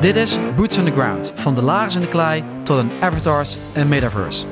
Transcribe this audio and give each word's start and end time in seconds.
Dit 0.00 0.16
is 0.16 0.38
Boots 0.56 0.78
on 0.78 0.84
the 0.84 0.92
Ground. 0.92 1.32
Van 1.34 1.54
de 1.54 1.62
lagers 1.62 1.94
in 1.94 2.00
de 2.00 2.08
klei 2.08 2.44
tot 2.64 2.78
een 2.78 2.90
avatars 3.00 3.56
en 3.72 3.88
metaverse. 3.88 4.46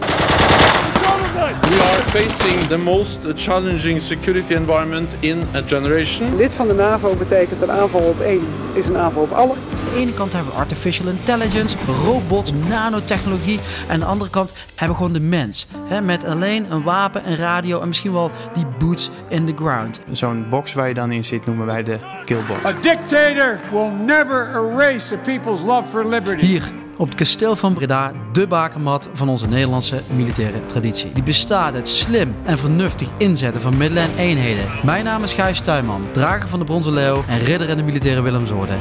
We 1.39 1.45
are 1.45 2.03
facing 2.07 2.67
the 2.69 2.79
most 2.79 3.33
challenging 3.35 4.01
security 4.01 4.55
environment 4.55 5.15
in 5.21 5.43
a 5.55 5.63
generation. 5.67 6.37
Lid 6.37 6.53
van 6.53 6.69
de 6.69 6.75
NAVO 6.75 7.15
betekent 7.15 7.63
een 7.63 7.71
aanval 7.71 8.01
op 8.01 8.21
één 8.21 8.43
is 8.73 8.87
een 8.87 8.97
aanval 8.97 9.23
op 9.23 9.31
alle. 9.31 9.53
Aan 9.53 9.95
de 9.95 10.01
ene 10.01 10.13
kant 10.13 10.33
hebben 10.33 10.53
we 10.53 10.59
artificial 10.59 11.09
intelligence, 11.09 11.77
robots, 12.05 12.53
nanotechnologie. 12.69 13.59
En 13.59 13.93
aan 13.93 13.99
de 13.99 14.05
andere 14.05 14.31
kant 14.31 14.53
hebben 14.69 14.89
we 14.89 14.95
gewoon 14.95 15.13
de 15.13 15.21
mens. 15.21 15.67
Hè, 15.85 16.01
met 16.01 16.25
alleen 16.25 16.73
een 16.73 16.83
wapen, 16.83 17.29
een 17.29 17.37
radio 17.37 17.81
en 17.81 17.89
misschien 17.89 18.13
wel 18.13 18.31
die 18.55 18.67
boots 18.79 19.11
in 19.29 19.47
the 19.47 19.55
ground. 19.57 20.01
Zo'n 20.11 20.47
box 20.51 20.73
waar 20.73 20.89
je 20.89 20.95
dan 20.95 21.13
in 21.13 21.25
zit 21.25 21.47
noemen 21.47 21.67
wij 21.67 21.83
de 21.83 21.99
killbox. 22.25 22.65
A 22.65 22.73
dictator 22.81 23.59
will 23.73 23.91
never 24.05 24.49
erase 24.55 25.15
a 25.15 25.19
people's 25.19 25.63
love 25.63 25.89
for 25.89 26.09
liberty. 26.09 26.47
Hier 26.47 26.73
op 26.99 27.09
het 27.09 27.17
kasteel 27.17 27.57
van 27.57 27.75
Breda, 27.75 28.13
de 28.33 28.47
bakermat 28.47 29.09
van 29.13 29.29
onze 29.29 29.49
Nederlandse 29.49 30.03
militaire 30.17 30.67
traditie. 30.67 31.13
Die 31.13 31.23
bestaat 31.23 31.75
uit 31.75 31.89
slim 31.89 32.35
en 32.45 32.59
vernuftig 32.59 33.09
inzetten 33.17 33.61
van 33.61 33.77
middelen 33.77 34.03
en 34.03 34.17
eenheden. 34.17 34.65
Mijn 34.85 35.05
naam 35.05 35.23
is 35.23 35.33
Gijs 35.33 35.61
Tuinman, 35.61 36.07
drager 36.13 36.49
van 36.49 36.59
de 36.59 36.65
Bronzen 36.65 36.93
Leeuw 36.93 37.25
en 37.29 37.39
ridder 37.39 37.69
in 37.69 37.77
de 37.77 37.83
militaire 37.83 38.23
Willemsorde. 38.23 38.75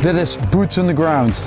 Dit 0.00 0.14
is 0.14 0.36
Boots 0.50 0.78
on 0.78 0.86
the 0.86 0.94
Ground. 0.94 1.40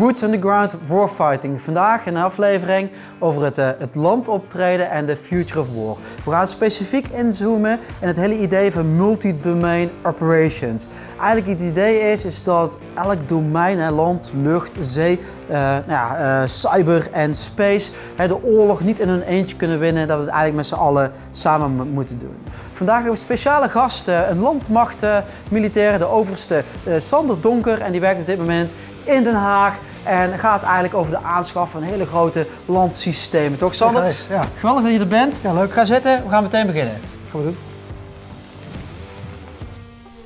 Boots 0.00 0.22
on 0.22 0.30
the 0.30 0.38
Ground 0.38 0.74
Warfighting. 0.86 1.60
Vandaag 1.60 2.06
een 2.06 2.16
aflevering 2.16 2.90
over 3.18 3.44
het, 3.44 3.58
uh, 3.58 3.68
het 3.78 3.94
landoptreden 3.94 4.90
en 4.90 5.06
de 5.06 5.16
Future 5.16 5.60
of 5.60 5.66
War. 5.74 5.96
We 6.24 6.30
gaan 6.30 6.46
specifiek 6.46 7.08
inzoomen 7.08 7.78
in 8.00 8.06
het 8.06 8.16
hele 8.16 8.38
idee 8.38 8.72
van 8.72 8.96
multi-domain 8.96 9.90
operations. 10.02 10.88
Eigenlijk 11.20 11.60
het 11.60 11.70
idee 11.70 11.98
is, 11.98 12.24
is 12.24 12.44
dat 12.44 12.78
elk 12.94 13.28
domein, 13.28 13.78
hè, 13.78 13.90
land, 13.90 14.32
lucht, 14.42 14.76
zee, 14.80 15.18
uh, 15.50 15.56
nou 15.56 15.82
ja, 15.86 16.40
uh, 16.42 16.48
cyber 16.48 17.08
en 17.12 17.34
space, 17.34 17.90
hè, 18.16 18.28
de 18.28 18.44
oorlog 18.44 18.80
niet 18.80 18.98
in 18.98 19.08
hun 19.08 19.22
eentje 19.22 19.56
kunnen 19.56 19.78
winnen. 19.78 20.08
Dat 20.08 20.16
we 20.16 20.22
het 20.22 20.32
eigenlijk 20.32 20.56
met 20.56 20.66
z'n 20.66 20.84
allen 20.84 21.12
samen 21.30 21.88
moeten 21.88 22.18
doen. 22.18 22.36
Vandaag 22.72 22.96
hebben 22.96 23.14
we 23.14 23.20
speciale 23.20 23.68
gasten, 23.68 24.30
een 24.30 24.38
landmacht 24.38 25.06
militair, 25.50 25.98
de 25.98 26.08
overste 26.08 26.64
Sander 26.96 27.40
Donker. 27.40 27.80
En 27.80 27.92
die 27.92 28.00
werkt 28.00 28.20
op 28.20 28.26
dit 28.26 28.38
moment 28.38 28.74
in 29.04 29.24
Den 29.24 29.34
Haag. 29.34 29.74
En 30.04 30.38
gaat 30.38 30.62
eigenlijk 30.62 30.94
over 30.94 31.12
de 31.12 31.22
aanschaf 31.22 31.70
van 31.70 31.82
hele 31.82 32.06
grote 32.06 32.46
landsystemen. 32.66 33.58
Toch 33.58 33.74
Sander? 33.74 34.04
Ja, 34.04 34.12
ja. 34.28 34.44
Geweldig 34.58 34.84
dat 34.84 34.92
je 34.92 35.00
er 35.00 35.06
bent. 35.06 35.40
Ja, 35.42 35.52
leuk. 35.52 35.72
Ga 35.72 35.84
zitten, 35.84 36.22
we 36.24 36.30
gaan 36.30 36.42
meteen 36.42 36.66
beginnen. 36.66 37.00
Gaan 37.30 37.40
we 37.40 37.46
doen. 37.46 37.56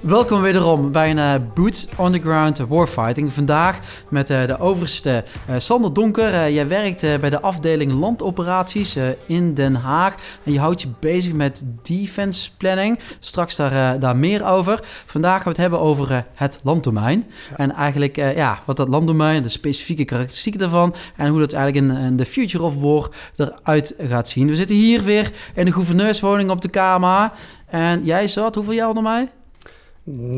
Welkom 0.04 0.40
wederom 0.40 0.92
bij 0.92 1.10
een 1.10 1.16
uh, 1.16 1.34
Boots 1.54 1.88
on 1.96 2.12
the 2.12 2.20
Ground 2.20 2.58
Warfighting. 2.58 3.32
Vandaag 3.32 3.78
met 4.08 4.30
uh, 4.30 4.46
de 4.46 4.58
overste 4.58 5.24
uh, 5.50 5.54
Sander 5.58 5.92
Donker. 5.92 6.50
jij 6.50 6.68
werkt 6.68 7.00
bij 7.00 7.30
de 7.30 7.40
afdeling 7.40 7.92
landoperaties 7.92 8.96
in 9.26 9.54
Den 9.54 9.74
Haag. 9.74 10.14
En 10.42 10.52
je 10.52 10.58
houdt 10.58 10.82
je 10.82 10.88
bezig 11.00 11.32
met 11.32 11.64
defense 11.82 12.50
planning. 12.56 12.98
Straks 13.18 13.56
daar, 13.56 13.98
daar 13.98 14.16
meer 14.16 14.46
over. 14.46 14.80
Vandaag 15.06 15.34
gaan 15.34 15.42
we 15.42 15.48
het 15.48 15.58
hebben 15.58 15.80
over 15.80 16.26
het 16.34 16.60
landdomein. 16.62 17.24
Ja. 17.50 17.56
En 17.56 17.72
eigenlijk 17.72 18.16
ja, 18.16 18.58
wat 18.64 18.76
dat 18.76 18.88
landdomein, 18.88 19.42
de 19.42 19.48
specifieke 19.48 20.04
karakteristieken 20.04 20.60
daarvan. 20.60 20.94
En 21.16 21.28
hoe 21.28 21.40
dat 21.40 21.52
eigenlijk 21.52 21.86
in, 21.86 22.04
in 22.04 22.16
de 22.16 22.26
Future 22.26 22.64
of 22.64 22.80
War 22.80 23.08
eruit 23.36 23.94
gaat 24.08 24.28
zien. 24.28 24.48
We 24.48 24.56
zitten 24.56 24.76
hier 24.76 25.02
weer 25.02 25.32
in 25.54 25.64
de 25.64 25.72
gouverneurswoning 25.72 26.50
op 26.50 26.60
de 26.60 26.68
KMA. 26.68 27.32
En 27.66 28.04
jij 28.04 28.26
zat, 28.26 28.54
hoeveel 28.54 28.74
jaar 28.74 28.88
onder 28.88 29.02
mij? 29.02 29.28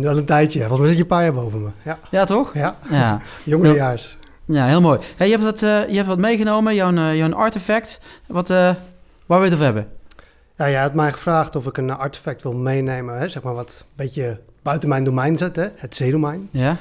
Wel 0.01 0.17
een 0.17 0.25
tijdje. 0.25 0.59
Volgens 0.59 0.79
mij 0.79 0.89
zit 0.89 0.97
je 0.97 1.03
een 1.03 1.09
paar 1.09 1.23
jaar 1.23 1.33
boven 1.33 1.63
me. 1.63 1.69
Ja, 1.83 1.99
ja 2.11 2.25
toch? 2.25 2.55
Ja. 2.55 2.77
ja. 2.91 3.21
Jongerejaars. 3.45 4.19
Ja, 4.45 4.67
heel 4.67 4.81
mooi. 4.81 4.99
Hey, 5.17 5.27
je, 5.27 5.33
hebt 5.33 5.45
wat, 5.45 5.63
uh, 5.63 5.89
je 5.89 5.97
hebt 5.97 6.09
wat 6.09 6.19
meegenomen, 6.19 6.75
jouw, 6.75 6.93
uh, 6.93 7.17
jouw 7.17 7.33
artefact. 7.33 8.01
Wat, 8.27 8.51
uh, 8.51 8.57
waar 8.57 8.77
wil 9.27 9.39
je 9.39 9.45
het 9.45 9.53
over 9.53 9.65
hebben? 9.65 9.89
Ja, 10.57 10.71
jij 10.71 10.81
had 10.81 10.95
mij 10.95 11.13
gevraagd 11.13 11.57
of 11.57 11.67
ik 11.67 11.77
een 11.77 11.91
artefact 11.91 12.43
wil 12.43 12.53
meenemen. 12.53 13.19
Hè? 13.19 13.29
Zeg 13.29 13.43
maar 13.43 13.55
wat 13.55 13.79
een 13.81 13.93
beetje 13.97 14.41
buiten 14.63 14.89
mijn 14.89 15.05
domein 15.05 15.39
zet, 15.39 15.57
hè? 15.57 15.67
het 15.75 15.95
zeedomein. 15.95 16.49
Ja. 16.51 16.77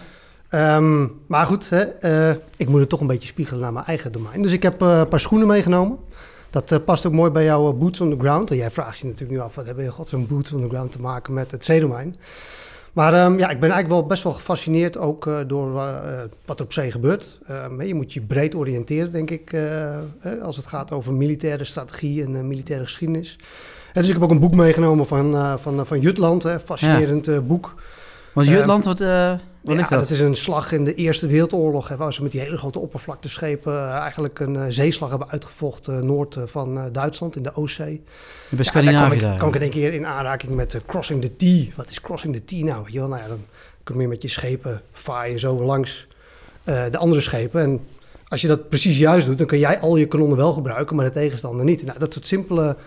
Um, 0.78 1.22
maar 1.28 1.46
goed, 1.46 1.70
hè? 1.70 1.84
ik 2.56 2.70
moet 2.70 2.80
het 2.80 2.90
toch 2.90 3.00
een 3.00 3.08
beetje 3.08 3.28
spiegelen 3.28 3.62
naar 3.62 3.74
mijn 3.74 3.86
eigen 3.86 4.12
domein. 4.12 4.42
Dus 4.42 4.52
ik 4.52 4.64
heb 4.64 4.82
een 4.82 5.08
paar 5.08 5.20
schoenen 5.20 5.48
meegenomen. 5.48 5.98
Dat 6.50 6.86
past 6.86 7.06
ook 7.06 7.14
mooi 7.14 7.32
bij 7.32 7.44
jouw 7.44 7.74
boots 7.74 8.02
on 8.02 8.10
the 8.10 8.20
ground. 8.20 8.52
En 8.52 8.56
jij 8.56 8.72
vraagt 8.72 8.98
je 8.98 9.06
natuurlijk 9.06 9.32
nu 9.32 9.40
af, 9.40 9.56
wat 9.56 9.66
hebben 9.66 9.84
je 9.84 9.92
godsnaam 9.92 10.28
boots 10.28 10.54
on 10.54 10.62
the 10.62 10.70
ground 10.70 10.92
te 10.92 11.02
maken 11.02 11.34
met 11.34 11.52
het 11.52 11.64
zeedomein? 11.64 12.16
Maar 12.96 13.26
um, 13.26 13.40
ja, 13.40 13.50
ik 13.50 13.60
ben 13.60 13.70
eigenlijk 13.70 13.88
wel 13.88 14.06
best 14.06 14.24
wel 14.24 14.32
gefascineerd 14.32 14.98
ook 14.98 15.26
uh, 15.26 15.38
door 15.48 15.76
uh, 15.76 15.96
wat 16.46 16.60
er 16.60 16.66
op 16.66 16.74
zee 16.74 16.92
gebeurt. 16.92 17.40
Um, 17.50 17.82
je 17.82 17.96
moet 17.96 18.14
je 18.14 18.22
breed 18.22 18.56
oriënteren, 18.56 19.12
denk 19.12 19.30
ik, 19.30 19.54
uh, 19.54 19.98
als 20.42 20.56
het 20.56 20.66
gaat 20.66 20.92
over 20.92 21.14
militaire 21.14 21.64
strategie 21.64 22.24
en 22.24 22.48
militaire 22.48 22.86
geschiedenis. 22.86 23.40
En 23.94 24.02
dus 24.02 24.08
ik 24.08 24.14
heb 24.14 24.24
ook 24.24 24.32
een 24.32 24.40
boek 24.40 24.56
meegenomen 24.56 25.08
van, 25.08 25.60
van, 25.60 25.86
van 25.86 26.00
Jutland, 26.00 26.44
hè, 26.44 26.60
fascinerend 26.60 27.26
ja. 27.26 27.42
boek. 27.42 27.74
Want 28.34 28.48
Jutland, 28.48 28.86
wat, 28.86 29.04
wat 29.66 29.76
ja, 29.76 29.82
is 29.82 29.90
dat? 29.90 30.00
dat 30.00 30.10
is 30.10 30.20
een 30.20 30.36
slag 30.36 30.72
in 30.72 30.86
de 30.86 30.94
Eerste 30.94 31.28
Wereldoorlog, 31.28 31.88
hè, 31.88 31.98
waar 31.98 32.14
ze 32.14 32.24
met 32.24 32.32
die 32.32 32.42
hele 32.42 32.58
grote 32.58 32.80
oppervlakteschepen 32.80 33.90
eigenlijk 33.90 34.40
een 34.40 34.74
zeeslag 34.74 35.10
hebben 35.10 35.30
uitgevochten 35.30 36.06
noord 36.06 36.38
van 36.46 36.92
Duitsland 36.92 37.36
in 37.36 37.44
de 37.44 37.56
Oostzee. 37.56 38.04
Bij 38.50 38.64
Scandinavië 38.64 39.20
ja, 39.20 39.38
kan 39.38 39.48
ik 39.48 39.56
in 39.56 39.62
één 39.62 39.72
keer 39.72 39.94
in 39.94 40.06
aanraking 40.06 40.56
met 40.56 40.80
Crossing 40.86 41.22
the 41.22 41.36
T. 41.36 41.76
Wat 41.76 41.90
is 41.90 42.02
Crossing 42.02 42.34
the 42.34 42.46
T 42.46 42.64
nou? 42.64 42.86
Je, 42.92 43.00
nou 43.00 43.18
ja, 43.18 43.28
dan 43.28 43.46
kun 43.84 44.00
je 44.00 44.08
met 44.08 44.22
je 44.22 44.28
schepen 44.28 44.82
vaaien 44.92 45.40
zo 45.40 45.64
langs 45.64 46.08
uh, 46.66 46.84
de 46.92 46.98
andere 46.98 47.22
schepen. 47.22 47.62
En 47.62 47.80
als 48.28 48.42
je 48.42 48.48
dat 48.48 48.70
precies 48.70 48.98
juist 48.98 49.26
doet, 49.26 49.38
dan 49.38 49.48
kun 49.48 49.60
jij 49.60 49.80
al 49.80 49.96
je 49.96 50.08
kanonnen 50.08 50.38
wel 50.38 50.52
gebruiken, 50.52 50.96
maar 50.96 51.06
de 51.06 51.12
tegenstander 51.12 51.66
niet. 51.66 51.86
Nou, 51.86 52.00
dat 52.00 52.14
soort 52.14 52.26
simpele 52.26 52.78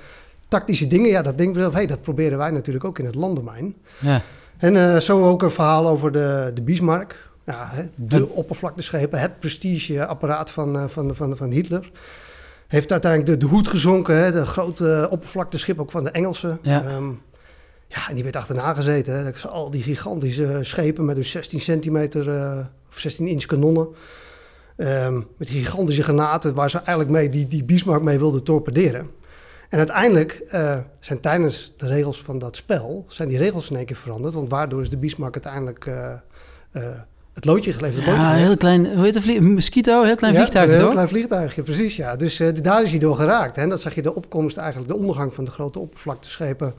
tactische 0.49 0.87
dingen, 0.87 1.11
ja, 1.11 1.23
dat 1.23 1.39
denk 1.39 1.51
ik 1.51 1.57
wel, 1.57 1.73
hey, 1.73 1.87
dat 1.87 2.03
proberen 2.03 2.39
wij 2.39 2.51
natuurlijk 2.51 2.85
ook 2.85 2.99
in 2.99 3.05
het 3.05 3.15
landdomein. 3.15 3.75
Ja. 3.99 4.23
En 4.59 4.75
uh, 4.75 4.97
zo 4.97 5.29
ook 5.29 5.43
een 5.43 5.51
verhaal 5.51 5.89
over 5.89 6.13
de, 6.13 6.51
de 6.55 6.63
Bismarck. 6.63 7.31
Ja, 7.45 7.69
hè, 7.73 7.83
de 7.95 8.17
en... 8.17 8.29
oppervlakteschepen, 8.29 9.21
het 9.21 9.39
prestigeapparaat 9.39 10.51
van, 10.51 10.91
van, 10.91 11.15
van, 11.15 11.37
van 11.37 11.51
Hitler 11.51 11.91
heeft 12.69 12.93
uiteindelijk 12.93 13.31
de, 13.31 13.47
de 13.47 13.53
hoed 13.53 13.69
gezonken. 13.69 14.17
Hè, 14.17 14.33
de 14.33 14.47
grote 14.47 15.09
oppervlakteschip 15.11 15.81
ook 15.81 15.91
van 15.91 16.05
de 16.05 16.11
Engelsen. 16.11 16.59
Ja. 16.63 16.85
Um, 16.97 17.21
ja, 17.87 18.09
en 18.09 18.15
die 18.15 18.23
werd 18.23 18.37
achterna 18.37 18.75
gezeten. 18.75 19.15
Hè. 19.15 19.49
Al 19.49 19.71
die 19.71 19.83
gigantische 19.83 20.59
schepen 20.61 21.05
met 21.05 21.17
hun 21.17 21.25
16 21.25 21.61
centimeter 21.61 22.29
uh, 22.29 22.59
of 22.91 22.99
16 22.99 23.27
inch 23.27 23.45
kanonnen. 23.45 23.89
Um, 24.77 25.27
met 25.37 25.49
gigantische 25.49 26.03
granaten 26.03 26.55
waar 26.55 26.71
ze 26.71 26.79
eigenlijk 26.79 27.11
mee 27.11 27.29
die, 27.29 27.49
die 27.49 27.65
Bismarck 27.65 28.03
mee 28.03 28.19
wilden 28.19 28.43
torpederen. 28.43 29.11
En 29.69 29.79
uiteindelijk 29.79 30.43
uh, 30.53 30.77
zijn 31.01 31.21
tijdens 31.21 31.73
de 31.77 31.87
regels 31.87 32.23
van 32.23 32.39
dat 32.39 32.57
spel, 32.57 33.05
zijn 33.09 33.29
die 33.29 33.39
regels 33.39 33.71
in 33.71 33.77
één 33.77 33.87
keer 33.87 33.97
veranderd. 33.97 34.35
Want 34.35 34.51
waardoor 34.51 34.83
is 34.83 34.91
de 34.91 34.97
Bismarck 34.97 35.35
uiteindelijk 35.35 35.87
uh, 35.87 36.15
het 37.35 37.45
loodje 37.45 37.73
geleverd. 37.73 38.05
Ja, 38.05 38.11
loodje 38.11 38.45
heel 38.45 38.57
klein, 38.57 38.95
hoe 38.95 39.05
heet 39.05 39.15
het 39.15 39.23
vlieg? 39.23 39.41
Mosquito, 39.41 40.03
heel 40.03 40.17
klein 40.17 40.33
ja, 40.33 40.39
vliegtuigje, 40.39 40.75
een 40.75 40.81
heel 40.81 40.91
klein 40.91 41.09
vliegtuigje, 41.09 41.63
precies, 41.63 41.97
ja. 41.97 42.17
Dus 42.17 42.43
daar 42.63 42.83
is 42.83 42.91
hij 42.91 42.99
door 42.99 43.17
geraakt. 43.17 43.57
Hè. 43.57 43.63
En 43.63 43.69
dat 43.69 43.81
zag 43.81 43.95
je 43.95 44.03
de 44.03 44.15
opkomst, 44.15 44.57
eigenlijk 44.57 44.89
de 44.93 44.97
ondergang 44.97 45.35
van 45.35 45.45
de 45.45 45.51
grote 45.51 45.79
oppervlakteschepen... 45.79 46.75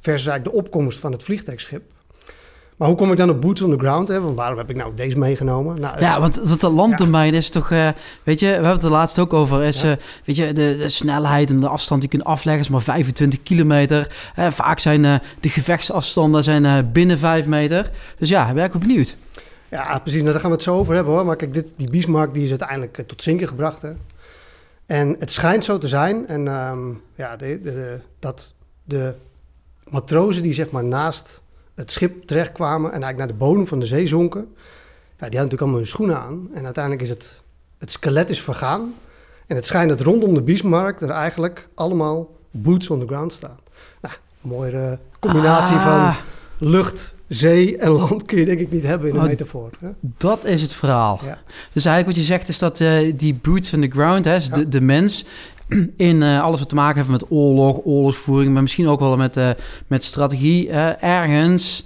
versus 0.00 0.26
eigenlijk 0.26 0.56
de 0.56 0.62
opkomst 0.62 0.98
van 0.98 1.12
het 1.12 1.22
vliegtuigschip. 1.22 1.82
Maar 2.82 2.90
hoe 2.90 3.00
kom 3.00 3.10
ik 3.10 3.18
dan 3.18 3.30
op 3.30 3.40
boots 3.40 3.62
on 3.62 3.70
the 3.70 3.78
ground? 3.78 4.08
Hè? 4.08 4.20
Want 4.20 4.36
waarom 4.36 4.58
heb 4.58 4.70
ik 4.70 4.76
nou 4.76 4.94
deze 4.94 5.18
meegenomen? 5.18 5.80
Nou, 5.80 6.00
ja, 6.00 6.20
want 6.20 6.60
dat 6.60 6.72
landdomein 6.72 7.32
ja. 7.32 7.38
is 7.38 7.50
toch... 7.50 7.70
Uh, 7.70 7.88
weet 8.22 8.40
je, 8.40 8.46
we 8.46 8.52
hebben 8.52 8.72
het 8.72 8.82
er 8.82 8.90
laatst 8.90 9.18
ook 9.18 9.32
over. 9.32 9.62
Is, 9.62 9.80
ja. 9.80 9.90
uh, 9.90 9.96
weet 10.24 10.36
je, 10.36 10.46
de, 10.52 10.76
de, 10.76 10.88
snelheid 10.88 11.50
en 11.50 11.60
de 11.60 11.68
afstand 11.68 12.00
die 12.00 12.10
je 12.10 12.16
kunt 12.16 12.28
afleggen 12.28 12.62
is 12.62 12.68
maar 12.68 12.82
25 12.82 13.42
kilometer. 13.42 14.16
Uh, 14.38 14.50
vaak 14.50 14.78
zijn 14.78 15.02
de 15.40 15.48
gevechtsafstanden 15.48 16.42
zijn, 16.42 16.92
binnen 16.92 17.18
5 17.18 17.46
meter. 17.46 17.90
Dus 18.18 18.28
ja, 18.28 18.52
ben 18.52 18.64
ik 18.64 18.72
benieuwd. 18.72 19.16
Ja, 19.68 19.98
precies. 19.98 20.20
Nou, 20.20 20.32
daar 20.32 20.40
gaan 20.40 20.50
we 20.50 20.56
het 20.56 20.64
zo 20.64 20.76
over 20.76 20.94
hebben 20.94 21.14
hoor. 21.14 21.24
Maar 21.26 21.36
kijk, 21.36 21.54
dit, 21.54 21.72
die 21.76 21.90
Bismarck 21.90 22.34
die 22.34 22.44
is 22.44 22.50
uiteindelijk 22.50 23.04
tot 23.06 23.22
zinken 23.22 23.48
gebracht. 23.48 23.82
Hè? 23.82 23.92
En 24.86 25.16
het 25.18 25.30
schijnt 25.30 25.64
zo 25.64 25.78
te 25.78 25.88
zijn 25.88 26.26
en, 26.26 26.46
um, 26.48 27.02
ja, 27.14 27.36
de, 27.36 27.60
de, 27.62 27.72
de, 27.72 27.98
dat 28.18 28.54
de 28.84 29.14
matrozen 29.84 30.42
die 30.42 30.52
zeg 30.52 30.70
maar 30.70 30.84
naast 30.84 31.41
het 31.82 31.90
schip 31.90 32.24
terechtkwamen 32.26 32.92
en 32.92 33.02
eigenlijk 33.02 33.18
naar 33.18 33.38
de 33.38 33.44
bodem 33.44 33.66
van 33.66 33.80
de 33.80 33.86
zee 33.86 34.06
zonken, 34.06 34.40
ja, 34.40 35.28
die 35.28 35.38
hadden 35.38 35.42
natuurlijk 35.42 35.60
allemaal 35.60 35.78
hun 35.78 35.86
schoenen 35.88 36.20
aan. 36.20 36.48
En 36.54 36.64
uiteindelijk 36.64 37.04
is 37.04 37.08
het, 37.08 37.42
het 37.78 37.90
skelet 37.90 38.30
is 38.30 38.40
vergaan. 38.40 38.94
En 39.46 39.56
het 39.56 39.66
schijnt 39.66 39.88
dat 39.88 40.00
rondom 40.00 40.34
de 40.34 40.42
Bismarck 40.42 41.00
er 41.00 41.10
eigenlijk 41.10 41.68
allemaal 41.74 42.30
boots 42.50 42.90
on 42.90 43.00
the 43.00 43.06
ground 43.06 43.32
staan. 43.32 43.58
Nou, 44.00 44.14
mooie 44.40 44.72
uh, 44.72 44.92
combinatie 45.18 45.76
ah. 45.76 45.84
van 45.84 46.24
lucht, 46.68 47.14
zee 47.28 47.76
en 47.76 47.90
land 47.90 48.22
kun 48.26 48.38
je 48.38 48.44
denk 48.44 48.58
ik 48.58 48.70
niet 48.70 48.82
hebben 48.82 49.08
in 49.08 49.14
een 49.14 49.20
Oh, 49.20 49.26
metafoor. 49.26 49.70
Hè? 49.78 49.88
Dat 50.00 50.44
is 50.44 50.62
het 50.62 50.72
verhaal. 50.72 51.20
Ja. 51.24 51.38
Dus 51.72 51.84
eigenlijk 51.84 52.16
wat 52.16 52.26
je 52.26 52.32
zegt 52.32 52.48
is 52.48 52.58
dat 52.58 52.80
uh, 52.80 53.12
die 53.16 53.34
boots 53.34 53.72
on 53.72 53.80
the 53.80 53.88
ground, 53.88 54.24
hè, 54.24 54.34
dus 54.34 54.46
Ja. 54.46 54.54
de, 54.54 54.68
de 54.68 54.80
mens, 54.80 55.24
in 55.96 56.22
eh, 56.22 56.42
alles 56.42 56.58
wat 56.58 56.68
te 56.68 56.74
maken 56.74 56.96
heeft 56.96 57.10
met 57.10 57.30
oorlog, 57.30 57.80
oorlogsvoering, 57.84 58.52
maar 58.52 58.62
misschien 58.62 58.88
ook 58.88 59.00
wel 59.00 59.16
met, 59.16 59.36
eh, 59.36 59.50
met 59.86 60.04
strategie, 60.04 60.68
eh, 60.68 61.02
ergens 61.02 61.84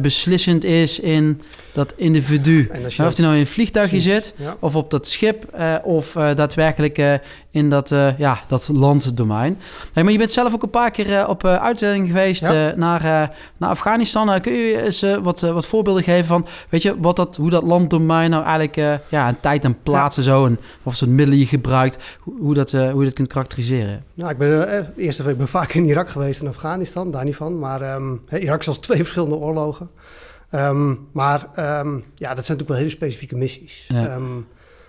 beslissend 0.00 0.64
is 0.64 1.00
in 1.00 1.40
dat 1.72 1.94
individu. 1.96 2.68
En 2.70 2.80
Nou, 2.80 2.86
of 2.86 2.96
hij 3.16 3.24
nou 3.24 3.34
in 3.34 3.40
een 3.40 3.46
vliegtuigje 3.46 3.96
Precies, 3.96 4.12
zit, 4.12 4.34
ja. 4.36 4.56
of 4.60 4.76
op 4.76 4.90
dat 4.90 5.06
schip, 5.08 5.44
eh, 5.44 5.74
of 5.82 6.16
eh, 6.16 6.34
daadwerkelijk 6.34 6.98
eh, 6.98 7.14
in 7.50 7.70
dat, 7.70 7.90
eh, 7.90 8.18
ja, 8.18 8.40
dat 8.48 8.68
landdomein. 8.72 9.58
Hey, 9.92 10.02
maar 10.02 10.12
je 10.12 10.18
bent 10.18 10.30
zelf 10.30 10.54
ook 10.54 10.62
een 10.62 10.70
paar 10.70 10.90
keer 10.90 11.28
op 11.28 11.46
uitzending 11.46 12.06
geweest 12.06 12.40
Ja. 12.40 12.72
naar, 12.76 13.30
naar 13.56 13.70
Afghanistan. 13.70 14.40
Kun 14.40 14.52
je 14.52 14.82
eens 14.82 15.04
wat, 15.22 15.40
wat 15.40 15.66
voorbeelden 15.66 16.02
geven 16.02 16.24
van, 16.24 16.46
weet 16.68 16.82
je, 16.82 17.00
wat 17.00 17.16
dat, 17.16 17.36
hoe 17.36 17.50
dat 17.50 17.62
landdomein 17.62 18.30
nou 18.30 18.42
eigenlijk 18.44 19.00
ja, 19.08 19.28
een 19.28 19.40
tijd 19.40 19.64
en 19.64 19.78
plaats 19.82 20.16
en 20.16 20.22
zo, 20.22 20.46
en 20.46 20.58
wat 20.82 20.96
soort 20.96 21.10
middelen 21.10 21.38
je 21.38 21.46
gebruikt, 21.46 21.98
hoe, 22.20 22.34
hoe, 22.40 22.54
dat, 22.54 22.70
hoe 22.70 22.98
je 22.98 23.04
dat 23.04 23.12
kunt 23.12 23.28
karakteriseren? 23.28 24.04
Nou, 24.14 24.30
ik 24.30 24.38
ben 24.38 24.92
eerst 24.96 25.20
ik 25.20 25.38
ben 25.38 25.48
vaak 25.48 25.72
in 25.74 25.84
Irak 25.84 26.08
geweest 26.08 26.40
en 26.40 26.48
Afghanistan, 26.48 27.10
daar 27.10 27.24
niet 27.24 27.36
van. 27.36 27.58
Maar 27.58 27.80
ehm, 27.80 28.14
Irak 28.30 28.60
is 28.60 28.68
als 28.68 28.78
twee 28.78 28.98
verschillende 29.06 29.36
oorlogen. 29.36 29.71
Ehm, 30.50 30.94
maar 31.12 31.48
ehm, 31.54 31.94
ja, 31.94 32.34
dat 32.34 32.44
zijn 32.44 32.58
natuurlijk 32.58 32.68
wel 32.68 32.76
hele 32.76 32.90
specifieke 32.90 33.36
missies. 33.36 33.86
Ja. 33.88 34.08
Ehm, 34.08 34.34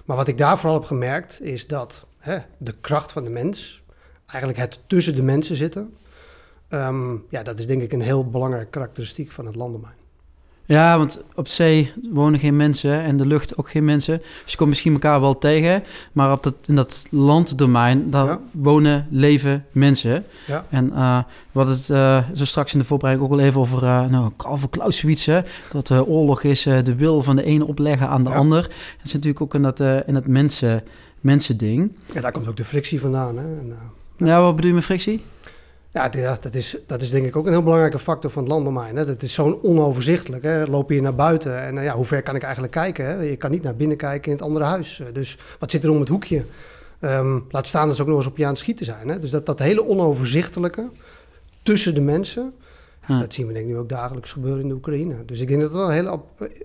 maar 0.06 0.18
wat 0.18 0.27
ik 0.27 0.38
daar 0.38 0.57
vooral 0.57 0.80
heb 0.80 0.88
gemerkt 0.88 1.41
is 1.41 1.68
dat 1.68 2.06
hè, 2.18 2.38
de 2.57 2.74
kracht 2.81 3.12
van 3.12 3.24
de 3.24 3.30
mens, 3.30 3.83
eigenlijk 4.25 4.59
het 4.59 4.80
tussen 4.88 5.15
de 5.15 5.24
mensen 5.24 5.56
zitten, 5.56 5.97
ja, 7.30 7.44
dat 7.44 7.59
is 7.59 7.68
denk 7.68 7.81
ik 7.81 7.91
een 7.91 8.01
heel 8.01 8.30
belangrijke 8.30 8.69
karakteristiek 8.69 9.31
van 9.31 9.45
het 9.45 9.56
landenmijn. 9.56 10.02
Ja, 10.65 10.98
want 10.98 11.24
op 11.36 11.48
zee 11.48 11.92
wonen 12.12 12.39
geen 12.39 12.56
mensen 12.56 13.01
en 13.01 13.18
de 13.18 13.25
lucht 13.25 13.57
ook 13.57 13.69
geen 13.69 13.86
mensen. 13.86 14.21
Dus 14.44 14.51
je 14.51 14.57
komt 14.57 14.69
misschien 14.69 14.94
elkaar 14.94 15.21
wel 15.21 15.38
tegen. 15.38 15.83
Maar 16.12 16.31
op 16.31 16.44
dat, 16.44 16.56
in 16.65 16.75
dat 16.75 17.06
landdomein, 17.10 18.10
daar 18.10 18.25
Ja. 18.25 18.39
wonen, 18.51 19.07
leven 19.10 19.65
mensen. 19.71 20.25
Ja. 20.48 20.65
En 20.69 20.92
eh 20.94 21.19
wat 21.51 21.68
het 21.68 21.89
eh, 21.89 22.24
zo 22.33 22.45
straks 22.45 22.74
in 22.74 22.80
de 22.80 22.86
voorbereiding 22.86 23.30
ook 23.30 23.36
wel 23.38 23.45
even 23.45 23.60
over 23.62 23.83
uh, 23.83 24.06
nou, 24.06 24.31
Clausewitz. 24.69 25.25
Hè, 25.25 25.42
dat 25.71 25.88
de 25.88 26.06
oorlog 26.07 26.44
is 26.44 26.63
de 26.63 26.95
wil 26.95 27.21
van 27.24 27.36
de 27.36 27.44
ene 27.44 27.65
opleggen 27.65 28.07
aan 28.07 28.24
de 28.24 28.30
Ja. 28.30 28.36
ander. 28.36 28.62
Dat 28.62 28.71
is 29.06 29.13
natuurlijk 29.13 29.42
ook 29.42 29.54
in 29.54 29.62
dat, 29.62 29.80
in 29.80 30.13
dat 30.13 30.27
mensen, 30.27 30.83
mensen 31.21 31.57
ding. 31.57 31.92
Ja, 32.13 32.21
daar 32.21 32.31
komt 32.31 32.48
ook 32.48 32.57
de 32.57 32.65
frictie 32.65 33.00
vandaan. 33.01 33.38
Hè? 33.38 33.44
En, 33.44 33.74
Ja, 34.18 34.42
wat 34.42 34.56
bedoel 34.56 34.69
je 34.69 34.75
met 34.75 34.86
frictie? 34.86 35.24
Ja, 35.93 36.09
dat, 36.41 36.55
is, 36.55 36.77
dat 36.87 37.01
is 37.01 37.09
denk 37.09 37.25
ik 37.25 37.35
ook 37.35 37.45
een 37.45 37.51
heel 37.51 37.63
belangrijke 37.63 37.99
factor 37.99 38.31
van 38.31 38.43
het 38.43 38.51
landdomein. 38.51 38.95
Hè. 38.95 39.05
Dat 39.05 39.21
is 39.21 39.33
zo'n 39.33 39.63
onoverzichtelijk. 39.63 40.43
Hè. 40.43 40.65
Loop 40.65 40.91
je 40.91 41.01
naar 41.01 41.15
buiten 41.15 41.61
en 41.61 41.77
eh, 41.77 41.83
ja, 41.83 41.95
hoe 41.95 42.05
ver 42.05 42.21
kan 42.21 42.35
ik 42.35 42.41
eigenlijk 42.41 42.73
kijken? 42.73 43.05
Hè? 43.05 43.21
Je 43.21 43.35
kan 43.35 43.51
niet 43.51 43.63
naar 43.63 43.75
binnen 43.75 43.97
kijken 43.97 44.31
in 44.31 44.37
het 44.37 44.45
andere 44.45 44.65
huis. 44.65 44.99
Eh, 44.99 45.07
Dus 45.13 45.37
wat 45.59 45.71
zit 45.71 45.83
er 45.83 45.89
om 45.89 45.99
het 45.99 46.09
hoekje? 46.09 46.43
Ehm, 46.99 47.39
laat 47.49 47.67
staan 47.67 47.87
dat 47.87 47.95
ze 47.95 48.01
ook 48.01 48.07
nog 48.07 48.17
eens 48.17 48.27
op 48.27 48.37
je 48.37 48.43
aan 48.43 48.49
het 48.49 48.57
schieten 48.57 48.85
zijn. 48.85 49.07
Hè. 49.07 49.19
Dus 49.19 49.29
dat, 49.29 49.45
dat 49.45 49.59
hele 49.59 49.87
onoverzichtelijke 49.87 50.89
tussen 51.63 51.93
de 51.93 52.01
mensen... 52.01 52.53
ja. 53.07 53.19
Dat 53.19 53.33
zien 53.33 53.47
we 53.47 53.53
denk 53.53 53.65
ik 53.65 53.71
nu 53.71 53.77
ook 53.77 53.89
dagelijks 53.89 54.31
gebeuren 54.31 54.61
in 54.61 54.67
de 54.67 54.73
Oekraïne. 54.73 55.25
Dus 55.25 55.39
ik 55.39 55.47
denk 55.47 55.61
dat 55.61 55.71
dat 55.71 55.79
wel 55.79 55.89
een 55.89 55.95
hele 55.95 56.19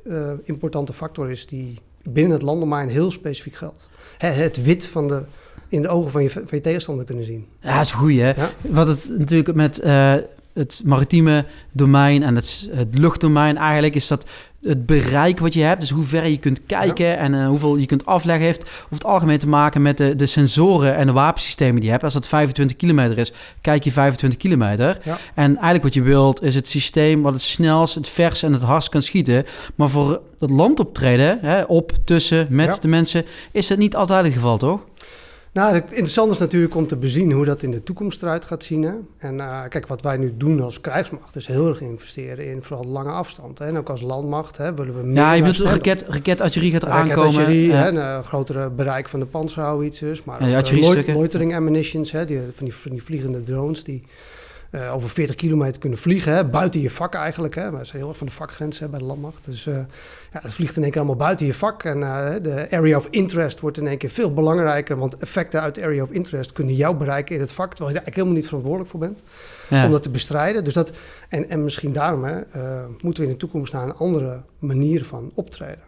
eh, 0.05 0.33
importante 0.43 0.93
factor 0.93 1.31
is... 1.31 1.47
die 1.47 1.79
binnen 2.03 2.33
het 2.33 2.43
landdomein 2.43 2.89
heel 2.89 3.11
specifiek 3.11 3.55
geldt. 3.57 3.89
Hè, 4.19 4.29
het 4.29 4.63
wit 4.63 4.87
van 4.87 5.09
de, 5.09 5.23
in 5.69 5.83
de 5.83 5.89
ogen 5.89 6.11
van 6.11 6.23
je, 6.23 6.31
van 6.31 6.43
je 6.51 6.61
tegenstander 6.61 7.05
kunnen 7.05 7.25
zien. 7.25 7.47
Ja, 7.63 7.77
dat 7.77 7.85
is 7.85 7.91
goeie. 7.93 8.21
Hè? 8.21 8.29
Ja. 8.33 8.51
Wat 8.61 8.87
het 8.87 9.11
natuurlijk 9.19 9.55
met 9.55 9.79
eh, 9.79 10.15
het 10.55 10.83
maritieme 10.85 11.45
domein 11.73 12.23
en 12.23 12.35
het, 12.35 12.69
het 12.73 12.99
luchtdomein 12.99 13.57
eigenlijk 13.57 13.95
is 13.95 14.07
dat 14.07 14.27
het 14.63 14.87
bereik 14.87 15.39
wat 15.39 15.55
je 15.55 15.63
hebt, 15.63 15.81
dus 15.81 15.91
hoe 15.91 16.05
ver 16.05 16.27
je 16.27 16.39
kunt 16.39 16.61
kijken 16.67 17.19
en 17.19 17.35
eh, 17.35 17.47
hoeveel 17.47 17.77
je 17.77 17.87
kunt 17.87 18.07
afleggen, 18.07 18.45
heeft 18.45 18.63
over 18.63 18.77
het 18.91 19.05
algemeen 19.05 19.39
te 19.39 19.49
maken 19.49 19.83
met 19.83 19.97
de, 19.97 20.17
de 20.17 20.27
sensoren 20.27 20.95
en 20.97 21.07
de 21.07 21.13
wapensystemen 21.13 21.75
die 21.75 21.85
je 21.85 21.91
hebt. 21.91 22.03
Als 22.05 22.13
dat 22.13 22.27
25 22.27 22.77
kilometer 22.77 23.19
is, 23.19 23.33
kijk 23.61 23.85
je 23.85 23.93
25 23.93 24.39
kilometer. 24.39 24.99
Ja. 25.05 25.19
En 25.35 25.51
eigenlijk 25.51 25.83
wat 25.83 25.95
je 25.95 26.03
wilt 26.03 26.43
is 26.43 26.55
het 26.55 26.69
systeem 26.69 27.23
wat 27.23 27.33
het 27.33 27.43
snelst, 27.43 27.95
het 27.95 28.09
vers 28.09 28.43
en 28.43 28.53
het 28.53 28.63
hardst 28.63 28.89
kan 28.89 29.03
schieten. 29.03 29.45
Maar 29.75 29.89
voor 29.89 30.21
dat 30.39 30.51
landoptreden, 30.51 31.39
hè, 31.43 31.63
op, 31.63 31.93
tussen, 32.05 32.47
met 32.51 32.67
Ja. 32.75 32.81
de 32.81 32.89
mensen, 32.89 33.25
is 33.53 33.67
dat 33.67 33.79
niet 33.79 33.97
altijd 33.97 34.25
het 34.25 34.33
geval, 34.33 34.59
toch? 34.59 34.85
Nou, 35.53 35.75
het 35.75 35.85
interessante 35.85 36.33
is 36.33 36.39
natuurlijk 36.39 36.75
om 36.75 36.87
te 36.87 36.97
bezien 36.97 37.33
hoe 37.33 37.45
dat 37.45 37.63
in 37.63 37.71
de 37.71 37.83
toekomst 37.83 38.23
eruit 38.23 38.45
gaat 38.45 38.65
zien. 38.65 38.83
Hè? 38.83 38.93
En 39.19 39.41
eh, 39.41 39.61
kijk, 39.69 39.87
wat 39.87 40.03
wij 40.03 40.17
nu 40.17 40.35
doen 40.37 40.61
als 40.61 40.81
krijgsmacht 40.81 41.37
is 41.37 41.47
heel 41.47 41.69
erg 41.69 41.81
investeren 41.81 42.51
in 42.51 42.63
vooral 42.63 42.85
lange 42.87 43.11
afstand. 43.11 43.59
Hè? 43.59 43.67
En 43.67 43.79
ook 43.79 43.89
als 43.89 44.01
landmacht 44.01 44.57
hè, 44.57 44.75
willen 44.75 44.97
we 44.97 45.07
meer 45.07 45.15
Ja, 45.17 45.33
je 45.33 45.43
bedoelt 45.43 45.71
raket, 45.71 46.05
raketartillerie 46.09 46.73
gaat 46.73 46.83
er 46.83 46.89
aankomen. 46.89 47.17
Raketartillerie, 47.17 47.67
Ja. 47.69 47.89
een 47.89 47.99
eh, 47.99 48.19
grotere 48.25 48.71
bereik 48.71 49.09
van 49.09 49.21
de 49.21 49.27
panzerhouwitsers. 49.27 50.25
Maar 50.25 50.49
Ja, 50.49 50.59
ook, 50.59 50.67
eh, 50.67 51.15
loitering 51.15 51.55
ammunitions, 51.57 52.13
hè, 52.13 52.25
die, 52.25 52.41
van, 52.53 52.65
die, 52.65 52.75
van 52.75 52.91
die 52.91 53.03
vliegende 53.03 53.43
drones 53.43 53.85
die 53.85 54.03
eh, 54.71 54.95
over 54.95 55.09
40 55.09 55.37
kilometer 55.37 55.81
kunnen 55.81 55.99
vliegen. 55.99 56.33
Hè, 56.33 56.45
buiten 56.45 56.81
je 56.81 56.91
vak 56.91 57.15
eigenlijk. 57.15 57.55
Hè. 57.55 57.71
We 57.71 57.85
zijn 57.85 57.99
heel 57.99 58.09
erg 58.09 58.19
van 58.19 58.27
de 58.27 58.33
vakgrens 58.33 58.79
hè, 58.79 58.89
bij 58.89 58.99
de 58.99 59.05
landmacht. 59.05 59.45
Dus 59.45 59.67
eh, 59.67 59.75
ja, 60.33 60.41
het 60.43 60.53
vliegt 60.55 60.77
in 60.77 60.83
één 60.83 60.91
keer 60.91 61.01
allemaal 61.01 61.19
buiten 61.19 61.47
je 61.47 61.55
vak. 61.55 61.85
En 61.85 62.03
eh, 62.03 62.43
de 62.43 62.67
area 62.71 62.97
of 62.97 63.07
interest 63.11 63.61
wordt 63.61 63.79
in 63.79 63.87
één 63.87 63.99
keer 63.99 64.11
veel 64.11 64.35
belangrijker. 64.35 64.97
Want 64.97 65.17
effecten 65.17 65.61
uit 65.61 65.75
de 65.75 65.83
area 65.83 66.03
of 66.03 66.11
interest 66.11 66.53
kunnen 66.53 66.75
jou 66.75 66.97
bereiken 66.97 67.35
in 67.35 67.41
het 67.41 67.53
vak. 67.53 67.69
Terwijl 67.75 67.91
je 67.91 67.99
er 67.99 68.05
eigenlijk 68.05 68.17
helemaal 68.17 68.37
niet 68.37 68.47
verantwoordelijk 68.47 68.91
voor 68.91 69.01
bent 69.01 69.23
Ja. 69.69 69.85
om 69.85 69.91
dat 69.91 70.03
te 70.03 70.11
bestrijden. 70.11 70.65
Dus 70.65 70.75
dat, 70.75 70.93
en, 71.29 71.49
en 71.49 71.65
misschien 71.65 71.93
daarom 71.93 72.25
hè, 72.25 72.41
moeten 73.01 73.23
we 73.23 73.29
in 73.29 73.35
de 73.35 73.39
toekomst 73.39 73.73
naar 73.73 73.83
een 73.85 73.97
andere 73.97 74.41
manier 74.59 75.05
van 75.05 75.31
optreden. 75.35 75.88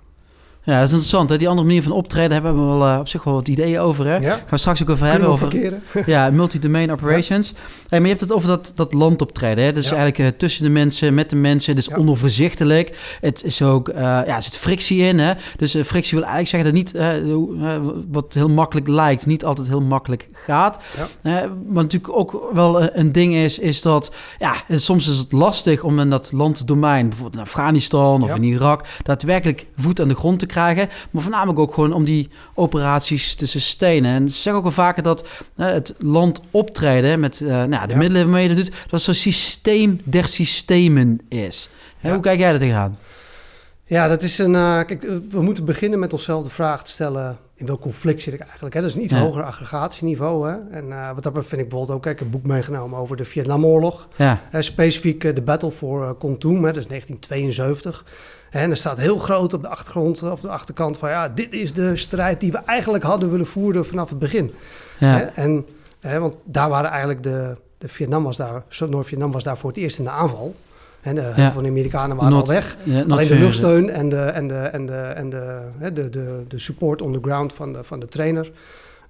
Ja, 0.64 0.72
dat 0.74 0.84
is 0.86 0.90
interessant. 0.90 1.30
Hè? 1.30 1.38
Die 1.38 1.48
andere 1.48 1.66
manier 1.66 1.82
van 1.82 1.92
optreden 1.92 2.32
hebben 2.32 2.52
we 2.54 2.76
wel, 2.76 2.88
eh, 2.88 2.98
op 2.98 3.08
zich 3.08 3.24
wel 3.24 3.34
wat 3.34 3.48
ideeën 3.48 3.78
over. 3.80 4.06
Hè? 4.06 4.16
Ja. 4.16 4.30
Gaan 4.34 4.42
we 4.50 4.56
straks 4.56 4.82
ook 4.82 4.90
over 4.90 5.08
Kunnen 5.10 5.28
hebben. 5.28 5.48
Over 5.48 5.48
parkeren? 5.48 5.82
ja, 6.14 6.30
multi-domain 6.30 6.92
operations. 6.92 7.52
Hey, 7.86 7.98
maar 7.98 8.08
je 8.08 8.14
hebt 8.14 8.20
het 8.20 8.32
over 8.32 8.48
dat, 8.48 8.72
dat 8.74 8.92
landoptreden. 8.92 9.64
Hè? 9.64 9.72
Dat 9.72 9.82
is 9.82 9.88
Ja. 9.90 9.96
eigenlijk 9.96 10.32
eh, 10.32 10.38
tussen 10.38 10.64
de 10.64 10.70
mensen, 10.70 11.14
met 11.14 11.30
de 11.30 11.36
mensen. 11.36 11.76
Het 11.76 11.88
is 11.88 11.94
onoverzichtelijk. 11.94 13.16
Het 13.20 13.44
is 13.44 13.62
ook, 13.62 13.88
eh, 13.88 14.00
ja, 14.02 14.26
er 14.36 14.42
zit 14.42 14.56
frictie 14.56 14.98
in. 15.02 15.18
Hè? 15.18 15.32
Dus 15.56 15.76
frictie 15.84 16.18
wil 16.18 16.26
eigenlijk 16.28 16.48
zeggen 16.48 16.72
dat 16.72 16.82
niet, 16.82 18.08
wat 18.10 18.34
heel 18.34 18.48
makkelijk 18.48 18.88
lijkt, 18.88 19.26
niet 19.26 19.44
altijd 19.44 19.68
heel 19.68 19.80
makkelijk 19.80 20.28
gaat. 20.32 20.78
Wat 21.66 21.82
natuurlijk 21.82 22.16
ook 22.18 22.50
wel 22.52 22.96
een 22.96 23.12
ding 23.12 23.34
is, 23.34 23.58
is 23.58 23.82
dat 23.82 24.12
ja, 24.38 24.54
soms 24.70 25.08
is 25.08 25.16
het 25.18 25.32
lastig 25.32 25.82
om 25.82 26.00
in 26.00 26.10
dat 26.10 26.32
landdomein, 26.32 27.08
bijvoorbeeld 27.08 27.36
in 27.36 27.48
Afghanistan 27.48 28.22
of 28.22 28.34
in 28.34 28.42
Irak, 28.42 28.84
daadwerkelijk 29.02 29.66
voet 29.76 30.00
aan 30.00 30.08
de 30.08 30.14
grond 30.14 30.38
te 30.38 30.46
krijgen. 30.50 30.88
Maar 31.10 31.22
voornamelijk 31.22 31.58
ook 31.58 31.74
gewoon 31.74 31.92
om 31.92 32.04
die 32.04 32.28
operaties 32.54 33.34
te 33.34 33.46
sustainen. 33.46 34.14
En 34.14 34.28
ze 34.28 34.34
zeggen 34.34 34.54
ook 34.54 34.62
wel 34.62 34.84
vaker 34.84 35.02
dat 35.02 35.28
het 35.56 35.94
land 35.98 36.40
optreden 36.50 37.20
met 37.20 37.40
eh, 37.40 37.48
nou, 37.64 37.86
de 37.86 37.92
Ja. 37.92 37.98
middelen 37.98 38.22
waarmee 38.22 38.48
je 38.48 38.54
dat 38.54 38.64
doet, 38.64 38.74
dat 38.90 39.00
zo'n 39.00 39.14
systeem 39.14 40.00
der 40.04 40.28
systemen 40.28 41.20
is. 41.28 41.70
Hè, 41.98 42.08
Ja. 42.08 42.14
Hoe 42.14 42.22
kijk 42.22 42.38
jij 42.40 42.52
er 42.52 42.58
tegenaan? 42.58 42.98
Ja, 43.84 44.08
dat 44.08 44.22
is 44.22 44.38
een. 44.38 44.54
eh, 44.54 44.78
kijk, 44.86 45.02
we 45.30 45.42
moeten 45.42 45.64
beginnen 45.64 45.98
met 45.98 46.12
onszelf 46.12 46.44
de 46.44 46.50
vraag 46.50 46.84
te 46.84 46.90
stellen: 46.90 47.38
in 47.54 47.66
welk 47.66 47.80
conflict 47.80 48.22
zit 48.22 48.34
ik 48.34 48.40
eigenlijk? 48.40 48.74
Hè? 48.74 48.80
Dat 48.80 48.90
is 48.90 48.96
een 48.96 49.02
iets 49.02 49.12
Ja. 49.12 49.20
hoger 49.20 49.42
aggregatieniveau. 49.44 50.48
Hè? 50.48 50.56
En 50.70 50.92
eh, 50.92 51.10
wat 51.14 51.22
dat 51.22 51.32
vind 51.32 51.52
ik 51.60 51.68
bijvoorbeeld 51.68 51.90
ook 51.90 52.02
kijk, 52.02 52.20
een 52.20 52.30
boek 52.30 52.46
meegenomen 52.46 52.98
over 52.98 53.16
de 53.16 53.24
Vietnamoorlog. 53.24 54.08
Ja, 54.16 54.40
Hè, 54.50 54.62
specifiek 54.62 55.34
de 55.34 55.42
Battle 55.42 55.72
for 55.72 56.02
uh, 56.02 56.10
Kontum, 56.18 56.64
hè, 56.64 56.72
dat 56.72 56.76
is 56.82 56.86
1972. 56.86 58.04
En 58.50 58.70
er 58.70 58.76
staat 58.76 58.98
heel 58.98 59.18
groot 59.18 59.52
op 59.52 59.62
de 59.62 59.68
achtergrond, 59.68 60.22
eh, 60.22 60.30
op 60.30 60.40
de 60.40 60.48
achterkant 60.48 60.98
van 60.98 61.10
ja, 61.10 61.28
dit 61.28 61.52
is 61.52 61.72
de 61.72 61.96
strijd 61.96 62.40
die 62.40 62.52
we 62.52 62.58
eigenlijk 62.66 63.04
hadden 63.04 63.30
willen 63.30 63.46
voeren 63.46 63.86
vanaf 63.86 64.08
het 64.08 64.18
begin. 64.18 64.52
Ja, 64.98 65.30
En, 65.34 65.66
want 66.00 66.34
daar 66.44 66.68
waren 66.68 66.90
eigenlijk 66.90 67.22
de, 67.22 67.56
de 67.78 67.88
Vietnam 67.88 68.24
was 68.24 68.36
daar, 68.36 68.62
Noord-Vietnam 68.88 69.32
was 69.32 69.44
daar 69.44 69.58
voor 69.58 69.70
het 69.70 69.78
eerst 69.78 69.98
in 69.98 70.04
de 70.04 70.10
aanval. 70.10 70.54
En 71.00 71.14
de, 71.14 71.20
heel 71.20 71.32
veel 71.32 71.50
van 71.52 71.62
de 71.62 71.68
Amerikanen 71.68 72.16
waren 72.16 72.32
Not- 72.32 72.42
al 72.42 72.48
weg. 72.54 72.76
Alleen 73.08 73.28
de 73.28 73.38
luchtsteun 73.38 73.90
en 73.90 74.08
de, 74.08 74.16
en 74.16 74.48
de, 74.48 74.54
en 74.54 74.86
de, 74.86 74.92
en 74.96 75.30
de, 75.30 75.60
de, 75.92 76.08
de, 76.08 76.42
de 76.48 76.58
support 76.58 77.02
on 77.02 77.12
the 77.12 77.18
ground 77.22 77.52
van 77.52 77.72
de, 77.72 77.84
van 77.84 78.00
de 78.00 78.08
trainer. 78.08 78.50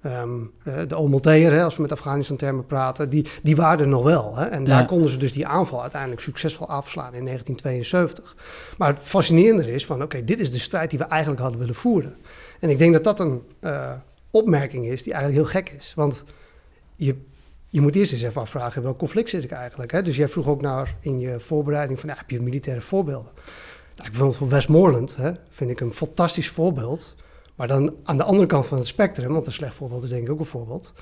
Ehm, 0.01 0.29
eh, 0.63 0.73
de 0.87 0.95
Omalteer, 0.95 1.51
hè, 1.51 1.63
als 1.63 1.75
we 1.75 1.81
met 1.81 1.91
Afghanistan 1.91 2.37
termen 2.37 2.65
praten, 2.65 3.09
die, 3.09 3.25
die 3.43 3.55
waren 3.55 3.79
er 3.79 3.87
nog 3.87 4.03
wel. 4.03 4.35
Hè? 4.35 4.45
En 4.45 4.61
Ja. 4.61 4.67
daar 4.67 4.85
konden 4.85 5.09
ze 5.09 5.17
dus 5.17 5.33
die 5.33 5.47
aanval 5.47 5.81
uiteindelijk 5.81 6.21
succesvol 6.21 6.67
afslaan 6.67 7.13
in 7.13 7.23
1972. 7.23 8.35
Maar 8.77 8.87
het 8.93 8.99
fascinerende 8.99 9.71
is 9.73 9.85
van, 9.85 10.01
oké, 10.03 10.23
dit 10.23 10.39
is 10.39 10.51
de 10.51 10.59
strijd 10.59 10.89
die 10.89 10.99
we 10.99 11.05
eigenlijk 11.05 11.41
hadden 11.41 11.59
willen 11.59 11.75
voeren. 11.75 12.15
En 12.59 12.69
ik 12.69 12.77
denk 12.77 12.93
dat 12.93 13.03
dat 13.03 13.19
een 13.19 13.41
eh, 13.59 13.91
opmerking 14.31 14.85
is 14.85 15.03
die 15.03 15.13
eigenlijk 15.13 15.43
heel 15.43 15.61
gek 15.61 15.69
is. 15.77 15.93
Want 15.95 16.23
je, 16.95 17.15
je 17.69 17.81
moet 17.81 17.95
eerst 17.95 18.11
eens 18.11 18.21
even 18.21 18.41
afvragen, 18.41 18.83
welk 18.83 18.97
conflict 18.97 19.29
zit 19.29 19.43
ik 19.43 19.51
eigenlijk? 19.51 19.91
Hè? 19.91 20.01
Dus 20.01 20.15
jij 20.15 20.27
vroeg 20.29 20.47
ook 20.47 20.61
naar 20.61 20.95
in 20.99 21.19
je 21.19 21.39
voorbereiding 21.39 21.99
van, 21.99 22.09
ja, 22.09 22.15
heb 22.17 22.29
je 22.29 22.41
militaire 22.41 22.81
voorbeelden? 22.81 23.31
Nou, 23.95 24.09
bijvoorbeeld 24.09 24.37
van 24.37 24.49
Westmoreland 24.49 25.15
hè, 25.15 25.31
vind 25.49 25.71
ik 25.71 25.79
een 25.79 25.93
fantastisch 25.93 26.49
voorbeeld. 26.49 27.15
Maar 27.61 27.69
dan 27.69 27.95
aan 28.03 28.17
de 28.17 28.23
andere 28.23 28.47
kant 28.47 28.65
van 28.65 28.77
het 28.77 28.87
spectrum, 28.87 29.33
want 29.33 29.45
een 29.45 29.51
slecht 29.51 29.75
voorbeeld 29.75 30.03
is 30.03 30.09
denk 30.09 30.23
ik 30.23 30.31
ook 30.31 30.39
een 30.39 30.45
voorbeeld. 30.45 30.93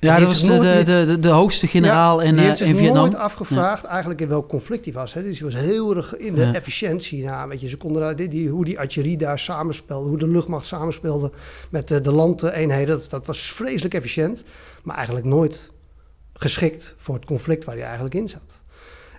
Ja, 0.00 0.18
dat 0.18 0.28
was 0.28 0.42
de, 0.42 0.58
de, 0.58 0.82
de, 0.84 1.04
de, 1.06 1.18
de 1.18 1.28
hoogste 1.28 1.66
generaal 1.66 2.20
Ja, 2.20 2.26
in, 2.26 2.32
die 2.32 2.40
eh, 2.40 2.46
heeft 2.46 2.58
zich 2.58 2.66
in 2.66 2.76
Vietnam. 2.76 2.94
nooit 2.96 3.14
afgevraagd 3.14 3.84
eigenlijk 3.84 4.20
in 4.20 4.28
welk 4.28 4.48
conflict 4.48 4.84
hij 4.84 4.94
was. 4.94 5.14
Hè. 5.14 5.22
Dus 5.22 5.38
hij 5.40 5.50
was 5.50 5.60
heel 5.60 5.96
erg 5.96 6.16
in 6.16 6.34
de 6.34 6.40
Ja. 6.40 6.54
efficiëntie. 6.54 7.24
Nou, 7.24 7.48
weet 7.48 7.60
je, 7.60 7.68
ze 7.68 7.76
konden 7.76 8.16
die, 8.16 8.28
die, 8.28 8.48
hoe 8.48 8.64
die 8.64 8.78
artillerie 8.78 9.16
daar 9.16 9.38
samenspeelde, 9.38 10.08
hoe 10.08 10.18
de 10.18 10.28
luchtmacht 10.28 10.66
samenspeelde 10.66 11.30
met 11.70 11.90
eh, 11.90 12.02
de 12.02 12.12
landeenheden. 12.12 12.98
Dat, 12.98 13.10
dat 13.10 13.26
was 13.26 13.52
vreselijk 13.52 13.94
efficiënt. 13.94 14.44
maar 14.82 14.96
eigenlijk 14.96 15.26
nooit 15.26 15.72
geschikt 16.32 16.94
voor 16.98 17.14
het 17.14 17.24
conflict 17.24 17.64
waar 17.64 17.74
hij 17.74 17.84
eigenlijk 17.84 18.14
in 18.14 18.28
zat. 18.28 18.60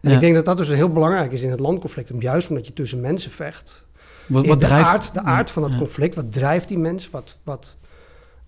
En 0.02 0.12
ik 0.12 0.20
denk 0.20 0.36
dat 0.36 0.46
dat 0.46 0.58
dus 0.58 0.68
heel 0.70 0.92
belangrijk 0.92 1.32
is 1.32 1.42
in 1.42 1.52
het 1.52 1.60
landconflict, 1.60 2.10
juist 2.20 2.50
omdat 2.50 2.68
je 2.68 2.74
tussen 2.74 3.02
mensen 3.02 3.32
vecht. 3.32 3.85
Wat, 4.28 4.46
wat 4.46 4.62
de, 4.62 4.66
drijft... 4.68 4.90
aard, 4.90 5.14
de 5.14 5.24
aard 5.24 5.52
van 5.52 5.64
het 5.64 5.72
Ja. 5.72 5.78
conflict, 5.78 6.16
wat 6.16 6.34
drijft 6.34 6.68
die 6.68 6.78
mens? 6.78 7.10
Wat, 7.10 7.38
wat, 7.44 7.78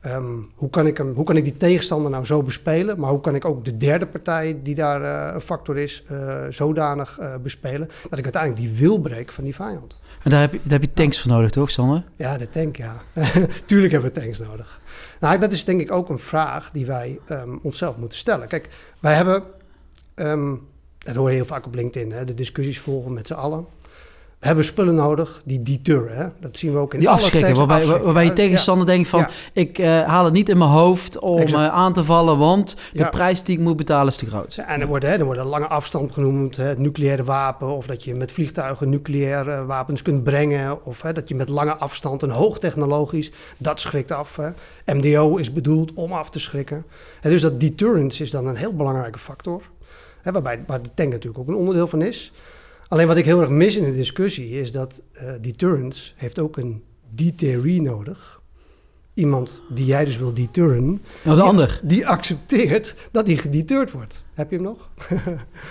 ehm, 0.01 0.35
hoe, 0.55 0.69
kan 0.69 0.87
ik 0.87 0.97
hem, 0.97 1.13
hoe 1.13 1.25
kan 1.25 1.35
ik 1.35 1.43
die 1.43 1.57
tegenstander 1.57 2.11
nou 2.11 2.25
zo 2.25 2.43
bespelen? 2.43 2.99
Maar 2.99 3.09
hoe 3.09 3.19
kan 3.19 3.35
ik 3.35 3.45
ook 3.45 3.65
de 3.65 3.77
derde 3.77 4.07
partij 4.07 4.59
die 4.63 4.75
daar 4.75 5.01
eh, 5.01 5.33
een 5.33 5.41
factor 5.41 5.77
is, 5.77 6.03
eh, 6.07 6.45
zodanig 6.49 7.17
eh, 7.19 7.35
bespelen 7.43 7.89
dat 8.09 8.19
ik 8.19 8.23
uiteindelijk 8.23 8.61
die 8.61 8.79
wil 8.79 8.99
breek 8.99 9.31
van 9.31 9.43
die 9.43 9.55
vijand? 9.55 9.99
En 10.23 10.29
daar 10.29 10.41
heb, 10.41 10.51
je, 10.51 10.59
daar 10.63 10.79
heb 10.79 10.89
je 10.89 10.93
tanks 10.93 11.21
voor 11.21 11.31
nodig, 11.31 11.49
toch, 11.49 11.69
Sander? 11.71 12.03
Ja, 12.15 12.37
de 12.37 12.49
tank, 12.49 12.75
ja. 12.75 12.95
Tuurlijk 13.65 13.91
hebben 13.91 14.13
we 14.13 14.19
tanks 14.19 14.39
nodig. 14.39 14.81
Nou, 15.19 15.39
dat 15.39 15.51
is 15.51 15.65
denk 15.65 15.81
ik 15.81 15.91
ook 15.91 16.09
een 16.09 16.19
vraag 16.19 16.71
die 16.71 16.85
wij 16.85 17.19
ehm, 17.25 17.57
onszelf 17.61 17.97
moeten 17.97 18.17
stellen. 18.17 18.47
Kijk, 18.47 18.69
wij 18.99 19.13
hebben, 19.13 19.43
ehm 20.15 20.53
dat 21.07 21.15
hoor 21.15 21.29
je 21.29 21.35
heel 21.35 21.45
vaak 21.45 21.65
op 21.65 21.75
LinkedIn, 21.75 22.11
hè, 22.11 22.25
de 22.25 22.33
discussies 22.33 22.79
volgen 22.79 23.13
met 23.13 23.27
z'n 23.27 23.33
allen. 23.33 23.65
We 24.39 24.47
hebben 24.47 24.65
spullen 24.65 24.95
nodig 24.95 25.41
die 25.45 25.61
deterren. 25.63 26.17
Hè? 26.17 26.25
Dat 26.39 26.57
zien 26.57 26.73
we 26.73 26.77
ook 26.79 26.93
in 26.93 26.99
Die 26.99 27.09
alle 27.09 27.17
afschrikken, 27.17 27.55
waarbij, 27.55 27.75
afschrikken. 27.75 28.03
waarbij 28.05 28.23
je 28.23 28.29
Ja, 28.29 28.35
tegenstander 28.35 28.85
denkt 28.85 29.07
van... 29.07 29.19
Ja. 29.19 29.29
ik 29.53 29.77
eh, 29.79 30.03
haal 30.03 30.23
het 30.25 30.33
niet 30.33 30.49
in 30.49 30.57
mijn 30.57 30.69
hoofd 30.69 31.19
om 31.19 31.39
eh, 31.39 31.67
aan 31.67 31.93
te 31.93 32.03
vallen... 32.03 32.37
want 32.37 32.75
de 32.93 32.99
Ja. 32.99 33.09
prijs 33.09 33.43
die 33.43 33.57
ik 33.57 33.63
moet 33.63 33.75
betalen 33.77 34.07
is 34.07 34.15
te 34.15 34.25
groot. 34.25 34.53
Ja, 34.53 34.67
En 34.67 34.81
er 34.81 34.87
worden, 34.87 35.09
hè, 35.09 35.17
er 35.17 35.25
worden 35.25 35.45
lange 35.45 35.67
afstand 35.67 36.13
genoemd, 36.13 36.55
hè, 36.55 36.63
het 36.63 36.77
nucleaire 36.77 37.23
wapen, 37.23 37.67
of 37.67 37.87
dat 37.87 38.03
je 38.03 38.15
met 38.15 38.31
vliegtuigen 38.31 38.89
nucleaire 38.89 39.65
wapens 39.65 40.01
kunt 40.01 40.23
brengen, 40.23 40.85
of 40.85 41.01
hè, 41.01 41.13
dat 41.13 41.27
je 41.29 41.35
met 41.35 41.49
lange 41.49 41.75
afstand 41.75 42.23
en 42.23 42.29
hoogtechnologisch, 42.29 43.31
dat 43.57 43.79
schrikt 43.79 44.11
af. 44.11 44.35
Hè. 44.35 44.49
MDO 44.95 45.35
is 45.37 45.53
bedoeld 45.53 45.93
om 45.93 46.11
af 46.11 46.29
te 46.29 46.39
schrikken. 46.39 46.85
Hè, 47.21 47.29
dus 47.29 47.41
dat 47.41 47.59
deterrence 47.59 48.23
is 48.23 48.31
dan 48.31 48.47
een 48.47 48.55
heel 48.55 48.73
belangrijke 48.75 49.19
factor, 49.19 49.61
hè, 50.21 50.31
waarbij, 50.31 50.63
waar 50.67 50.81
de 50.81 50.89
tank 50.93 51.11
natuurlijk 51.11 51.39
ook 51.39 51.47
een 51.47 51.55
onderdeel 51.55 51.87
van 51.87 52.01
is. 52.01 52.31
Alleen 52.87 53.07
wat 53.07 53.17
ik 53.17 53.25
heel 53.25 53.41
erg 53.41 53.49
mis 53.49 53.75
in 53.77 53.83
de 53.83 53.95
discussie 53.95 54.49
is 54.49 54.71
dat 54.71 55.01
eh, 55.11 55.33
deterrence 55.41 56.11
heeft 56.15 56.39
ook 56.39 56.57
een 56.57 56.83
deterree 57.09 57.81
nodig. 57.81 58.36
Iemand 59.17 59.61
die 59.69 59.85
jij 59.85 60.05
dus 60.05 60.17
wil 60.17 60.33
deterren, 60.33 60.85
Nou, 60.85 60.99
de 61.23 61.31
die- 61.35 61.41
ander. 61.41 61.79
die 61.83 62.07
accepteert 62.07 62.95
dat 63.11 63.27
hij 63.27 63.35
gedeterred 63.35 63.91
wordt. 63.91 64.23
Heb 64.33 64.49
je 64.49 64.55
hem 64.55 64.65
nog? 64.65 64.89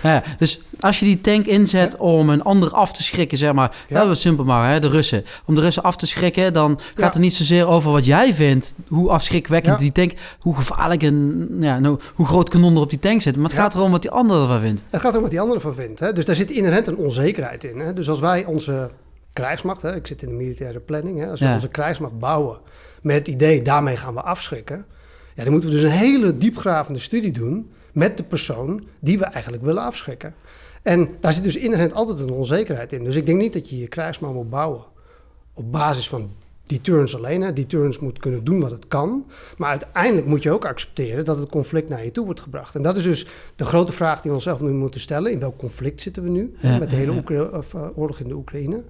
Ja, 0.03 0.23
dus 0.39 0.61
als 0.81 0.99
je 0.99 1.05
die 1.05 1.21
tank 1.21 1.47
inzet 1.47 1.97
om 1.97 2.29
een 2.31 2.43
ander 2.43 2.71
af 2.71 2.93
te 2.93 3.03
schrikken, 3.03 3.39
zeg 3.39 3.53
maar, 3.53 3.77
Ja. 3.89 3.99
dat 3.99 4.09
was 4.09 4.21
simpel 4.21 4.45
maar, 4.45 4.73
hè, 4.73 4.81
de 4.81 4.89
Russen. 4.89 5.25
Om 5.45 5.55
de 5.55 5.61
Russen 5.61 5.83
af 5.83 5.97
te 5.97 6.07
schrikken, 6.07 6.53
dan 6.53 6.79
gaat 6.79 6.97
Ja. 6.99 7.05
het 7.05 7.19
niet 7.19 7.35
zozeer 7.35 7.67
over 7.67 7.93
wat 7.93 8.05
jij 8.05 8.35
vindt, 8.35 8.75
hoe 8.89 9.11
afschrikwekkend 9.11 9.79
die 9.79 9.93
tank, 9.93 10.13
hoe 10.41 10.55
gevaarlijk 10.55 11.03
en 11.03 11.49
ja, 11.61 11.79
nou, 11.79 11.99
hoe 12.15 12.27
groot 12.27 12.49
kanon 12.49 12.75
er 12.75 12.81
op 12.81 12.91
die 12.91 12.99
tank 12.99 13.23
zit. 13.23 13.37
Maar 13.37 13.45
het 13.51 13.59
gaat 13.59 13.75
erom 13.75 13.91
wat 13.91 14.03
die 14.03 14.11
ander 14.11 14.41
ervan 14.41 14.61
vindt. 14.61 14.83
Het 14.91 15.01
gaat 15.01 15.17
om 15.17 15.23
wat 15.23 15.31
die 15.31 15.41
ander 15.41 15.55
ervan 15.57 15.75
vindt. 15.75 16.01
Hè? 16.01 16.13
Dus 16.13 16.25
daar 16.25 16.35
zit 16.37 16.51
inherent 16.51 16.87
een 16.87 16.97
onzekerheid 16.97 17.65
in. 17.65 17.79
Hè? 17.79 17.93
Dus 17.93 18.09
als 18.09 18.21
wij 18.21 18.45
onze 18.45 18.91
krijgsmacht, 19.37 19.83
hè? 19.83 19.95
ik 19.95 20.07
zit 20.07 20.23
in 20.23 20.29
de 20.29 20.35
militaire 20.35 20.81
planning, 20.81 21.19
hè? 21.19 21.31
als 21.31 21.41
we 21.41 21.47
Ja. 21.47 21.55
onze 21.55 21.69
krijgsmacht 21.69 22.19
bouwen 22.19 22.59
met 23.03 23.17
het 23.17 23.29
idee 23.29 23.63
daarmee 23.63 23.97
gaan 23.97 24.15
we 24.15 24.21
afschrikken, 24.23 24.85
ja, 25.35 25.43
dan 25.43 25.53
moeten 25.53 25.71
we 25.71 25.75
dus 25.75 25.85
een 25.85 25.91
hele 25.99 26.39
diepgravende 26.39 26.99
studie 27.01 27.33
doen 27.33 27.71
met 27.93 28.17
de 28.17 28.23
persoon 28.23 28.85
die 29.01 29.19
we 29.19 29.25
eigenlijk 29.25 29.63
willen 29.65 29.83
afschrikken. 29.83 30.35
En 30.83 31.09
daar 31.21 31.33
zit 31.33 31.45
dus 31.45 31.57
inherent 31.57 31.93
altijd 31.95 32.19
een 32.19 32.31
onzekerheid 32.31 32.93
in. 32.93 33.05
Dus 33.05 33.17
ik 33.17 33.27
denk 33.27 33.39
niet 33.41 33.53
dat 33.53 33.71
je 33.71 33.79
je 33.79 33.89
krijgsmacht 33.89 34.35
moet 34.35 34.51
bouwen 34.51 34.85
op 35.55 35.73
basis 35.73 36.09
van 36.09 36.31
deterrence 36.67 37.17
alleen. 37.17 37.43
Hè. 37.43 37.53
Deterrence 37.53 38.05
moet 38.05 38.19
kunnen 38.19 38.45
doen 38.45 38.61
wat 38.61 38.71
het 38.71 38.89
kan. 38.89 39.27
Maar 39.57 39.71
uiteindelijk 39.71 40.27
moet 40.27 40.43
je 40.43 40.51
ook 40.51 40.65
accepteren 40.65 41.25
dat 41.25 41.39
het 41.39 41.51
conflict 41.51 41.89
naar 41.89 42.05
je 42.05 42.11
toe 42.11 42.25
wordt 42.25 42.41
gebracht. 42.41 42.75
En 42.75 42.83
dat 42.83 42.97
is 42.97 43.03
dus 43.03 43.27
de 43.57 43.65
grote 43.65 43.93
vraag 43.93 44.21
die 44.21 44.31
we 44.31 44.37
onszelf 44.37 44.61
nu 44.61 44.71
moeten 44.71 45.01
stellen. 45.01 45.33
In 45.33 45.39
welk 45.39 45.57
conflict 45.57 46.01
zitten 46.01 46.23
we 46.23 46.29
nu 46.29 46.55
hè, 46.57 46.79
met 46.79 46.91
de 46.91 46.97
hele 46.97 47.23
ja. 47.29 47.49
Eh, 47.51 47.89
oorlog 47.95 48.19
in 48.21 48.29
de 48.29 48.35
Oekraïne? 48.35 48.83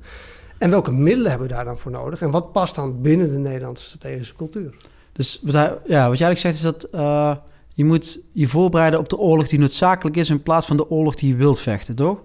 En 0.59 0.71
welke 0.71 0.93
middelen 0.93 1.31
hebben 1.31 1.49
we 1.49 1.55
daar 1.55 1.65
dan 1.65 1.79
voor 1.79 1.91
nodig? 1.91 2.21
En 2.21 2.31
wat 2.31 2.53
past 2.53 2.75
dan 2.75 3.03
binnen 3.03 3.31
de 3.31 3.39
Nederlandse 3.39 3.85
strategische 3.85 4.35
cultuur? 4.35 4.75
Dus 5.13 5.41
wat, 5.43 5.55
ja, 5.55 6.09
wat 6.09 6.19
jij 6.19 6.27
eigenlijk 6.27 6.39
zegt 6.39 6.55
is 6.55 6.61
dat 6.61 6.85
eh, 6.85 7.37
je 7.75 7.85
moet 7.85 8.21
je 8.33 8.49
voorbereiden 8.49 9.01
op 9.01 9.09
de 9.09 9.19
oorlog 9.19 9.49
die 9.49 9.59
noodzakelijk 9.59 10.17
is 10.17 10.31
in 10.31 10.43
plaats 10.43 10.67
van 10.67 10.77
de 10.77 10.91
oorlog 10.91 11.15
die 11.15 11.29
je 11.29 11.37
wilt 11.37 11.59
vechten, 11.59 11.97
toch? 11.97 12.19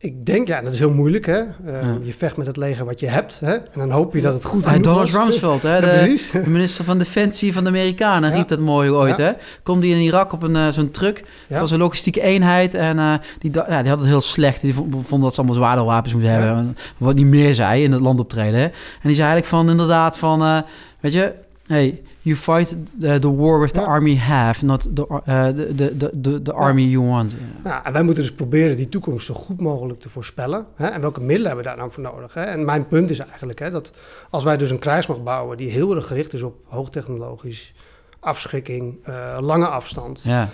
Ik 0.00 0.26
denk, 0.26 0.48
ja, 0.48 0.60
dat 0.60 0.72
is 0.72 0.78
heel 0.78 0.90
moeilijk. 0.90 1.26
Hè? 1.26 1.38
Eh, 1.38 1.48
Ja. 1.64 1.98
Je 2.02 2.14
vecht 2.14 2.36
met 2.36 2.46
het 2.46 2.56
leger 2.56 2.84
wat 2.84 3.00
je 3.00 3.06
hebt. 3.08 3.40
Hè? 3.40 3.52
En 3.54 3.64
dan 3.74 3.90
hoop 3.90 4.14
je 4.14 4.20
dat 4.20 4.34
het 4.34 4.44
goed 4.44 4.66
genoeg 4.66 4.82
Donald 4.82 5.10
was. 5.10 5.20
Rumsfeld, 5.22 5.62
hè, 5.62 5.80
de, 5.86 6.28
de 6.44 6.50
minister 6.50 6.84
van 6.84 6.98
Defensie 6.98 7.52
van 7.52 7.62
de 7.64 7.68
Amerikanen, 7.70 8.30
Ja. 8.30 8.36
riep 8.36 8.48
dat 8.48 8.58
mooi 8.60 8.90
ooit. 8.90 9.16
Hè? 9.16 9.30
Komt 9.62 9.82
die 9.82 9.94
in 9.94 10.00
Irak 10.00 10.32
op 10.32 10.42
een, 10.42 10.56
eh, 10.56 10.68
zo'n 10.68 10.90
truck 10.90 11.24
Ja. 11.48 11.58
van 11.58 11.68
zo'n 11.68 11.78
logistieke 11.78 12.20
eenheid. 12.20 12.74
En 12.74 12.98
eh, 12.98 13.14
die, 13.38 13.50
die 13.50 13.62
had 13.62 13.84
het 13.98 14.04
heel 14.04 14.20
slecht. 14.20 14.60
Die 14.60 14.74
vond, 14.74 14.94
vond 15.06 15.22
dat 15.22 15.32
ze 15.34 15.38
allemaal 15.38 15.56
zwaardere 15.58 15.86
wapens 15.86 16.12
moeten 16.12 16.30
Ja. 16.32 16.38
hebben. 16.40 16.76
Wat 16.98 17.14
niet 17.14 17.26
meer 17.26 17.54
zei 17.54 17.82
in 17.82 17.92
het 17.92 18.00
land 18.00 18.20
optreden. 18.20 18.58
Hè? 18.60 18.64
En 18.66 18.72
die 19.02 19.14
zei 19.14 19.26
eigenlijk 19.28 19.46
van 19.46 19.70
inderdaad 19.70 20.18
van... 20.18 20.42
eh, 20.42 20.58
weet 21.00 21.12
je, 21.12 21.32
hey, 21.66 22.00
you 22.28 22.36
fight 22.58 22.76
the, 23.00 23.18
the 23.18 23.28
war 23.30 23.60
with 23.60 23.72
the 23.72 23.80
Ja. 23.80 23.86
army 23.86 24.16
have, 24.16 24.64
not 24.64 24.88
the, 24.94 25.06
uh, 25.10 25.46
the, 25.46 25.74
the, 25.96 26.10
the, 26.20 26.42
the, 26.42 26.52
army 26.52 26.82
you 26.82 27.06
want. 27.06 27.36
Ja, 27.64 27.84
en 27.84 27.92
wij 27.92 28.02
moeten 28.02 28.22
dus 28.22 28.32
proberen 28.34 28.76
die 28.76 28.88
toekomst 28.88 29.26
zo 29.26 29.34
goed 29.34 29.60
mogelijk 29.60 30.00
te 30.00 30.08
voorspellen. 30.08 30.66
Hè? 30.74 30.86
En 30.86 31.00
welke 31.00 31.20
middelen 31.20 31.46
hebben 31.46 31.64
we 31.64 31.70
daar 31.70 31.78
dan 31.78 31.92
voor 31.92 32.02
nodig? 32.02 32.34
Hè? 32.34 32.42
En 32.42 32.64
mijn 32.64 32.86
punt 32.88 33.10
is 33.10 33.18
eigenlijk 33.18 33.58
hè, 33.58 33.70
dat 33.70 33.92
als 34.30 34.44
wij 34.44 34.56
dus 34.56 34.70
een 34.70 34.78
krijgsmacht 34.78 35.24
bouwen 35.24 35.56
die 35.56 35.70
heel 35.70 35.94
erg 35.96 36.06
gericht 36.06 36.32
is 36.32 36.42
op 36.42 36.54
hoogtechnologisch, 36.64 37.74
afschrikking, 38.20 38.98
eh, 39.02 39.36
lange 39.40 39.66
afstand. 39.66 40.20
Ja. 40.24 40.48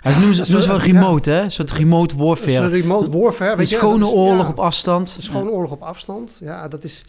Ja, 0.00 0.12
ze 0.12 0.18
noemen 0.18 0.34
ze, 0.36 0.40
dat 0.40 0.48
is 0.60 0.66
noemen 0.66 0.80
ze 0.80 0.86
wel 0.92 1.00
remote, 1.02 1.30
hè? 1.30 1.40
Een 1.42 1.50
soort 1.50 1.70
remote 1.72 2.14
een 2.14 2.20
warfare. 2.24 2.68
remote 2.68 3.18
warfare. 3.18 3.50
Een 3.50 3.56
weet 3.56 3.70
je, 3.70 3.76
schone 3.76 3.98
dat 3.98 4.08
is- 4.08 4.14
oorlog 4.14 4.42
ja, 4.44 4.48
op 4.48 4.58
afstand. 4.58 5.14
Een 5.16 5.22
schone 5.22 5.50
oorlog 5.50 5.70
op 5.70 5.82
afstand. 5.82 6.38
Ja, 6.40 6.68
dat 6.68 6.84
is, 6.84 7.04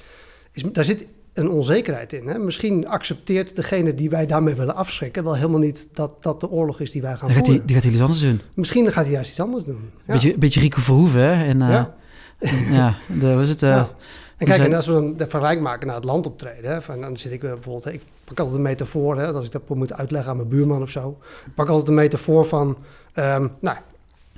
is, 0.52 0.64
daar 0.72 0.86
zit 0.86 1.06
een 1.38 1.50
onzekerheid 1.50 2.13
in. 2.13 2.27
Hè? 2.27 2.38
Misschien 2.39 2.88
accepteert 2.88 3.56
degene 3.56 3.94
die 3.94 4.10
wij 4.10 4.25
daarmee 4.25 4.56
willen 4.56 4.75
afschrikken 4.75 5.24
wel 5.24 5.36
helemaal 5.36 5.60
niet 5.60 5.88
dat 5.91 6.24
dat 6.24 6.39
de 6.39 6.50
oorlog 6.50 6.79
is 6.79 6.91
die 6.91 7.01
wij 7.01 7.15
gaan 7.15 7.27
Dan 7.27 7.29
gaat 7.29 7.38
hij, 7.38 7.46
voeren. 7.46 7.65
die 7.65 7.75
gaat 7.75 7.84
hij 7.84 7.94
iets 7.94 8.01
anders 8.01 8.20
doen. 8.22 8.41
Misschien 8.53 8.91
gaat 8.91 9.03
hij 9.03 9.13
juist 9.13 9.29
iets 9.29 9.39
anders 9.39 9.63
doen. 9.65 9.89
Ja. 10.06 10.13
Beetje, 10.13 10.38
beetje 10.38 10.60
Rico 10.60 10.82
Verhoeven, 10.82 11.22
hè? 11.22 11.46
En, 11.46 11.62
eh, 11.62 11.70
Ja. 11.70 11.96
ja, 12.72 12.96
de, 13.20 13.36
was 13.36 13.50
het... 13.50 13.63
eh, 13.63 13.70
Ja. 13.70 13.89
En 14.38 14.48
kijk, 14.48 14.63
en 14.63 14.74
als 14.74 14.86
we 14.86 14.91
dan 14.91 15.15
de 15.17 15.27
vergelijk 15.27 15.60
maken 15.60 15.88
naar 15.88 15.96
het 15.96 16.06
land 16.06 16.25
optreden, 16.25 16.72
hè, 16.72 16.82
van, 16.82 17.01
dan 17.01 17.17
zit 17.17 17.32
ik 17.32 17.39
bijvoorbeeld, 17.39 17.94
ik 17.94 18.01
pak 18.24 18.39
altijd 18.39 18.58
een 18.58 18.62
metafoor, 18.63 19.17
hè, 19.17 19.34
als 19.34 19.46
ik 19.46 19.51
dat 19.51 19.70
moet 19.70 19.94
uitleggen 19.94 20.29
aan 20.32 20.38
mijn 20.38 20.50
buurman 20.50 20.82
of 20.82 20.89
zo. 20.89 21.17
Ik 21.46 21.56
pak 21.56 21.67
altijd 21.67 21.88
een 21.88 21.94
metafoor 21.94 22.46
van, 22.46 22.77
ehm, 23.13 23.48
nou, 23.60 23.77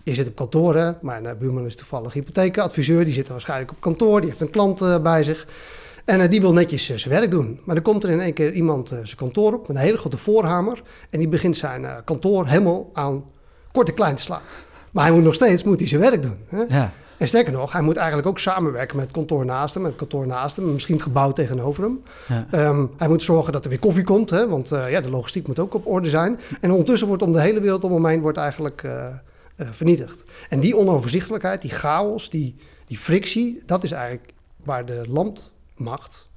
je 0.03 0.13
zit 0.13 0.27
op 0.27 0.35
kantoor, 0.35 0.75
hè, 0.75 0.91
mijn 1.01 1.25
eh, 1.25 1.35
buurman 1.39 1.65
is 1.65 1.75
toevallig 1.75 2.13
hypotheekadviseur, 2.13 3.03
die 3.05 3.13
zit 3.13 3.25
er 3.25 3.31
waarschijnlijk 3.31 3.71
op 3.71 3.79
kantoor, 3.79 4.19
die 4.21 4.29
heeft 4.29 4.41
een 4.41 4.49
klant 4.49 4.81
eh, 4.81 5.01
bij 5.01 5.23
zich. 5.23 5.47
En 6.09 6.21
eh, 6.21 6.29
die 6.29 6.41
wil 6.41 6.53
netjes 6.53 6.89
eh, 6.89 6.97
zijn 6.97 7.13
werk 7.13 7.31
doen. 7.31 7.59
Maar 7.63 7.75
dan 7.75 7.83
komt 7.83 8.03
er 8.03 8.09
in 8.09 8.21
één 8.21 8.33
keer 8.33 8.51
iemand 8.51 8.91
eh, 8.91 8.97
zijn 9.03 9.17
kantoor 9.17 9.53
op 9.53 9.67
met 9.67 9.77
een 9.77 9.83
hele 9.83 9.97
grote 9.97 10.17
voorhamer. 10.17 10.81
En 11.09 11.19
die 11.19 11.27
begint 11.27 11.57
zijn 11.57 12.03
kantoor 12.05 12.47
helemaal 12.47 12.89
aan 12.93 13.23
kort 13.71 13.87
en 13.87 13.93
klein 13.93 14.15
te 14.15 14.21
slaan. 14.21 14.41
Maar 14.91 15.05
hij 15.05 15.13
moet 15.13 15.23
nog 15.23 15.33
steeds 15.33 15.63
moet 15.63 15.79
hij 15.79 15.87
zijn 15.87 16.01
werk 16.01 16.21
doen. 16.21 16.37
Hè? 16.47 16.63
ja. 16.67 16.93
En 17.17 17.27
sterker 17.27 17.53
nog, 17.53 17.71
hij 17.71 17.81
moet 17.81 17.95
eigenlijk 17.95 18.27
ook 18.27 18.39
samenwerken 18.39 18.95
met 18.95 19.05
het 19.05 19.15
kantoor 19.15 19.45
naast 19.45 19.73
hem, 19.73 19.83
met 19.83 19.91
het 19.91 19.99
kantoor 19.99 20.27
naast 20.27 20.55
hem, 20.55 20.73
misschien 20.73 20.95
het 20.95 21.03
gebouw 21.03 21.31
tegenover 21.31 21.83
hem. 21.83 22.01
Ja. 22.27 22.45
Ehm, 22.51 22.85
hij 22.97 23.07
moet 23.07 23.23
zorgen 23.23 23.53
dat 23.53 23.63
er 23.63 23.69
weer 23.69 23.79
koffie 23.79 24.03
komt, 24.03 24.29
hè, 24.29 24.47
want 24.47 24.69
ja, 24.69 25.01
de 25.01 25.09
logistiek 25.09 25.47
moet 25.47 25.59
ook 25.59 25.73
op 25.73 25.87
orde 25.87 26.09
zijn. 26.09 26.39
En 26.61 26.71
ondertussen 26.71 27.07
wordt 27.07 27.23
om 27.23 27.33
de 27.33 27.41
hele 27.41 27.59
wereld 27.61 27.83
om 27.83 27.93
hem 27.93 28.05
heen 28.05 28.21
wordt 28.21 28.37
eigenlijk 28.37 28.87
vernietigd. 29.55 30.23
En 30.49 30.59
die 30.59 30.77
onoverzichtelijkheid, 30.77 31.61
die 31.61 31.71
chaos, 31.71 32.29
die, 32.29 32.55
die 32.85 32.97
frictie, 32.97 33.63
dat 33.65 33.83
is 33.83 33.91
eigenlijk 33.91 34.33
waar 34.63 34.85
de 34.85 35.01
landmacht 35.79 36.27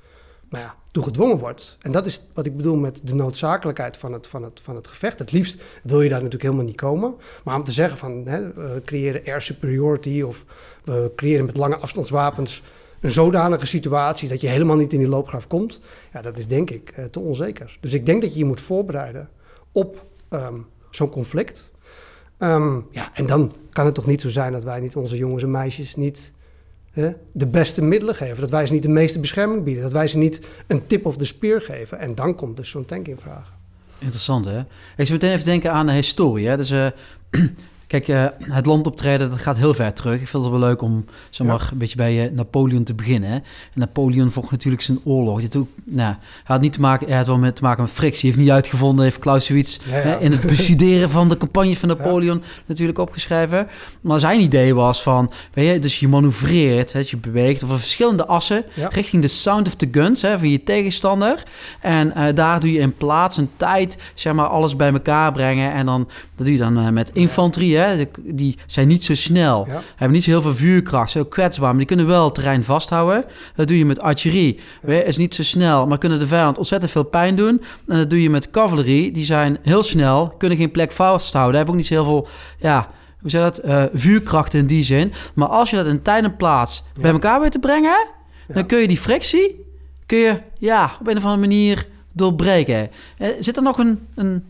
nou 0.48 0.64
ja, 0.64 0.74
toe 0.90 1.02
gedwongen 1.02 1.38
wordt. 1.38 1.76
En 1.80 1.92
dat 1.92 2.06
is 2.06 2.22
wat 2.34 2.46
ik 2.46 2.56
bedoel 2.56 2.76
met 2.76 3.00
de 3.04 3.14
noodzakelijkheid 3.14 3.96
van 3.96 4.12
het, 4.12 4.26
van, 4.26 4.42
het, 4.42 4.60
van 4.62 4.76
het 4.76 4.86
gevecht. 4.86 5.18
Het 5.18 5.32
liefst 5.32 5.62
wil 5.82 6.02
je 6.02 6.08
daar 6.08 6.18
natuurlijk 6.18 6.42
helemaal 6.42 6.64
niet 6.64 6.76
komen. 6.76 7.14
Maar 7.44 7.56
om 7.56 7.64
te 7.64 7.72
zeggen 7.72 7.98
van 7.98 8.26
hè, 8.26 8.52
we 8.52 8.82
creëren 8.84 9.22
air 9.24 9.40
superiority 9.40 10.22
of 10.22 10.44
we 10.84 11.12
creëren 11.16 11.44
met 11.44 11.56
lange 11.56 11.76
afstandswapens 11.76 12.62
een 13.00 13.10
zodanige 13.10 13.66
situatie 13.66 14.28
dat 14.28 14.40
je 14.40 14.48
helemaal 14.48 14.76
niet 14.76 14.92
in 14.92 14.98
die 14.98 15.08
loopgraaf 15.08 15.46
komt. 15.46 15.80
Ja, 16.12 16.22
dat 16.22 16.38
is 16.38 16.46
denk 16.46 16.70
ik 16.70 16.90
eh, 16.90 17.04
te 17.04 17.20
onzeker. 17.20 17.78
Dus 17.80 17.92
ik 17.92 18.06
denk 18.06 18.22
dat 18.22 18.32
je 18.32 18.38
je 18.38 18.44
moet 18.44 18.60
voorbereiden 18.60 19.28
op 19.72 20.04
ehm, 20.28 20.58
zo'n 20.90 21.10
conflict. 21.10 21.70
Ehm, 22.38 22.80
ja, 22.90 23.10
en 23.14 23.26
dan 23.26 23.54
kan 23.70 23.84
het 23.84 23.94
toch 23.94 24.06
niet 24.06 24.20
zo 24.20 24.28
zijn 24.28 24.52
dat 24.52 24.64
wij 24.64 24.80
niet 24.80 24.96
onze 24.96 25.16
jongens 25.16 25.42
en 25.42 25.50
meisjes 25.50 25.96
niet 25.96 26.32
de 27.32 27.46
beste 27.46 27.82
middelen 27.82 28.14
geven. 28.14 28.40
Dat 28.40 28.50
wij 28.50 28.66
ze 28.66 28.72
niet 28.72 28.82
de 28.82 28.88
meeste 28.88 29.20
bescherming 29.20 29.64
bieden. 29.64 29.82
Dat 29.82 29.92
wij 29.92 30.08
ze 30.08 30.18
niet 30.18 30.40
een 30.66 30.86
tip 30.86 31.06
of 31.06 31.16
de 31.16 31.24
spear 31.24 31.62
geven. 31.62 31.98
En 31.98 32.14
dan 32.14 32.34
komt 32.34 32.56
dus 32.56 32.70
zo'n 32.70 32.84
tank 32.84 33.08
in 33.08 33.18
vraag. 33.18 33.52
Interessant, 33.98 34.44
hè? 34.44 34.58
Ik 34.96 35.06
zou 35.06 35.12
meteen 35.12 35.30
even 35.30 35.44
denken 35.44 35.72
aan 35.72 35.86
de 35.86 35.92
historie, 35.92 36.48
hè? 36.48 36.56
Dus, 36.56 36.70
eh, 36.70 36.86
Kijk, 37.92 38.08
eh, 38.08 38.24
het 38.52 38.66
landoptreden, 38.66 39.28
dat 39.30 39.38
gaat 39.38 39.56
heel 39.56 39.74
ver 39.74 39.92
terug. 39.92 40.20
Ik 40.20 40.28
vind 40.28 40.42
het 40.42 40.52
wel 40.52 40.60
leuk 40.60 40.82
om, 40.82 41.04
zeg 41.30 41.46
maar, 41.46 41.60
Ja. 41.60 41.68
een 41.72 41.78
beetje 41.78 41.96
bij 41.96 42.24
eh, 42.26 42.30
Napoleon 42.32 42.82
te 42.82 42.94
beginnen. 42.94 43.30
hè. 43.30 43.34
En 43.36 43.42
Napoleon 43.74 44.30
vocht 44.30 44.50
natuurlijk 44.50 44.82
zijn 44.82 45.00
oorlog. 45.04 45.40
Dit 45.40 45.56
ook, 45.56 45.68
nou, 45.84 46.08
hij 46.10 46.18
had 46.44 46.60
niet 46.60 46.72
te 46.72 46.80
maken, 46.80 47.06
hij 47.08 47.16
had 47.16 47.26
wel 47.26 47.38
met 47.38 47.56
te 47.56 47.62
maken 47.62 47.82
met 47.82 47.92
frictie. 47.92 48.20
Hij 48.20 48.28
heeft 48.30 48.40
niet 48.42 48.50
uitgevonden, 48.54 49.04
heeft 49.04 49.18
Clausewitz 49.18 49.78
Ja, 49.88 49.96
ja. 49.96 50.02
hè, 50.02 50.18
in 50.18 50.32
het 50.32 50.40
bestuderen 50.40 51.10
van 51.18 51.28
de 51.28 51.36
campagne 51.36 51.76
van 51.76 51.88
Napoleon 51.88 52.42
natuurlijk 52.66 52.98
opgeschreven. 52.98 53.66
Maar 54.00 54.18
zijn 54.20 54.40
idee 54.40 54.74
was 54.74 55.02
van, 55.02 55.32
weet 55.54 55.72
je, 55.72 55.78
dus 55.78 56.00
je 56.00 56.08
manoeuvreert, 56.08 56.92
hè, 56.92 57.00
dus 57.00 57.10
je 57.10 57.16
beweegt 57.16 57.64
over 57.64 57.78
verschillende 57.78 58.26
assen 58.26 58.64
richting 58.90 59.22
de 59.22 59.28
sound 59.28 59.66
of 59.66 59.74
the 59.74 59.88
guns 59.92 60.22
hè, 60.22 60.38
van 60.38 60.50
je 60.50 60.62
tegenstander. 60.62 61.42
En 61.80 62.14
eh, 62.14 62.34
daar 62.34 62.60
doe 62.60 62.72
je 62.72 62.78
in 62.80 62.94
plaats 62.96 63.36
en 63.36 63.50
tijd, 63.56 63.98
zeg 64.14 64.32
maar, 64.32 64.46
alles 64.46 64.76
bij 64.76 64.92
elkaar 64.92 65.32
brengen. 65.32 65.72
En 65.72 65.86
dan, 65.86 66.08
dat 66.36 66.46
doe 66.46 66.52
je 66.52 66.58
dan 66.58 66.92
met 66.92 67.10
infanterie, 67.14 67.80
hè. 67.88 68.06
Die- 68.22 68.58
zijn 68.66 68.88
niet 68.88 69.04
zo 69.04 69.14
snel, 69.14 69.64
Ja. 69.68 69.80
hebben 69.96 70.10
niet 70.16 70.22
zo 70.24 70.30
heel 70.30 70.42
veel 70.42 70.54
vuurkracht, 70.54 71.10
zijn 71.10 71.24
ook 71.24 71.30
kwetsbaar, 71.30 71.68
maar 71.68 71.78
die 71.78 71.86
kunnen 71.86 72.06
wel 72.06 72.24
het 72.24 72.34
terrein 72.34 72.64
vasthouden. 72.64 73.24
Dat 73.54 73.68
doe 73.68 73.78
je 73.78 73.84
met 73.84 74.00
weet 74.82 75.02
je, 75.02 75.04
is 75.04 75.16
niet 75.16 75.34
zo 75.34 75.42
snel, 75.42 75.86
maar 75.86 75.98
kunnen 75.98 76.18
de 76.18 76.26
vijand 76.26 76.58
ontzettend 76.58 76.90
veel 76.92 77.02
pijn 77.02 77.36
doen. 77.36 77.62
En 77.88 77.96
dat 77.96 78.10
doe 78.10 78.22
je 78.22 78.30
met 78.30 78.50
cavalerie, 78.50 79.10
die 79.10 79.24
zijn 79.24 79.58
heel 79.62 79.82
snel, 79.82 80.34
kunnen 80.38 80.58
geen 80.58 80.70
plek 80.70 80.92
vasthouden, 80.92 81.56
hebben 81.56 81.74
ook 81.74 81.80
niet 81.80 81.88
zo 81.90 81.94
heel 81.94 82.04
veel, 82.04 82.28
ja... 82.58 82.88
Hoe 83.20 83.30
zeg 83.30 83.42
dat? 83.42 83.58
Eh, 83.58 83.82
vuurkracht 83.94 84.54
in 84.54 84.66
die 84.66 84.84
zin. 84.84 85.12
Maar 85.34 85.48
als 85.48 85.70
je 85.70 85.76
dat 85.76 85.86
in 85.86 86.02
tijd 86.02 86.24
en 86.24 86.36
plaats 86.36 86.84
bij 87.00 87.10
elkaar 87.12 87.40
weet 87.40 87.50
te 87.52 87.58
brengen, 87.58 88.06
dan 88.48 88.66
kun 88.66 88.78
je 88.78 88.88
die 88.88 88.98
frictie, 88.98 89.64
kun 90.06 90.18
je 90.18 90.40
ja, 90.58 90.96
op 91.00 91.06
een 91.06 91.16
of 91.16 91.22
andere 91.24 91.40
manier 91.40 91.86
doorbreken. 92.14 92.90
Eh, 93.18 93.28
zit 93.40 93.56
er 93.56 93.62
nog 93.62 93.78
een, 93.78 94.06
een 94.14 94.44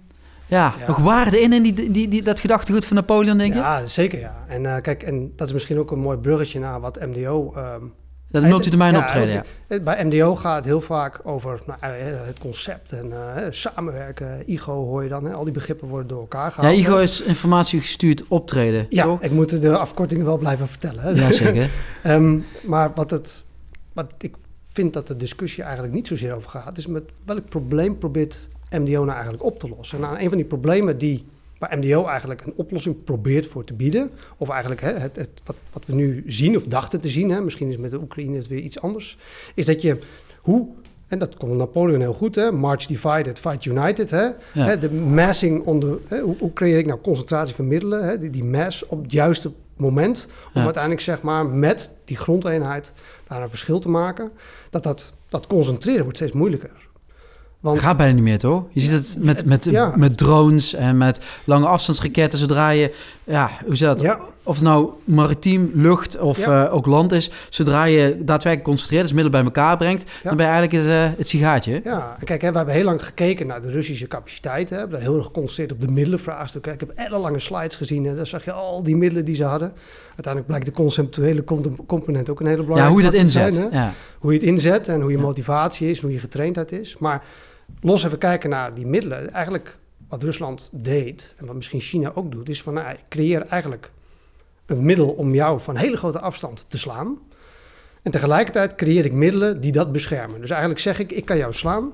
ja, 0.52 0.74
Ja. 0.78 0.86
nog 0.86 0.98
waarde 0.98 1.40
in, 1.40 1.52
in 1.52 1.62
die, 1.62 1.90
die, 1.90 2.08
die, 2.08 2.22
dat 2.22 2.40
gedachtegoed 2.40 2.84
van 2.84 2.96
Napoleon, 2.96 3.38
denk 3.38 3.52
je? 3.52 3.58
Ja, 3.58 3.86
zeker 3.86 4.18
ja. 4.18 4.44
En 4.46 4.66
eh, 4.66 4.82
kijk, 4.82 5.02
en 5.02 5.32
dat 5.36 5.46
is 5.46 5.52
misschien 5.52 5.78
ook 5.78 5.90
een 5.90 5.98
mooi 5.98 6.18
bruggetje 6.18 6.58
naar 6.60 6.80
wat 6.80 7.00
MDO... 7.00 7.52
ehm, 7.56 7.84
dat 8.30 8.42
multidomein 8.42 8.92
ja, 8.94 8.98
optreden, 9.00 9.34
ja. 9.34 9.44
eh, 9.66 9.82
Bij 9.82 10.04
MDO 10.04 10.36
gaat 10.36 10.56
het 10.56 10.64
heel 10.64 10.80
vaak 10.80 11.20
over 11.22 11.60
nou, 11.66 11.78
eh, 11.80 11.90
het 12.26 12.38
concept 12.38 12.92
en 12.92 13.12
eh, 13.12 13.46
samenwerken. 13.50 14.42
IGO 14.50 14.72
hoor 14.84 15.02
je 15.02 15.08
dan, 15.08 15.24
hè? 15.24 15.32
al 15.32 15.44
die 15.44 15.52
begrippen 15.52 15.88
worden 15.88 16.08
door 16.08 16.20
elkaar 16.20 16.44
Ja, 16.44 16.50
gehaald. 16.50 16.76
IGO 16.78 16.96
is 16.98 17.22
informatie 17.22 17.80
gestuurd 17.80 18.22
optreden, 18.28 18.86
Ja, 18.88 19.04
toch? 19.04 19.22
ik 19.22 19.30
moet 19.32 19.62
de 19.62 19.76
afkortingen 19.78 20.24
wel 20.24 20.38
blijven 20.38 20.68
vertellen. 20.68 21.02
Hè? 21.02 21.10
Ja, 21.10 21.32
zeker. 21.32 21.70
Ehm, 22.02 22.38
maar 22.62 22.92
wat, 22.94 23.10
het, 23.10 23.42
wat 23.92 24.14
ik 24.18 24.34
vind 24.68 24.92
dat 24.92 25.06
de 25.06 25.16
discussie 25.16 25.62
eigenlijk 25.62 25.94
niet 25.94 26.06
zozeer 26.06 26.34
over 26.34 26.50
gaat, 26.50 26.78
is 26.78 26.86
met 26.86 27.02
welk 27.24 27.48
probleem 27.48 27.98
probeert 27.98 28.48
MDO 28.78 29.04
nou 29.04 29.10
eigenlijk 29.10 29.44
op 29.44 29.58
te 29.58 29.68
lossen. 29.68 30.00
Nou, 30.00 30.18
een 30.18 30.28
van 30.28 30.36
die 30.36 30.46
problemen 30.46 30.98
die 30.98 31.24
waar 31.58 31.78
MDO 31.78 32.04
eigenlijk 32.06 32.44
een 32.44 32.52
oplossing 32.56 33.04
probeert 33.04 33.46
voor 33.46 33.64
te 33.64 33.72
bieden, 33.74 34.10
of 34.36 34.48
eigenlijk 34.48 34.80
hè, 34.80 34.92
het, 34.92 35.16
het, 35.16 35.28
wat, 35.44 35.56
wat 35.72 35.86
we 35.86 35.94
nu 35.94 36.22
zien 36.26 36.56
of 36.56 36.64
dachten 36.64 37.00
te 37.00 37.08
zien, 37.08 37.30
hè, 37.30 37.40
misschien 37.40 37.68
is 37.68 37.76
met 37.76 37.90
de 37.90 37.98
Oekraïne 38.00 38.36
het 38.36 38.48
weer 38.48 38.58
iets 38.60 38.80
anders, 38.80 39.18
is 39.54 39.66
dat 39.66 39.82
je 39.82 39.98
hoe, 40.40 40.66
en 41.06 41.18
dat 41.18 41.36
kon 41.36 41.56
Napoleon 41.56 42.00
heel 42.00 42.12
goed, 42.12 42.34
hè, 42.34 42.52
March 42.52 42.86
divided, 42.86 43.38
fight 43.38 43.64
united, 43.64 44.10
hè, 44.10 44.22
Ja. 44.22 44.34
hè, 44.52 44.78
de 44.78 44.90
massing 44.92 45.64
on 45.64 45.80
the, 45.80 45.98
hè, 46.08 46.20
hoe, 46.20 46.36
hoe 46.38 46.52
creëer 46.52 46.78
ik 46.78 46.86
nou 46.86 47.00
concentratie 47.00 47.54
van 47.54 47.68
middelen, 47.68 48.04
hè, 48.04 48.18
die, 48.18 48.30
die 48.30 48.44
mass 48.44 48.86
op 48.86 49.02
het 49.02 49.12
juiste 49.12 49.50
moment, 49.76 50.26
om 50.46 50.50
Ja. 50.54 50.62
uiteindelijk 50.64 51.02
zeg 51.02 51.22
maar 51.22 51.46
met 51.46 51.90
die 52.04 52.16
grondeenheid 52.16 52.92
daar 53.28 53.42
een 53.42 53.48
verschil 53.48 53.78
te 53.78 53.88
maken, 53.88 54.30
dat 54.70 54.82
dat, 54.82 55.12
dat 55.28 55.46
concentreren 55.46 56.02
wordt 56.02 56.16
steeds 56.16 56.32
moeilijker. 56.32 56.70
Want 57.62 57.80
Gaat 57.80 57.96
bijna 57.96 58.14
niet 58.14 58.22
meer, 58.22 58.38
toch? 58.38 58.64
Je 58.70 58.80
ziet 58.80 58.90
het 58.90 59.16
met, 59.20 59.44
met, 59.44 59.64
Ja. 59.64 59.92
met 59.96 60.16
drones 60.16 60.74
en 60.74 60.96
met 60.96 61.20
lange 61.44 61.66
afstandsraketten. 61.66 62.38
Zodra 62.38 62.68
je, 62.70 62.94
ja, 63.24 63.50
hoe 63.66 63.76
je 63.78 63.84
dat? 63.84 64.00
ja, 64.00 64.18
Of 64.44 64.54
het 64.54 64.64
nou 64.64 64.90
maritiem, 65.04 65.70
lucht 65.74 66.18
of 66.18 66.38
Ja. 66.38 66.64
eh, 66.66 66.74
ook 66.74 66.86
land 66.86 67.12
is. 67.12 67.30
Zodra 67.48 67.84
je 67.84 68.16
daadwerkelijk 68.18 68.62
concentreert, 68.64 69.02
dus 69.02 69.12
middelen 69.12 69.30
bij 69.44 69.44
elkaar 69.52 69.76
brengt, 69.76 70.04
dan 70.22 70.36
ben 70.36 70.46
je 70.46 70.52
eigenlijk 70.52 70.84
het, 70.84 70.92
eh, 70.94 71.18
het 71.18 71.26
sigaartje. 71.28 71.80
Ja, 71.84 72.16
en 72.18 72.24
kijk, 72.24 72.42
hè, 72.42 72.50
we 72.50 72.56
hebben 72.56 72.74
heel 72.74 72.84
lang 72.84 73.04
gekeken 73.04 73.46
naar 73.46 73.62
de 73.62 73.70
Russische 73.70 74.06
capaciteiten. 74.08 74.76
Hè. 74.76 74.82
We 74.82 74.88
hebben 74.90 75.00
heel 75.08 75.16
erg 75.16 75.24
geconcentreerd 75.26 75.72
op 75.72 75.80
de 75.80 75.88
middelenvraagstuk. 75.88 76.66
Ik 76.66 76.80
heb 76.80 76.92
hele 76.94 77.18
lange 77.18 77.38
slides 77.38 77.76
gezien 77.76 78.06
en 78.06 78.16
daar 78.16 78.26
zag 78.26 78.44
je 78.44 78.52
al 78.52 78.82
die 78.82 78.96
middelen 78.96 79.24
die 79.24 79.34
ze 79.34 79.44
hadden. 79.44 79.72
Uiteindelijk 80.06 80.46
blijkt 80.46 80.66
de 80.66 80.72
conceptuele 80.72 81.44
com- 81.44 81.86
component 81.86 82.30
ook 82.30 82.40
een 82.40 82.46
hele 82.46 82.58
Ja, 82.60 82.64
belangrijke 82.66 82.94
hoe 82.94 83.04
je 83.04 83.10
dat 83.10 83.20
inzet. 83.20 83.52
zijn, 83.54 83.72
hè. 83.72 83.78
ja. 83.82 83.92
Hoe 84.18 84.32
je 84.32 84.38
het 84.38 84.46
inzet 84.48 84.88
en 84.88 85.00
hoe 85.00 85.10
je 85.10 85.16
Ja. 85.16 85.22
motivatie 85.22 85.90
is, 85.90 86.00
hoe 86.00 86.12
je 86.12 86.18
getraindheid 86.18 86.72
is. 86.72 86.96
Maar 86.98 87.22
los 87.80 88.04
even 88.04 88.18
kijken 88.18 88.50
naar 88.50 88.74
die 88.74 88.86
middelen. 88.86 89.32
Eigenlijk 89.32 89.78
wat 90.08 90.22
Rusland 90.22 90.70
deed 90.72 91.34
en 91.36 91.46
wat 91.46 91.54
misschien 91.54 91.80
China 91.80 92.12
ook 92.14 92.32
doet, 92.32 92.48
is 92.48 92.62
van 92.62 92.74
nou, 92.74 92.90
ik 92.90 93.08
creëer 93.08 93.46
eigenlijk 93.46 93.90
een 94.66 94.84
middel 94.84 95.08
om 95.08 95.34
jou 95.34 95.60
van 95.60 95.76
hele 95.76 95.96
grote 95.96 96.20
afstand 96.20 96.64
te 96.68 96.78
slaan. 96.78 97.18
En 98.02 98.10
tegelijkertijd 98.10 98.74
creëer 98.74 99.04
ik 99.04 99.12
middelen 99.12 99.60
die 99.60 99.72
dat 99.72 99.92
beschermen. 99.92 100.40
Dus 100.40 100.50
eigenlijk 100.50 100.80
zeg 100.80 100.98
ik, 100.98 101.12
ik 101.12 101.24
kan 101.24 101.36
jou 101.36 101.52
slaan, 101.52 101.92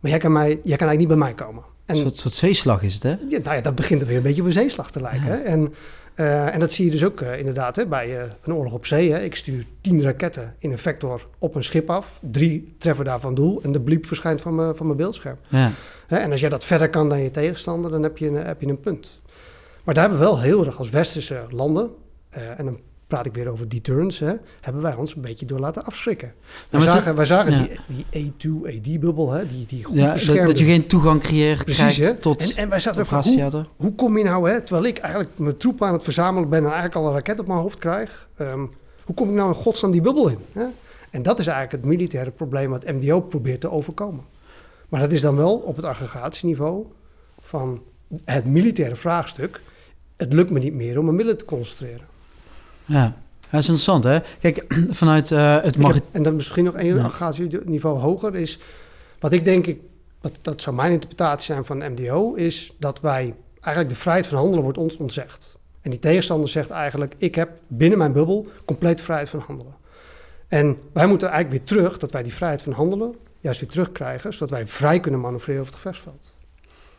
maar 0.00 0.10
jij 0.10 0.20
kan, 0.20 0.32
mij, 0.32 0.48
jij 0.48 0.76
kan 0.76 0.88
eigenlijk 0.88 0.98
niet 0.98 1.08
bij 1.08 1.16
mij 1.16 1.34
komen. 1.34 1.64
En 1.84 1.94
Een 1.94 2.00
soort, 2.00 2.16
soort 2.16 2.34
zeeslag 2.34 2.82
is 2.82 2.94
het, 2.94 3.02
hè? 3.02 3.10
ja, 3.10 3.38
nou 3.42 3.54
ja, 3.56 3.60
dat 3.60 3.74
begint 3.74 4.00
er 4.00 4.06
weer 4.06 4.16
een 4.16 4.22
beetje 4.22 4.40
op 4.40 4.46
een 4.46 4.52
zeeslag 4.52 4.90
te 4.90 5.00
lijken. 5.00 5.26
Hè? 5.26 5.36
En, 5.36 5.74
eh, 6.14 6.54
en 6.54 6.60
dat 6.60 6.72
zie 6.72 6.84
je 6.84 6.90
dus 6.90 7.04
ook 7.04 7.20
eh, 7.20 7.38
inderdaad 7.38 7.76
hè, 7.76 7.86
bij 7.86 8.20
eh, 8.20 8.30
een 8.42 8.54
oorlog 8.54 8.72
op 8.72 8.86
zee. 8.86 9.12
Hè? 9.12 9.20
Ik 9.20 9.34
stuur 9.34 9.64
tien 9.80 10.02
raketten 10.02 10.54
in 10.58 10.72
een 10.72 10.78
vector 10.78 11.26
op 11.38 11.54
een 11.54 11.64
schip 11.64 11.90
af. 11.90 12.18
Drie 12.20 12.74
treffen 12.78 13.04
daarvan 13.04 13.34
doel 13.34 13.62
en 13.62 13.72
de 13.72 13.80
bliep 13.80 14.06
verschijnt 14.06 14.40
van 14.40 14.54
mijn, 14.54 14.76
van 14.76 14.86
mijn 14.86 14.98
beeldscherm. 14.98 15.36
Ja. 15.48 15.70
En 16.06 16.30
als 16.30 16.40
jij 16.40 16.48
dat 16.48 16.64
verder 16.64 16.88
kan 16.88 17.08
dan 17.08 17.20
je 17.20 17.30
tegenstander, 17.30 17.90
dan 17.90 18.02
heb 18.02 18.18
je 18.18 18.26
een, 18.26 18.34
heb 18.34 18.60
je 18.60 18.66
een 18.66 18.80
punt. 18.80 19.20
Maar 19.84 19.94
daar 19.94 20.08
hebben 20.08 20.22
we 20.22 20.26
wel 20.28 20.40
heel 20.40 20.66
erg 20.66 20.78
als 20.78 20.90
westerse 20.90 21.46
landen, 21.50 21.90
en 22.30 22.64
dan 22.64 22.80
praat 23.14 23.26
ik 23.26 23.34
weer 23.34 23.48
over 23.48 23.68
deterrence, 23.68 24.24
hè, 24.24 24.32
hebben 24.60 24.82
wij 24.82 24.94
ons 24.94 25.14
een 25.14 25.20
beetje 25.20 25.46
door 25.46 25.58
laten 25.58 25.84
afschrikken. 25.84 26.34
Wij 26.70 26.80
zagen, 26.80 27.14
wij 27.14 27.24
zagen 27.24 27.52
ja. 27.52 27.66
die, 27.88 28.06
die 28.10 28.32
A2-AD-bubbel, 28.32 29.30
hè, 29.30 29.46
die, 29.46 29.66
die 29.66 29.84
goed 29.84 29.96
Ja, 29.96 30.04
dat, 30.04 30.14
beschermde... 30.14 30.46
dat 30.46 30.58
je 30.58 30.64
geen 30.64 30.86
toegang 30.86 31.20
creëert, 31.20 31.64
Precies, 31.64 31.80
krijgt 31.82 32.02
hè? 32.02 32.14
tot 32.14 32.42
en, 32.42 32.56
en 32.56 32.68
wij 32.68 32.80
zaten 32.80 33.06
van, 33.06 33.66
hoe 33.76 33.94
kom 33.94 34.18
je 34.18 34.24
nou, 34.24 34.50
hè, 34.50 34.60
terwijl 34.60 34.86
ik 34.86 34.98
eigenlijk 34.98 35.38
mijn 35.38 35.56
troep 35.56 35.82
aan 35.82 35.92
het 35.92 36.04
verzamelen 36.04 36.48
ben 36.48 36.58
en 36.58 36.64
eigenlijk 36.64 36.94
al 36.94 37.06
een 37.06 37.12
raket 37.12 37.40
op 37.40 37.46
mijn 37.46 37.58
hoofd 37.58 37.78
krijg, 37.78 38.28
ehm, 38.36 38.66
hoe 39.04 39.14
kom 39.14 39.28
ik 39.28 39.34
nou 39.34 39.48
in 39.48 39.54
godsnaam 39.54 39.90
die 39.90 40.00
bubbel 40.00 40.28
in? 40.28 40.38
Hè? 40.52 40.64
En 41.10 41.22
dat 41.22 41.38
is 41.38 41.46
eigenlijk 41.46 41.82
het 41.82 41.92
militaire 41.92 42.30
probleem 42.30 42.70
wat 42.70 42.84
MDO 42.84 43.20
probeert 43.20 43.60
te 43.60 43.70
overkomen. 43.70 44.24
Maar 44.88 45.00
dat 45.00 45.12
is 45.12 45.20
dan 45.20 45.36
wel 45.36 45.54
op 45.56 45.76
het 45.76 45.84
aggregatieniveau 45.84 46.86
van 47.40 47.82
het 48.24 48.46
militaire 48.46 48.96
vraagstuk. 48.96 49.60
Het 50.16 50.32
lukt 50.32 50.50
me 50.50 50.58
niet 50.58 50.74
meer 50.74 50.98
om 50.98 51.04
mijn 51.04 51.16
middelen 51.16 51.38
te 51.38 51.44
concentreren. 51.44 52.12
Ja. 52.86 53.16
dat 53.50 53.60
is 53.60 53.68
interessant, 53.68 54.04
hè? 54.04 54.18
Kijk, 54.40 54.64
vanuit 55.00 55.30
eh, 55.32 55.62
het 55.62 55.76
mag... 55.76 55.94
heb- 55.94 56.04
en 56.10 56.22
dan 56.22 56.34
misschien 56.34 56.64
nog 56.64 56.74
één 56.74 56.96
Ja. 56.96 57.04
aggregatieniveau 57.04 57.98
hoger 57.98 58.34
is... 58.34 58.58
Wat 59.18 59.32
ik 59.32 59.44
denk, 59.44 59.66
ik, 59.66 59.80
wat, 60.20 60.32
dat 60.42 60.60
zou 60.60 60.76
mijn 60.76 60.92
interpretatie 60.92 61.44
zijn 61.52 61.64
van 61.64 61.78
MDO... 61.92 62.34
is 62.34 62.72
dat 62.78 63.00
wij... 63.00 63.34
Eigenlijk 63.60 63.94
de 63.94 64.00
vrijheid 64.00 64.26
van 64.26 64.38
handelen 64.38 64.62
wordt 64.62 64.78
ons 64.78 64.96
ontzegd. 64.96 65.56
En 65.80 65.90
die 65.90 65.98
tegenstander 65.98 66.48
zegt 66.48 66.70
eigenlijk... 66.70 67.14
ik 67.18 67.34
heb 67.34 67.50
binnen 67.66 67.98
mijn 67.98 68.12
bubbel 68.12 68.46
compleet 68.64 69.00
vrijheid 69.00 69.28
van 69.28 69.40
handelen. 69.46 69.74
En 70.48 70.78
wij 70.92 71.06
moeten 71.06 71.28
eigenlijk 71.28 71.58
weer 71.58 71.78
terug... 71.78 71.98
dat 71.98 72.10
wij 72.12 72.22
die 72.22 72.34
vrijheid 72.34 72.62
van 72.62 72.72
handelen 72.72 73.14
juist 73.40 73.60
weer 73.60 73.68
terugkrijgen... 73.70 74.32
zodat 74.32 74.50
wij 74.50 74.66
vrij 74.68 75.00
kunnen 75.00 75.20
manoeuvreren 75.20 75.60
over 75.60 75.72
het 75.72 75.82
gevechtsveld. 75.82 76.33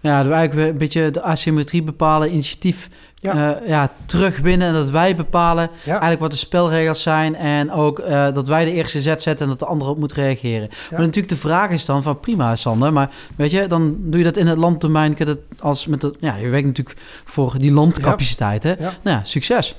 Ja, 0.06 0.30
eigenlijk 0.30 0.72
een 0.72 0.78
beetje 0.78 1.12
de 1.12 1.22
asymmetrie 1.22 1.84
bepalen, 1.84 2.32
initiatief 2.32 2.90
Ja. 3.16 3.36
ja. 3.36 3.60
ja, 3.66 3.92
terugwinnen. 4.06 4.68
En 4.68 4.74
dat 4.74 4.90
wij 4.90 5.16
bepalen 5.16 5.70
Ja, 5.84 5.92
eigenlijk 5.92 6.22
wat 6.22 6.32
de 6.32 6.38
spelregels 6.38 7.02
zijn. 7.02 7.36
En 7.36 7.72
ook 7.72 8.00
eh, 8.00 8.34
dat 8.34 8.48
wij 8.48 8.66
de 8.66 8.72
eerste 8.72 9.00
zet 9.00 9.22
zetten 9.22 9.46
en 9.46 9.52
dat 9.52 9.60
de 9.60 9.66
andere 9.66 9.92
op 9.92 9.98
moet 9.98 10.14
reageren. 10.14 10.70
Maar 10.92 11.00
natuurlijk 11.00 11.30
de 11.30 11.36
vraag 11.36 11.70
is 11.70 11.86
dan 11.86 12.04
van 12.04 12.20
prima 12.20 12.56
Sander, 12.56 12.94
maar 12.94 13.10
weet 13.36 13.52
je, 13.52 13.68
dan 13.68 13.96
doe 14.00 14.18
je 14.18 14.26
dat 14.26 14.38
in 14.38 14.48
het 14.48 14.58
landdomein. 14.58 15.14
kun 15.14 15.26
je 15.26 15.34
dat 15.34 15.62
als 15.62 15.88
met 15.88 16.02
de, 16.02 16.14
ja, 16.20 16.36
je 16.36 16.50
werkt 16.50 16.66
natuurlijk 16.68 16.98
voor 17.24 17.56
die 17.58 17.72
landcapaciteit. 17.72 18.64
Hè? 18.64 18.76
Nou 18.80 18.92
ja, 19.04 19.24
succes. 19.24 19.76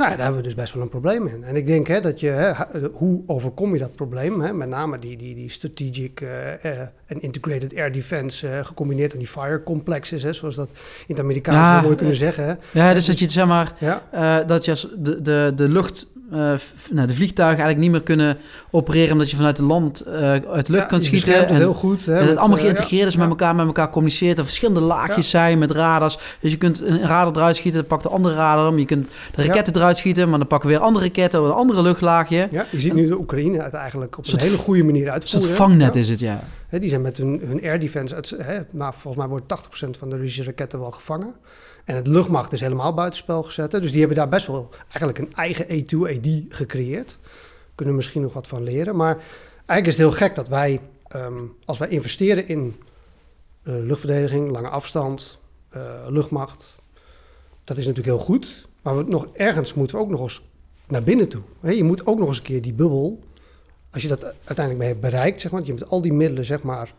Nou, 0.00 0.10
daar 0.16 0.20
hebben 0.24 0.36
we 0.42 0.46
dus 0.46 0.54
best 0.54 0.74
wel 0.74 0.82
een 0.82 0.88
probleem 0.88 1.26
in. 1.26 1.44
En 1.44 1.56
ik 1.56 1.66
denk 1.66 1.86
hè, 1.88 2.00
dat 2.00 2.20
je, 2.20 2.28
hè, 2.28 2.52
ha- 2.52 2.68
hoe 2.92 3.22
overkom 3.26 3.72
je 3.72 3.78
dat 3.78 3.94
probleem? 3.96 4.40
Hè? 4.40 4.52
Met 4.52 4.68
name 4.68 4.98
die, 4.98 5.16
die, 5.16 5.34
die 5.34 5.48
strategic 5.50 6.20
eh, 6.20 6.64
eh, 6.64 6.80
en 7.06 7.20
integrated 7.22 7.76
air 7.76 7.92
defense 7.92 8.48
eh, 8.48 8.64
gecombineerd 8.64 9.12
aan 9.12 9.18
die 9.18 9.28
fire 9.28 9.62
complexes, 9.62 10.22
hè, 10.22 10.32
zoals 10.32 10.54
dat 10.54 10.68
in 11.06 11.14
het 11.14 11.18
Amerikaans 11.20 11.58
Ja, 11.58 11.80
mooi 11.80 11.94
kunnen 11.96 12.14
eh, 12.14 12.20
zeggen. 12.20 12.44
Hè? 12.46 12.54
Ja, 12.72 12.94
dus 12.94 13.06
dat 13.06 13.18
je 13.18 13.30
zeg 13.30 13.46
maar, 13.46 13.74
Ja, 13.78 14.02
eh, 14.10 14.46
dat 14.46 14.64
je 14.64 14.70
als 14.70 14.88
de, 14.98 15.22
de, 15.22 15.52
de 15.54 15.68
lucht, 15.68 16.06
nou, 16.90 17.06
de 17.06 17.14
vliegtuigen 17.14 17.64
eigenlijk 17.64 17.78
niet 17.78 17.90
meer 17.90 18.02
kunnen 18.02 18.38
opereren 18.70 19.12
omdat 19.12 19.30
je 19.30 19.36
vanuit 19.36 19.56
de 19.56 19.62
land, 19.62 20.00
eh, 20.00 20.30
uit 20.30 20.66
de 20.66 20.72
lucht 20.72 20.82
ja, 20.82 20.84
kan 20.84 21.00
schieten. 21.00 21.38
het 21.38 21.48
En, 21.48 21.56
heel 21.56 21.72
goed. 21.72 22.04
Hè, 22.04 22.18
en 22.18 22.26
het 22.26 22.36
allemaal 22.36 22.56
eh, 22.56 22.62
geïntegreerd 22.62 23.06
is 23.06 23.12
ja, 23.12 23.18
met 23.18 23.28
ja. 23.28 23.32
elkaar, 23.32 23.54
met 23.54 23.66
elkaar 23.66 23.90
communiceert. 23.90 24.38
Er 24.38 24.44
verschillende 24.44 24.80
laagjes 24.80 25.30
zijn 25.30 25.58
met 25.58 25.70
radars. 25.70 26.18
Dus 26.40 26.50
je 26.50 26.58
kunt 26.58 26.80
een 26.80 27.00
radar 27.00 27.36
eruit 27.36 27.56
schieten, 27.56 27.80
dan 27.80 27.88
pakt 27.88 28.02
de 28.02 28.08
andere 28.08 28.34
radar 28.34 28.66
hem. 28.66 28.78
Je 28.78 28.84
kunt 28.84 29.10
de 29.34 29.42
raketten 29.42 29.76
eruit 29.76 29.96
schieten, 29.96 30.28
maar 30.28 30.38
dan 30.38 30.48
pakken 30.48 30.68
we 30.68 30.74
weer 30.74 30.84
andere 30.84 31.04
raketten, 31.04 31.42
een 31.42 31.50
andere 31.50 31.82
luchtlaagje. 31.82 32.48
Ja, 32.50 32.66
je 32.70 32.80
ziet 32.80 32.94
nu 32.94 33.06
de 33.06 33.18
Oekraïne 33.18 33.62
het 33.62 33.74
eigenlijk 33.74 34.18
op 34.18 34.26
een 34.26 34.38
hele 34.38 34.56
goede 34.56 34.82
manier 34.82 35.10
uitvoeren. 35.10 35.48
soort 35.48 35.60
vangnet 35.60 35.96
is 35.96 36.08
het, 36.08 36.20
ja. 36.20 36.42
Die 36.70 36.88
zijn 36.88 37.00
met 37.00 37.16
hun, 37.16 37.42
hun 37.46 37.62
air 37.62 37.80
defense, 37.80 38.14
uit, 38.14 38.72
maar 38.72 38.92
volgens 38.92 39.16
mij 39.16 39.26
wordt 39.26 39.54
80% 39.86 39.98
van 39.98 40.10
de 40.10 40.16
Russische 40.16 40.44
raketten 40.44 40.80
wel 40.80 40.90
gevangen. 40.90 41.34
En 41.90 41.96
het 41.96 42.06
luchtmacht 42.06 42.52
is 42.52 42.60
helemaal 42.60 42.94
buitenspel 42.94 43.42
gezet. 43.42 43.70
Dus 43.70 43.90
die 43.90 43.98
hebben 43.98 44.16
daar 44.16 44.28
best 44.28 44.46
wel 44.46 44.68
eigenlijk 44.82 45.18
een 45.18 45.32
eigen 45.34 45.66
E2AD 45.66 46.48
gecreëerd. 46.48 47.18
Kunnen 47.74 47.94
we 47.94 48.00
misschien 48.00 48.22
nog 48.22 48.32
wat 48.32 48.46
van 48.46 48.62
leren. 48.62 48.96
Maar 48.96 49.16
eigenlijk 49.66 49.86
is 49.86 49.96
het 49.96 49.96
heel 49.96 50.26
gek 50.26 50.34
dat 50.34 50.48
wij, 50.48 50.80
ehm, 51.06 51.42
als 51.64 51.78
wij 51.78 51.88
investeren 51.88 52.48
in 52.48 52.76
eh, 53.62 53.74
luchtverdediging, 53.74 54.50
lange 54.50 54.68
afstand, 54.68 55.38
eh, 55.68 55.82
luchtmacht, 56.08 56.78
dat 57.64 57.76
is 57.76 57.86
natuurlijk 57.86 58.16
heel 58.16 58.26
goed. 58.26 58.68
Maar 58.82 58.96
we, 58.96 59.02
nog 59.02 59.28
ergens 59.32 59.74
moeten 59.74 59.96
we 59.96 60.02
ook 60.02 60.10
nog 60.10 60.20
eens 60.20 60.42
naar 60.86 61.02
binnen 61.02 61.28
toe. 61.28 61.42
Je 61.62 61.84
moet 61.84 62.06
ook 62.06 62.18
nog 62.18 62.28
eens 62.28 62.38
een 62.38 62.42
keer 62.42 62.62
die 62.62 62.72
bubbel, 62.72 63.20
als 63.90 64.02
je 64.02 64.08
dat 64.08 64.24
uiteindelijk 64.24 64.78
mee 64.78 64.88
hebt 64.88 65.00
bereikt, 65.00 65.40
zeg 65.40 65.50
maar, 65.50 65.64
je 65.64 65.72
met 65.72 65.88
al 65.88 66.00
die 66.00 66.12
middelen, 66.12 66.44
zeg 66.44 66.62
maar, 66.62 66.94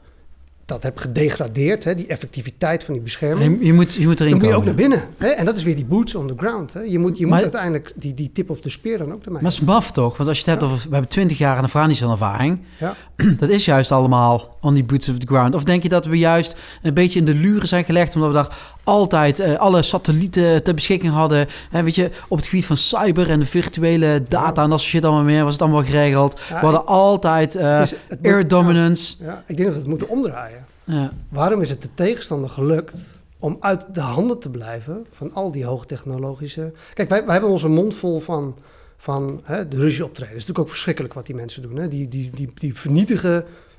dat 0.65 0.83
hebt 0.83 1.01
gedegradeerd, 1.01 1.83
hè, 1.83 1.95
die 1.95 2.07
effectiviteit 2.07 2.83
van 2.83 2.93
die 2.93 3.03
bescherming. 3.03 3.59
Je, 3.59 3.65
je 3.65 3.73
moet, 3.73 3.93
je 3.93 4.07
moet 4.07 4.19
erin 4.19 4.31
Dan 4.31 4.39
moet 4.41 4.49
je 4.49 4.55
ook 4.55 4.65
naar 4.65 4.75
binnen. 4.75 5.03
Hè? 5.17 5.27
En 5.27 5.45
dat 5.45 5.57
is 5.57 5.63
weer 5.63 5.75
die 5.75 5.85
boots 5.85 6.15
on 6.15 6.27
the 6.27 6.33
ground. 6.37 6.73
Hè? 6.73 6.79
Je 6.79 6.99
moet, 6.99 7.17
je 7.17 7.23
Maar- 7.23 7.33
moet 7.33 7.41
uiteindelijk 7.41 7.91
die, 7.95 8.13
die 8.13 8.31
tip 8.33 8.49
of 8.49 8.61
the 8.61 8.69
spear 8.69 8.97
dan 8.97 9.13
ook 9.13 9.25
ermee. 9.25 9.41
Maar 9.41 9.51
het 9.51 9.61
is 9.61 9.67
maf 9.67 9.91
toch? 9.91 10.17
Want 10.17 10.29
als 10.29 10.37
je 10.39 10.43
het 10.49 10.59
hebt 10.59 10.71
over... 10.71 10.77
We 10.87 10.91
hebben 10.91 11.09
twintig 11.09 11.37
jaar 11.37 11.57
een 11.57 11.63
Afghanistan-ervaring. 11.63 12.59
Ja. 12.79 12.95
Dat 13.39 13.49
is 13.49 13.65
juist 13.65 13.91
allemaal 13.91 14.57
on 14.61 14.75
the 14.75 14.83
boots 14.83 15.09
of 15.09 15.17
the 15.17 15.27
ground. 15.27 15.55
Of 15.55 15.63
denk 15.63 15.83
je 15.83 15.89
dat 15.89 16.05
we 16.05 16.17
juist 16.17 16.55
een 16.81 16.93
beetje 16.93 17.19
in 17.19 17.25
de 17.25 17.35
luren 17.35 17.67
zijn 17.67 17.83
gelegd... 17.83 18.15
omdat 18.15 18.29
we 18.29 18.35
daar 18.35 18.57
altijd 18.91 19.39
eh, 19.39 19.55
alle 19.55 19.81
satellieten 19.81 20.63
ter 20.63 20.73
beschikking 20.73 21.13
hadden. 21.13 21.47
En 21.71 21.83
weet 21.83 21.95
je, 21.95 22.09
op 22.27 22.37
het 22.37 22.47
gebied 22.47 22.65
van 22.65 22.77
cyber 22.77 23.29
en 23.29 23.39
de 23.39 23.45
virtuele 23.45 24.23
data... 24.29 24.63
en 24.63 24.69
dat 24.69 24.79
soort 24.79 24.91
shit 24.91 25.05
allemaal 25.05 25.23
meer, 25.23 25.43
was 25.43 25.53
het 25.53 25.61
allemaal 25.61 25.83
geregeld. 25.83 26.39
Ja, 26.49 26.59
we 26.59 26.65
hadden 26.65 26.85
altijd 26.85 27.55
eh, 27.55 27.77
Het 27.77 27.91
is- 27.91 27.97
het 28.07 28.21
moet- 28.21 28.31
air 28.31 28.47
dominance. 28.47 29.15
Ja, 29.19 29.43
ik 29.47 29.55
denk 29.55 29.63
dat 29.67 29.73
we 29.73 29.79
het 29.79 29.89
moeten 29.89 30.09
omdraaien. 30.09 30.65
Ja. 30.83 31.11
Waarom 31.29 31.61
is 31.61 31.69
het 31.69 31.81
de 31.81 31.89
tegenstander 31.93 32.49
gelukt 32.49 32.95
om 33.39 33.57
uit 33.59 33.85
de 33.93 33.99
handen 33.99 34.39
te 34.39 34.49
blijven 34.49 35.05
van 35.15 35.33
al 35.33 35.51
die 35.51 35.65
hoogtechnologische... 35.65 36.73
Kijk, 36.93 37.09
wij, 37.09 37.23
wij 37.23 37.31
hebben 37.33 37.51
onze 37.51 37.67
mond 37.67 37.95
vol 37.95 38.19
van, 38.19 38.55
van 38.97 39.41
hè, 39.43 39.67
de 39.67 39.75
Russische 39.75 40.03
optreden. 40.05 40.33
Het 40.33 40.41
is 40.41 40.41
natuurlijk 40.41 40.59
ook 40.59 40.69
verschrikkelijk 40.73 41.13
wat 41.13 41.25
die 41.25 41.35
mensen 41.35 41.61
doen. 41.61 41.75
Hè? 41.75 41.87
Die, 41.87 42.07
die, 42.07 42.29
die, 42.33 42.49
die 42.53 42.75
vernietigen... 42.77 43.33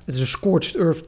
Het 0.05 0.15
is 0.15 0.21
een 0.21 0.27
scorched 0.27 0.75
earth 0.75 1.03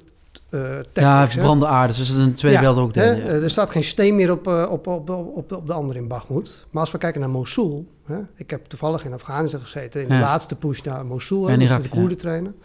eh 0.50 0.80
ja, 0.94 1.20
hè? 1.20 1.28
verbrande 1.28 1.68
aarde. 1.68 1.94
Dus 1.94 2.08
dat 2.08 2.18
is 2.18 2.24
een 2.24 2.34
tweede 2.34 2.62
Ja, 2.62 2.70
ook 2.70 2.96
hè, 2.96 3.04
ja. 3.12 3.18
eh, 3.18 3.44
Er 3.44 3.50
staat 3.50 3.70
geen 3.70 3.84
steen 3.84 4.16
meer 4.16 4.32
op, 4.32 4.48
eh, 4.48 4.68
op, 4.70 4.88
op, 4.88 5.10
op, 5.10 5.52
op, 5.52 5.68
de 5.68 5.74
andere 5.74 6.00
in 6.00 6.08
Bakhmut. 6.08 6.66
Maar 6.72 6.82
als 6.82 6.92
we 6.92 6.98
kijken 6.98 7.20
naar 7.22 7.30
Mosul. 7.30 7.88
Hè, 8.06 8.18
ik 8.36 8.50
heb 8.50 8.66
toevallig 8.66 9.06
in 9.06 9.14
Afghanistan 9.14 9.62
gezeten. 9.62 10.02
In 10.02 10.08
de 10.08 10.14
Ja. 10.14 10.20
laatste 10.20 10.56
push 10.56 10.82
naar 10.82 11.06
Mosul. 11.06 11.50
En 11.50 11.62
Irak, 11.62 11.84
de 11.84 11.90
ja. 11.92 11.96
Koerden 11.96 12.18
trainen. 12.18 12.56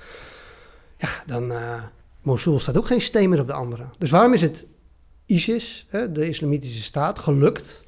Ja, 0.99 1.09
dan... 1.27 1.53
eh 1.53 1.83
Mosul 2.23 2.59
staat 2.59 2.77
ook 2.77 2.87
geen 2.87 3.01
steen 3.01 3.29
meer 3.29 3.41
op 3.41 3.47
de 3.47 3.53
andere. 3.53 3.85
Dus 3.99 4.11
waarom 4.11 4.33
is 4.33 4.43
het 4.43 4.67
ISIS, 5.27 5.87
hè, 5.89 6.13
de 6.13 6.29
islamitische 6.29 6.83
staat, 6.83 7.19
gelukt 7.19 7.85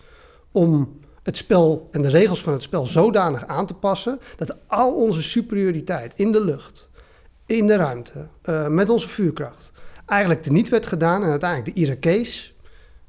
om 0.52 1.00
het 1.22 1.36
spel 1.36 1.88
en 1.90 2.02
de 2.02 2.08
regels 2.08 2.42
van 2.42 2.52
het 2.52 2.62
spel 2.62 2.86
zodanig 2.86 3.46
aan 3.46 3.66
te 3.66 3.74
passen 3.74 4.20
dat 4.36 4.56
al 4.66 4.94
onze 4.94 5.22
superioriteit 5.22 6.12
in 6.16 6.32
de 6.32 6.44
lucht, 6.44 6.90
in 7.46 7.66
de 7.66 7.76
ruimte, 7.76 8.28
met 8.68 8.88
onze 8.90 9.08
vuurkracht, 9.08 9.71
eigenlijk 10.12 10.42
teniet 10.42 10.68
werd 10.68 10.86
gedaan 10.86 11.22
en 11.22 11.30
uiteindelijk 11.30 11.74
de 11.74 11.80
Irakees 11.80 12.54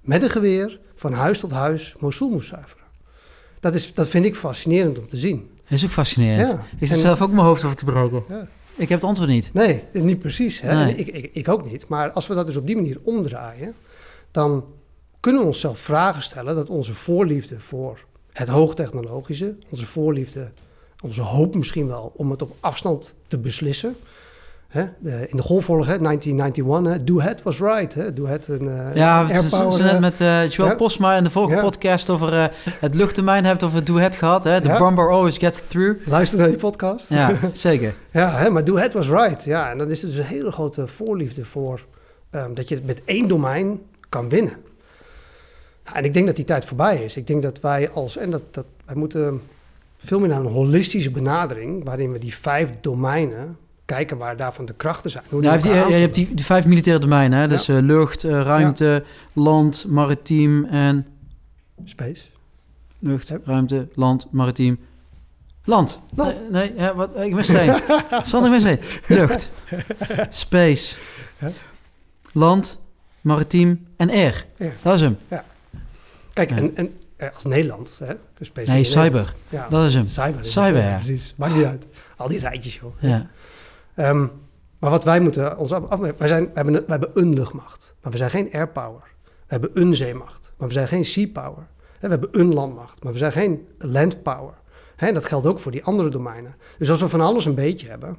met 0.01 0.21
een 0.23 0.29
geweer 0.29 0.79
van 0.95 1.13
huis 1.13 1.39
tot 1.39 1.51
huis 1.51 1.95
Mosul 1.99 2.29
moest 2.29 2.47
zuiveren. 2.47 2.83
Dat, 3.59 3.75
is, 3.75 3.93
dat 3.93 4.07
vind 4.07 4.25
ik 4.25 4.35
fascinerend 4.35 4.99
om 4.99 5.07
te 5.07 5.17
zien. 5.17 5.49
Dat 5.63 5.71
is 5.71 5.83
ook 5.83 5.89
fascinerend. 5.89 6.47
Ja. 6.47 6.65
Ik 6.79 6.87
zit 6.87 6.97
En- 6.97 7.03
zelf 7.03 7.21
ook 7.21 7.31
mijn 7.31 7.45
hoofd 7.45 7.63
over 7.63 7.77
te 7.77 7.85
breken. 7.85 8.23
Ja. 8.29 8.47
Ik 8.75 8.89
heb 8.89 8.99
het 8.99 9.07
antwoord 9.09 9.29
niet. 9.29 9.49
Nee, 9.53 9.83
niet 9.91 10.19
precies. 10.19 10.61
Hè? 10.61 10.83
Nee. 10.83 10.95
Ik, 10.95 11.07
ik, 11.07 11.29
ik 11.33 11.47
ook 11.47 11.71
niet. 11.71 11.87
Maar 11.87 12.11
als 12.11 12.27
we 12.27 12.35
dat 12.35 12.45
dus 12.45 12.55
op 12.57 12.67
die 12.67 12.75
manier 12.75 12.97
omdraaien, 13.03 13.75
dan 14.31 14.65
kunnen 15.19 15.41
we 15.41 15.47
onszelf 15.47 15.79
vragen 15.79 16.21
stellen 16.21 16.55
dat 16.55 16.69
onze 16.69 16.93
voorliefde 16.93 17.59
voor 17.59 17.99
het 18.31 18.47
hoogtechnologische, 18.47 19.55
onze 19.69 19.85
voorliefde, 19.85 20.51
onze 21.01 21.21
hoop 21.21 21.55
misschien 21.55 21.87
wel 21.87 22.11
om 22.15 22.31
het 22.31 22.41
op 22.41 22.55
afstand 22.59 23.15
te 23.27 23.37
beslissen. 23.37 23.95
Hè? 24.73 24.83
De, 24.99 25.25
in 25.29 25.37
de 25.37 25.43
golfoorlog, 25.43 25.85
hè, 25.87 25.97
1991, 25.99 26.93
hè, 26.93 27.03
Do 27.03 27.19
Het 27.19 27.43
was 27.43 27.59
right. 27.59 27.93
Hè? 27.93 28.13
Do 28.13 28.25
Het 28.25 28.47
een 28.47 28.67
eh, 28.67 28.95
Ja, 28.95 29.27
we 29.27 29.33
zijn 29.33 29.69
net 29.69 29.93
eh, 29.93 29.99
met 29.99 30.19
eh 30.21 30.49
Joel 30.49 30.69
ja. 30.69 30.75
Posma 30.75 31.15
in 31.15 31.23
de 31.23 31.29
vorige 31.29 31.55
Ja. 31.55 31.61
podcast 31.61 32.09
over 32.09 32.33
eh, 32.33 32.45
het 32.65 32.95
luchttermijn 32.95 33.45
hebben 33.45 33.65
het 33.67 33.75
over 33.75 33.85
Do 33.85 33.95
Het 33.95 34.15
gehad. 34.15 34.43
Hè? 34.43 34.61
The 34.61 34.67
Ja. 34.67 34.77
bomber 34.77 35.11
always 35.11 35.37
gets 35.37 35.61
through. 35.67 36.07
Luister 36.07 36.39
naar 36.39 36.47
die 36.47 36.57
podcast. 36.57 37.09
Ja, 37.09 37.31
zeker. 37.51 37.95
Ja, 38.11 38.31
hè, 38.37 38.49
maar 38.49 38.63
do 38.65 38.75
it 38.77 38.93
was 38.93 39.09
right. 39.09 39.43
Ja, 39.43 39.71
en 39.71 39.77
dan 39.77 39.89
is 39.89 40.01
er 40.01 40.07
dus 40.07 40.17
een 40.17 40.23
hele 40.23 40.51
grote 40.51 40.87
voorliefde 40.87 41.45
voor 41.45 41.85
ehm, 42.29 42.53
dat 42.53 42.69
je 42.69 42.75
het 42.75 42.85
met 42.85 43.01
één 43.05 43.27
domein 43.27 43.81
kan 44.09 44.29
winnen. 44.29 44.53
Nou, 45.85 45.97
en 45.97 46.03
ik 46.03 46.13
denk 46.13 46.25
dat 46.25 46.35
die 46.35 46.45
tijd 46.45 46.65
voorbij 46.65 47.03
is. 47.03 47.17
Ik 47.17 47.27
denk 47.27 47.41
dat 47.43 47.59
wij 47.59 47.89
als, 47.89 48.17
en 48.17 48.29
dat, 48.29 48.41
dat 48.51 48.65
wij 48.85 48.95
moeten 48.95 49.41
veel 49.97 50.19
meer 50.19 50.29
naar 50.29 50.39
een 50.39 50.51
holistische 50.51 51.11
benadering, 51.11 51.83
waarin 51.83 52.11
we 52.11 52.19
die 52.19 52.35
vijf 52.35 52.69
domeinen 52.81 53.57
kijken 53.93 54.17
waar 54.17 54.37
daarvan 54.37 54.65
de 54.65 54.73
krachten 54.73 55.11
zijn. 55.11 55.23
Hoe 55.29 55.41
Ja, 55.41 55.47
je, 55.47 55.51
hebt 55.53 55.63
die, 55.63 55.73
elkaar 55.73 55.91
je 55.91 55.95
hebt 56.01 56.15
die, 56.15 56.33
die 56.33 56.45
vijf 56.45 56.65
militaire 56.65 57.01
domeinen. 57.01 57.39
Hè? 57.39 57.47
Dus 57.47 57.65
Ja. 57.65 57.77
eh, 57.77 57.83
lucht, 57.83 58.23
eh, 58.23 58.31
ruimte, 58.41 59.03
land, 59.33 59.85
maritiem 59.87 60.65
en... 60.65 61.07
Space. 61.85 62.21
Lucht, 62.99 63.27
Ja. 63.27 63.37
ruimte, 63.45 63.87
land, 63.95 64.27
maritiem... 64.31 64.79
Land. 65.65 65.99
Land. 66.15 66.41
Nee, 66.51 66.73
wat, 66.95 67.19
ik 67.19 67.35
er 67.49 67.59
één. 67.59 67.81
Sander, 68.29 68.53
ik 68.53 68.61
mis 68.63 68.63
één. 68.63 68.79
Lucht, 69.07 69.49
space, 70.45 70.95
Ja. 71.39 71.49
land, 72.31 72.79
maritiem 73.21 73.87
en 73.97 74.09
air. 74.09 74.45
Dat 74.81 74.93
is 74.95 75.01
hem. 75.01 75.17
Kijk, 76.33 76.49
Ja. 76.49 76.55
en, 76.55 76.75
en 76.75 76.97
eh, 77.15 77.27
als 77.33 77.43
Nederland, 77.43 77.99
hè, 78.03 78.13
Nee, 78.65 78.83
cyber. 78.83 79.33
Ja, 79.49 79.67
Dat 79.69 79.85
is 79.85 79.93
hem. 79.93 80.07
cyber. 80.07 80.45
Cyber, 80.45 80.83
ja. 80.83 80.95
Precies, 80.95 81.33
maakt 81.37 81.55
niet 81.55 81.65
uit. 81.65 81.85
Al 82.17 82.27
die 82.27 82.39
rijtjes, 82.39 82.75
joh. 82.75 82.93
Ja. 82.99 83.27
Ehm, 83.95 84.25
maar 84.79 84.89
wat 84.91 85.03
wij 85.03 85.19
moeten 85.19 85.57
ons 85.57 85.71
wij, 85.71 86.13
zijn, 86.27 86.43
wij, 86.43 86.51
hebben, 86.53 86.73
wij 86.73 86.83
hebben 86.87 87.09
een 87.13 87.33
luchtmacht, 87.33 87.95
maar 88.01 88.11
we 88.11 88.17
zijn 88.17 88.29
geen 88.29 88.49
airpower. 88.53 89.01
We 89.23 89.59
hebben 89.59 89.69
een 89.73 89.95
zeemacht, 89.95 90.53
maar 90.57 90.67
we 90.67 90.73
zijn 90.73 90.87
geen 90.87 91.05
seapower. 91.05 91.67
Hè, 91.99 92.07
We 92.09 92.17
hebben 92.19 92.29
een 92.41 92.53
landmacht, 92.53 93.03
maar 93.03 93.11
we 93.11 93.17
zijn 93.17 93.31
geen 93.31 93.67
landpower. 93.77 94.53
Hè, 94.95 95.07
En 95.07 95.13
dat 95.13 95.25
geldt 95.25 95.47
ook 95.47 95.59
voor 95.59 95.71
die 95.71 95.83
andere 95.83 96.09
domeinen. 96.09 96.55
Dus 96.77 96.89
als 96.89 96.99
we 97.01 97.09
van 97.09 97.21
alles 97.21 97.45
een 97.45 97.55
beetje 97.55 97.89
hebben. 97.89 98.17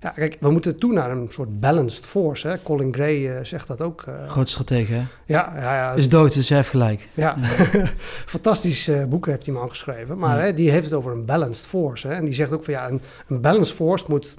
Ja, 0.00 0.10
kijk, 0.10 0.36
we 0.40 0.50
moeten 0.50 0.78
toe 0.78 0.92
naar 0.92 1.10
een 1.10 1.26
soort 1.30 1.60
balanced 1.60 2.06
force. 2.06 2.48
Hè. 2.48 2.62
Colin 2.62 2.94
Gray 2.94 3.28
eh, 3.36 3.44
zegt 3.44 3.68
dat 3.68 3.82
ook. 3.82 4.02
eh, 4.02 4.28
Groot 4.28 4.48
stratege, 4.48 4.92
hè? 4.92 4.98
ja, 5.26 5.52
ja, 5.54 5.74
ja, 5.74 5.92
Is 5.92 6.08
dood, 6.08 6.34
dus 6.34 6.48
hij 6.48 6.58
heeft 6.58 6.70
gelijk. 6.70 7.08
ja, 7.14 7.36
fantastisch 8.26 8.88
eh, 8.88 9.04
boek 9.04 9.26
heeft 9.26 9.44
die 9.44 9.52
man 9.52 9.68
geschreven. 9.68 10.18
Maar 10.18 10.36
Ja. 10.38 10.42
hè, 10.44 10.52
die 10.54 10.70
heeft 10.70 10.84
het 10.84 10.94
over 10.94 11.12
een 11.12 11.24
balanced 11.24 11.66
force. 11.66 12.08
Hè, 12.08 12.14
en 12.14 12.24
die 12.24 12.34
zegt 12.34 12.52
ook 12.52 12.64
van 12.64 12.74
ja, 12.74 12.88
een, 12.88 13.00
een 13.26 13.40
balanced 13.40 13.74
force 13.74 14.04
moet 14.08 14.34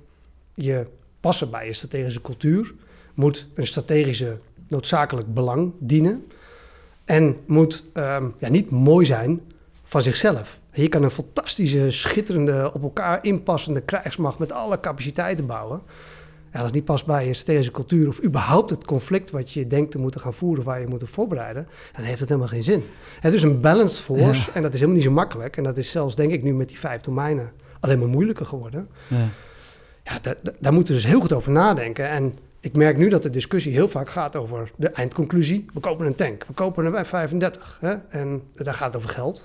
je 0.59 0.85
passen 1.19 1.49
bij 1.49 1.65
je 1.65 1.73
strategische 1.73 2.21
cultuur. 2.21 2.73
Moet 3.13 3.47
een 3.53 3.67
strategische 3.67 4.37
noodzakelijk 4.67 5.33
belang 5.33 5.71
dienen. 5.79 6.25
En 7.05 7.37
moet 7.45 7.83
ehm, 7.93 8.25
ja, 8.37 8.49
niet 8.49 8.71
mooi 8.71 9.05
zijn 9.05 9.41
van 9.83 10.01
zichzelf. 10.01 10.59
Je 10.71 10.87
kan 10.87 11.03
een 11.03 11.09
fantastische, 11.09 11.91
schitterende, 11.91 12.71
op 12.73 12.83
elkaar 12.83 13.19
inpassende 13.21 13.81
krijgsmacht 13.81 14.39
met 14.39 14.51
alle 14.51 14.79
capaciteiten 14.79 15.45
bouwen. 15.45 15.81
Ja, 16.51 16.57
als 16.57 16.65
het 16.65 16.73
niet 16.73 16.85
past 16.85 17.05
bij 17.05 17.27
je 17.27 17.33
strategische 17.33 17.71
cultuur 17.71 18.07
of 18.07 18.23
überhaupt 18.23 18.69
het 18.69 18.85
conflict 18.85 19.31
wat 19.31 19.51
je 19.51 19.67
denkt 19.67 19.91
te 19.91 19.99
moeten 19.99 20.21
gaan 20.21 20.33
voeren, 20.33 20.63
waar 20.63 20.79
je 20.79 20.87
moet 20.87 21.01
op 21.01 21.09
voorbereiden, 21.09 21.67
dan 21.95 22.03
heeft 22.03 22.19
het 22.19 22.29
helemaal 22.29 22.49
geen 22.49 22.63
zin. 22.63 22.83
Het 23.19 23.33
is 23.33 23.43
een 23.43 23.61
balanced 23.61 23.99
force 23.99 24.51
en 24.51 24.61
dat 24.61 24.73
is 24.73 24.79
helemaal 24.79 24.99
niet 24.99 25.07
zo 25.07 25.13
makkelijk. 25.13 25.57
En 25.57 25.63
dat 25.63 25.77
is 25.77 25.91
zelfs, 25.91 26.15
denk 26.15 26.31
ik, 26.31 26.43
nu 26.43 26.53
met 26.53 26.67
die 26.67 26.79
vijf 26.79 27.01
domeinen 27.01 27.51
alleen 27.79 27.99
maar 27.99 28.07
moeilijker 28.07 28.45
geworden. 28.45 28.87
Ja. 29.07 29.29
Ja, 30.09 30.19
da- 30.21 30.35
da- 30.43 30.51
daar 30.59 30.73
moeten 30.73 30.93
we 30.95 31.01
dus 31.01 31.09
heel 31.09 31.19
goed 31.21 31.33
over 31.33 31.51
nadenken. 31.51 32.09
En 32.09 32.37
ik 32.59 32.73
merk 32.73 32.97
nu 32.97 33.09
dat 33.09 33.23
de 33.23 33.29
discussie 33.29 33.73
heel 33.73 33.87
vaak 33.87 34.09
gaat 34.09 34.35
over 34.35 34.71
de 34.75 34.89
eindconclusie. 34.89 35.65
We 35.73 35.79
kopen 35.79 36.05
een 36.05 36.15
tank, 36.15 36.45
we 36.47 36.53
kopen 36.53 36.85
een 36.85 37.05
F-35. 37.05 37.79
Hè? 37.79 37.95
En 38.09 38.41
daar 38.53 38.73
gaat 38.73 38.87
het 38.87 38.95
over 38.95 39.09
geld. 39.09 39.41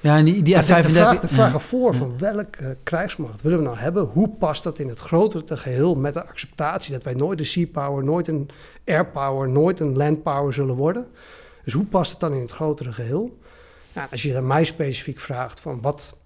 Ja, 0.00 0.16
en 0.16 0.24
die, 0.24 0.42
die 0.42 0.54
Maar 0.54 0.62
F-35... 0.64 0.68
de, 0.86 0.88
vraag, 0.88 1.18
de 1.18 1.28
vraag 1.28 1.48
ja. 1.48 1.54
ervoor 1.54 1.94
van 1.94 2.18
welke 2.18 2.76
krijgsmacht 2.82 3.42
willen 3.42 3.58
we 3.58 3.64
nou 3.64 3.76
hebben? 3.76 4.04
Hoe 4.04 4.28
past 4.28 4.62
dat 4.62 4.78
in 4.78 4.88
het 4.88 5.00
grotere 5.00 5.56
geheel 5.56 5.94
met 5.94 6.14
de 6.14 6.26
acceptatie 6.26 6.92
dat 6.92 7.02
wij 7.02 7.14
nooit 7.14 7.38
een 7.38 7.46
sea 7.46 7.66
power, 7.72 8.04
nooit 8.04 8.28
een 8.28 8.48
air 8.86 9.06
power, 9.06 9.48
nooit 9.48 9.80
een 9.80 9.96
land 9.96 10.22
power 10.22 10.52
zullen 10.52 10.74
worden? 10.76 11.06
Dus 11.64 11.72
hoe 11.72 11.84
past 11.86 12.10
het 12.10 12.20
dan 12.20 12.32
in 12.32 12.40
het 12.40 12.50
grotere 12.50 12.92
geheel? 12.92 13.38
Ja, 13.92 14.08
als 14.10 14.22
je 14.22 14.36
aan 14.36 14.46
mij 14.46 14.64
specifiek 14.64 15.18
vraagt 15.20 15.60
van 15.60 15.80
wat 15.80 16.16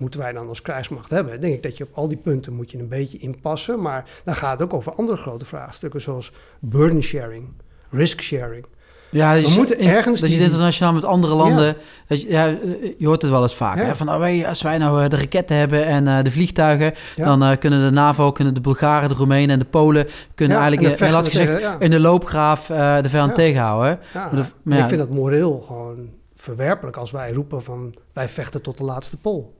moeten 0.00 0.20
wij 0.20 0.32
dan 0.32 0.48
als 0.48 0.62
krijgsmacht 0.62 1.10
hebben, 1.10 1.40
denk 1.40 1.54
ik 1.54 1.62
dat 1.62 1.76
je 1.76 1.84
op 1.84 1.90
al 1.92 2.08
die 2.08 2.16
punten 2.18 2.52
moet 2.52 2.70
je 2.70 2.78
een 2.78 2.88
beetje 2.88 3.18
inpassen. 3.18 3.80
Maar 3.80 4.04
dan 4.24 4.34
gaat 4.34 4.52
het 4.52 4.62
ook 4.62 4.74
over 4.74 4.92
andere 4.94 5.18
grote 5.18 5.44
vraagstukken 5.46 6.00
zoals 6.00 6.32
burden 6.60 7.02
sharing, 7.02 7.48
risk 7.90 8.20
sharing. 8.20 8.66
Ja, 9.10 9.34
We 9.34 9.40
dus 9.40 9.56
moeten 9.56 9.78
in- 9.78 9.88
ergens 9.88 10.20
dat 10.20 10.30
je 10.30 10.38
internationaal 10.38 10.92
met 10.92 11.04
andere 11.04 11.34
landen... 11.34 11.76
Dat 12.06 12.22
je, 12.22 12.28
ja, 12.30 12.46
eh, 12.46 12.54
je 12.98 13.06
hoort 13.06 13.22
het 13.22 13.30
wel 13.30 13.42
eens 13.42 13.54
vaak. 13.54 13.76
Ja. 13.76 13.84
Hè? 13.84 13.94
Van, 13.96 14.08
oh, 14.10 14.18
wij, 14.18 14.48
als 14.48 14.62
wij 14.62 14.78
nou 14.78 15.02
eh, 15.02 15.08
de 15.10 15.16
raketten 15.16 15.56
hebben 15.56 15.84
en 15.86 16.08
eh, 16.08 16.22
de 16.24 16.30
vliegtuigen... 16.30 16.94
Ja. 17.16 17.36
dan 17.36 17.58
kunnen 17.58 17.84
de 17.84 17.90
NAVO, 17.90 18.32
kunnen 18.32 18.54
de 18.54 18.60
Bulgaren, 18.60 19.08
de 19.08 19.14
Roemenen 19.14 19.50
en 19.50 19.58
de 19.58 19.64
Polen... 19.64 20.06
kunnen 20.34 20.56
Ja, 20.56 20.62
en 20.62 20.68
eigenlijk, 20.70 21.00
eh, 21.00 21.10
laat 21.12 21.24
gezegd, 21.28 21.46
tegen- 21.50 21.60
ja. 21.70 21.76
in 21.78 21.90
de 21.90 22.00
loopgraaf 22.00 22.66
de 22.66 23.08
vijand 23.08 23.28
Ja. 23.30 23.34
tegenhouden. 23.36 23.98
Ja, 24.14 24.20
Maar 24.24 24.30
de- 24.36 24.40
en 24.42 24.52
maar 24.62 24.76
ja. 24.76 24.82
ik 24.82 24.88
vind 24.88 25.00
dat 25.00 25.10
moreel 25.10 25.60
gewoon 25.66 26.08
verwerpelijk 26.36 26.96
als 26.96 27.10
wij 27.10 27.32
roepen 27.32 27.62
van 27.62 27.94
wij 28.12 28.28
vechten 28.28 28.62
tot 28.62 28.78
de 28.78 28.84
laatste 28.84 29.16
pol. 29.16 29.58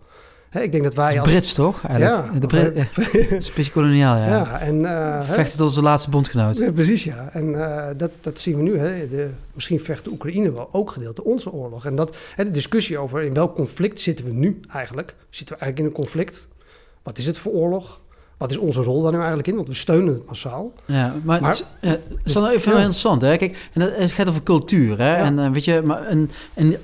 Hè, 0.50 0.60
ik 0.60 0.72
denk 0.72 0.84
dat 0.84 0.94
wij 0.94 1.20
als... 1.20 1.28
Brits, 1.30 1.52
toch? 1.52 1.86
Eigenlijk. 1.86 2.32
Ja, 2.34 2.40
de 2.40 2.46
Brit, 2.46 2.74
beetje 3.56 3.70
koloniaal, 3.72 4.16
ja. 4.16 4.26
ja. 4.26 4.60
en 4.60 4.84
eh, 4.84 5.22
Vechten 5.22 5.58
tot 5.58 5.66
onze 5.66 5.82
laatste 5.82 6.10
bondgenoot. 6.10 6.56
Ja, 6.56 6.72
precies, 6.72 7.04
ja. 7.04 7.28
En 7.32 7.54
eh, 7.64 7.86
dat, 7.96 8.10
dat 8.20 8.40
zien 8.40 8.56
we 8.56 8.62
nu. 8.62 8.78
Hè. 8.78 9.08
De, 9.08 9.28
misschien 9.54 9.80
vecht 9.80 10.04
de 10.04 10.10
Oekraïne 10.10 10.52
wel 10.52 10.68
ook 10.72 10.90
gedeelte 10.90 11.24
onze 11.24 11.52
oorlog. 11.52 11.86
En 11.86 11.94
dat, 11.96 12.16
hè, 12.34 12.44
de 12.44 12.50
discussie 12.50 12.98
over 12.98 13.22
in 13.22 13.34
welk 13.34 13.54
conflict 13.54 14.00
zitten 14.00 14.24
we 14.24 14.30
nu 14.32 14.60
eigenlijk. 14.72 15.14
Zitten 15.30 15.56
we 15.56 15.60
eigenlijk 15.62 15.78
in 15.78 15.84
een 15.84 16.04
conflict? 16.04 16.48
Wat 17.02 17.18
is 17.18 17.26
het 17.26 17.38
voor 17.38 17.52
oorlog? 17.52 18.00
Wat 18.36 18.50
is 18.50 18.56
onze 18.56 18.82
rol 18.82 19.02
daar 19.02 19.12
nu 19.12 19.18
eigenlijk 19.18 19.48
in? 19.48 19.54
Want 19.54 19.68
we 19.68 19.74
steunen 19.74 20.14
het 20.14 20.26
massaal. 20.26 20.72
Ja, 20.84 21.14
maar, 21.22 21.40
Maar- 21.40 21.50
het 21.50 21.64
is- 21.80 21.90
eh, 22.26 22.32
dan 22.34 22.46
even 22.48 22.70
Ja. 22.72 22.76
interessant, 22.76 23.22
hè? 23.22 23.36
Kijk, 23.36 23.68
en 23.72 23.80
het 23.94 24.12
gaat 24.12 24.28
over 24.28 24.42
cultuur, 24.42 24.98
hè? 24.98 25.16
Ja. 25.18 25.24
En 25.24 25.38
eh, 25.38 25.50
weet 25.50 25.64
je, 25.64 25.80
maar 25.84 26.06
en, 26.06 26.30
en 26.54 26.76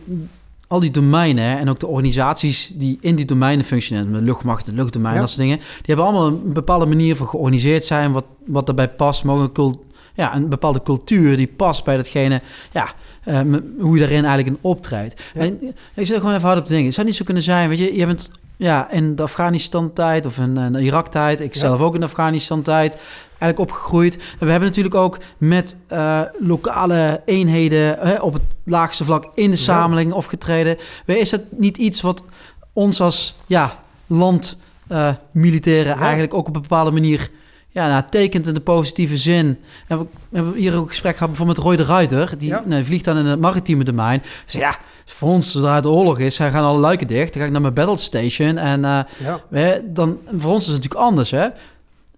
al 0.67 0.81
die 0.81 0.91
domeinen 0.91 1.45
hè, 1.45 1.57
en 1.57 1.69
ook 1.69 1.81
de 1.81 1.87
organisaties 1.87 2.73
die 2.75 2.99
in 3.01 3.15
die 3.17 3.25
domeinen 3.25 3.65
functioneren, 3.65 4.13
de 4.13 4.21
luchtmacht, 4.23 4.67
de 4.67 4.73
luchtdomein, 4.73 5.15
Ja. 5.15 5.21
dat 5.21 5.29
soort 5.29 5.41
dingen, 5.41 5.57
die 5.57 5.67
hebben 5.87 6.05
allemaal 6.05 6.27
een 6.27 6.53
bepaalde 6.53 6.87
manier 6.87 7.17
van 7.17 7.27
georganiseerd 7.27 7.85
zijn, 7.85 8.13
wat, 8.13 8.25
wat 8.47 8.67
daarbij 8.67 8.89
past, 8.89 9.25
maar 9.25 9.35
ook 9.35 9.43
een, 9.43 9.53
cult, 9.53 9.79
ja, 10.15 10.35
een 10.35 10.49
bepaalde 10.49 10.83
cultuur 10.83 11.37
die 11.37 11.47
past 11.57 11.85
bij 11.85 11.97
datgene, 11.97 12.41
ja, 12.73 12.89
eh, 13.25 13.41
hoe 13.81 13.95
je 13.95 14.01
daarin 14.01 14.25
eigenlijk 14.25 14.47
in 14.57 14.59
optreedt. 14.71 15.23
Ja. 15.35 15.41
En 15.41 15.59
eh, 15.63 15.69
ik 15.95 16.07
zit 16.07 16.17
gewoon 16.17 16.35
even 16.35 16.47
hard 16.47 16.59
op 16.59 16.65
te 16.65 16.69
denken. 16.71 16.87
Het 16.87 16.95
zou 16.95 17.07
niet 17.07 17.17
zo 17.17 17.25
kunnen 17.25 17.43
zijn, 17.43 17.69
weet 17.69 17.79
je, 17.79 17.97
je 17.97 18.07
bent 18.07 18.31
ja, 18.57 18.91
in 18.91 19.15
de 19.17 19.23
Afghanistan-tijd 19.23 20.27
of 20.27 20.39
in, 20.39 20.57
in 20.57 20.73
de 20.73 20.81
Irak-tijd, 20.81 21.41
ik 21.41 21.55
Ja. 21.55 21.61
zelf 21.61 21.81
ook 21.81 21.95
in 21.95 22.01
de 22.01 22.07
Afghanistan-tijd, 22.07 22.99
eigenlijk 23.39 23.59
opgegroeid. 23.71 24.17
We 24.39 24.51
hebben 24.51 24.69
natuurlijk 24.69 24.95
ook 24.95 25.19
met 25.39 25.77
eh, 25.87 26.21
lokale 26.39 27.23
eenheden 27.25 27.97
hè, 27.99 28.15
op 28.15 28.33
het 28.33 28.43
laagste 28.65 29.05
vlak 29.05 29.25
in 29.35 29.51
de 29.51 29.57
Ja. 29.57 29.63
samenleving 29.63 30.15
opgetreden. 30.15 30.77
Is 31.07 31.31
dat 31.31 31.41
niet 31.51 31.77
iets 31.77 32.01
wat 32.01 32.25
ons 32.73 33.01
als 33.01 33.37
ja, 33.47 33.83
land 34.07 34.57
eh, 34.87 35.09
militairen 35.31 35.95
Ja. 35.95 36.01
eigenlijk 36.01 36.35
ook 36.35 36.49
op 36.49 36.55
een 36.57 36.63
bepaalde 36.63 36.91
manier 36.91 37.31
ja, 37.69 37.89
nou, 37.89 38.03
tekent 38.11 38.47
in 38.47 38.55
de 38.55 38.61
positieve 38.61 39.17
zin? 39.17 39.59
En 39.89 39.99
we, 39.99 40.07
hebben 40.33 40.55
hier 40.55 40.75
ook 40.75 40.83
een 40.83 40.89
gesprek 40.89 41.13
gehad 41.17 41.29
bijvoorbeeld 41.29 41.57
met 41.59 41.67
Roy 41.67 41.77
de 41.77 41.85
Ruiter. 41.85 42.39
Die 42.39 42.49
Ja. 42.49 42.63
nou, 42.65 42.85
vliegt 42.85 43.05
dan 43.05 43.17
in 43.17 43.25
het 43.27 43.41
maritieme 43.41 43.85
domein. 43.85 44.23
Ze 44.47 44.59
ja, 44.59 44.77
voor 45.05 45.29
ons, 45.29 45.51
zodra 45.51 45.75
het 45.75 45.87
oorlog 45.87 46.19
is, 46.19 46.37
gaan 46.37 46.65
alle 46.65 46.79
luiken 46.79 47.07
dicht. 47.07 47.33
Dan 47.33 47.41
ga 47.41 47.47
ik 47.47 47.53
naar 47.53 47.61
mijn 47.63 47.75
battle 47.75 47.97
station 47.97 48.57
en... 48.59 48.81
Ja. 48.81 49.07
Hè, 49.51 49.93
dan, 49.93 50.19
voor 50.39 50.51
ons 50.53 50.67
is 50.67 50.73
het 50.73 50.77
natuurlijk 50.83 51.05
anders, 51.11 51.31
hè? 51.31 51.47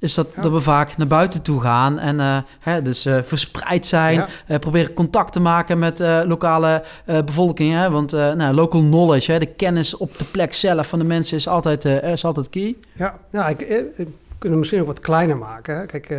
Is 0.01 0.15
dat, 0.15 0.27
Ja. 0.37 0.43
dat 0.43 0.53
we 0.53 0.61
vaak 0.61 0.97
naar 0.97 1.07
buiten 1.07 1.43
toe 1.43 1.61
gaan 1.61 1.99
en 1.99 2.21
eh, 2.21 2.37
hè, 2.61 2.83
dus 2.83 3.05
eh, 3.07 3.19
verspreid 3.23 3.87
zijn. 3.87 4.15
Ja. 4.15 4.27
eh, 4.47 4.59
proberen 4.59 4.93
contact 4.95 5.33
te 5.33 5.41
maken 5.41 5.79
met 5.79 5.99
lokale 6.25 6.83
bevolking. 7.25 7.75
Hè? 7.75 7.91
Want 7.91 8.13
nou, 8.13 8.55
local 8.55 8.81
knowledge, 8.81 9.33
hè, 9.33 9.39
de 9.39 9.47
kennis 9.47 9.97
op 9.97 10.19
de 10.19 10.25
plek 10.25 10.55
zelf 10.55 10.89
van 10.89 10.99
de 10.99 11.05
mensen 11.05 11.37
is 11.37 11.49
altijd, 11.49 11.85
is 11.85 12.25
altijd 12.25 12.49
key. 12.49 12.77
Ja, 12.93 13.19
ja 13.33 13.49
ik, 13.49 13.61
kunnen 14.39 14.59
het 14.59 14.59
misschien 14.59 14.81
ook 14.81 14.87
wat 14.87 15.01
kleiner 15.01 15.37
maken. 15.37 15.77
Hè. 15.77 15.87
Kijk, 15.87 16.11
eh, 16.11 16.19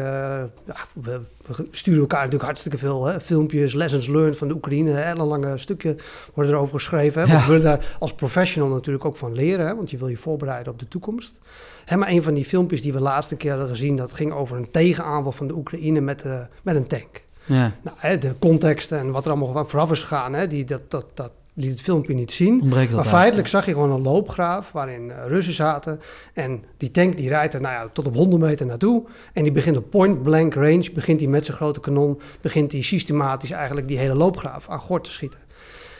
ja, 0.65 0.75
we, 0.93 1.21
we 1.45 1.67
sturen 1.71 1.99
elkaar 1.99 2.19
natuurlijk 2.19 2.45
hartstikke 2.45 2.77
veel 2.77 3.05
hè. 3.05 3.19
filmpjes, 3.19 3.73
lessons 3.73 4.08
learned 4.08 4.38
van 4.38 4.47
de 4.47 4.53
Oekraïne. 4.53 4.91
Hè. 4.91 5.08
Hele 5.08 5.23
lange 5.23 5.58
stukken 5.58 5.97
worden 6.34 6.53
erover 6.53 6.73
geschreven. 6.73 7.21
Hè. 7.21 7.34
Ja. 7.34 7.39
We 7.39 7.45
willen 7.45 7.63
daar 7.63 7.95
als 7.99 8.13
professional 8.13 8.69
natuurlijk 8.69 9.05
ook 9.05 9.17
van 9.17 9.34
leren, 9.34 9.67
hè, 9.67 9.75
want 9.75 9.91
je 9.91 9.97
wil 9.97 10.08
je 10.08 10.17
voorbereiden 10.17 10.73
op 10.73 10.79
de 10.79 10.88
toekomst. 10.88 11.39
Hè, 11.86 11.97
maar 11.97 12.10
een 12.10 12.23
van 12.23 12.34
die 12.34 12.45
filmpjes 12.45 12.82
die 12.82 12.93
we 12.93 12.99
laatste 12.99 13.36
keer 13.36 13.51
hadden 13.51 13.69
gezien, 13.69 13.95
dat 13.95 14.13
ging 14.13 14.34
over 14.34 14.58
een 14.58 14.71
tegenaanval 14.71 15.32
van 15.32 15.47
de 15.47 15.55
Oekraïne 15.55 16.01
met, 16.01 16.21
eh, 16.21 16.39
met 16.63 16.75
een 16.75 16.88
tank. 16.88 17.23
Ja, 17.45 17.71
Nou, 17.82 17.97
hè, 17.99 18.17
de 18.17 18.36
context 18.39 18.91
en 18.91 19.12
wat 19.12 19.25
er 19.25 19.32
allemaal 19.32 19.67
vooraf 19.67 19.91
is 19.91 20.01
gegaan, 20.01 20.34
hè, 20.34 20.47
die, 20.47 20.65
dat, 20.65 20.91
dat, 20.91 21.05
dat 21.13 21.32
liet 21.60 21.72
het 21.72 21.82
filmpje 21.82 22.13
niet 22.13 22.32
zien. 22.32 22.62
ontbreekt 22.62 22.93
Maar 22.93 23.04
feitelijk 23.04 23.48
zag 23.48 23.65
je 23.65 23.72
gewoon 23.72 23.91
een 23.91 24.02
loopgraaf 24.02 24.72
waarin 24.72 25.12
eh, 25.12 25.28
Russen 25.28 25.54
zaten. 25.54 26.00
En 26.34 26.63
die 26.78 26.91
tank 26.91 27.17
die 27.17 27.28
rijdt 27.28 27.54
er 27.54 27.62
nou 27.62 27.74
ja, 27.74 27.89
tot 27.93 28.08
op 28.08 28.15
100 28.15 28.41
meter 28.41 28.65
naartoe. 28.65 29.04
En 29.34 29.43
die 29.43 29.52
begint 29.52 29.78
op 29.78 29.89
point 29.89 30.24
blank 30.24 30.54
range, 30.54 30.91
begint 30.93 31.19
hij 31.19 31.30
met 31.30 31.45
zijn 31.45 31.58
grote 31.58 31.80
kanon, 31.80 32.22
begint 32.41 32.72
hij 32.72 32.82
systematisch 32.82 33.52
eigenlijk 33.52 33.88
die 33.88 33.98
hele 33.98 34.15
loopgraaf 34.15 34.69
aan 34.69 34.80
gort 34.80 35.04
te 35.04 35.12
schieten. 35.12 35.39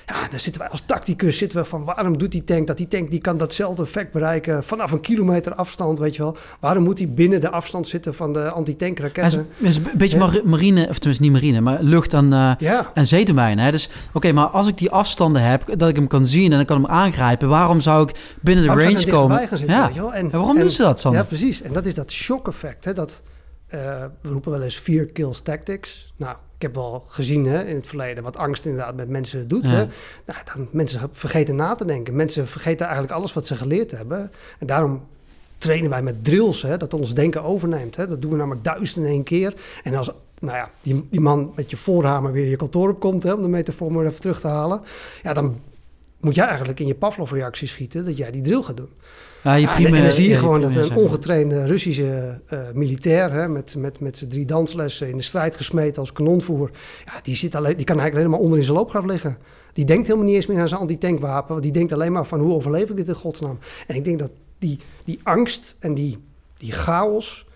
Ja, 0.10 0.28
dan 0.30 0.39
zitten 0.39 0.62
wij 0.62 0.69
als 0.72 0.82
tacticus 0.86 1.38
zitten 1.38 1.58
we 1.58 1.65
van 1.65 1.84
waarom 1.84 2.17
doet 2.17 2.32
die 2.32 2.43
tank 2.43 2.67
dat? 2.67 2.78
Die 2.78 2.88
tank 2.88 3.12
die 3.12 3.22
kan 3.22 3.38
datzelfde 3.38 3.84
effect 3.84 4.12
bereiken 4.12 4.63
vanaf 4.63 4.91
een 4.91 5.02
kilometer 5.02 5.56
afstand, 5.56 6.00
weet 6.00 6.15
je 6.15 6.22
wel. 6.22 6.38
Waarom 6.60 6.84
moet 6.84 6.98
hij 6.98 7.10
binnen 7.10 7.41
de 7.41 7.50
afstand 7.50 7.88
zitten 7.88 8.13
van 8.15 8.34
de 8.34 8.39
Het 8.39 8.48
is, 8.48 8.54
antitankraketten? 8.54 9.48
is 9.58 9.76
een 9.76 9.88
beetje 9.93 10.17
Ja. 10.17 10.41
marine, 10.43 10.88
of 10.89 10.98
tenminste 10.98 11.24
niet 11.24 11.32
marine, 11.34 11.62
maar 11.62 11.82
lucht 11.84 12.13
en, 12.13 12.34
eh 12.34 12.52
Ja, 12.58 12.91
en 12.93 13.06
zeedomein. 13.08 13.60
Hè? 13.60 13.72
Dus 13.72 13.89
oké, 14.13 14.32
maar 14.32 14.45
als 14.48 14.67
ik 14.67 14.78
die 14.78 14.91
afstanden 14.91 15.41
heb, 15.41 15.78
dat 15.78 15.89
ik 15.89 15.95
hem 15.95 16.08
kan 16.08 16.26
zien 16.26 16.54
en 16.54 16.60
ik 16.60 16.67
kan 16.67 16.82
hem 16.82 16.91
aangrijpen, 16.91 17.48
waarom 17.50 17.82
zou 17.82 18.10
ik 18.10 18.15
binnen 18.41 18.63
de 18.63 18.69
waarom 18.74 18.93
range 18.93 19.06
komen? 19.10 19.39
zitten, 19.50 19.67
ja. 19.67 19.89
En, 19.93 20.12
En 20.13 20.30
waarom 20.30 20.56
en- 20.56 20.62
doen 20.62 20.72
ze 20.72 20.82
dat, 20.82 21.00
Sander? 21.00 21.22
Ja, 21.22 21.26
precies. 21.28 21.62
En 21.62 21.74
dat 21.74 21.86
is 21.86 21.93
dat 21.93 22.12
shock 22.12 22.48
effect. 22.48 22.86
Hè? 22.86 22.93
Dat, 22.93 23.22
eh, 23.67 23.80
we 24.22 24.30
roepen 24.30 24.52
wel 24.52 24.62
eens 24.62 24.76
fear 24.78 25.06
kills 25.06 25.41
tactics. 25.41 26.13
Nou, 26.17 26.36
ik 26.60 26.65
heb 26.65 26.76
wel 26.76 27.04
gezien 27.08 27.45
hè, 27.45 27.65
in 27.65 27.76
het 27.76 27.88
verleden 27.88 28.24
wat 28.24 28.38
angst 28.38 28.65
inderdaad 28.65 28.95
met 28.95 29.10
mensen 29.10 29.48
doet. 29.48 29.67
Ja. 29.67 29.74
Hè? 29.74 29.86
Nou, 30.26 30.39
dan, 30.54 30.67
mensen 30.72 31.10
vergeten 31.12 31.56
na 31.56 31.76
te 31.76 31.86
denken. 31.86 32.15
Mensen 32.15 32.48
vergeten 32.48 32.86
eigenlijk 32.86 33.15
alles 33.15 33.34
wat 33.34 33.45
ze 33.45 33.56
geleerd 33.56 33.91
hebben. 33.91 34.32
En 34.60 34.67
daarom 34.67 35.08
trainen 35.58 35.89
wij 35.89 36.02
met 36.02 36.24
drills, 36.24 36.62
hè, 36.62 36.78
dat 36.78 36.93
ons 36.93 37.13
denken 37.13 37.43
overneemt. 37.43 37.95
Hè? 37.95 38.08
Dat 38.08 38.22
doen 38.22 38.32
we 38.32 38.38
namelijk 38.38 38.63
duizend 38.63 39.06
in 39.06 39.12
één 39.12 39.24
keer. 39.24 39.54
En 39.84 39.95
als 39.95 40.12
nou 40.39 40.58
ja, 40.58 40.72
die, 40.82 41.08
die 41.10 41.19
man 41.19 41.52
met 41.56 41.69
je 41.69 41.78
voorhamer 41.78 42.32
weer 42.32 42.50
je 42.50 42.56
kantoor 42.56 42.89
opkomt, 42.89 43.24
hè, 43.24 43.34
om 43.34 43.41
de 43.41 43.50
metafoor 43.50 43.91
maar 43.91 44.06
even 44.06 44.22
terug 44.22 44.39
te 44.39 44.48
halen. 44.48 44.82
Ja, 45.24 45.34
dan 45.34 45.60
moet 46.19 46.36
jij 46.36 46.45
eigenlijk 46.45 46.80
in 46.80 46.88
je 46.88 46.95
Pavlov-reactie 46.95 47.67
schieten 47.67 48.06
dat 48.06 48.17
jij 48.17 48.32
die 48.32 48.41
drill 48.41 48.62
gaat 48.62 48.78
doen. 48.78 48.91
Ja, 49.43 49.54
je 49.54 49.67
Ja, 49.67 49.75
en- 49.75 49.91
dan 50.04 50.12
zie 50.12 50.30
je 50.30 50.36
gewoon 50.36 50.62
dat 50.62 50.75
een 50.75 50.95
ongetrainde 50.95 51.65
Russische 51.65 52.39
eh, 52.45 52.60
militair 52.73 53.32
hè, 53.32 53.47
met, 53.49 53.75
met, 53.78 53.99
met 53.99 54.17
zijn 54.17 54.30
drie 54.30 54.45
danslessen 54.45 55.10
in 55.10 55.17
de 55.17 55.23
strijd 55.23 55.56
gesmeten 55.56 55.99
als 56.02 56.12
kanonvoer, 56.12 56.71
ja, 57.06 57.12
die, 57.23 57.36
zit 57.36 57.56
alleen, 57.56 57.75
die 57.78 57.86
kan 57.86 57.99
eigenlijk 57.99 58.15
alleen 58.15 58.30
maar 58.30 58.45
onder 58.45 58.58
in 58.58 58.63
zijn 58.65 58.78
loopgraaf 58.78 59.06
liggen. 59.06 59.38
Die 59.73 59.86
denkt 59.86 60.06
helemaal 60.08 60.28
niet 60.28 60.36
eens 60.36 60.45
meer 60.45 60.60
aan 60.60 60.67
zijn 60.67 60.80
antitank-wapen. 60.82 61.49
want 61.49 61.63
Die 61.63 61.71
denkt 61.71 61.93
alleen 61.93 62.12
maar 62.12 62.25
van 62.25 62.39
hoe 62.39 62.54
overleef 62.54 62.89
ik 62.89 62.95
dit 62.95 63.08
in 63.08 63.15
godsnaam. 63.15 63.60
En 63.88 63.95
ik 63.95 64.04
denk 64.04 64.19
dat 64.19 64.32
die, 64.58 64.80
die 65.06 65.19
angst 65.23 65.75
en 65.80 65.93
die, 65.93 66.17
die 66.58 66.71
chaos, 66.71 67.47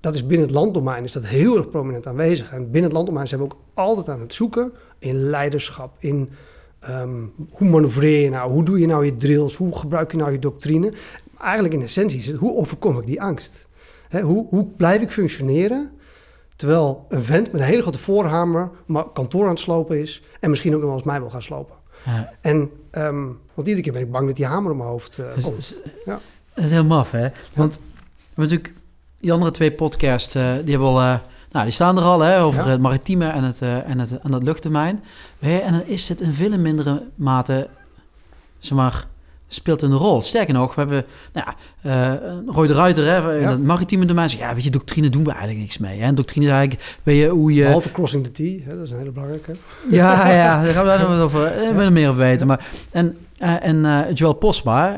dat 0.00 0.14
is 0.14 0.26
binnen 0.26 0.46
het 0.46 0.56
landdomein 0.56 1.04
is 1.04 1.12
dat 1.12 1.26
heel 1.26 1.56
erg 1.56 1.70
prominent 1.70 2.06
aanwezig. 2.06 2.50
En 2.52 2.62
binnen 2.64 2.82
het 2.82 2.92
landdomein 2.92 3.28
zijn 3.28 3.40
we 3.40 3.46
ook 3.46 3.56
altijd 3.74 4.08
aan 4.08 4.20
het 4.20 4.34
zoeken 4.34 4.72
in 4.98 5.14
leiderschap, 5.14 5.96
in 5.98 6.28
ehm, 6.86 7.22
hoe 7.50 7.68
manoeuvreer 7.68 8.20
je 8.20 8.30
nou, 8.30 8.50
hoe 8.50 8.64
doe 8.64 8.78
je 8.78 8.86
nou 8.86 9.04
je 9.04 9.16
drills, 9.16 9.56
hoe 9.56 9.78
gebruik 9.78 10.10
je 10.10 10.16
nou 10.16 10.32
je 10.32 10.38
doctrine. 10.38 10.92
Eigenlijk 11.40 11.74
in 11.74 11.82
essentie 11.82 12.18
is 12.18 12.26
het, 12.26 12.36
hoe 12.36 12.56
overkom 12.56 12.98
ik 12.98 13.06
die 13.06 13.22
angst? 13.22 13.66
Hè, 14.08 14.20
hoe, 14.20 14.46
hoe 14.48 14.66
blijf 14.76 15.02
ik 15.02 15.10
functioneren 15.10 15.90
terwijl 16.56 17.04
een 17.08 17.24
vent 17.24 17.52
met 17.52 17.60
een 17.60 17.66
hele 17.66 17.82
grote 17.82 17.98
voorhamer 17.98 18.70
maar 18.86 19.04
kantoor 19.04 19.42
aan 19.44 19.50
het 19.50 19.58
slopen 19.58 20.00
is 20.00 20.22
en 20.40 20.50
misschien 20.50 20.74
ook 20.74 20.80
nog 20.80 20.88
wel 20.88 20.98
eens 20.98 21.06
mij 21.06 21.20
wil 21.20 21.30
gaan 21.30 21.42
slopen. 21.42 21.76
Ja. 22.04 22.32
En, 22.40 22.70
ehm, 22.90 23.24
want 23.54 23.68
iedere 23.68 23.80
keer 23.80 23.92
ben 23.92 24.02
ik 24.02 24.10
bang 24.10 24.26
dat 24.26 24.36
die 24.36 24.46
hamer 24.46 24.70
op 24.70 24.76
mijn 24.76 24.88
hoofd 24.88 25.18
eh, 25.18 25.42
komt. 25.42 25.56
dus- 25.56 25.74
Ja. 26.04 26.20
Dat 26.54 26.64
is 26.64 26.70
heel 26.70 26.84
maf, 26.84 27.10
hè? 27.10 27.28
Want 27.54 27.78
natuurlijk 28.34 28.72
die 29.18 29.32
andere 29.32 29.50
twee 29.50 29.72
podcasts, 29.72 30.34
eh, 30.34 30.52
die 30.62 30.70
hebben 30.70 30.88
al, 30.88 31.20
nou, 31.54 31.64
die 31.64 31.74
staan 31.74 31.96
er 31.96 32.02
al, 32.02 32.20
hè, 32.20 32.42
over 32.42 32.64
Ja. 32.64 32.70
het 32.70 32.80
maritieme 32.80 33.26
en 33.28 33.42
het, 33.44 33.62
eh, 33.62 33.88
en 33.90 33.98
het, 33.98 34.18
en 34.18 34.32
het 34.32 34.42
luchtdomein. 34.42 35.00
Hè, 35.38 35.56
En 35.56 35.72
dan 35.72 35.82
is 35.86 36.08
het 36.08 36.20
in 36.20 36.32
veel 36.32 36.58
mindere 36.58 37.02
mate, 37.14 37.68
zeg 38.58 38.76
maar, 38.78 39.06
speelt 39.48 39.82
een 39.82 39.92
rol. 39.92 40.20
Sterker 40.22 40.54
nog, 40.54 40.74
we 40.74 40.80
hebben, 40.80 41.04
nou 41.32 41.46
ja, 41.46 41.54
eh, 42.12 42.28
Roy 42.46 42.66
de 42.66 42.72
Ruiter, 42.72 43.04
hè, 43.06 43.34
in 43.36 43.40
Ja. 43.42 43.50
het 43.50 43.62
maritieme 43.64 44.04
domein, 44.06 44.30
ja, 44.38 44.54
weet 44.54 44.64
je, 44.64 44.70
doctrine 44.70 45.08
doen 45.08 45.24
we 45.24 45.30
eigenlijk 45.30 45.60
niks 45.60 45.78
mee. 45.78 46.00
Hè? 46.00 46.06
En 46.06 46.14
doctrine 46.14 46.46
is 46.46 46.52
eigenlijk, 46.52 46.96
weet 47.02 47.18
je, 47.18 47.28
hoe 47.28 47.54
je... 47.54 47.62
Behalve 47.62 47.92
crossing 47.92 48.24
the 48.26 48.30
T, 48.60 48.64
hè, 48.64 48.74
dat 48.76 48.84
is 48.84 48.90
een 48.90 48.98
hele 48.98 49.10
belangrijke. 49.10 49.52
Ja, 49.90 50.28
ja, 50.30 50.62
daar 50.62 50.72
gaan 50.72 50.82
we 50.82 50.88
daar 50.88 50.98
nog 50.98 51.08
wat 51.08 51.20
over. 51.20 51.44
eh, 51.46 51.68
Ik 51.68 51.74
wil 51.74 51.84
er 51.84 51.92
meer 51.92 52.08
over 52.08 52.20
weten. 52.20 52.46
Maar, 52.46 52.66
en, 52.90 53.16
eh, 53.44 53.68
en 53.68 53.84
eh, 53.84 54.00
Joel 54.14 54.32
Posma 54.32 54.96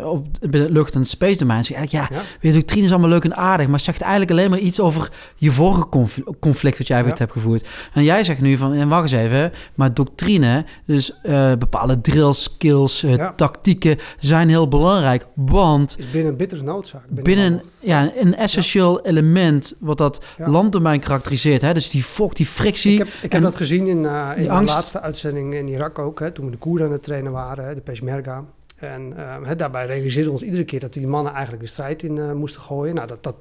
eh, 0.00 0.06
op 0.10 0.26
binnen 0.50 0.70
lucht- 0.72 0.94
en 0.94 1.04
space 1.04 1.38
domein 1.38 1.64
zegt 1.64 1.78
eigenlijk, 1.78 2.10
ja, 2.10 2.16
Ja. 2.16 2.22
weet 2.40 2.52
je, 2.52 2.58
doctrine 2.58 2.84
is 2.84 2.90
allemaal 2.90 3.08
leuk 3.10 3.24
en 3.24 3.36
aardig, 3.36 3.68
maar 3.68 3.80
zegt 3.80 4.00
eigenlijk 4.00 4.30
alleen 4.30 4.50
maar 4.50 4.58
iets 4.58 4.80
over 4.80 5.10
je 5.36 5.52
vorige 5.52 5.88
conf- 5.88 6.20
conflict 6.40 6.78
wat 6.78 6.86
jij 6.86 6.98
Ja. 7.04 7.12
hebt 7.14 7.32
gevoerd. 7.32 7.66
En 7.94 8.02
jij 8.04 8.24
zegt 8.24 8.40
nu 8.40 8.56
van, 8.56 8.72
en 8.72 8.88
wacht 8.88 9.02
eens 9.02 9.22
even, 9.22 9.52
maar 9.74 9.94
doctrine, 9.94 10.64
dus 10.86 11.12
bepaalde 11.58 12.00
drill 12.00 12.32
skills, 12.32 13.00
Ja. 13.00 13.32
tactieken 13.36 13.96
zijn 14.18 14.48
heel 14.48 14.68
belangrijk, 14.68 15.26
want 15.34 15.96
Is 15.98 16.10
binnen 16.10 16.30
een 16.32 16.38
bittere 16.38 16.62
noodzaak. 16.62 17.02
binnen 17.08 17.62
ja, 17.80 18.10
een 18.16 18.36
essentieel 18.36 19.00
element 19.06 19.76
wat 19.80 19.98
dat 19.98 20.22
landdomein 20.36 21.00
karakteriseert, 21.00 21.62
hè, 21.62 21.74
dus 21.74 21.90
die 21.90 22.02
fok, 22.02 22.34
die 22.36 22.46
frictie. 22.46 22.92
Ik 22.92 22.98
heb, 22.98 23.06
ik 23.08 23.22
heb 23.22 23.32
En 23.32 23.42
dat 23.42 23.54
gezien 23.56 23.86
in, 23.86 23.96
in 24.36 24.42
de 24.48 24.62
laatste 24.64 25.00
uitzending 25.00 25.54
in 25.54 25.68
Irak 25.68 25.98
ook, 25.98 26.20
hè, 26.20 26.30
toen 26.30 26.44
we 26.44 26.50
de 26.50 26.56
Koerden 26.56 26.86
aan 26.86 26.92
het 26.92 27.02
trainen 27.02 27.32
waren, 27.32 27.66
hè, 27.66 27.74
de 27.74 27.80
Peshmerga. 27.90 28.44
En 28.76 29.12
hè, 29.42 29.56
daarbij 29.56 29.86
realiseerden 29.86 30.32
ons 30.32 30.42
iedere 30.42 30.64
keer 30.64 30.80
dat 30.80 30.92
die 30.92 31.06
mannen 31.06 31.32
eigenlijk 31.32 31.62
de 31.62 31.68
strijd 31.68 32.02
in 32.02 32.18
eh, 32.18 32.32
moesten 32.32 32.62
gooien. 32.62 32.94
Nou, 32.94 33.08
dat, 33.08 33.22
dat 33.22 33.36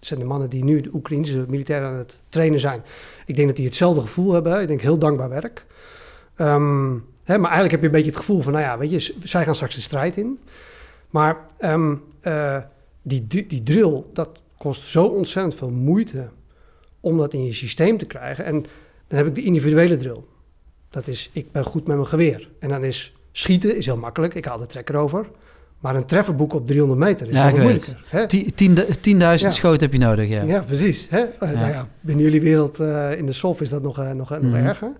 zijn 0.00 0.20
de 0.20 0.26
mannen 0.26 0.50
die 0.50 0.64
nu 0.64 0.80
de 0.80 0.90
Oekraïnse 0.92 1.44
militairen 1.48 1.88
aan 1.88 1.96
het 1.96 2.20
trainen 2.28 2.60
zijn. 2.60 2.82
Ik 3.26 3.34
denk 3.34 3.46
dat 3.46 3.56
die 3.56 3.64
hetzelfde 3.64 4.00
gevoel 4.00 4.32
hebben. 4.32 4.60
Ik 4.60 4.68
denk 4.68 4.80
heel 4.80 4.98
dankbaar 4.98 5.28
werk. 5.28 5.66
Hè, 7.24 7.38
maar 7.38 7.50
eigenlijk 7.50 7.70
heb 7.70 7.80
je 7.80 7.86
een 7.86 7.92
beetje 7.92 8.10
het 8.10 8.16
gevoel 8.16 8.42
van, 8.42 8.52
nou 8.52 8.64
ja, 8.64 8.78
weet 8.78 8.90
je, 8.90 9.14
zij 9.22 9.44
gaan 9.44 9.54
straks 9.54 9.74
de 9.74 9.80
strijd 9.80 10.16
in. 10.16 10.38
Maar 11.10 11.36
ehm, 11.58 11.94
eh, 12.20 12.58
die, 13.02 13.26
die 13.26 13.62
drill, 13.62 14.02
dat 14.12 14.28
kost 14.58 14.82
zo 14.82 15.04
ontzettend 15.04 15.54
veel 15.54 15.70
moeite 15.70 16.28
om 17.00 17.18
dat 17.18 17.32
in 17.32 17.44
je 17.44 17.52
systeem 17.52 17.98
te 17.98 18.06
krijgen. 18.06 18.44
En 18.44 18.66
dan 19.06 19.18
heb 19.18 19.26
ik 19.26 19.34
de 19.34 19.42
individuele 19.42 19.96
drill. 19.96 20.20
Dat 20.90 21.06
is, 21.06 21.30
ik 21.32 21.52
ben 21.52 21.64
goed 21.64 21.86
met 21.86 21.96
mijn 21.96 22.08
geweer. 22.08 22.50
En 22.58 22.68
dan 22.68 22.84
is 22.84 23.16
schieten 23.32 23.76
is 23.76 23.86
heel 23.86 23.96
makkelijk. 23.96 24.34
Ik 24.34 24.44
haal 24.44 24.58
de 24.58 24.66
trekker 24.66 24.94
over. 24.96 25.26
Maar 25.80 25.96
een 25.96 26.06
trefferboek 26.06 26.52
op 26.52 26.66
300 26.66 27.00
meter 27.00 27.28
is 27.28 27.34
Ja, 27.34 27.44
weet 27.52 27.60
moeilijker. 27.60 28.04
Hè? 28.06 28.26
Ti- 28.28 28.50
tiende- 28.54 28.86
10.000 29.00 29.52
Ja. 29.52 29.56
schoten 29.58 29.80
heb 29.80 29.92
je 29.92 29.98
nodig, 29.98 30.28
ja. 30.28 30.42
Ja, 30.42 30.62
precies. 30.62 31.06
Hè? 31.10 31.18
Eh, 31.20 31.50
Nou 31.52 31.70
ja, 31.70 31.88
binnen 32.00 32.24
jullie 32.24 32.40
wereld 32.40 32.80
eh, 32.80 33.18
in 33.18 33.26
de 33.26 33.32
soft 33.32 33.60
is 33.60 33.70
dat 33.70 33.82
nog, 33.82 33.98
eh, 33.98 34.10
nog, 34.10 34.30
nog 34.30 34.40
Mhm. 34.42 34.54
erger. 34.54 34.92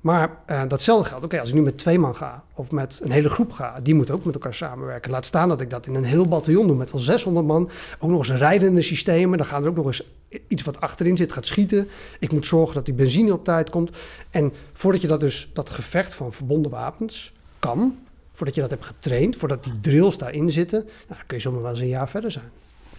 Maar 0.00 0.30
datzelfde 0.68 1.08
geldt. 1.08 1.24
Oké, 1.24 1.40
als 1.40 1.48
ik 1.48 1.54
nu 1.54 1.60
met 1.62 1.78
twee 1.78 1.98
man 1.98 2.16
ga 2.16 2.44
of 2.54 2.70
met 2.70 3.00
een 3.04 3.10
hele 3.10 3.28
groep 3.28 3.52
ga, 3.52 3.80
die 3.82 3.94
moeten 3.94 4.14
ook 4.14 4.24
met 4.24 4.34
elkaar 4.34 4.54
samenwerken. 4.54 5.10
Laat 5.10 5.26
staan 5.26 5.48
dat 5.48 5.60
ik 5.60 5.70
dat 5.70 5.86
in 5.86 5.94
een 5.94 6.04
heel 6.04 6.28
bataljon 6.28 6.66
doe 6.66 6.76
met 6.76 6.90
wel 6.90 7.00
600 7.00 7.46
man. 7.46 7.70
Ook 7.98 8.10
nog 8.10 8.18
eens 8.28 8.38
rijdende 8.38 8.82
systemen. 8.82 9.38
Dan 9.38 9.46
gaan 9.46 9.62
er 9.62 9.68
ook 9.68 9.76
nog 9.76 9.86
eens 9.86 10.02
iets 10.48 10.62
wat 10.62 10.80
achterin 10.80 11.16
zit, 11.16 11.32
gaat 11.32 11.46
schieten. 11.46 11.88
Ik 12.18 12.32
moet 12.32 12.46
zorgen 12.46 12.74
dat 12.74 12.84
die 12.84 12.94
benzine 12.94 13.32
op 13.32 13.44
tijd 13.44 13.70
komt. 13.70 13.90
En 14.30 14.52
voordat 14.72 15.00
je 15.02 15.08
dat 15.08 15.20
dus, 15.20 15.50
dat 15.54 15.70
gevecht 15.70 16.14
van 16.14 16.32
verbonden 16.32 16.70
wapens 16.70 17.34
kan, 17.58 17.96
voordat 18.32 18.54
je 18.54 18.60
dat 18.60 18.70
hebt 18.70 18.86
getraind, 18.86 19.36
voordat 19.36 19.64
die 19.64 19.80
drills 19.80 20.18
daarin 20.18 20.50
zitten, 20.50 20.78
nou, 20.84 20.94
dan 21.08 21.26
kun 21.26 21.36
je 21.36 21.42
zomaar 21.42 21.62
wel 21.62 21.70
eens 21.70 21.80
een 21.80 21.88
jaar 21.88 22.08
verder 22.08 22.30
zijn. 22.30 22.50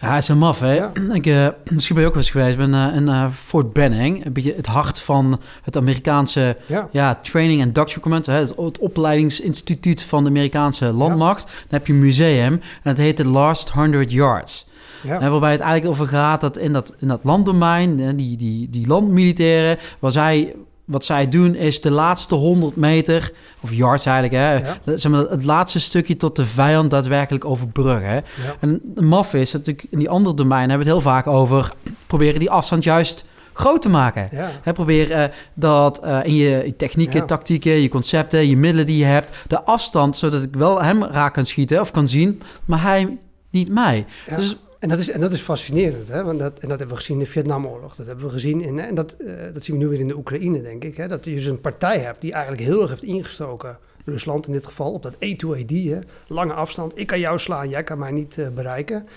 Ja, 0.02 0.14
het 0.14 0.24
is 0.24 0.30
een 0.30 0.38
maf, 0.38 0.60
hè? 0.60 0.74
Ja. 0.74 0.92
Ik, 1.14 1.26
eh, 1.26 1.48
misschien 1.70 1.96
ben 1.96 2.04
je 2.04 2.10
ook 2.10 2.16
wel 2.16 2.24
eens 2.24 2.32
geweest. 2.32 2.52
Ik 2.52 2.58
ben 2.58 2.74
eh, 2.74 2.96
in 2.96 3.08
eh, 3.08 3.32
Fort 3.32 3.74
Benning, 3.74 4.26
een 4.26 4.34
beetje 4.34 4.54
het 4.56 4.66
hart 4.66 5.00
van 5.02 5.40
het 5.62 5.78
Amerikaanse 5.78 6.58
Ja. 6.66 6.88
ja, 6.92 7.16
Training 7.16 7.72
Doctrine 7.74 8.02
Command, 8.02 8.26
hè, 8.26 8.34
het, 8.34 8.54
het 8.56 8.78
opleidingsinstituut 8.78 10.02
van 10.02 10.24
de 10.24 10.30
Amerikaanse 10.30 10.94
landmacht. 10.94 11.44
Dan 11.44 11.54
heb 11.70 11.88
je 11.88 11.94
een 11.94 12.00
museum 12.00 12.54
en 12.54 12.62
dat 12.84 12.98
heet 12.98 13.16
The 13.16 13.28
Last 13.28 13.70
100 13.70 14.12
Yards. 14.12 14.68
Ja. 15.04 15.20
Hè, 15.20 15.30
waarbij 15.30 15.52
het 15.52 15.62
eigenlijk 15.62 15.92
over 15.92 16.08
gaat 16.08 16.42
dat 16.42 16.58
in 16.58 16.74
dat, 16.74 16.96
in 17.00 17.08
dat 17.08 17.20
landdomein, 17.24 18.16
die, 18.16 18.38
die, 18.38 18.70
die 18.70 18.88
landmilitairen, 18.88 19.78
waar 20.00 20.12
zij, 20.12 20.56
wat 20.90 21.04
zij 21.06 21.30
doen 21.30 21.56
is 21.56 21.82
de 21.82 21.92
laatste 21.92 22.36
100 22.36 22.76
meter, 22.76 23.32
of 23.62 23.74
yards 23.74 24.06
eigenlijk, 24.06 24.36
hè, 24.44 24.54
Ja. 24.54 24.98
zeg 24.98 25.12
maar, 25.12 25.20
het 25.26 25.46
laatste 25.46 25.80
stukje 25.80 26.18
tot 26.18 26.36
de 26.36 26.46
vijand 26.46 26.90
daadwerkelijk 26.92 27.46
overbruggen. 27.46 28.14
Ja. 28.14 28.24
En 28.60 28.82
maf 28.96 29.34
is 29.34 29.52
natuurlijk 29.52 29.86
in 29.90 30.00
die 30.00 30.10
andere 30.10 30.36
domeinen 30.36 30.70
hebben 30.70 30.88
we 30.88 30.94
het 30.94 31.04
heel 31.04 31.12
vaak 31.12 31.28
over 31.28 31.74
proberen 32.08 32.40
die 32.40 32.50
afstand 32.52 32.84
juist 32.84 33.26
groot 33.54 33.82
te 33.82 33.90
maken. 33.90 34.28
Ja. 34.32 34.50
Hè, 34.62 34.74
probeer 34.74 35.12
eh, 35.12 35.24
dat 35.54 36.00
eh, 36.04 36.20
in 36.24 36.36
je, 36.36 36.62
je 36.66 36.76
technieken, 36.76 37.20
Ja. 37.20 37.26
tactieken, 37.26 37.72
je 37.72 37.90
concepten, 37.90 38.48
je 38.48 38.58
middelen 38.58 38.86
die 38.86 38.98
je 38.98 39.06
hebt, 39.06 39.32
de 39.48 39.64
afstand, 39.64 40.18
zodat 40.18 40.44
ik 40.44 40.56
wel 40.56 40.82
hem 40.82 41.04
raak 41.04 41.34
kan 41.34 41.46
schieten 41.46 41.82
of 41.82 41.92
kan 41.92 42.08
zien, 42.08 42.42
maar 42.66 42.82
hij 42.82 43.18
niet 43.50 43.70
mij. 43.70 44.06
Ja. 44.30 44.36
Dus 44.36 44.56
En 44.80 44.90
dat 44.90 45.00
is, 45.00 45.10
en 45.10 45.20
dat 45.22 45.34
is 45.34 45.42
fascinerend, 45.42 46.08
hè? 46.08 46.24
Want 46.24 46.40
dat, 46.40 46.60
en 46.60 46.70
dat 46.70 46.78
hebben 46.80 46.96
we 46.96 47.02
gezien 47.02 47.18
in 47.18 47.24
de 47.24 47.30
Vietnamoorlog. 47.30 47.96
Dat 47.96 48.06
hebben 48.08 48.26
we 48.26 48.32
gezien 48.32 48.62
in, 48.62 48.80
en 48.80 48.96
dat, 48.96 49.12
eh, 49.14 49.34
dat 49.54 49.64
zien 49.64 49.78
we 49.78 49.84
nu 49.84 49.90
weer 49.90 50.00
in 50.00 50.08
de 50.08 50.16
Oekraïne, 50.18 50.62
denk 50.62 50.84
ik. 50.84 50.98
Hè? 50.98 51.08
Dat 51.08 51.26
je 51.26 51.34
dus 51.36 51.46
een 51.46 51.62
partij 51.62 52.00
hebt 52.00 52.22
die 52.22 52.32
eigenlijk 52.34 52.64
heel 52.64 52.82
erg 52.82 52.90
heeft 52.90 53.04
ingestoken, 53.04 53.78
Rusland 54.06 54.48
in 54.48 54.54
dit 54.54 54.66
geval, 54.66 54.94
op 54.94 55.04
dat 55.04 55.14
A2AD, 55.16 55.70
hè? 55.90 56.00
lange 56.28 56.54
afstand. 56.54 57.00
Ik 57.00 57.08
kan 57.08 57.20
jou 57.20 57.40
slaan, 57.40 57.70
jij 57.70 57.84
kan 57.84 57.98
mij 58.00 58.12
niet 58.12 58.38
eh, 58.38 58.48
bereiken. 58.50 59.08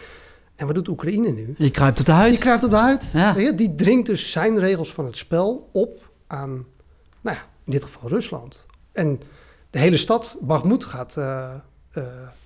En 0.56 0.66
wat 0.66 0.74
doet 0.74 0.88
Oekraïne 0.88 1.30
nu? 1.30 1.54
je 1.58 1.70
kruipt 1.70 1.98
op 2.00 2.06
de 2.06 2.12
Die 2.12 2.20
huid. 2.20 2.38
kruipt 2.38 2.64
op 2.64 2.70
de 2.70 2.76
huid. 2.76 3.10
Ja. 3.12 3.34
Je, 3.36 3.54
die 3.54 3.74
dringt 3.74 4.06
dus 4.06 4.30
zijn 4.30 4.58
regels 4.58 4.92
van 4.92 5.04
het 5.04 5.16
spel 5.16 5.68
op 5.72 6.10
aan, 6.26 6.50
nou 7.20 7.36
ja, 7.36 7.42
in 7.64 7.72
dit 7.72 7.84
geval 7.84 8.08
Rusland. 8.08 8.66
En 8.92 9.20
de 9.70 9.78
hele 9.78 9.96
stad, 9.96 10.36
Bakhmut, 10.40 10.84
gaat... 10.84 11.16
eh, 11.16 11.50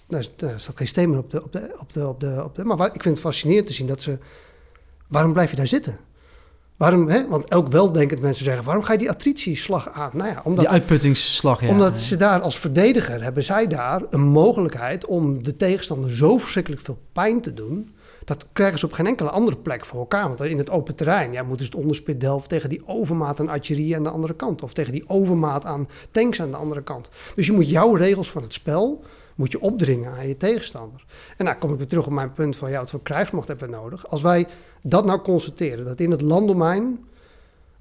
nou, 0.08 0.24
er 0.36 0.60
staat 0.60 0.76
geen 0.76 0.86
steen 0.88 1.10
meer 1.10 1.18
op 1.18 1.30
de, 1.30 1.42
op 1.42 1.52
de, 1.52 1.74
op 1.78 1.92
de, 1.92 2.08
op 2.08 2.20
de, 2.20 2.42
op 2.44 2.54
de... 2.54 2.64
Maar 2.64 2.76
waar- 2.76 2.94
ik 2.94 3.02
vind 3.02 3.14
het 3.14 3.24
fascinerend 3.24 3.66
te 3.66 3.72
zien 3.72 3.86
dat 3.86 4.00
ze... 4.02 4.18
Waarom 5.08 5.32
blijf 5.32 5.50
je 5.50 5.56
daar 5.56 5.66
zitten? 5.66 5.98
Waarom, 6.76 7.08
hè? 7.08 7.28
Want 7.28 7.48
elk 7.48 7.68
weldenkend 7.68 8.20
mensen 8.20 8.44
zeggen... 8.44 8.64
waarom 8.64 8.82
ga 8.84 8.92
je 8.92 8.98
die 8.98 9.10
attritieslag 9.10 9.90
aan? 9.90 10.10
Nou 10.12 10.30
ja, 10.30 10.40
omdat 10.44 10.64
Die 10.64 10.72
uitputtingsslag, 10.72 11.60
ja. 11.60 11.68
omdat 11.68 11.96
ze 11.96 12.16
daar 12.16 12.40
als 12.40 12.58
verdediger 12.58 13.22
hebben 13.22 13.44
zij 13.44 13.66
daar 13.66 14.02
een 14.10 14.20
mogelijkheid 14.26 15.06
om 15.06 15.42
de 15.42 15.56
tegenstander 15.56 16.12
zo 16.12 16.38
verschrikkelijk 16.38 16.82
veel 16.82 16.98
pijn 17.12 17.40
te 17.40 17.54
doen. 17.54 17.94
Dat 18.24 18.46
krijgen 18.52 18.78
ze 18.78 18.86
op 18.86 18.92
geen 18.92 19.06
enkele 19.06 19.30
andere 19.30 19.56
plek 19.56 19.84
voor 19.84 19.98
elkaar. 19.98 20.28
Want 20.28 20.40
in 20.40 20.58
het 20.58 20.70
open 20.70 20.94
terrein 20.94 21.32
ja, 21.32 21.42
moeten 21.42 21.66
ze 21.66 21.72
het 21.72 21.80
onderspit 21.80 22.20
delven 22.20 22.48
tegen 22.48 22.68
die 22.68 22.82
overmaat 22.86 23.40
aan 23.40 23.48
artillerie 23.48 23.96
aan 23.96 24.02
de 24.02 24.10
andere 24.10 24.34
kant. 24.34 24.62
Of 24.62 24.72
tegen 24.72 24.92
die 24.92 25.08
overmaat 25.08 25.64
aan 25.64 25.88
tanks 26.10 26.40
aan 26.40 26.50
de 26.50 26.56
andere 26.56 26.82
kant. 26.82 27.10
Dus 27.34 27.46
je 27.46 27.52
moet 27.52 27.68
jouw 27.70 27.94
regels 27.94 28.30
van 28.30 28.42
het 28.42 28.52
spel 28.52 29.04
moet 29.36 29.52
je 29.52 29.60
opdringen 29.60 30.12
aan 30.12 30.28
je 30.28 30.36
tegenstander. 30.36 31.04
En 31.36 31.44
nou 31.44 31.56
kom 31.58 31.72
ik 31.72 31.78
weer 31.78 31.86
terug 31.86 32.06
op 32.06 32.12
mijn 32.12 32.32
punt 32.32 32.56
van 32.56 32.70
ja, 32.70 32.78
wat 32.78 32.90
voor 32.90 33.02
krijgsmacht 33.02 33.48
hebben 33.48 33.70
we 33.70 33.76
nodig. 33.76 34.08
Als 34.08 34.22
wij 34.22 34.46
dat 34.82 35.04
nou 35.04 35.20
constateren, 35.20 35.84
dat 35.84 36.00
in 36.00 36.10
het 36.10 36.20
landdomein 36.20 37.06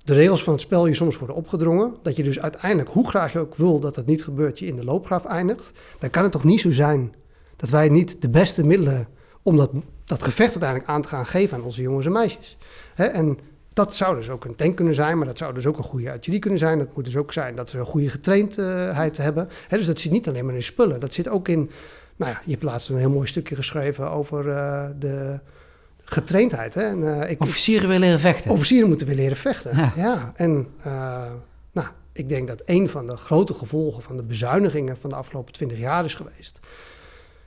de 0.05 0.13
regels 0.13 0.43
van 0.43 0.53
het 0.53 0.61
spel 0.61 0.87
je 0.87 0.93
soms 0.93 1.17
worden 1.17 1.35
opgedrongen. 1.35 1.95
Dat 2.01 2.15
je 2.15 2.23
dus 2.23 2.39
uiteindelijk, 2.39 2.89
hoe 2.89 3.07
graag 3.07 3.33
je 3.33 3.39
ook 3.39 3.55
wil 3.55 3.79
dat 3.79 3.95
het 3.95 4.05
niet 4.05 4.23
gebeurt, 4.23 4.59
je 4.59 4.65
in 4.65 4.75
de 4.75 4.83
loopgraaf 4.83 5.25
eindigt. 5.25 5.71
Dan 5.99 6.09
kan 6.09 6.23
het 6.23 6.31
toch 6.31 6.43
niet 6.43 6.61
zo 6.61 6.71
zijn 6.71 7.15
dat 7.55 7.69
wij 7.69 7.89
niet 7.89 8.21
de 8.21 8.29
beste 8.29 8.65
middelen 8.65 9.07
om 9.41 9.57
dat, 9.57 9.71
dat 10.05 10.23
gevecht 10.23 10.51
uiteindelijk 10.51 10.89
aan 10.89 11.01
te 11.01 11.07
gaan 11.07 11.25
geven 11.25 11.57
aan 11.57 11.63
onze 11.63 11.81
jongens 11.81 12.05
en 12.05 12.11
meisjes. 12.11 12.57
En 12.95 13.37
dat 13.75 13.95
zou 13.95 14.15
dus 14.15 14.29
ook 14.29 14.45
een 14.45 14.55
tank 14.55 14.75
kunnen 14.75 14.95
zijn, 14.95 15.17
maar 15.17 15.27
dat 15.27 15.37
zou 15.37 15.53
dus 15.53 15.65
ook 15.65 15.77
een 15.77 15.83
goede 15.83 16.11
artillerie 16.11 16.39
kunnen 16.39 16.59
zijn. 16.59 16.77
Dat 16.77 16.95
moet 16.95 17.05
dus 17.05 17.17
ook 17.17 17.33
zijn 17.33 17.55
dat 17.55 17.69
ze 17.69 17.79
een 17.79 17.85
goede 17.85 18.09
getraindheid 18.09 19.17
hebben. 19.17 19.49
Dus 19.69 19.85
dat 19.85 19.99
zit 19.99 20.11
niet 20.11 20.27
alleen 20.27 20.45
maar 20.45 20.55
in 20.55 20.63
spullen. 20.63 20.99
Dat 20.99 21.13
zit 21.13 21.29
ook 21.29 21.47
in, 21.47 21.69
nou 22.15 22.31
ja, 22.31 22.41
je 22.45 22.51
hebt 22.51 22.63
laatst 22.63 22.89
een 22.89 22.97
heel 22.97 23.09
mooi 23.09 23.27
stukje 23.27 23.55
geschreven 23.55 24.11
over 24.11 24.49
eh, 24.49 24.85
de 24.99 25.39
getraindheid. 26.03 26.73
Hè? 26.73 26.81
En, 26.81 27.21
eh, 27.21 27.29
ik, 27.29 27.41
Officieren 27.41 27.87
willen 27.87 28.01
leren 28.01 28.19
vechten. 28.19 28.51
Officieren 28.51 28.87
moeten 28.87 29.07
weer 29.07 29.15
leren 29.15 29.37
vechten. 29.37 29.77
Ja. 29.77 29.93
Ja, 29.95 30.31
en 30.35 30.67
eh, 30.83 31.31
nou, 31.71 31.87
ik 32.13 32.29
denk 32.29 32.47
dat 32.47 32.61
een 32.65 32.89
van 32.89 33.07
de 33.07 33.17
grote 33.17 33.53
gevolgen 33.53 34.03
van 34.03 34.17
de 34.17 34.23
bezuinigingen 34.23 34.97
van 34.97 35.09
de 35.09 35.15
afgelopen 35.15 35.53
twintig 35.53 35.77
jaar 35.77 36.05
is 36.05 36.15
geweest. 36.15 36.59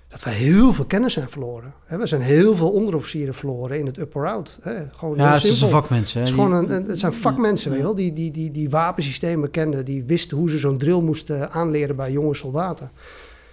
Dat 0.08 0.22
we 0.22 0.30
heel 0.30 0.72
veel 0.72 0.84
kennis 0.84 1.12
zijn 1.12 1.28
verloren. 1.28 1.74
We 1.86 2.06
zijn 2.06 2.20
heel 2.20 2.54
veel 2.54 2.70
onderofficieren 2.70 3.34
verloren 3.34 3.78
in 3.78 3.86
het 3.86 3.98
up 3.98 4.16
or 4.16 4.26
out. 4.28 4.58
Hè. 4.62 4.76
Gewoon 4.96 5.16
ja, 5.16 5.22
heel 5.32 5.48
dat 5.48 5.56
zijn 5.56 5.70
vakmensen. 5.70 6.20
Het, 6.20 6.28
is 6.28 6.34
Die- 6.34 6.44
gewoon 6.44 6.70
een, 6.70 6.86
het 6.88 6.98
zijn 6.98 7.12
vakmensen, 7.12 7.82
wel, 7.82 7.94
die, 7.94 8.12
die, 8.12 8.30
die, 8.30 8.50
die 8.50 8.70
wapensystemen 8.70 9.50
kenden, 9.50 9.84
die 9.84 10.04
wisten 10.04 10.36
hoe 10.36 10.50
ze 10.50 10.58
zo'n 10.58 10.78
drill 10.78 11.00
moesten 11.00 11.50
aanleren 11.50 11.96
bij 11.96 12.12
jonge 12.12 12.34
soldaten. 12.34 12.90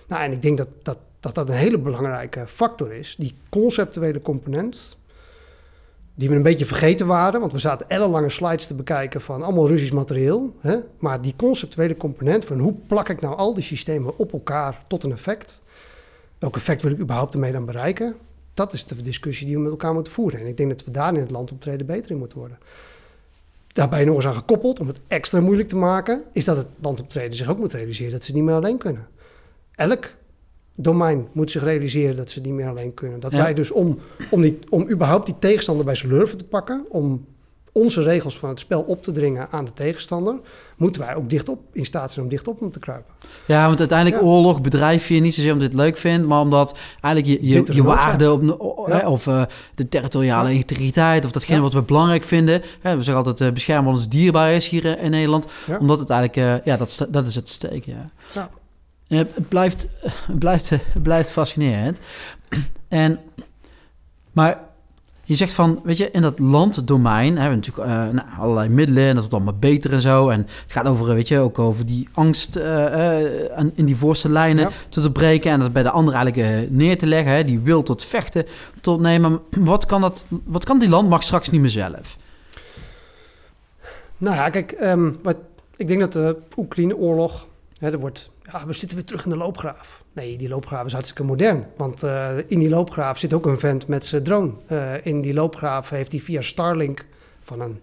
Nou, 0.08 0.24
en 0.24 0.32
ik 0.32 0.42
denk 0.42 0.58
dat 0.58 0.68
dat, 0.84 0.98
dat, 1.20 1.36
dat 1.36 1.50
een 1.50 1.56
hele 1.56 1.78
belangrijke 1.78 2.44
factor 2.48 2.94
is. 2.94 3.16
Die 3.20 3.36
conceptuele 3.50 4.22
component, 4.22 4.98
die 6.16 6.30
we 6.30 6.36
een 6.36 6.44
beetje 6.44 6.66
vergeten 6.66 7.08
waren, 7.08 7.40
want 7.40 7.52
we 7.52 7.60
zaten 7.60 7.90
ellenlange 7.90 8.30
slides 8.30 8.68
te 8.68 8.74
bekijken 8.74 9.22
van 9.22 9.44
allemaal 9.44 9.68
Russisch 9.68 9.94
materieel. 9.94 10.56
Hè? 10.60 10.76
Maar 10.98 11.22
die 11.22 11.34
conceptuele 11.36 11.98
component 11.98 12.46
van 12.46 12.60
hoe 12.60 12.74
plak 12.88 13.10
ik 13.10 13.22
nou 13.22 13.36
al 13.36 13.54
die 13.54 13.64
systemen 13.64 14.18
op 14.18 14.34
elkaar 14.34 14.84
tot 14.88 15.04
een 15.04 15.12
effect? 15.12 15.64
Welk 16.40 16.56
effect 16.56 16.82
wil 16.82 16.92
ik 16.92 17.00
überhaupt 17.00 17.34
ermee 17.34 17.52
dan 17.52 17.66
bereiken? 17.66 18.16
Dat 18.54 18.74
is 18.74 18.86
de 18.86 19.02
discussie 19.02 19.46
die 19.46 19.56
we 19.56 19.62
met 19.62 19.72
elkaar 19.72 19.94
moeten 19.94 20.14
voeren. 20.14 20.40
En 20.40 20.48
ik 20.48 20.58
denk 20.58 20.70
dat 20.70 20.84
we 20.84 20.92
daar 20.92 21.14
in 21.14 21.20
het 21.20 21.32
land 21.32 21.52
optreden 21.52 21.86
beter 21.86 22.12
in 22.12 22.18
moeten 22.18 22.38
worden. 22.38 22.58
Daarbij 23.68 24.06
nog 24.06 24.16
eens 24.16 24.26
aan 24.28 24.34
gekoppeld, 24.36 24.80
om 24.80 24.88
het 24.88 25.00
extra 25.08 25.40
moeilijk 25.40 25.68
te 25.68 25.76
maken, 25.76 26.24
is 26.32 26.46
dat 26.46 26.58
het 26.58 26.68
landoptreden 26.82 27.38
zich 27.38 27.50
ook 27.50 27.58
moet 27.58 27.74
realiseren 27.74 28.12
dat 28.12 28.24
ze 28.24 28.34
niet 28.34 28.44
meer 28.44 28.56
alleen 28.56 28.78
kunnen. 28.78 29.08
Elk 29.72 30.14
domein 30.76 31.28
moet 31.32 31.52
zich 31.52 31.64
realiseren 31.64 32.16
dat 32.16 32.30
ze 32.30 32.42
niet 32.42 32.54
meer 32.54 32.68
alleen 32.68 32.94
kunnen. 32.94 33.20
Dat 33.20 33.32
Ja. 33.32 33.42
wij 33.42 33.54
dus 33.54 33.72
om, 33.72 34.00
om, 34.30 34.42
die, 34.42 34.60
om 34.70 34.90
überhaupt 34.90 35.26
die 35.26 35.40
tegenstander 35.40 35.86
bij 35.86 35.96
zijn 35.96 36.12
lurven 36.12 36.38
te 36.38 36.46
pakken, 36.46 36.86
om 36.90 37.26
onze 37.78 38.04
regels 38.04 38.40
van 38.40 38.50
het 38.50 38.60
spel 38.60 38.82
op 38.82 39.04
te 39.04 39.12
dringen 39.12 39.48
aan 39.52 39.66
de 39.66 39.74
tegenstander, 39.74 40.36
moeten 40.76 41.02
wij 41.02 41.16
ook 41.16 41.30
dicht 41.30 41.50
op, 41.50 41.60
in 41.74 41.86
staat 41.86 42.12
zijn 42.12 42.26
om 42.26 42.32
dicht 42.32 42.48
op 42.48 42.60
hem 42.60 42.72
te 42.72 42.80
kruipen. 42.80 43.14
Ja, 43.46 43.68
want 43.68 43.80
uiteindelijk 43.80 44.22
Ja. 44.22 44.28
oorlog 44.28 44.62
bedrijf 44.62 45.08
je 45.08 45.20
niet 45.20 45.34
zozeer 45.34 45.52
omdat 45.52 45.72
je 45.72 45.78
het 45.78 45.82
leuk 45.86 45.98
vindt, 45.98 46.28
maar 46.28 46.40
omdat 46.40 46.78
eigenlijk 47.02 47.42
je, 47.42 47.48
je, 47.50 47.64
je 47.74 47.84
waarde 47.84 48.32
op, 48.32 48.56
o- 48.62 48.86
Ja. 48.88 48.98
hè, 49.00 49.08
of 49.08 49.28
eh, 49.28 49.44
de 49.76 49.88
territoriale 49.90 50.50
Ja. 50.50 50.56
integriteit 50.56 51.26
of 51.26 51.32
datgene 51.32 51.62
wat 51.62 51.74
we 51.74 51.82
belangrijk 51.82 52.24
vinden. 52.24 52.62
Hè, 52.80 52.92
we 52.98 53.04
zeggen 53.04 53.16
altijd 53.26 53.42
eh, 53.42 53.54
beschermen 53.54 53.86
wat 53.92 54.00
ons 54.00 54.10
dierbaar 54.10 54.52
is 54.54 54.68
hier 54.68 54.86
eh, 54.98 55.04
in 55.04 55.12
Nederland. 55.12 55.46
Omdat 55.80 56.00
het 56.00 56.10
eigenlijk, 56.10 56.66
ja, 56.66 56.78
dat, 56.78 57.08
dat 57.10 57.26
is 57.26 57.36
het 57.36 57.50
steek, 57.50 57.86
ja. 57.86 58.10
Ja. 58.34 58.50
Het, 59.08 59.50
blijft, 59.50 59.90
blijft, 60.40 60.72
blijft 61.02 61.30
fascinerend. 61.30 62.00
En, 62.88 63.20
maar 64.32 64.60
je 65.28 65.36
zegt 65.36 65.52
van, 65.54 65.80
weet 65.84 65.98
je, 65.98 66.12
in 66.12 66.22
dat 66.22 66.40
landdomein 66.40 67.38
hebben 67.38 67.60
we 67.60 67.68
natuurlijk 67.68 67.88
eh, 67.90 68.14
nou, 68.14 68.28
allerlei 68.40 68.70
middelen 68.70 69.04
en 69.04 69.10
dat 69.10 69.18
wordt 69.18 69.34
allemaal 69.34 69.60
beter 69.60 69.94
en 69.94 70.02
zo. 70.02 70.30
En 70.30 70.48
het 70.62 70.72
gaat 70.72 70.86
over, 70.86 71.06
weet 71.06 71.28
je, 71.28 71.40
ook 71.40 71.60
over 71.60 71.86
die 71.86 72.08
angst 72.12 72.56
eh, 72.56 73.50
eh, 73.58 73.66
in 73.76 73.86
die 73.86 73.96
voorste 73.96 74.30
lijnen 74.30 74.64
Ja. 74.64 74.72
te 74.90 75.02
doorbreken 75.02 75.52
en 75.52 75.60
dat 75.60 75.74
bij 75.74 75.84
de 75.84 75.90
ander 75.90 76.14
eigenlijk 76.14 76.48
eh, 76.48 76.70
neer 76.70 76.98
te 76.98 77.08
leggen. 77.08 77.34
Hè, 77.36 77.44
die 77.46 77.60
wil 77.60 77.84
tot 77.84 78.04
vechten 78.04 78.46
tot 78.82 79.00
nemen. 79.00 79.40
Wat 79.50 79.86
kan, 79.86 80.02
dat, 80.02 80.26
wat 80.44 80.66
kan 80.66 80.80
die 80.80 80.90
landmacht 80.90 81.24
straks 81.24 81.50
niet 81.50 81.62
meer 81.62 81.70
zelf? 81.70 82.18
Nou 84.18 84.36
ja, 84.36 84.50
kijk, 84.50 84.72
ehm, 84.72 85.12
wat, 85.24 85.38
ik 85.76 85.88
denk 85.88 86.00
dat 86.00 86.14
de 86.14 86.38
Oekraïne-oorlog, 86.58 87.48
hè, 87.78 87.92
er 87.92 88.00
wordt, 88.00 88.30
ja, 88.52 88.66
we 88.66 88.74
zitten 88.74 88.98
weer 88.98 89.06
terug 89.06 89.24
in 89.24 89.30
de 89.30 89.38
loopgraaf. 89.38 90.04
Nee, 90.16 90.38
die 90.38 90.48
loopgraaf 90.50 90.86
is 90.86 90.92
hartstikke 90.94 91.24
modern. 91.24 91.66
Want 91.78 92.04
eh, 92.04 92.28
in 92.48 92.60
die 92.60 92.70
loopgraaf 92.70 93.18
zit 93.20 93.34
ook 93.34 93.46
een 93.46 93.60
vent 93.60 93.88
met 93.88 94.06
zijn 94.06 94.24
drone. 94.24 94.52
Eh, 94.68 94.92
in 95.04 95.22
die 95.22 95.34
loopgraaf 95.34 95.90
heeft 95.90 96.12
hij 96.12 96.22
via 96.22 96.42
Starlink, 96.42 97.06
van 97.42 97.60
een 97.62 97.80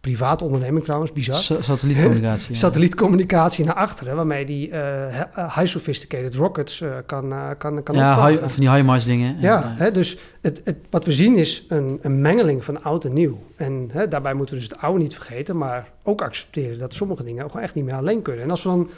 privaat 0.00 0.42
onderneming 0.42 0.84
trouwens, 0.84 1.12
bizar, 1.12 1.34
Sa- 1.36 1.62
Satellietcommunicatie. 1.62 2.48
ja. 2.52 2.58
satellietcommunicatie 2.58 3.64
naar 3.64 3.74
achteren, 3.74 4.16
waarmee 4.16 4.44
die 4.44 4.70
eh, 4.70 5.22
high 5.34 5.66
sophisticated 5.66 6.34
rockets 6.34 6.84
kan, 7.06 7.32
eh, 7.32 7.48
kan, 7.58 7.82
kan 7.82 7.94
Ja, 7.94 8.26
high- 8.28 8.42
van 8.42 8.60
die 8.60 8.70
HIMARS 8.70 9.04
dingen. 9.04 9.36
Ja, 9.40 9.74
hè, 9.76 9.92
dus 9.92 10.18
het, 10.40 10.60
het, 10.64 10.76
wat 10.90 11.04
we 11.04 11.12
zien 11.12 11.36
is 11.36 11.64
een, 11.68 11.98
een 12.02 12.20
mengeling 12.20 12.64
van 12.64 12.82
oud 12.82 13.04
en 13.04 13.12
nieuw. 13.12 13.38
En 13.56 13.88
hè, 13.92 14.08
daarbij 14.08 14.34
moeten 14.34 14.54
we 14.54 14.60
dus 14.60 14.70
het 14.70 14.80
oude 14.80 15.02
niet 15.02 15.14
vergeten, 15.14 15.56
maar 15.58 15.88
ook 16.02 16.22
accepteren 16.22 16.78
dat 16.78 16.94
sommige 16.94 17.24
dingen 17.24 17.44
ook 17.44 17.50
gewoon 17.50 17.64
echt 17.64 17.74
niet 17.74 17.84
meer 17.84 17.94
alleen 17.94 18.22
kunnen. 18.22 18.44
En 18.44 18.50
als 18.50 18.62
we 18.62 18.68
dan 18.68 18.90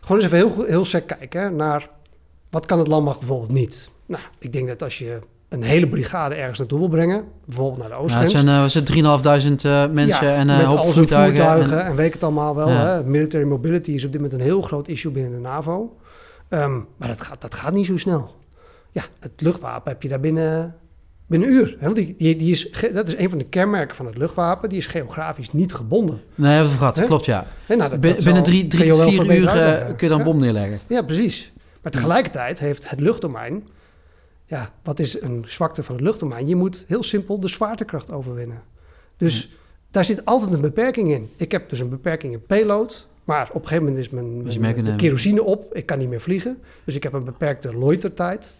gewoon 0.00 0.22
eens 0.22 0.32
even 0.32 0.48
heel, 0.48 0.64
heel 0.64 0.84
sec 0.84 1.06
kijken 1.06 1.40
hè, 1.42 1.50
naar 1.50 1.88
wat 2.50 2.66
kan 2.66 2.78
het 2.78 2.88
landmacht 2.88 3.18
bijvoorbeeld 3.18 3.52
niet. 3.52 3.90
Nou, 4.06 4.22
ik 4.38 4.52
denk 4.52 4.68
dat 4.68 4.82
als 4.82 4.98
je 4.98 5.18
een 5.48 5.62
hele 5.62 5.88
brigade 5.88 6.34
ergens 6.34 6.58
naartoe 6.58 6.78
wil 6.78 6.88
brengen, 6.88 7.24
bijvoorbeeld 7.44 7.78
naar 7.78 7.88
de 7.88 7.94
het 7.94 8.02
oostgrens. 8.04 8.30
zijn, 8.30 8.48
eh, 8.48 8.60
was 8.60 8.74
het 8.74 8.86
3.500 8.86 9.64
eh, 9.64 9.86
mensen 9.90 10.26
Ja, 10.26 10.34
en 10.34 10.48
een 10.48 10.56
met 10.56 10.66
hoop 10.66 10.76
al 10.76 10.82
zijn 10.82 10.94
voertuigen. 10.94 11.36
voertuigen 11.36 11.80
en, 11.80 11.86
en- 11.86 11.96
weet 11.96 12.12
het 12.12 12.22
allemaal 12.22 12.54
wel. 12.54 12.68
Ja. 12.68 12.86
Hè? 12.86 13.04
Military 13.04 13.44
mobility 13.44 13.90
is 13.90 14.04
op 14.04 14.12
dit 14.12 14.20
moment 14.20 14.40
een 14.40 14.46
heel 14.46 14.62
groot 14.62 14.88
issue 14.88 15.12
binnen 15.12 15.32
de 15.32 15.38
NAVO. 15.38 15.96
Ehm, 16.48 16.72
maar 16.96 17.08
dat 17.08 17.20
gaat, 17.20 17.40
dat 17.40 17.54
gaat 17.54 17.72
niet 17.72 17.86
zo 17.86 17.96
snel. 17.96 18.34
Ja, 18.92 19.02
het 19.20 19.32
luchtwapen 19.36 19.92
heb 19.92 20.02
je 20.02 20.08
daar 20.08 20.20
binnen, 20.20 20.74
binnen 21.26 21.48
een 21.48 21.54
uur. 21.54 21.76
Hè? 21.78 21.84
Want 21.84 21.96
die, 21.96 22.14
die, 22.18 22.36
die 22.36 22.50
is, 22.50 22.70
dat 22.94 23.08
is 23.08 23.16
een 23.16 23.28
van 23.28 23.38
de 23.38 23.44
kenmerken 23.48 23.96
van 23.96 24.06
het 24.06 24.16
luchtwapen. 24.18 24.68
Die 24.68 24.78
is 24.78 24.86
geografisch 24.86 25.52
niet 25.52 25.74
gebonden. 25.74 26.20
Nee, 26.34 26.52
hebben 26.54 26.72
we 26.72 26.78
gehad. 26.78 26.96
Hè? 26.96 27.04
Klopt, 27.04 27.24
ja. 27.24 27.46
Nou, 27.68 27.90
dat- 27.90 28.00
Bin- 28.00 28.14
dat 28.14 28.24
binnen 28.24 28.42
drie, 28.42 28.66
drie 28.66 28.88
tot 28.90 29.02
vier 29.02 29.36
uur 29.36 29.46
kun 29.86 29.94
je 29.98 30.08
dan 30.08 30.18
Ja. 30.18 30.24
bom 30.24 30.38
neerleggen. 30.38 30.78
Ja, 30.88 31.02
precies. 31.02 31.52
Maar 31.82 31.92
tegelijkertijd 31.92 32.58
heeft 32.58 32.90
het 32.90 33.00
luchtdomein... 33.00 33.68
Ja, 34.46 34.72
wat 34.82 34.98
is 34.98 35.22
een 35.22 35.44
zwakte 35.46 35.82
van 35.82 35.94
het 35.94 36.04
luchtdomein? 36.04 36.46
Je 36.46 36.56
moet 36.56 36.84
heel 36.86 37.02
simpel 37.02 37.40
de 37.40 37.48
zwaartekracht 37.48 38.10
overwinnen. 38.10 38.62
Dus 39.16 39.56
daar 39.90 40.04
zit 40.04 40.24
altijd 40.24 40.52
een 40.52 40.60
beperking 40.60 41.10
in. 41.10 41.30
Ik 41.36 41.52
heb 41.52 41.68
dus 41.70 41.80
een 41.80 41.88
beperking 41.88 42.32
in 42.32 42.46
payload... 42.46 43.08
Maar 43.30 43.48
op 43.48 43.62
een 43.62 43.68
gegeven 43.68 43.84
moment 43.84 44.04
is 44.04 44.10
mijn, 44.10 44.44
Dus 44.44 44.58
mijn 44.58 44.96
kerosine 44.96 45.42
op. 45.42 45.74
Ik 45.74 45.86
kan 45.86 45.98
niet 45.98 46.08
meer 46.08 46.20
vliegen. 46.20 46.58
Dus 46.84 46.94
ik 46.94 47.02
heb 47.02 47.12
een 47.12 47.24
beperkte 47.24 47.74
loitertijd. 47.74 48.56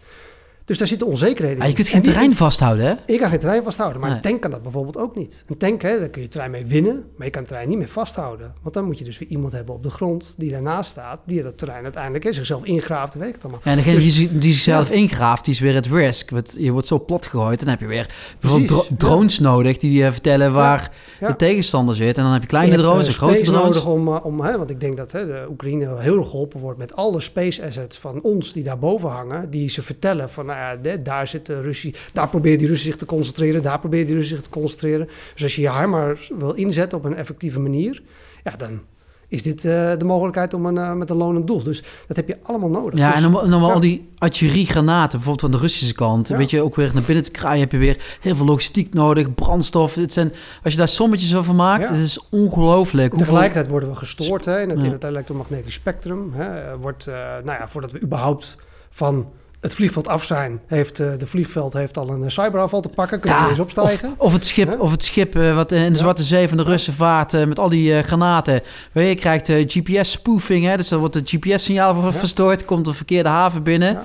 Dus 0.65 0.77
daar 0.77 0.87
zitten 0.87 1.07
onzekerheden 1.07 1.57
Ja, 1.57 1.63
in. 1.63 1.69
je 1.69 1.75
kunt 1.75 1.87
En 1.87 1.93
geen 1.93 2.03
terrein 2.03 2.35
vasthouden, 2.35 2.85
hè? 2.85 2.93
ik 3.13 3.19
kan 3.19 3.29
geen 3.29 3.39
terrein 3.39 3.63
vasthouden, 3.63 3.99
maar 4.01 4.09
Nee. 4.09 4.17
een 4.17 4.23
tank 4.23 4.41
kan 4.41 4.51
dat 4.51 4.61
bijvoorbeeld 4.61 4.97
ook 4.97 5.15
niet. 5.15 5.43
Een 5.47 5.57
tank, 5.57 5.81
hè, 5.81 5.99
daar 5.99 6.09
kun 6.09 6.21
je 6.21 6.27
terrein 6.27 6.51
mee 6.51 6.65
winnen, 6.65 7.03
maar 7.15 7.25
je 7.25 7.31
kan 7.31 7.39
het 7.41 7.47
terrein 7.49 7.69
niet 7.69 7.77
meer 7.77 7.87
vasthouden. 7.87 8.53
Want 8.61 8.73
dan 8.75 8.85
moet 8.85 8.97
je 8.99 9.03
dus 9.05 9.17
weer 9.19 9.29
iemand 9.29 9.53
hebben 9.53 9.75
op 9.75 9.83
de 9.83 9.89
grond 9.89 10.35
die 10.37 10.51
daarnaast 10.51 10.89
staat, 10.91 11.19
die 11.25 11.43
dat 11.43 11.57
terrein 11.57 11.83
uiteindelijk 11.83 12.23
hè, 12.23 12.33
zichzelf 12.33 12.63
ingraaft 12.65 13.13
weet 13.13 13.27
ik 13.27 13.33
het 13.33 13.43
allemaal. 13.43 13.61
Ja, 13.63 13.71
en 13.71 13.77
degene 13.77 13.95
Dus- 13.95 14.03
die, 14.03 14.11
zich- 14.13 14.29
die 14.39 14.51
zichzelf 14.51 14.89
ingraaft, 14.91 15.45
die 15.45 15.53
is 15.53 15.59
weer 15.59 15.73
het 15.73 15.85
risk. 15.85 16.29
Want 16.29 16.55
je 16.59 16.71
wordt 16.71 16.87
zo 16.87 16.99
plat 17.05 17.25
gegooid. 17.25 17.59
Dan 17.59 17.69
heb 17.69 17.79
je 17.79 17.85
weer 17.87 18.09
bijvoorbeeld 18.39 18.69
dro- 18.87 18.95
drones 18.97 19.39
nodig 19.39 19.77
die 19.77 20.05
eh, 20.05 20.11
vertellen 20.11 20.53
waar 20.53 20.91
de 21.19 21.35
tegenstander 21.35 21.95
zit. 21.95 22.17
En 22.17 22.23
dan 22.23 22.31
heb 22.31 22.41
je 22.41 22.47
Je 22.47 22.53
kleine 22.53 22.77
drones 22.77 23.01
eh, 23.01 23.07
en 23.07 23.13
grote 23.17 23.41
drones. 23.41 23.61
nodig 23.63 23.85
om, 23.85 24.07
eh, 24.07 24.25
om 24.25 24.41
hè, 24.41 24.57
want 24.57 24.69
ik 24.69 24.79
denk 24.79 24.97
dat 24.97 25.11
hè, 25.11 25.25
de 25.25 25.45
Oekraïne 25.49 25.95
heel 25.99 26.17
erg 26.17 26.29
geholpen 26.29 26.59
wordt 26.59 26.77
met 26.77 26.95
alle 26.95 27.19
space 27.21 27.65
assets 27.65 27.97
van 27.97 28.21
ons 28.21 28.53
die 28.53 28.63
daarboven 28.63 29.09
hangen, 29.09 29.49
die 29.49 29.69
ze 29.69 29.81
vertellen 29.83 30.29
van 30.29 30.45
nou 30.51 30.63
ja, 30.63 30.75
de- 30.81 31.01
daar 31.01 31.27
zit 31.27 31.45
de 31.45 31.61
Russie, 31.61 31.95
daar 32.13 32.27
proberen 32.29 32.57
die 32.57 32.67
Russen 32.67 32.87
zich 32.87 32.97
te 32.97 33.05
concentreren, 33.05 33.61
daar 33.63 33.79
proberen 33.79 34.05
die 34.05 34.15
Russen 34.15 34.35
zich 34.35 34.45
te 34.45 34.51
concentreren. 34.51 35.07
Dus 35.33 35.43
als 35.43 35.55
je 35.55 35.61
je 35.61 35.71
HIMARS 35.71 36.31
wil 36.37 36.51
inzetten 36.53 36.97
op 36.97 37.03
een 37.03 37.15
effectieve 37.15 37.59
manier, 37.59 38.01
ja, 38.43 38.51
dan 38.57 38.79
is 39.27 39.43
dit 39.43 39.65
eh, 39.65 39.91
de 39.97 40.05
mogelijkheid 40.05 40.53
om 40.53 40.65
een, 40.65 40.77
eh, 40.77 40.93
met 40.93 41.09
een 41.09 41.15
lonend 41.15 41.47
doel. 41.47 41.63
Dus 41.63 41.83
dat 42.07 42.17
heb 42.17 42.27
je 42.27 42.37
allemaal 42.43 42.69
nodig. 42.69 42.99
Ja, 42.99 43.07
Dus- 43.13 43.23
en 43.23 43.31
dan, 43.31 43.49
dan 43.49 43.61
ja. 43.61 43.71
al 43.73 43.79
die 43.79 44.09
artilleriegranaten, 44.17 45.09
bijvoorbeeld 45.19 45.51
van 45.51 45.51
de 45.59 45.65
Russische 45.67 45.93
kant. 45.93 46.27
Ja. 46.27 46.37
Weet 46.37 46.49
je, 46.49 46.61
ook 46.61 46.75
weer 46.75 46.91
naar 46.93 47.03
binnen 47.03 47.23
te 47.23 47.31
kraaien 47.31 47.59
heb 47.59 47.71
je 47.71 47.77
weer 47.77 48.17
heel 48.21 48.35
veel 48.35 48.45
logistiek 48.45 48.93
nodig, 48.93 49.33
brandstof. 49.33 49.95
Het 49.95 50.13
zijn, 50.13 50.31
als 50.63 50.73
je 50.73 50.79
daar 50.79 50.87
sommetjes 50.87 51.35
over 51.35 51.55
maakt, 51.55 51.83
Ja. 51.83 51.89
het 51.89 51.99
is 51.99 52.27
ongelooflijk. 52.29 53.17
Tegelijkertijd 53.17 53.67
worden 53.67 53.89
we 53.89 53.95
gestoord 53.95 54.45
hè, 54.45 54.61
in, 54.61 54.69
het, 54.69 54.83
in 54.83 54.91
het 54.91 55.03
elektromagnetisch 55.03 55.73
spectrum. 55.73 56.31
Hè, 56.33 56.59
eh, 56.61 56.73
wordt, 56.81 57.07
eh, 57.07 57.13
nou 57.43 57.59
ja, 57.59 57.67
voordat 57.69 57.91
we 57.91 58.01
überhaupt 58.01 58.57
van 58.89 59.27
het 59.61 59.73
vliegveld 59.73 60.07
af 60.07 60.23
zijn, 60.23 60.59
heeft 60.67 60.99
eh, 60.99 61.07
de 61.17 61.27
vliegveld 61.27 61.73
heeft 61.73 61.97
al 61.97 62.09
een 62.09 62.23
eh, 62.23 62.29
cyberaanval 62.29 62.81
te 62.81 62.89
pakken. 62.89 63.19
Kunnen 63.19 63.37
we 63.39 63.43
Ja, 63.43 63.49
eens 63.49 63.59
opstijgen? 63.59 64.09
Of, 64.09 64.17
of 64.17 64.33
het 64.33 64.45
schip, 64.45 64.79
of 64.79 64.91
het 64.91 65.03
schip 65.03 65.35
eh, 65.35 65.55
wat 65.55 65.71
in 65.71 65.91
de. 65.91 65.97
Zwarte 65.97 66.23
Zee 66.23 66.47
van 66.47 66.57
de 66.57 66.63
Russen 66.63 66.93
vaart 66.93 67.45
met 67.47 67.59
al 67.59 67.69
die 67.69 68.03
granaten. 68.03 68.61
Weet 68.91 69.03
je, 69.03 69.09
je 69.09 69.15
krijgt 69.15 69.49
eh, 69.49 69.63
GPS-spoofing, 69.67 70.65
hè, 70.65 70.77
dus 70.77 70.87
dan 70.87 70.99
wordt 70.99 71.15
het 71.15 71.29
GPS-signaal 71.29 71.95
Ja. 71.95 72.11
verstoord, 72.11 72.65
komt 72.65 72.85
de 72.85 72.93
verkeerde 72.93 73.29
haven 73.29 73.63
binnen. 73.63 73.99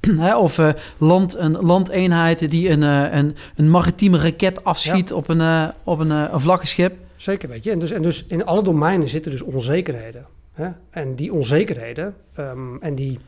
Hè, 0.18 0.36
of 0.36 0.58
land, 0.98 1.36
een 1.36 1.52
landeenheid 1.60 2.50
die 2.50 2.70
een, 2.70 2.82
een, 2.82 3.36
een 3.56 3.70
maritieme 3.70 4.18
raket 4.18 4.64
afschiet 4.64 5.12
op 5.12 5.28
een, 5.28 5.72
op 5.84 5.98
een, 5.98 6.10
een 6.10 6.40
vlaggenschip. 6.40 6.96
Zeker, 7.16 7.48
weet 7.48 7.64
je. 7.64 7.70
En 7.70 7.78
dus, 7.78 7.90
en 7.90 8.02
dus 8.02 8.24
in 8.28 8.44
alle 8.46 8.62
domeinen 8.62 9.08
zitten 9.08 9.30
dus 9.30 9.42
onzekerheden. 9.42 10.26
Hè? 10.52 10.68
En 10.90 11.14
die 11.14 11.32
onzekerheden 11.32 12.14
ehm, 12.34 12.76
en 12.80 12.94
die 12.94 13.18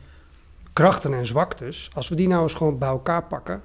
krachten 0.73 1.13
en 1.13 1.25
zwaktes, 1.25 1.89
als 1.93 2.09
we 2.09 2.15
die 2.15 2.27
nou 2.27 2.43
eens 2.43 2.53
gewoon 2.53 2.77
bij 2.77 2.89
elkaar 2.89 3.23
pakken 3.23 3.61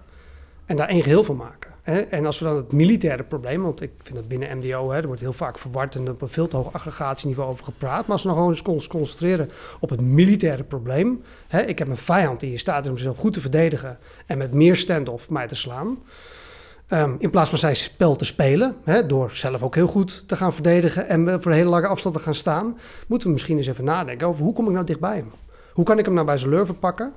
en 0.65 0.77
daar 0.77 0.89
één 0.89 1.03
geheel 1.03 1.25
van 1.25 1.37
maken. 1.37 1.73
En 1.85 2.27
als 2.27 2.39
we 2.39 2.45
dan 2.45 2.57
het 2.57 2.73
militaire 2.73 3.23
probleem, 3.23 3.63
want 3.63 3.83
ik 3.83 3.91
vind 4.03 4.17
dat 4.17 4.29
binnen 4.29 4.59
MDO, 4.59 4.91
hè, 4.91 5.01
er 5.01 5.07
wordt 5.07 5.21
heel 5.21 5.33
vaak 5.33 5.59
verward 5.59 5.95
en 5.95 6.11
op 6.11 6.23
een 6.23 6.29
veel 6.29 6.49
te 6.49 6.57
hoog 6.57 6.73
aggregatieniveau 6.73 7.51
over 7.51 7.65
gepraat. 7.65 8.01
Maar 8.01 8.13
als 8.13 8.23
we 8.23 8.29
nou 8.29 8.41
gewoon 8.41 8.75
eens 8.75 8.87
concentreren 8.87 9.51
op 9.81 9.91
het 9.91 10.01
militaire 10.01 10.63
probleem. 10.63 11.23
Hè? 11.49 11.63
Ik 11.63 11.79
heb 11.79 11.89
een 11.89 11.97
vijand 11.97 12.41
die 12.41 12.51
in 12.51 12.59
staat 12.59 12.85
is 12.85 12.91
om 12.91 12.97
zichzelf 12.97 13.19
goed 13.19 13.33
te 13.33 13.41
verdedigen 13.41 13.99
en 14.27 14.39
met 14.39 14.55
meer 14.55 14.77
stand-off 14.77 15.31
mij 15.31 15.49
te 15.49 15.55
slaan. 15.55 15.99
Ehm, 16.87 17.15
in 17.19 17.31
plaats 17.31 17.51
van 17.51 17.59
zijn 17.59 17.77
spel 17.77 18.17
te 18.17 18.25
spelen, 18.25 18.77
hè, 18.85 19.07
door 19.07 19.31
zelf 19.31 19.63
ook 19.63 19.75
heel 19.75 19.87
goed 19.87 20.29
te 20.29 20.37
gaan 20.37 20.55
verdedigen 20.55 21.09
en 21.09 21.29
eh, 21.29 21.35
voor 21.41 21.51
een 21.51 21.57
hele 21.57 21.69
lange 21.69 21.87
afstand 21.87 22.15
te 22.15 22.23
gaan 22.23 22.35
staan, 22.35 22.79
moeten 23.07 23.27
we 23.27 23.33
misschien 23.33 23.57
eens 23.57 23.67
even 23.67 23.85
nadenken 23.85 24.27
over 24.27 24.45
hoe 24.45 24.53
kom 24.53 24.67
ik 24.67 24.73
nou 24.73 24.87
dichtbij 24.87 25.17
hem? 25.17 25.33
Hoe 25.75 25.85
kan 25.85 25.99
ik 25.99 26.05
hem 26.05 26.15
nou 26.15 26.27
bij 26.27 26.39
zijn 26.39 26.51
lurven 26.51 26.79
pakken? 26.79 27.13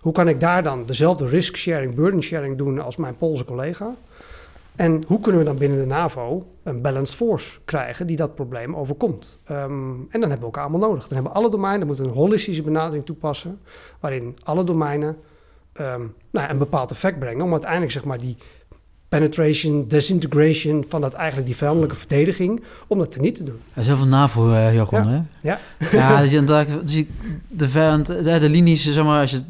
Hoe 0.00 0.12
kan 0.12 0.28
ik 0.28 0.40
daar 0.40 0.62
dan 0.62 0.86
dezelfde 0.86 1.26
risk 1.26 1.56
sharing, 1.56 1.94
burden 1.94 2.22
sharing 2.22 2.58
doen 2.58 2.80
als 2.80 2.96
mijn 2.96 3.16
Poolse 3.16 3.44
collega? 3.44 3.94
En 4.76 5.02
hoe 5.06 5.20
kunnen 5.20 5.40
we 5.40 5.46
dan 5.46 5.58
binnen 5.58 5.78
de 5.78 5.86
NAVO 5.86 6.46
een 6.62 6.82
balanced 6.82 7.16
force 7.16 7.58
krijgen 7.64 8.06
die 8.06 8.16
dat 8.16 8.34
probleem 8.34 8.76
overkomt? 8.76 9.38
Ehm, 9.44 9.90
en 9.90 10.20
dan 10.20 10.20
hebben 10.20 10.38
we 10.38 10.44
elkaar 10.44 10.62
allemaal 10.62 10.88
nodig. 10.88 11.02
Dan 11.02 11.14
hebben 11.14 11.32
we 11.32 11.38
alle 11.38 11.50
domeinen, 11.50 11.78
dan 11.78 11.88
moeten 11.88 12.04
we 12.04 12.10
een 12.10 12.16
holistische 12.16 12.62
benadering 12.62 13.06
toepassen, 13.06 13.60
waarin 14.00 14.38
alle 14.42 14.64
domeinen 14.64 15.16
ehm, 15.72 16.02
nou, 16.30 16.50
een 16.50 16.58
bepaald 16.58 16.90
effect 16.90 17.18
brengen 17.18 17.44
om 17.44 17.52
uiteindelijk 17.52 17.92
zeg 17.92 18.04
maar 18.04 18.18
die 18.18 18.36
penetration, 19.18 19.84
disintegration 19.88 20.84
van 20.88 21.00
dat 21.00 21.12
eigenlijk 21.12 21.46
die 21.46 21.56
vijandelijke 21.56 21.96
verdediging, 21.96 22.62
om 22.86 22.98
dat 22.98 23.16
niet 23.20 23.34
te 23.34 23.42
doen. 23.42 23.60
Er 23.74 23.80
is 23.80 23.86
heel 23.86 23.96
veel 23.96 24.06
NAVO-jargon, 24.06 25.04
Ja. 25.04 25.10
hè? 25.10 25.48
Ja. 25.50 25.58
Ja, 25.92 26.20
dus 26.22 26.32
inderdaad- 26.32 26.68
dus 26.86 27.04
de, 27.48 27.68
vijand, 27.68 28.06
de, 28.06 28.38
de 28.38 28.50
linies, 28.50 28.92
zeg 28.92 29.04
maar, 29.04 29.20
als 29.20 29.30
je 29.30 29.40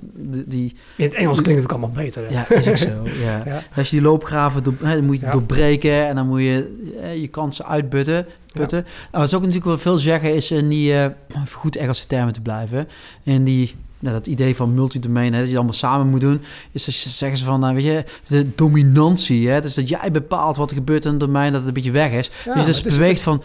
die, 0.47 0.75
In 0.97 1.05
het 1.05 1.15
Engels 1.15 1.41
klinkt 1.41 1.63
het 1.63 1.73
ook 1.73 1.79
allemaal 1.79 2.05
beter. 2.05 2.25
Hè? 2.29 2.33
Ja, 2.33 2.49
is 2.51 2.69
ook 2.69 2.77
zo. 2.77 3.03
Ja. 3.23 3.43
Ja. 3.55 3.63
Als 3.77 3.91
je 3.91 3.97
die 3.97 4.05
loopgraven 4.05 4.63
door, 4.63 4.75
hè, 4.83 4.95
dan 4.95 5.05
moet 5.05 5.21
je 5.21 5.27
Ja. 5.27 5.33
doorbreken 5.33 6.07
en 6.07 6.15
dan 6.17 6.27
moet 6.27 6.41
je 6.41 6.77
eh, 7.03 7.21
je 7.21 7.29
kansen 7.29 7.67
uitputten. 7.67 8.27
Putten. 8.53 8.83
Nou, 8.83 8.89
wat 9.11 9.29
ze 9.29 9.35
ook 9.35 9.41
natuurlijk 9.41 9.69
wel 9.69 9.79
veel 9.79 9.97
zeggen 9.99 10.35
is 10.35 10.51
in 10.51 10.69
die, 10.69 10.93
eh, 10.93 11.03
even 11.29 11.49
goed 11.53 11.77
Engelse 11.77 12.07
termen 12.07 12.33
te 12.33 12.41
blijven, 12.41 12.89
in 13.23 13.45
die 13.45 13.75
nou, 14.05 14.17
dat 14.17 14.27
idee 14.27 14.57
van 14.57 14.75
multidomein, 14.75 15.33
hè, 15.33 15.39
dat 15.39 15.39
je 15.41 15.47
het 15.47 15.57
allemaal 15.57 15.73
samen 15.73 16.07
moet 16.09 16.21
doen, 16.21 16.41
is 16.73 16.85
dat 16.85 16.95
ze 16.95 17.09
zeggen 17.09 17.39
ze 17.39 17.45
van, 17.45 17.61
nou, 17.61 17.75
weet 17.75 17.85
je, 17.85 18.05
de 18.27 18.55
dominantie, 18.55 19.49
hè, 19.49 19.61
dus 19.61 19.75
dat 19.75 19.89
jij 19.89 20.11
bepaalt 20.11 20.57
wat 20.57 20.71
er 20.71 20.77
gebeurt 20.77 21.05
in 21.05 21.11
een 21.13 21.19
domein, 21.19 21.51
dat 21.51 21.59
het 21.61 21.69
een 21.69 21.75
beetje 21.75 21.91
weg 21.91 22.13
is. 22.13 22.31
Ja, 22.45 22.55
dus 22.55 22.77
het 22.77 22.87
is- 22.87 22.93
beweegt 22.93 23.21
van 23.21 23.43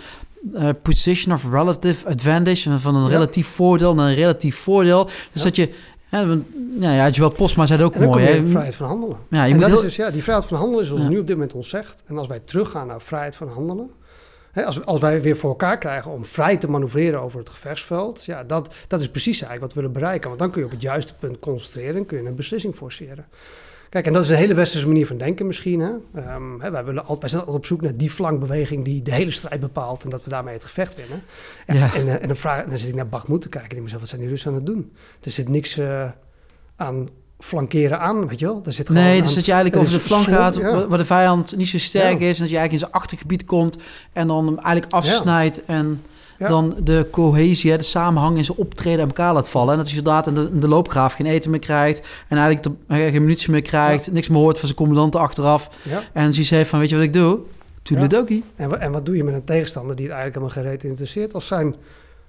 eh, 0.54 0.70
position 0.82 1.34
of 1.36 1.46
relative 1.52 2.08
advantage, 2.08 2.80
van 2.80 2.96
een 2.96 3.04
Ja. 3.04 3.10
relatief 3.10 3.48
voordeel 3.48 3.94
naar 3.94 4.10
een 4.10 4.16
relatief 4.16 4.56
voordeel. 4.58 5.06
Dus 5.06 5.14
Ja. 5.32 5.44
dat 5.44 5.56
je, 5.56 5.70
nou 6.10 6.94
ja, 6.94 7.10
Joel 7.10 7.34
Postma 7.34 7.66
zei 7.66 7.80
het 7.80 7.88
ook 7.88 7.94
En 7.96 8.02
dan 8.02 8.10
mooi, 8.10 8.26
kom 8.36 8.46
je 8.46 8.48
vrijheid 8.52 8.76
van 8.76 8.88
handelen. 8.88 9.18
Ja, 9.30 9.44
je 9.44 9.50
en 9.50 9.52
moet 9.52 9.60
dat 9.60 9.70
heel- 9.70 9.78
is 9.80 9.84
dus, 9.86 9.96
ja, 9.96 10.12
die 10.12 10.24
vrijheid 10.24 10.48
van 10.48 10.58
handelen 10.58 10.82
is 10.82 10.88
zoals 10.88 11.04
Ja. 11.04 11.10
nu 11.10 11.18
op 11.20 11.28
dit 11.28 11.36
moment 11.36 11.54
ons 11.54 11.70
zegt. 11.70 12.04
En 12.06 12.18
als 12.18 12.28
wij 12.28 12.40
teruggaan 12.46 12.88
naar 12.88 13.02
vrijheid 13.02 13.36
van 13.36 13.48
handelen, 13.48 13.90
hè, 14.60 14.66
als, 14.66 14.86
als 14.86 15.02
wij 15.02 15.22
weer 15.22 15.38
voor 15.38 15.50
elkaar 15.50 15.78
krijgen 15.78 16.12
om 16.12 16.26
vrij 16.26 16.58
te 16.58 16.70
manoeuvreren 16.70 17.22
over 17.22 17.40
het 17.40 17.50
gevechtsveld, 17.50 18.26
ja, 18.26 18.44
dat, 18.44 18.74
dat 18.88 19.02
is 19.02 19.10
precies 19.10 19.42
eigenlijk 19.42 19.62
wat 19.62 19.74
we 19.74 19.80
willen 19.80 19.96
bereiken. 20.00 20.28
Want 20.28 20.40
dan 20.40 20.52
kun 20.52 20.60
je 20.60 20.66
op 20.66 20.72
het 20.74 20.82
juiste 20.82 21.16
punt 21.16 21.40
concentreren 21.40 21.96
en 21.96 22.06
kun 22.06 22.22
je 22.22 22.28
een 22.28 22.36
beslissing 22.36 22.76
forceren. 22.76 23.26
Kijk, 23.90 24.06
en 24.06 24.14
dat 24.14 24.24
is 24.24 24.30
een 24.30 24.36
hele 24.36 24.54
westerse 24.54 24.88
manier 24.88 25.08
van 25.08 25.18
denken 25.18 25.48
misschien. 25.48 25.80
Hè? 25.80 25.92
Ehm, 26.14 26.60
hè, 26.60 26.72
wij, 26.72 26.84
willen 26.84 27.02
altijd, 27.02 27.20
wij 27.20 27.30
zijn 27.30 27.42
altijd 27.42 27.58
op 27.58 27.66
zoek 27.66 27.82
naar 27.82 27.98
die 27.98 28.10
flankbeweging 28.10 28.84
die 28.84 29.02
de 29.02 29.14
hele 29.14 29.32
strijd 29.32 29.60
bepaalt 29.62 30.04
en 30.04 30.10
dat 30.10 30.24
we 30.24 30.30
daarmee 30.30 30.54
het 30.54 30.64
gevecht 30.64 30.96
winnen. 30.96 31.22
En, 31.66 31.76
Ja. 31.76 31.94
en, 31.96 32.08
eh, 32.08 32.22
en 32.22 32.28
dan, 32.28 32.36
vraag, 32.36 32.66
dan 32.66 32.78
zit 32.78 32.90
ik 32.90 32.96
naar 32.96 33.08
Bakhmut 33.08 33.42
te 33.42 33.50
kijken 33.50 33.70
en 33.70 33.76
ik 33.76 33.84
mezelf, 33.84 34.00
wat 34.00 34.10
zijn 34.10 34.22
die 34.22 34.30
Russen 34.30 34.50
aan 34.50 34.56
het 34.56 34.66
doen? 34.66 34.92
Er 35.22 35.32
zit 35.32 35.50
niks 35.50 35.78
eh, 35.78 36.10
aan 36.76 37.10
flankeren 37.40 38.00
aan, 38.00 38.28
weet 38.28 38.40
je 38.40 38.46
wel? 38.46 38.62
Er 38.66 38.74
zit 38.74 38.88
gewoon 38.88 39.04
Nee, 39.04 39.20
aan- 39.20 39.26
dus 39.26 39.36
dat 39.36 39.46
je 39.46 39.52
eigenlijk 39.52 39.82
over 39.84 39.98
de 39.98 40.04
flank 40.06 40.26
gaat, 40.26 40.56
ja. 40.56 40.88
waar 40.88 40.98
de 40.98 41.06
vijand 41.06 41.56
niet 41.58 41.68
zo 41.68 41.78
sterk 41.78 42.20
Ja. 42.22 42.28
is. 42.28 42.36
En 42.36 42.42
dat 42.42 42.50
je 42.50 42.58
eigenlijk 42.58 42.72
in 42.72 42.80
zijn 42.80 42.92
achtergebied 42.92 43.46
komt 43.46 43.78
en 44.14 44.28
dan 44.28 44.46
hem 44.46 44.58
eigenlijk 44.60 44.94
afsnijdt. 44.94 45.66
En 45.66 46.02
dan 46.48 46.76
de 46.84 47.08
cohesie, 47.12 47.78
de 47.78 47.84
samenhang 47.84 48.38
in 48.38 48.46
zijn 48.46 48.58
optreden 48.58 49.02
aan 49.02 49.08
elkaar 49.08 49.34
laat 49.34 49.50
vallen. 49.50 49.72
En 49.72 49.78
dat 49.78 49.86
hij 49.88 49.96
soldaat 49.96 50.28
in 50.28 50.34
de, 50.36 50.50
in 50.54 50.60
de 50.60 50.68
loopgraaf 50.68 51.14
geen 51.14 51.26
eten 51.26 51.52
meer 51.52 51.60
krijgt. 51.60 52.00
En 52.28 52.38
eigenlijk 52.38 52.62
te- 52.62 52.94
eh, 52.94 53.12
geen 53.12 53.22
munitie 53.22 53.52
meer 53.52 53.62
krijgt. 53.62 54.12
Niks 54.12 54.28
meer 54.28 54.38
hoort 54.40 54.58
van 54.58 54.68
zijn 54.68 54.80
commandanten 54.80 55.20
achteraf. 55.20 55.70
En 56.14 56.34
zoiets 56.34 56.50
heeft 56.52 56.70
van, 56.70 56.80
weet 56.80 56.90
je 56.90 56.96
wat 56.96 57.04
ik 57.04 57.14
doe? 57.14 57.40
Toedeledokie. 57.84 58.44
En, 58.56 58.82
en 58.82 58.92
wat 58.92 59.06
doe 59.06 59.16
je 59.16 59.24
met 59.24 59.34
een 59.34 59.44
tegenstander 59.44 59.96
die 59.96 60.06
het 60.06 60.14
eigenlijk 60.16 60.46
helemaal 60.46 60.64
geen 60.72 60.74
reet 60.82 60.92
interesseert 60.92 61.34
als 61.34 61.48
zijn, 61.48 61.76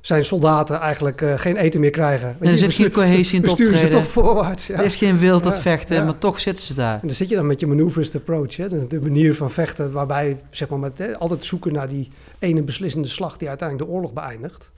zijn 0.01 0.25
soldaten 0.25 0.81
eigenlijk 0.81 1.23
eh, 1.23 1.39
geen 1.39 1.57
eten 1.57 1.81
meer 1.81 1.91
krijgen? 1.91 2.37
En 2.41 2.49
er 2.49 2.57
zit 2.57 2.73
geen 2.73 2.91
cohesie 2.91 3.37
in 3.37 3.43
het 3.43 3.51
besturen 3.51 3.79
ze 3.79 3.85
optreden. 3.85 4.05
toch 4.05 4.13
voorwaarts. 4.13 4.67
Ja. 4.67 4.79
Er 4.79 4.85
is 4.85 4.97
geen 4.97 5.19
wil 5.19 5.41
tot 5.41 5.55
Ja, 5.55 5.61
vechten, 5.61 5.97
ja. 5.97 6.05
maar 6.05 6.19
toch 6.19 6.41
zitten 6.41 6.65
ze 6.65 6.75
daar. 6.75 6.95
En 6.95 7.07
dan 7.07 7.17
zit 7.17 7.29
je 7.29 7.35
dan 7.35 7.47
met 7.47 7.61
je 7.61 7.67
manoeuvrist 7.67 8.15
approach, 8.15 8.57
hè? 8.57 8.69
De, 8.69 8.87
de 8.87 9.01
manier 9.01 9.35
van 9.35 9.51
vechten 9.51 9.93
waarbij 9.93 10.41
zeg 10.51 10.69
maar, 10.69 10.79
met, 10.79 10.99
hè, 10.99 11.19
altijd 11.19 11.45
zoeken 11.45 11.73
naar 11.73 11.89
die 11.89 12.11
ene 12.39 12.63
beslissende 12.63 13.09
slag 13.09 13.37
die 13.37 13.49
uiteindelijk 13.49 13.89
de 13.89 13.95
oorlog 13.95 14.13
beëindigt. 14.13 14.71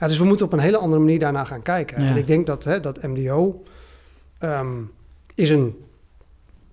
Ja, 0.00 0.08
dus 0.08 0.18
we 0.18 0.24
moeten 0.24 0.46
op 0.46 0.52
een 0.52 0.58
hele 0.58 0.78
andere 0.78 1.02
manier 1.02 1.18
daarna 1.18 1.44
gaan 1.44 1.62
kijken. 1.62 1.96
En 1.96 2.16
ik 2.16 2.26
denk 2.26 2.46
dat, 2.46 2.64
hè, 2.64 2.80
dat 2.80 3.02
MDO 3.02 3.62
ehm, 4.38 4.82
is 5.34 5.50
een 5.50 5.76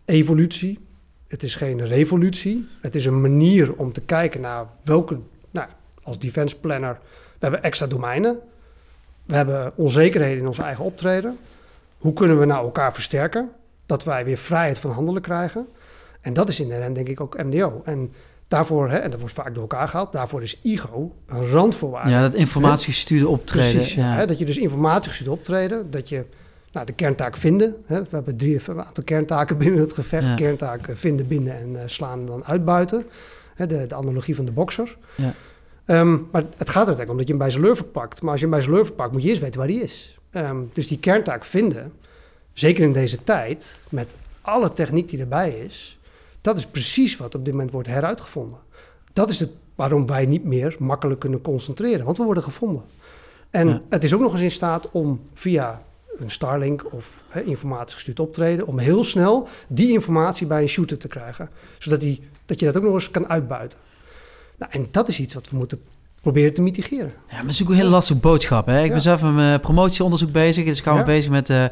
evolutie. 0.06 0.80
Het 1.28 1.44
is 1.44 1.56
geen 1.56 1.86
revolutie. 1.86 2.68
Het 2.82 2.96
is 2.96 3.06
een 3.06 3.22
manier 3.22 3.74
om 3.74 3.92
te 3.92 4.02
kijken 4.02 4.42
naar 4.42 4.66
welke, 4.84 5.20
nou, 5.52 5.68
als 6.04 6.20
defense 6.20 6.60
planner, 6.60 7.00
we 7.40 7.52
hebben 7.52 7.64
extra 7.64 7.88
domeinen. 7.88 8.40
We 9.26 9.36
hebben 9.36 9.72
onzekerheden 9.76 10.38
in 10.38 10.48
onze 10.48 10.62
eigen 10.62 10.84
optreden. 10.84 11.38
Hoe 11.98 12.14
kunnen 12.14 12.40
we 12.40 12.46
nou 12.46 12.66
elkaar 12.66 12.94
versterken? 12.94 13.50
Dat 13.86 14.04
wij 14.04 14.26
weer 14.26 14.38
vrijheid 14.38 14.80
van 14.80 14.92
handelen 14.92 15.22
krijgen. 15.22 15.68
En 16.22 16.34
dat 16.34 16.50
is 16.50 16.60
inherent 16.60 16.96
denk 16.96 17.08
ik 17.08 17.22
ook 17.22 17.44
MDO. 17.44 17.82
En 17.86 18.14
daarvoor, 18.48 18.90
hè, 18.90 18.98
en 18.98 19.10
dat 19.10 19.20
wordt 19.20 19.36
vaak 19.36 19.54
door 19.54 19.62
elkaar 19.62 19.88
gehaald, 19.88 20.12
daarvoor 20.12 20.42
is 20.42 20.60
ego 20.64 21.16
een 21.28 21.48
randvoorwaarde. 21.48 22.10
Ja, 22.10 22.22
dat 22.22 22.34
informatiegestuurde 22.34 23.28
optreden. 23.28 23.72
Precies, 23.72 23.94
ja. 23.94 24.14
Hè, 24.14 24.26
dat 24.26 24.40
je 24.40 24.46
dus 24.46 24.58
informatie 24.58 25.10
gestuurd 25.10 25.30
optreden, 25.30 25.92
dat 25.92 26.10
je 26.10 26.26
nou, 26.72 26.86
de 26.86 26.94
kerntaak 26.94 27.38
vinden. 27.38 27.76
Hè, 27.86 28.02
we 28.02 28.08
hebben 28.10 28.38
drie, 28.38 28.62
een 28.68 28.84
aantal 28.84 29.04
kerntaken 29.04 29.58
binnen 29.58 29.80
het 29.80 29.94
gevecht. 29.94 30.40
Ja. 30.40 30.58
Eh, 30.58 30.96
vinden, 30.96 31.28
binden 31.28 31.58
en 31.58 31.82
eh, 31.82 31.84
slaan 31.86 32.20
en 32.20 32.26
dan 32.26 32.46
uitbuiten. 32.46 33.04
Hè, 33.56 33.68
de, 33.68 33.88
de 33.88 33.96
analogie 33.96 34.36
van 34.36 34.46
de 34.46 34.52
bokser. 34.52 34.98
Ja. 35.16 35.34
Ehm, 35.86 36.18
maar 36.32 36.44
het 36.58 36.70
gaat 36.70 36.88
uiteindelijk 36.88 37.10
om 37.10 37.18
dat 37.18 37.26
je 37.28 37.34
hem 37.34 37.42
bij 37.42 37.50
zijn 37.50 37.64
lurven 37.64 37.92
pakt. 37.92 38.22
Maar 38.22 38.32
als 38.32 38.40
je 38.40 38.46
hem 38.46 38.56
bij 38.56 38.64
zijn 38.64 38.76
lurven 38.76 38.96
pakt, 38.96 39.12
moet 39.12 39.24
je 39.24 39.30
eerst 39.30 39.42
weten 39.42 39.60
waar 39.60 39.70
hij 39.70 39.78
is. 39.78 40.18
Ehm, 40.32 40.58
dus 40.74 40.88
die 40.88 41.00
kerntaak 41.00 41.46
vinden, 41.46 41.94
zeker 42.54 42.84
in 42.84 42.94
deze 42.94 43.24
tijd, 43.24 43.80
met 43.90 44.16
alle 44.42 44.74
techniek 44.74 45.10
die 45.10 45.20
erbij 45.20 45.50
is, 45.66 46.00
dat 46.42 46.58
is 46.58 46.66
precies 46.66 47.18
wat 47.18 47.36
op 47.36 47.46
dit 47.46 47.54
moment 47.54 47.72
wordt 47.72 47.88
heruitgevonden. 47.88 48.58
Dat 49.14 49.30
is 49.30 49.40
het, 49.40 49.50
waarom 49.76 50.06
wij 50.06 50.26
niet 50.26 50.44
meer 50.44 50.76
makkelijk 50.80 51.20
kunnen 51.20 51.42
concentreren, 51.42 52.06
want 52.06 52.18
we 52.18 52.24
worden 52.24 52.44
gevonden. 52.44 52.84
En 53.50 53.68
Ja. 53.68 53.82
het 53.90 54.04
is 54.04 54.14
ook 54.14 54.22
nog 54.22 54.34
eens 54.34 54.42
in 54.42 54.52
staat 54.52 54.90
om 54.92 55.22
via 55.34 55.82
een 56.18 56.32
Starlink 56.32 56.94
of 56.94 57.22
hè, 57.28 57.42
informatiegestuurd 57.42 58.20
optreden, 58.20 58.68
om 58.68 58.78
heel 58.78 59.04
snel 59.04 59.48
die 59.68 59.92
informatie 59.92 60.48
bij 60.48 60.62
een 60.62 60.68
shooter 60.70 60.98
te 60.98 61.08
krijgen. 61.08 61.50
Zodat 61.78 62.00
die, 62.00 62.30
dat 62.46 62.60
je 62.60 62.66
dat 62.66 62.78
ook 62.78 62.84
nog 62.84 62.94
eens 62.94 63.12
kan 63.12 63.28
uitbuiten. 63.28 63.80
Nou, 64.58 64.72
en 64.72 64.88
dat 64.92 65.08
is 65.08 65.20
iets 65.20 65.34
wat 65.34 65.50
we 65.50 65.58
moeten 65.58 65.80
proberen 66.22 66.54
te 66.54 66.62
mitigeren. 66.62 67.12
Ja, 67.30 67.36
maar 67.36 67.42
het 67.46 67.52
is 67.54 67.62
ook 67.64 67.70
een 67.70 67.76
hele 67.76 67.90
lastige 67.90 68.20
boodschap. 68.20 68.66
Hè? 68.66 68.80
Ik 68.80 68.86
Ja. 68.86 68.92
ben 68.92 69.02
zelf 69.02 69.22
met 69.22 69.34
mijn 69.34 69.60
promotieonderzoek 69.60 70.32
bezig. 70.32 70.66
Dus 70.66 70.78
ik 70.80 70.86
hou 70.86 70.98
me 70.98 71.04
bezig 71.04 71.32
met 71.32 71.50
eh, 71.50 71.64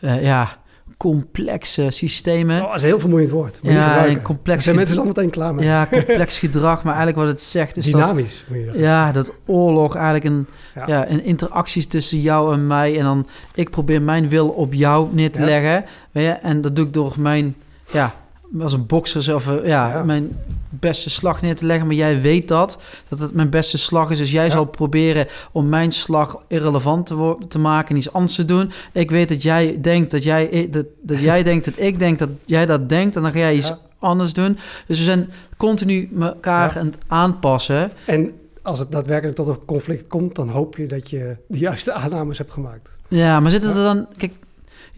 eh, 0.00 0.22
ja, 0.22 0.56
complexe 0.96 1.90
systemen. 1.90 2.60
Oh, 2.60 2.66
dat 2.66 2.74
is 2.76 2.82
een 2.82 2.88
heel 2.88 3.00
vermoeiend 3.00 3.30
woord. 3.30 3.62
Moet 3.62 3.72
Ja, 3.72 4.06
en 4.06 4.22
complex 4.22 4.54
Daar 4.54 4.62
zijn 4.62 4.76
mensen 4.76 4.98
al 4.98 5.04
meteen 5.04 5.30
klaar 5.30 5.54
mee. 5.54 5.64
Ja, 5.66 5.86
complex 5.90 6.38
gedrag. 6.44 6.82
Maar 6.82 6.94
eigenlijk 6.94 7.16
wat 7.26 7.28
het 7.28 7.40
zegt 7.42 7.76
is 7.76 7.84
dat... 7.90 8.00
Dynamisch. 8.00 8.44
zeggen. 8.52 8.80
Ja, 8.80 9.12
dat 9.12 9.32
oorlog 9.46 9.94
eigenlijk 9.94 10.24
een, 10.24 10.46
Ja. 10.74 10.84
ja. 10.86 11.08
een 11.10 11.24
interacties 11.24 11.86
tussen 11.86 12.20
jou 12.20 12.52
en 12.54 12.66
mij. 12.66 12.98
En 12.98 13.04
dan 13.04 13.26
ik 13.54 13.70
probeer 13.70 14.02
mijn 14.02 14.28
wil 14.28 14.48
op 14.48 14.72
jou 14.74 15.08
neer 15.14 15.30
te 15.32 15.40
leggen. 15.44 15.84
Weet 16.10 16.24
je? 16.24 16.30
En 16.32 16.60
dat 16.60 16.76
doe 16.76 16.86
ik 16.86 16.92
door 16.92 17.14
mijn, 17.18 17.54
ja, 17.90 18.14
als 18.60 18.72
een 18.72 18.86
bokser 18.86 19.22
zelf, 19.22 19.48
eh, 19.48 19.66
ja, 19.66 19.88
Ja. 19.88 20.02
mijn 20.02 20.36
beste 20.70 21.10
slag 21.10 21.42
neer 21.42 21.54
te 21.54 21.66
leggen. 21.66 21.86
Maar 21.86 21.96
jij 21.96 22.20
weet 22.20 22.48
dat, 22.48 22.78
dat 23.08 23.18
het 23.18 23.34
mijn 23.34 23.50
beste 23.50 23.78
slag 23.78 24.10
is. 24.10 24.18
Dus 24.18 24.30
jij 24.30 24.44
Ja. 24.44 24.50
zal 24.50 24.64
proberen 24.64 25.26
om 25.52 25.68
mijn 25.68 25.92
slag 25.92 26.42
irrelevant 26.48 27.06
te, 27.06 27.36
te 27.48 27.58
maken 27.58 27.88
en 27.90 27.96
iets 27.96 28.12
anders 28.12 28.34
te 28.34 28.44
doen. 28.44 28.70
Ik 28.92 29.10
weet 29.10 29.28
dat 29.28 29.42
jij 29.42 29.78
denkt 29.80 30.10
dat 30.10 30.22
jij, 30.22 30.68
dat, 30.70 30.86
dat 31.02 31.18
jij 31.18 31.42
denkt 31.48 31.64
dat 31.64 31.74
ik 31.78 31.98
denk 31.98 32.18
dat 32.18 32.28
jij 32.44 32.66
dat 32.66 32.88
denkt. 32.88 33.16
En 33.16 33.22
dan 33.22 33.32
ga 33.32 33.38
jij 33.38 33.54
iets 33.56 33.68
Ja. 33.68 33.78
anders 33.98 34.32
doen. 34.32 34.58
Dus 34.86 34.98
we 34.98 35.04
zijn 35.04 35.30
continu 35.56 36.10
elkaar 36.20 36.74
Ja. 36.74 36.80
aan 36.80 36.86
het 36.86 36.98
aanpassen. 37.06 37.92
En 38.06 38.32
als 38.62 38.78
het 38.78 38.92
daadwerkelijk 38.92 39.36
tot 39.36 39.48
een 39.48 39.64
conflict 39.64 40.06
komt, 40.06 40.34
dan 40.34 40.48
hoop 40.48 40.76
je 40.76 40.86
dat 40.86 41.10
je 41.10 41.36
de 41.48 41.58
juiste 41.58 41.92
aannames 41.92 42.38
hebt 42.38 42.50
gemaakt. 42.52 42.90
Ja, 43.08 43.40
maar 43.40 43.50
zitten 43.50 43.70
er 43.70 43.74
dan... 43.82 44.06
Kijk, 44.16 44.32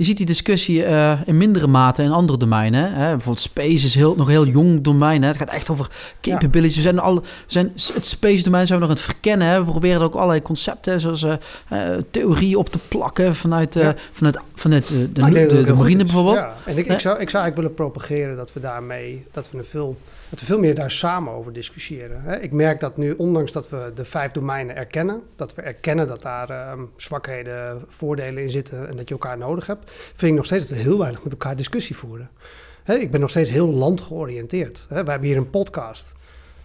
je 0.01 0.07
ziet 0.07 0.16
die 0.16 0.26
discussie 0.26 0.84
eh, 0.84 1.20
in 1.26 1.36
mindere 1.36 1.66
mate 1.66 2.03
in 2.03 2.11
andere 2.11 2.38
domeinen. 2.38 2.92
Hè? 2.92 3.11
Bijvoorbeeld 3.11 3.38
space 3.38 3.86
is 3.86 3.94
heel, 3.94 4.14
nog 4.16 4.26
een 4.26 4.32
heel 4.32 4.46
jong 4.46 4.80
domein. 4.80 5.22
Hè? 5.22 5.28
Het 5.28 5.36
gaat 5.36 5.51
echt 5.51 5.70
over 5.70 5.90
capabilities. 6.20 6.76
We 6.76 6.82
zijn, 6.82 6.98
al, 6.98 7.14
we 7.14 7.22
zijn 7.46 7.72
het 7.94 8.05
space 8.05 8.42
domein 8.42 8.66
zijn 8.66 8.78
we 8.78 8.86
nog 8.86 8.94
aan 8.94 9.03
het 9.03 9.12
verkennen. 9.12 9.46
Hè? 9.46 9.64
We 9.64 9.70
proberen 9.70 10.01
er 10.01 10.07
ook 10.07 10.14
allerlei 10.14 10.42
concepten, 10.42 11.01
zoals 11.01 11.22
eh, 11.22 11.38
theorie 12.11 12.59
op 12.59 12.68
te 12.68 12.78
plakken 12.88 13.36
vanuit, 13.36 13.74
Ja. 13.74 13.94
vanuit, 14.12 14.38
vanuit 14.55 14.88
de, 14.88 15.12
de, 15.12 15.24
het 15.24 15.66
de 15.66 15.74
marine 15.74 16.05
bijvoorbeeld. 16.05 16.36
Ja, 16.36 16.55
en 16.64 16.78
ik, 16.78 16.86
ik, 16.86 17.01
zou, 17.01 17.20
ik 17.20 17.30
zou 17.30 17.42
eigenlijk 17.42 17.57
willen 17.57 17.74
propageren 17.74 18.36
dat 18.36 18.53
we 18.53 18.61
daarmee, 18.61 19.26
dat 19.32 19.48
we, 19.51 19.59
een 19.59 19.64
veel, 19.64 19.96
dat 20.30 20.40
we 20.40 20.46
veel 20.46 20.58
meer 20.58 20.74
daar 20.74 20.90
samen 20.90 21.32
over 21.32 21.52
discussiëren. 21.52 22.42
Ik 22.42 22.52
merk 22.52 22.80
dat 22.80 22.96
nu, 22.96 23.12
ondanks 23.12 23.52
dat 23.52 23.68
we 23.68 23.92
de 23.94 24.04
vijf 24.04 24.32
domeinen 24.32 24.76
erkennen, 24.76 25.22
dat 25.36 25.54
we 25.54 25.62
erkennen 25.62 26.06
dat 26.06 26.22
daar 26.22 26.50
ehm, 26.50 26.84
zwakheden, 26.96 27.84
voordelen 27.88 28.42
in 28.42 28.50
zitten 28.50 28.88
en 28.88 28.96
dat 28.96 29.08
je 29.08 29.14
elkaar 29.14 29.38
nodig 29.38 29.66
hebt, 29.66 29.90
vind 29.90 30.30
ik 30.30 30.36
nog 30.36 30.44
steeds 30.46 30.66
dat 30.66 30.76
we 30.76 30.82
heel 30.82 30.98
weinig 30.98 31.22
met 31.22 31.32
elkaar 31.32 31.56
discussie 31.56 31.96
voeren. 31.96 32.30
Ik 32.84 33.10
ben 33.10 33.20
nog 33.20 33.30
steeds 33.30 33.50
heel 33.50 33.68
landgeoriënteerd. 33.68 34.86
We 34.88 34.94
hebben 34.94 35.22
hier 35.22 35.36
een 35.36 35.50
podcast 35.50 36.14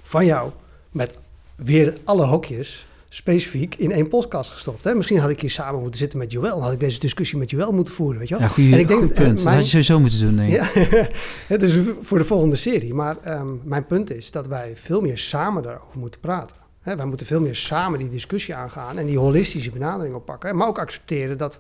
van 0.02 0.26
jou 0.26 0.52
met 0.92 1.14
weer 1.56 1.98
alle 2.04 2.26
hokjes 2.26 2.88
specifiek 3.16 3.76
in 3.76 3.92
één 3.92 4.08
podcast 4.08 4.52
gestopt. 4.52 4.84
Hè? 4.84 4.96
Misschien 4.96 5.20
had 5.20 5.30
ik 5.30 5.42
hier 5.42 5.50
samen 5.50 5.82
moeten 5.82 6.00
zitten 6.00 6.18
met 6.20 6.32
Joël. 6.32 6.62
Had 6.62 6.72
ik 6.72 6.80
deze 6.80 7.00
discussie 7.00 7.38
met 7.38 7.50
Joël 7.50 7.72
moeten 7.72 7.94
voeren, 7.94 8.20
weet 8.20 8.28
je 8.28 8.34
wel? 8.36 8.44
Ja, 8.44 8.50
goeie, 8.50 8.74
En 8.74 8.80
ik 8.80 8.88
denk 8.88 9.00
goed 9.00 9.10
dat- 9.10 9.18
en 9.18 9.24
punt. 9.24 9.36
Dat 9.36 9.46
mijn- 9.46 9.56
had 9.58 9.66
je 9.66 9.70
sowieso 9.84 10.00
moeten 10.00 10.20
doen. 10.20 10.48
Ja, 10.50 10.68
het 11.48 11.62
is 11.62 11.78
voor 12.02 12.18
de 12.18 12.26
volgende 12.26 12.56
serie. 12.56 12.94
Maar 12.94 13.18
ehm, 13.22 13.48
mijn 13.64 13.86
punt 13.86 14.12
is 14.12 14.32
dat 14.32 14.48
wij 14.48 14.74
veel 14.82 15.02
meer 15.02 15.18
samen 15.18 15.64
daarover 15.64 16.00
moeten 16.00 16.20
praten. 16.20 16.58
Hè, 16.82 16.96
wij 16.96 17.06
moeten 17.06 17.26
veel 17.26 17.42
meer 17.42 17.56
samen 17.56 18.00
die 18.00 18.10
discussie 18.10 18.56
aangaan 18.56 18.98
en 18.98 19.06
die 19.06 19.18
holistische 19.20 19.70
benadering 19.72 20.16
oppakken. 20.16 20.50
hè. 20.50 20.56
Maar 20.56 20.68
ook 20.68 20.80
accepteren 20.80 21.38
dat 21.38 21.60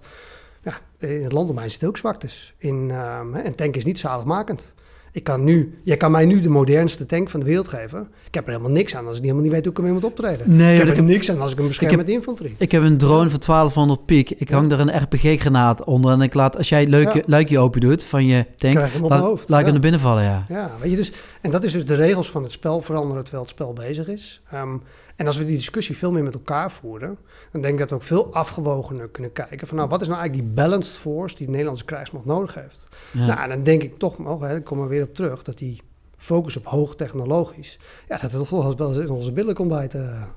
ja, 0.63 0.77
in 1.07 1.23
het 1.23 1.31
landdomein 1.31 1.69
zitten 1.69 1.87
ook 1.87 1.97
zwaktes. 1.97 2.53
In, 2.57 2.87
ehm, 2.91 3.33
hè, 3.33 3.43
een 3.45 3.55
tank 3.55 3.75
is 3.75 3.85
niet 3.85 3.99
zaligmakend. 3.99 4.73
Ik 5.15 5.23
kan 5.23 5.43
nu, 5.43 5.79
jij 5.83 5.97
kan 5.97 6.11
mij 6.11 6.25
nu 6.25 6.39
de 6.39 6.49
modernste 6.49 7.05
tank 7.05 7.29
van 7.29 7.39
de 7.39 7.45
wereld 7.45 7.67
geven. 7.67 8.07
Ik 8.27 8.33
heb 8.33 8.45
er 8.45 8.49
helemaal 8.51 8.71
niks 8.71 8.95
aan 8.95 9.07
als 9.07 9.15
ik 9.17 9.21
helemaal 9.21 9.43
niet 9.43 9.51
weet 9.51 9.61
hoe 9.63 9.71
ik 9.71 9.77
ermee 9.77 9.93
moet 9.93 10.03
optreden. 10.03 10.55
Nee, 10.55 10.73
ik 10.73 10.79
heb 10.79 10.89
ik 10.89 10.97
er 10.97 11.03
niks 11.03 11.31
aan 11.31 11.41
als 11.41 11.51
ik 11.51 11.57
hem 11.57 11.67
bescherm 11.67 11.89
heb- 11.91 11.99
met 11.99 12.09
infanterie. 12.09 12.55
Ik 12.57 12.71
heb 12.71 12.83
een 12.83 12.97
drone 12.97 13.29
voor 13.29 13.39
1200 13.39 14.05
piek. 14.05 14.29
Ik 14.29 14.49
hang 14.49 14.71
er 14.71 14.79
een 14.79 14.97
RPG-granaat 15.01 15.83
onder. 15.83 16.11
En 16.11 16.21
ik 16.21 16.33
laat, 16.33 16.57
als 16.57 16.69
jij 16.69 16.79
het 16.79 16.89
luikje, 16.89 17.17
Ja. 17.19 17.23
luikje 17.27 17.59
open 17.59 17.79
doet 17.81 18.03
van 18.03 18.25
je 18.25 18.45
tank, 18.57 18.73
Krijg 18.73 18.87
je 18.91 18.95
hem 18.95 19.03
op 19.03 19.09
laat, 19.09 19.19
mijn 19.19 19.31
hoofd. 19.31 19.49
laat 19.49 19.59
ik 19.59 19.65
Ja. 19.65 19.71
hem 19.71 19.81
naar 19.81 19.91
binnen 19.91 19.99
vallen, 19.99 20.23
ja. 20.23 20.45
Ja, 20.49 20.71
weet 20.81 20.91
je 20.91 20.97
dus, 20.97 21.11
en 21.45 21.51
dat 21.51 21.63
is 21.63 21.71
dus 21.71 21.85
de 21.85 21.95
regels 21.95 22.31
van 22.31 22.43
het 22.43 22.51
spel 22.51 22.81
veranderen 22.81 23.21
terwijl 23.23 23.43
het 23.43 23.51
spel 23.53 23.73
bezig 23.73 24.07
is. 24.07 24.41
Ehm, 24.49 24.77
En 25.15 25.25
als 25.25 25.37
we 25.37 25.45
die 25.45 25.55
discussie 25.55 25.97
veel 25.97 26.11
meer 26.11 26.23
met 26.23 26.33
elkaar 26.33 26.71
voeren, 26.71 27.17
dan 27.51 27.61
denk 27.61 27.73
ik 27.73 27.79
dat 27.79 27.89
we 27.89 27.95
ook 27.95 28.03
veel 28.03 28.33
afgewogener 28.33 29.07
kunnen 29.09 29.31
kijken 29.31 29.67
van 29.67 29.77
nou, 29.77 29.89
wat 29.89 30.01
is 30.01 30.07
nou 30.07 30.19
eigenlijk 30.19 30.47
die 30.47 30.63
balanced 30.63 30.95
force 30.97 31.35
die 31.35 31.45
de 31.45 31.51
Nederlandse 31.51 31.85
krijgsmacht 31.85 32.25
nodig 32.25 32.53
heeft? 32.53 32.87
Ja. 33.11 33.25
Nou, 33.25 33.39
en 33.39 33.49
dan 33.49 33.63
denk 33.63 33.81
ik 33.81 33.97
toch, 33.97 34.19
nog, 34.19 34.41
hè, 34.41 34.55
ik 34.55 34.63
kom 34.63 34.81
er 34.81 34.87
weer 34.87 35.03
op 35.03 35.13
terug, 35.15 35.43
dat 35.43 35.57
die 35.57 35.81
focus 36.17 36.57
op 36.57 36.65
hoogtechnologisch, 36.65 37.79
ja, 38.07 38.17
dat 38.17 38.31
het 38.31 38.47
toch 38.47 38.75
wel 38.77 38.87
eens 38.87 38.97
in 38.97 39.09
onze 39.09 39.31
billen 39.31 39.53
komt 39.55 39.69
bijten. 39.69 40.27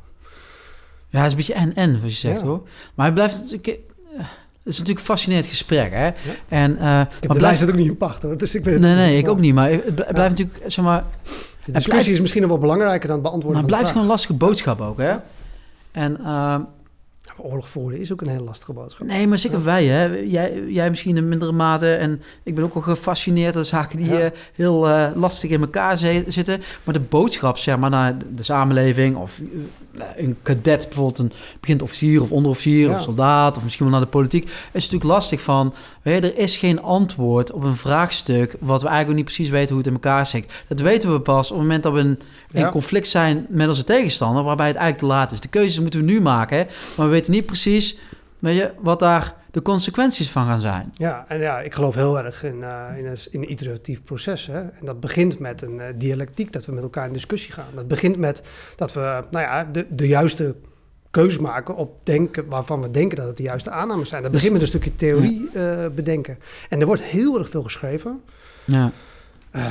Ja, 1.09 1.18
het 1.22 1.26
is 1.26 1.30
een 1.30 1.36
beetje 1.36 1.54
en-en, 1.54 2.00
wat 2.00 2.11
je 2.11 2.16
zegt 2.16 2.40
Ja. 2.40 2.46
hoor. 2.46 2.68
Maar 2.94 3.06
het 3.06 3.14
blijft 3.14 3.38
natuurlijk... 3.38 3.66
eh, 4.16 4.24
Het 4.68 4.76
is 4.76 4.82
natuurlijk 4.82 5.08
een 5.08 5.14
fascinerend 5.14 5.46
gesprek, 5.46 5.92
hè? 5.92 6.10
En, 6.48 6.70
Ik 6.72 6.78
maar 6.78 7.06
blijft- 7.20 7.40
lijst 7.40 7.60
het 7.60 7.70
ook 7.70 7.76
niet 7.76 7.86
in 7.86 7.96
pacht 7.96 8.22
hoor, 8.22 8.36
dus 8.36 8.54
ik 8.54 8.64
weet 8.64 8.74
het 8.74 8.82
Nee, 8.82 8.94
nee, 8.94 9.16
ik 9.16 9.22
Maar 9.22 9.32
ook 9.32 9.40
niet. 9.40 9.54
Maar 9.54 9.70
het 9.70 9.94
bl- 9.94 10.02
het 10.02 10.12
blijft 10.14 10.38
natuurlijk, 10.38 10.58
zeg 10.66 10.84
maar... 10.84 11.04
De 11.64 11.72
discussie 11.72 12.12
is 12.12 12.20
misschien 12.20 12.40
nog 12.40 12.50
wel 12.50 12.58
belangrijker 12.60 13.08
dan 13.08 13.16
het 13.16 13.22
beantwoorden 13.26 13.52
Maar 13.52 13.62
het 13.62 13.70
blijft 13.70 13.88
gewoon 13.88 14.02
een 14.02 14.08
lastige 14.08 14.32
boodschap 14.32 14.80
ook, 14.80 14.98
hè? 14.98 15.14
En... 15.92 16.24
ehm. 16.24 16.60
Oorlog 17.37 17.68
voeren 17.70 17.99
is 18.01 18.12
ook 18.12 18.20
een 18.20 18.29
hele 18.29 18.43
lastige 18.45 18.72
boodschap. 18.72 19.07
Nee, 19.07 19.26
maar 19.26 19.39
zeker 19.39 19.64
wij, 19.64 19.87
hè. 19.87 20.05
Jij, 20.07 20.62
jij 20.68 20.91
misschien 20.91 21.16
in 21.16 21.29
mindere 21.29 21.53
mate. 21.53 21.95
En 21.95 22.22
ik 22.43 22.55
ben 22.55 22.64
ook 22.64 22.74
wel 22.74 22.83
gefascineerd 22.83 23.55
door 23.55 23.64
zaken 23.64 23.97
die 23.99 24.11
Ja. 24.11 24.18
eh, 24.20 24.31
heel 24.55 24.89
eh, 24.89 25.07
lastig 25.14 25.51
in 25.51 25.61
elkaar 25.61 25.99
zi- 25.99 26.24
zitten. 26.29 26.61
Maar 26.85 26.95
de 26.95 27.01
boodschap, 27.01 27.59
zeg 27.59 27.79
maar, 27.79 27.91
naar 27.91 28.16
de, 28.35 28.43
samenleving... 28.43 29.16
of 29.16 29.41
eh, 29.99 30.05
een 30.16 30.37
cadet, 30.43 30.85
bijvoorbeeld 30.87 31.18
een 31.18 31.33
begint 31.61 31.83
officier 31.83 32.22
of 32.22 32.31
onderofficier... 32.33 32.89
Ja. 32.89 32.95
of 32.95 33.03
soldaat, 33.03 33.57
of 33.57 33.62
misschien 33.64 33.85
wel 33.85 33.95
naar 33.95 34.05
de 34.05 34.11
politiek... 34.11 34.45
is 34.72 34.83
natuurlijk 34.85 35.05
lastig 35.05 35.41
van... 35.41 35.74
Weet 36.03 36.24
je, 36.24 36.31
er 36.33 36.39
is 36.39 36.57
geen 36.57 36.83
antwoord 36.83 37.53
op 37.53 37.64
een 37.64 37.76
vraagstuk... 37.76 38.57
wat 38.61 38.83
we 38.83 38.89
eigenlijk 38.89 39.09
ook 39.09 39.14
niet 39.14 39.24
precies 39.35 39.49
weten 39.49 39.68
hoe 39.68 39.79
het 39.79 39.87
in 39.87 39.93
elkaar 39.93 40.26
zit. 40.26 40.53
Dat 40.68 40.81
weten 40.81 41.12
we 41.12 41.20
pas 41.20 41.51
op 41.51 41.57
het 41.57 41.62
moment 41.66 41.83
dat 41.83 41.93
we 41.93 41.99
in, 41.99 42.18
in 42.51 42.61
Ja. 42.61 42.70
conflict 42.70 43.07
zijn 43.07 43.47
met 43.49 43.68
onze 43.68 43.85
tegenstander... 43.85 44.43
waarbij 44.43 44.66
het 44.66 44.76
eigenlijk 44.76 45.07
te 45.12 45.18
laat 45.18 45.33
is. 45.33 45.41
De 45.41 45.49
keuzes 45.49 45.81
moeten 45.81 46.01
we 46.01 46.07
nu 46.07 46.20
maken, 46.20 46.57
hè. 46.59 46.64
Maar 46.97 47.07
we 47.11 47.17
weten 47.18 47.32
niet 47.32 47.46
precies 47.46 47.98
weet 48.38 48.56
je, 48.56 48.72
wat 48.80 48.98
daar 48.98 49.34
de 49.50 49.62
consequenties 49.62 50.30
van 50.30 50.46
gaan 50.46 50.60
zijn. 50.60 50.90
Ja, 50.94 51.24
en 51.28 51.40
ja, 51.40 51.60
ik 51.60 51.74
geloof 51.74 51.94
heel 51.94 52.18
erg 52.18 52.44
in, 52.44 52.62
eh, 52.62 52.86
in, 52.96 53.06
een, 53.06 53.16
in 53.30 53.42
een 53.42 53.50
iteratief 53.50 54.04
proces. 54.04 54.46
Hè? 54.46 54.60
En 54.60 54.84
dat 54.84 55.00
begint 55.00 55.38
met 55.38 55.62
een 55.62 55.80
eh, 55.80 55.86
dialectiek, 55.96 56.52
dat 56.52 56.66
we 56.66 56.72
met 56.72 56.82
elkaar 56.82 57.06
in 57.06 57.12
discussie 57.12 57.52
gaan. 57.52 57.66
Dat 57.74 57.88
begint 57.88 58.16
met 58.16 58.42
dat 58.76 58.92
we 58.92 59.24
nou 59.30 59.44
ja, 59.44 59.64
de, 59.64 59.86
de 59.90 60.06
juiste 60.06 60.54
keuze 61.10 61.40
maken 61.40 61.76
op 61.76 62.06
denken 62.06 62.48
waarvan 62.48 62.80
we 62.80 62.90
denken 62.90 63.16
dat 63.16 63.26
het 63.26 63.36
de 63.36 63.42
juiste 63.42 63.70
aannames 63.70 64.08
zijn. 64.08 64.22
Dat 64.22 64.32
Dus- 64.32 64.40
begint 64.40 64.60
met 64.60 64.62
een 64.62 64.78
stukje 64.78 64.96
theorie 64.96 65.48
eh, 65.52 65.86
bedenken. 65.94 66.38
En 66.68 66.80
er 66.80 66.86
wordt 66.86 67.02
heel 67.02 67.38
erg 67.38 67.48
veel 67.48 67.62
geschreven. 67.62 68.20
Ja. 68.64 68.92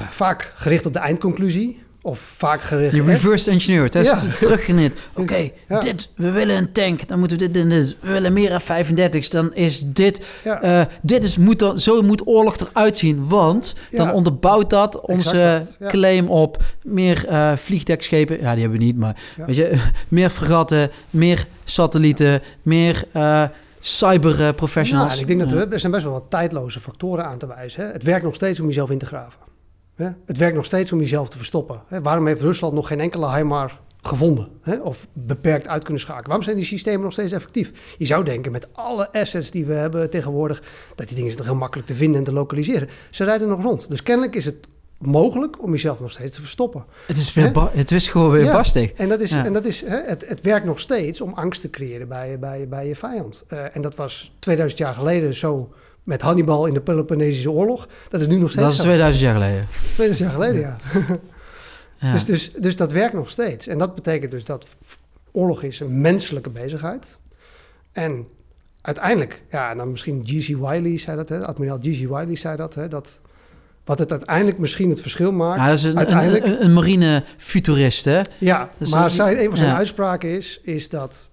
Vaak 0.09 0.53
gericht 0.55 0.85
op 0.85 0.93
de 0.93 0.99
eindconclusie. 0.99 1.83
Of 2.07 2.19
vaak 2.19 2.61
gericht... 2.61 2.95
Je 2.95 3.03
reverse 3.03 3.51
engineer 3.51 3.83
het, 3.83 3.93
hè? 3.93 3.99
Ja. 3.99 4.15
Teruggeniet. 4.15 5.07
Oké, 5.13 5.49
Ja. 5.67 5.79
dit, 5.79 6.09
we 6.15 6.31
willen 6.31 6.55
een 6.55 6.71
tank, 6.71 7.07
dan 7.07 7.19
moeten 7.19 7.37
we 7.37 7.51
dit 7.51 7.63
en 7.63 7.69
dit. 7.69 7.95
We 7.99 8.11
willen 8.11 8.33
meer 8.33 8.59
F-35's, 8.59 9.29
dan 9.29 9.53
is 9.53 9.83
dit... 9.85 10.25
Ja. 10.43 10.61
eh, 10.61 10.85
dit 11.01 11.23
is, 11.23 11.37
moet 11.37 11.59
dan, 11.59 11.79
zo 11.79 12.01
moet 12.01 12.27
oorlog 12.27 12.55
eruit 12.57 12.97
zien, 12.97 13.27
want 13.27 13.73
dan 13.91 14.11
onderbouwt 14.11 14.69
dat 14.69 15.01
onze 15.01 15.65
dat, 15.79 15.89
claim 15.89 16.27
op 16.27 16.63
meer 16.83 17.27
eh, 17.27 17.55
vliegdekschepen. 17.55 18.41
Ja, 18.41 18.51
die 18.51 18.61
hebben 18.61 18.79
we 18.79 18.85
niet, 18.85 18.97
maar 18.97 19.15
weet 19.45 19.55
je, 19.55 19.79
meer 20.07 20.29
fregatten, 20.29 20.91
meer 21.09 21.47
satellieten, 21.63 22.41
meer 22.61 23.03
eh, 23.11 23.43
cyber 23.79 24.53
professionals. 24.53 25.11
Ja, 25.11 25.15
en 25.15 25.21
ik 25.21 25.27
denk 25.27 25.49
dat 25.49 25.51
er, 25.51 25.73
er 25.73 25.79
zijn 25.79 25.91
best 25.91 26.03
wel 26.03 26.13
wat 26.13 26.25
tijdloze 26.29 26.79
factoren 26.79 27.25
aan 27.25 27.37
te 27.37 27.47
wijzen. 27.47 27.85
Hè? 27.85 27.91
Het 27.91 28.03
werkt 28.03 28.23
nog 28.23 28.35
steeds 28.35 28.59
om 28.59 28.67
jezelf 28.67 28.89
in 28.89 28.97
te 28.97 29.05
graven. 29.05 29.46
Hè? 29.97 30.09
Het 30.25 30.37
werkt 30.37 30.55
nog 30.55 30.65
steeds 30.65 30.91
om 30.91 30.99
jezelf 30.99 31.29
te 31.29 31.37
verstoppen. 31.37 31.81
Hè? 31.87 32.01
Waarom 32.01 32.27
heeft 32.27 32.41
Rusland 32.41 32.73
nog 32.73 32.87
geen 32.87 32.99
enkele 32.99 33.35
HIMAR 33.35 33.79
gevonden? 34.01 34.47
Hè? 34.61 34.75
Of 34.75 35.07
beperkt 35.13 35.67
uit 35.67 35.83
kunnen 35.83 36.01
schakelen? 36.01 36.27
Waarom 36.27 36.43
zijn 36.45 36.55
die 36.55 36.65
systemen 36.65 37.01
nog 37.01 37.11
steeds 37.11 37.31
effectief? 37.31 37.71
Je 37.97 38.05
zou 38.05 38.23
denken, 38.23 38.51
met 38.51 38.67
alle 38.73 39.11
assets 39.11 39.51
die 39.51 39.65
we 39.65 39.73
hebben 39.73 40.09
tegenwoordig... 40.09 40.61
dat 40.95 41.07
die 41.07 41.15
dingen 41.15 41.23
zijn 41.31 41.37
toch 41.37 41.45
heel 41.45 41.55
makkelijk 41.55 41.87
te 41.87 41.95
vinden 41.95 42.17
en 42.17 42.23
te 42.23 42.31
lokaliseren. 42.33 42.89
Ze 43.09 43.23
rijden 43.23 43.47
nog 43.47 43.61
rond. 43.61 43.89
Dus 43.89 44.03
kennelijk 44.03 44.35
is 44.35 44.45
het 44.45 44.55
mogelijk 44.97 45.63
om 45.63 45.71
jezelf 45.71 45.99
nog 45.99 46.11
steeds 46.11 46.33
te 46.33 46.41
verstoppen. 46.41 46.85
Het 47.05 47.17
is, 47.17 47.33
weer 47.33 47.69
het 47.73 47.91
is 47.91 48.07
gewoon 48.09 48.31
weer 48.31 48.43
Ja, 48.43 48.51
bastig. 48.51 48.91
En 48.91 49.09
dat 49.09 49.19
is, 49.19 49.31
Ja. 49.31 49.45
en 49.45 49.53
dat 49.53 49.65
is 49.65 49.81
hè, 49.81 49.97
het, 49.97 50.27
het 50.27 50.41
werkt 50.41 50.65
nog 50.65 50.79
steeds 50.79 51.21
om 51.21 51.33
angst 51.33 51.61
te 51.61 51.69
creëren 51.69 52.07
bij, 52.07 52.39
bij, 52.39 52.67
bij 52.67 52.87
je 52.87 52.95
vijand. 52.95 53.43
Eh, 53.47 53.75
en 53.75 53.81
dat 53.81 53.95
was 53.95 54.35
2000 54.39 54.79
jaar 54.79 54.93
geleden 54.93 55.35
zo 55.35 55.73
met 56.07 56.21
Hannibal 56.21 56.65
in 56.65 56.73
de 56.73 56.81
Peloponnesische 56.81 57.51
oorlog. 57.51 57.87
Dat 58.09 58.21
is 58.21 58.27
nu 58.27 58.35
nog 58.35 58.49
steeds 58.49 58.63
Dat 58.63 58.71
is 58.71 58.77
zo. 58.77 58.83
2000 58.83 59.23
jaar 59.23 59.33
geleden. 59.33 59.67
2000 59.93 60.29
jaar 60.29 60.39
geleden, 60.39 60.61
ja. 60.61 60.77
Ja. 61.99 62.11
Dus, 62.11 62.25
dus, 62.25 62.51
dus 62.53 62.75
dat 62.75 62.91
werkt 62.91 63.13
nog 63.13 63.29
steeds. 63.29 63.67
En 63.67 63.77
dat 63.77 63.95
betekent 63.95 64.31
dus 64.31 64.45
dat 64.45 64.67
oorlog 65.31 65.63
is 65.63 65.79
een 65.79 66.01
menselijke 66.01 66.49
bezigheid. 66.49 67.17
En 67.91 68.27
uiteindelijk, 68.81 69.43
ja, 69.49 69.71
en 69.71 69.77
dan 69.77 69.91
misschien 69.91 70.21
G.C. 70.25 70.47
Wiley 70.47 70.97
zei 70.97 71.17
dat, 71.17 71.29
hè, 71.29 71.45
admiraal 71.45 71.77
G.C. 71.77 72.07
Wiley 72.07 72.35
zei 72.35 72.57
dat, 72.57 72.75
hè, 72.75 72.87
dat 72.87 73.19
wat 73.85 73.99
het 73.99 74.11
uiteindelijk 74.11 74.57
misschien 74.57 74.89
het 74.89 75.01
verschil 75.01 75.31
maakt. 75.31 75.59
Ja, 75.59 75.67
dat 75.67 75.77
is 75.77 75.83
een, 75.83 75.97
uiteindelijk, 75.97 76.45
een, 76.45 76.51
een, 76.51 76.65
een 76.65 76.73
marine 76.73 77.23
futurist, 77.37 78.05
hè? 78.05 78.21
Ja, 78.37 78.69
maar 78.91 79.01
dat- 79.01 79.11
zijn, 79.11 79.39
een 79.39 79.47
van 79.47 79.57
zijn 79.57 79.69
ja. 79.69 79.75
uitspraken 79.77 80.29
is, 80.29 80.59
is 80.63 80.89
dat 80.89 81.29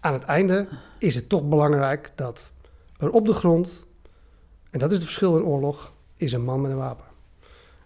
aan 0.00 0.12
het 0.12 0.24
einde 0.24 0.68
is 0.98 1.14
het 1.14 1.28
toch 1.28 1.48
belangrijk 1.48 2.12
dat 2.14 2.52
er 2.96 3.10
op 3.10 3.26
de 3.26 3.32
grond, 3.32 3.86
en 4.70 4.78
dat 4.78 4.90
is 4.90 4.96
het 4.96 5.06
verschil 5.06 5.36
in 5.36 5.44
oorlog, 5.44 5.92
is 6.16 6.32
een 6.32 6.44
man 6.44 6.60
met 6.60 6.70
een 6.70 6.76
wapen. 6.76 7.04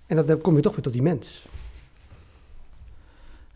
En 0.06 0.16
dat 0.16 0.26
dan 0.26 0.40
kom 0.40 0.56
je 0.56 0.62
toch 0.62 0.72
weer 0.72 0.82
tot 0.82 0.92
die 0.92 1.02
mens. 1.02 1.44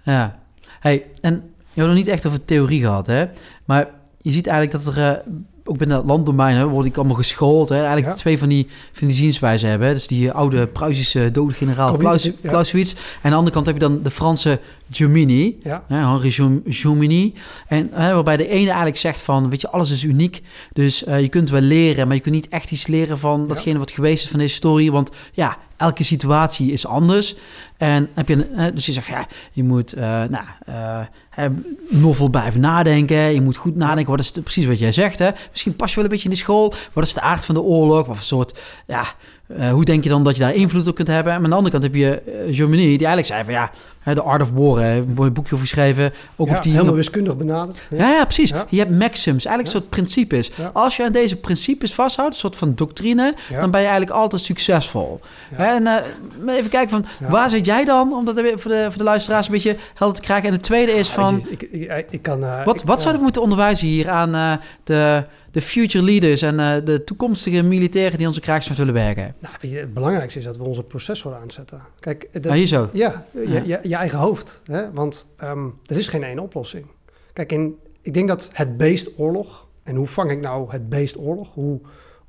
Ja. 0.03 0.39
Hey, 0.81 1.07
en 1.21 1.35
je 1.57 1.81
hebt 1.81 1.87
nog 1.87 1.97
niet 1.97 2.09
echt 2.09 2.27
over 2.27 2.45
theorie 2.45 2.81
gehad, 2.83 3.07
hè? 3.07 3.27
Maar 3.65 3.91
je 4.21 4.31
ziet 4.31 4.47
eigenlijk 4.47 4.85
dat 4.85 4.95
er 4.95 5.03
eh, 5.13 5.33
ook 5.65 5.79
binnen 5.79 5.97
het 5.97 6.07
landdomein 6.07 6.57
hè, 6.57 6.67
word 6.67 6.87
ik 6.87 6.97
allemaal 6.97 7.17
geschoold. 7.17 7.69
Hè? 7.69 7.77
Eigenlijk 7.77 8.07
Ja. 8.07 8.15
twee 8.15 8.39
van 8.39 8.49
die, 8.49 8.67
van 8.93 9.07
die 9.07 9.17
zienswijzen 9.17 9.69
hebben. 9.69 9.89
Hè? 9.89 9.95
Dus 9.95 10.07
die 10.07 10.33
oude 10.33 10.67
Pruisische 10.67 11.31
dode 11.31 11.53
generaal 11.55 12.03
ja. 12.03 12.19
Clausewitz. 12.43 12.93
En 12.93 12.99
aan 13.23 13.31
de 13.31 13.37
andere 13.37 13.55
kant 13.55 13.67
heb 13.67 13.75
je 13.75 13.81
dan 13.81 14.03
de 14.03 14.11
Franse 14.11 14.61
Jomini. 14.89 15.57
Ja, 15.63 15.85
hè, 15.89 15.97
Henri 15.97 16.29
Jom- 16.29 16.63
Jomini. 16.65 17.35
En 17.69 17.91
hè, 17.93 18.15
waarbij 18.15 18.37
de 18.37 18.49
ene 18.49 18.67
eigenlijk 18.67 18.97
zegt 18.97 19.21
van, 19.23 19.51
weet 19.51 19.61
je, 19.61 19.71
alles 19.71 19.91
is 19.91 20.03
uniek. 20.05 20.43
Dus 20.73 21.05
eh, 21.05 21.21
je 21.21 21.29
kunt 21.29 21.51
wel 21.51 21.61
leren, 21.61 22.07
maar 22.07 22.17
je 22.17 22.23
kunt 22.23 22.35
niet 22.35 22.49
echt 22.49 22.71
iets 22.71 22.87
leren 22.87 23.19
van 23.19 23.47
datgene 23.49 23.79
wat 23.79 23.91
geweest 23.91 24.23
is 24.25 24.29
van 24.31 24.39
de 24.39 24.45
historie. 24.45 24.93
Want 24.93 25.11
ja, 25.33 25.57
elke 25.77 26.03
situatie 26.05 26.73
is 26.73 26.87
anders. 26.87 27.35
En 27.77 28.09
heb 28.15 28.29
je, 28.29 28.47
eh, 28.57 28.65
dus 28.75 28.87
je 28.87 28.93
zegt, 28.93 29.07
ja, 29.07 29.27
je 29.53 29.63
moet 29.65 29.93
eh 29.93 30.03
nou, 30.25 30.45
hè, 31.31 31.49
novel 31.89 32.29
blijven 32.29 32.61
nadenken. 32.61 33.17
Je 33.35 33.41
moet 33.41 33.57
goed 33.57 33.77
nadenken. 33.77 34.11
Wat 34.11 34.21
is 34.21 34.31
het, 34.35 34.43
precies 34.43 34.67
wat 34.67 34.79
jij 34.79 34.93
zegt? 34.93 35.19
Hè? 35.19 35.31
Misschien 35.51 35.77
pas 35.77 35.89
je 35.91 35.95
wel 35.95 36.05
een 36.05 36.11
beetje 36.11 36.29
in 36.29 36.35
de 36.35 36.41
school. 36.41 36.75
Wat 36.93 37.05
is 37.05 37.15
de 37.15 37.21
aard 37.21 37.45
van 37.45 37.55
de 37.55 37.63
oorlog? 37.63 38.07
Wat 38.07 38.17
voor 38.17 38.25
soort, 38.25 38.59
ja, 38.87 39.05
hoe 39.71 39.85
denk 39.85 40.03
je 40.03 40.09
dan 40.09 40.25
dat 40.25 40.37
je 40.37 40.43
daar 40.43 40.55
invloed 40.55 40.89
op 40.89 40.95
kunt 40.95 41.09
hebben? 41.09 41.33
En 41.33 41.43
aan 41.45 41.51
de 41.51 41.57
andere 41.57 41.71
kant 41.71 41.83
heb 41.83 41.95
je 41.95 42.23
uh, 42.49 42.55
Germany, 42.57 42.83
die 42.83 43.07
eigenlijk 43.07 43.27
zei 43.27 43.45
van 43.45 43.53
ja, 43.53 43.63
hè, 43.63 43.71
The 44.15 44.23
Art 44.23 44.43
of 44.43 44.51
War, 44.53 44.81
hè, 44.81 44.97
een 44.97 45.13
mooi 45.15 45.31
boekje 45.31 45.55
over 45.55 45.67
geschreven. 45.67 46.13
Ook 46.37 46.49
ja 46.49 46.57
op 46.57 46.63
die, 46.63 46.73
helemaal 46.73 46.95
wiskundig 46.95 47.37
benaderd. 47.37 47.79
Ja. 47.91 47.97
ja, 47.99 48.11
ja, 48.11 48.25
precies. 48.25 48.49
Ja. 48.51 48.67
Je 48.69 48.79
hebt 48.79 48.91
maxims, 48.91 49.45
eigenlijk 49.45 49.67
een 49.67 49.81
soort 49.81 49.89
principes. 49.91 50.51
Als 50.73 50.97
je 50.97 51.05
aan 51.05 51.13
deze 51.13 51.37
principes 51.37 51.95
vasthoudt, 51.95 52.33
een 52.33 52.39
soort 52.41 52.57
van 52.57 52.75
doctrine, 52.75 53.35
dan 53.61 53.71
ben 53.71 53.81
je 53.81 53.87
eigenlijk 53.87 54.17
altijd 54.17 54.43
succesvol. 54.43 55.19
En 55.57 55.87
eh, 55.87 56.57
even 56.57 56.71
kijken 56.71 56.91
van, 56.91 57.05
waar 57.29 57.51
zit 57.51 57.67
jij 57.67 57.85
dan? 57.85 58.13
Om 58.13 58.25
dat 58.25 58.35
weer 58.41 58.59
voor 58.59 58.71
de, 58.71 58.85
voor 58.89 58.99
de 58.99 59.05
luisteraars 59.05 59.47
een 59.47 59.53
beetje 59.53 59.77
helder 59.95 60.17
te 60.17 60.23
krijgen. 60.23 60.47
En 60.49 60.53
het 60.55 60.63
tweede 60.63 60.93
is 60.93 61.09
van, 61.09 61.43
je, 61.45 61.51
ik, 61.51 61.63
ik, 61.63 62.07
ik 62.11 62.23
kan, 62.23 62.45
eh, 62.45 62.65
wat, 62.65 62.81
ik- 62.81 62.87
wat 62.87 62.97
ja. 62.97 63.01
zouden 63.01 63.17
we 63.17 63.23
moeten 63.23 63.43
onderwijzen 63.43 63.87
hier 63.87 64.09
aan 64.11 64.35
eh, 64.35 64.53
de, 64.85 65.25
de 65.57 65.63
future 65.63 66.05
leaders 66.05 66.43
en 66.43 66.61
eh, 66.61 66.85
de 66.85 67.05
toekomstige 67.05 67.63
militairen 67.63 68.19
die 68.19 68.27
onze 68.27 68.41
krijgsmacht 68.41 68.79
willen 68.79 68.95
werken? 68.95 69.35
Nou, 69.39 69.77
het 69.77 69.95
belangrijkste 69.95 70.39
is 70.39 70.45
dat 70.45 70.57
we 70.57 70.63
onze 70.63 70.83
processor 70.83 71.35
aanzetten. 71.35 71.81
Kijk, 72.01 72.43
dat, 72.43 72.53
Ah, 72.53 72.59
zo. 72.59 72.89
Ja, 72.93 73.27
je, 73.31 73.51
Ja. 73.51 73.63
Je, 73.65 73.89
je 73.89 73.95
eigen 73.95 74.19
hoofd. 74.19 74.63
Hè? 74.65 74.93
Want 74.93 75.27
ehm, 75.37 75.67
er 75.87 75.97
is 75.97 76.09
geen 76.09 76.23
één 76.23 76.39
oplossing. 76.39 76.87
Kijk, 77.33 77.53
in, 77.53 77.79
ik 78.03 78.15
denk 78.15 78.29
dat 78.29 78.51
het 78.53 78.77
beest 78.77 79.11
oorlog... 79.17 79.67
en 79.83 79.95
hoe 79.95 80.07
vang 80.07 80.31
ik 80.31 80.41
nou 80.41 80.71
het 80.71 80.89
beest 80.89 81.19
oorlog? 81.19 81.55
Hoe 81.55 81.81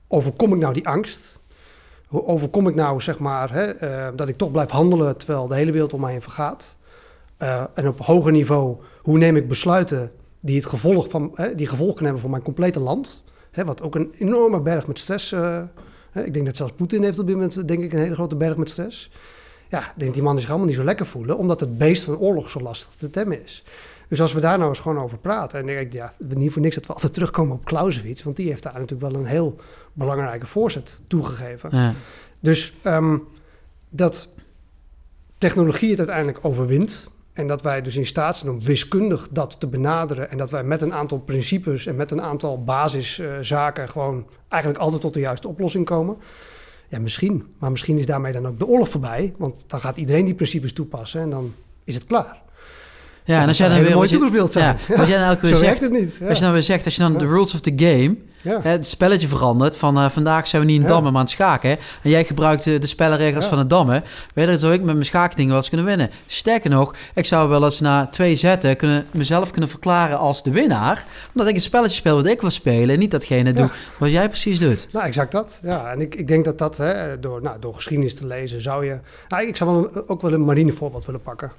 overkom 0.08 0.54
ik 0.54 0.60
nou 0.60 0.74
die 0.74 0.88
angst? 0.88 1.40
Hoe 2.06 2.26
overkom 2.26 2.68
ik 2.68 2.76
nou, 2.76 3.02
zeg 3.02 3.20
maar, 3.20 3.54
hè, 3.54 3.64
eh, 3.64 4.08
dat 4.16 4.28
ik 4.28 4.38
toch 4.38 4.52
blijf 4.52 4.70
handelen... 4.70 5.18
terwijl 5.18 5.48
de 5.48 5.56
hele 5.56 5.72
wereld 5.72 5.94
om 5.94 6.02
mij 6.02 6.12
heen 6.12 6.22
vergaat? 6.22 6.76
Eh, 7.38 7.64
en 7.74 7.88
op 7.88 8.00
hoger 8.00 8.32
niveau, 8.32 8.78
hoe 9.02 9.18
neem 9.18 9.36
ik 9.36 9.48
besluiten... 9.48 10.12
die 10.48 10.56
het 10.56 10.66
gevolg, 10.66 11.10
van, 11.10 11.32
hè, 11.34 11.56
die 11.56 11.68
gevolg 11.68 11.94
kunnen 11.96 12.04
hebben 12.04 12.22
voor 12.22 12.32
mijn 12.32 12.44
complete 12.44 12.80
land? 12.80 13.24
Hè, 13.52 13.66
wat 13.66 13.82
ook 13.82 13.96
een 13.96 14.14
enorme 14.18 14.62
berg 14.62 14.88
met 14.88 15.00
stress... 15.00 15.32
eh, 15.32 15.62
hè, 16.12 16.24
ik 16.24 16.34
denk 16.34 16.46
dat 16.46 16.58
zelfs 16.58 16.74
Poetin 16.74 17.04
heeft 17.04 17.20
op 17.20 17.28
dit 17.28 17.36
moment, 17.36 17.68
denk 17.68 17.84
ik, 17.84 17.94
een 17.94 18.00
hele 18.00 18.16
grote 18.16 18.36
berg 18.36 18.58
met 18.58 18.70
stress. 18.70 19.12
Ja, 19.70 19.80
ik 19.80 19.94
denk 19.96 20.14
die 20.14 20.24
man 20.24 20.40
zich 20.40 20.50
allemaal 20.50 20.68
niet 20.68 20.76
zo 20.76 20.84
lekker 20.84 21.06
voelen, 21.06 21.38
omdat 21.38 21.60
het 21.60 21.78
beest 21.78 22.04
van 22.04 22.18
oorlog 22.18 22.50
zo 22.50 22.60
lastig 22.60 22.94
te 22.94 23.10
temmen 23.10 23.44
is. 23.44 23.64
Dus 24.08 24.22
als 24.22 24.34
we 24.34 24.40
daar 24.40 24.58
nou 24.58 24.70
eens 24.70 24.80
gewoon 24.80 25.00
over 25.00 25.18
praten, 25.18 25.60
en 25.60 25.66
denk 25.66 25.80
ik, 25.80 25.94
ja, 25.94 26.14
niet 26.28 26.52
voor 26.52 26.62
niks 26.62 26.76
dat 26.76 26.86
we 26.86 26.94
altijd 26.94 27.14
terugkomen 27.14 27.56
op 27.56 27.66
Clausewitz, 27.66 28.24
want 28.24 28.36
die 28.36 28.48
heeft 28.48 28.64
daar 28.64 28.74
natuurlijk 28.74 29.12
wel 29.12 29.22
een 29.22 29.28
heel 29.28 29.56
belangrijke 29.94 30.48
voorzet 30.48 31.02
toegegeven. 31.08 31.70
Ja. 31.72 31.94
Dus 32.40 32.78
ehm, 32.82 33.18
dat 33.90 34.30
technologie 35.38 35.90
het 35.90 36.00
uiteindelijk 36.00 36.46
overwint 36.46 37.10
En 37.38 37.48
dat 37.48 37.62
wij 37.62 37.82
dus 37.82 37.96
in 37.96 38.06
staat 38.06 38.38
zijn 38.38 38.52
om 38.52 38.64
wiskundig 38.64 39.28
dat 39.32 39.60
te 39.60 39.68
benaderen. 39.68 40.32
En 40.32 40.38
dat 40.38 40.50
wij 40.50 40.64
met 40.64 40.82
een 40.82 40.94
aantal 40.94 41.20
principes 41.20 41.86
en 41.86 41.96
met 41.96 42.12
een 42.12 42.22
aantal 42.22 42.64
basiszaken 42.64 43.90
gewoon 43.90 44.26
eigenlijk 44.48 44.82
altijd 44.82 45.02
tot 45.02 45.14
de 45.14 45.20
juiste 45.20 45.48
oplossing 45.48 45.86
komen. 45.86 46.18
Ja, 46.90 47.00
misschien. 47.00 47.54
Maar 47.60 47.72
misschien 47.72 47.98
is 47.98 48.06
daarmee 48.06 48.32
dan 48.34 48.48
ook 48.48 48.60
de 48.60 48.68
oorlog 48.68 48.90
voorbij. 48.90 49.34
Want 49.38 49.64
dan 49.68 49.80
gaat 49.80 49.98
iedereen 49.98 50.26
die 50.26 50.34
principes 50.34 50.74
toepassen 50.74 51.22
en 51.22 51.30
dan 51.30 51.54
is 51.84 51.96
het 51.96 52.06
klaar. 52.06 52.42
Ja, 53.24 53.42
en 53.42 53.48
als 53.48 53.58
jij 53.58 53.68
zou 53.68 53.80
dan 53.80 53.92
een 53.92 53.98
weer... 53.98 54.04
je- 54.04 54.10
toekomstbeeld 54.12 54.52
zijn. 54.52 54.78
Ja, 54.88 54.98
wat 54.98 55.08
jij 55.08 55.18
dan 55.18 55.28
elke 55.28 55.42
keer 55.48 55.56
zegt... 55.56 55.82
het 55.82 55.92
niet. 55.92 56.18
Ja. 56.20 56.28
Als 56.28 56.38
je 56.38 56.44
dan 56.44 56.54
weer 56.54 56.64
zegt, 56.64 56.86
als 56.86 56.96
je 56.96 57.02
dan 57.02 57.18
de 57.18 57.26
rules 57.26 57.54
of 57.54 57.60
the 57.60 57.74
game... 57.76 58.16
Ja. 58.48 58.60
Hè, 58.62 58.70
het 58.70 58.88
spelletje 58.88 59.28
verandert 59.28 59.78
van 59.78 59.98
eh, 59.98 60.10
vandaag 60.10 60.48
zijn 60.48 60.62
we 60.62 60.68
niet 60.68 60.82
in 60.82 60.88
dammen, 60.88 61.12
maar 61.12 61.22
aan 61.22 61.28
het 61.28 61.36
schaken. 61.36 61.70
hè. 61.70 61.76
En 62.02 62.10
jij 62.10 62.24
gebruikt 62.26 62.64
de, 62.64 62.80
de 62.80 62.88
spellenregels 62.88 63.44
Ja. 63.44 63.50
van 63.50 63.58
het 63.60 63.70
dammen. 63.70 64.04
Weet 64.34 64.50
je, 64.50 64.58
zou 64.58 64.74
ik 64.74 64.82
met 64.82 64.94
mijn 64.94 65.06
schaakdingen 65.06 65.48
wel 65.50 65.58
eens 65.58 65.68
kunnen 65.68 65.86
winnen. 65.88 66.10
Sterker 66.26 66.70
nog, 66.70 66.96
ik 67.14 67.26
zou 67.26 67.50
wel 67.50 67.64
eens 67.66 67.80
na 67.80 68.08
twee 68.08 68.36
zetten 68.36 68.78
kunnen, 68.78 69.06
mezelf 69.12 69.52
kunnen 69.52 69.70
verklaren 69.70 70.18
als 70.18 70.44
de 70.44 70.52
winnaar. 70.52 71.06
Omdat 71.34 71.48
ik 71.48 71.56
een 71.56 71.62
spelletje 71.62 71.96
speel 71.96 72.16
wat 72.16 72.26
ik 72.26 72.42
wil 72.42 72.50
spelen. 72.50 72.90
En 72.90 73.00
niet 73.00 73.12
datgene 73.12 73.54
doe 73.54 73.70
wat 73.98 74.12
jij 74.12 74.28
precies 74.28 74.60
doet. 74.60 74.88
Nou, 74.92 75.06
exact 75.06 75.32
dat. 75.32 75.60
Ja, 75.64 75.92
en 75.92 76.02
ik, 76.02 76.16
ik 76.16 76.28
denk 76.28 76.46
dat 76.46 76.58
dat, 76.58 76.78
hè, 76.78 77.20
door, 77.20 77.42
nou, 77.42 77.60
door 77.60 77.74
geschiedenis 77.76 78.16
te 78.16 78.26
lezen, 78.26 78.62
zou 78.62 78.86
je... 78.86 78.98
Nou, 79.28 79.48
ik 79.48 79.56
zou 79.56 79.72
wel 79.72 79.90
een- 79.96 80.08
ook 80.10 80.22
wel 80.22 80.34
een 80.34 80.46
marine 80.46 80.72
voorbeeld 80.72 81.06
willen 81.06 81.22
pakken. 81.22 81.52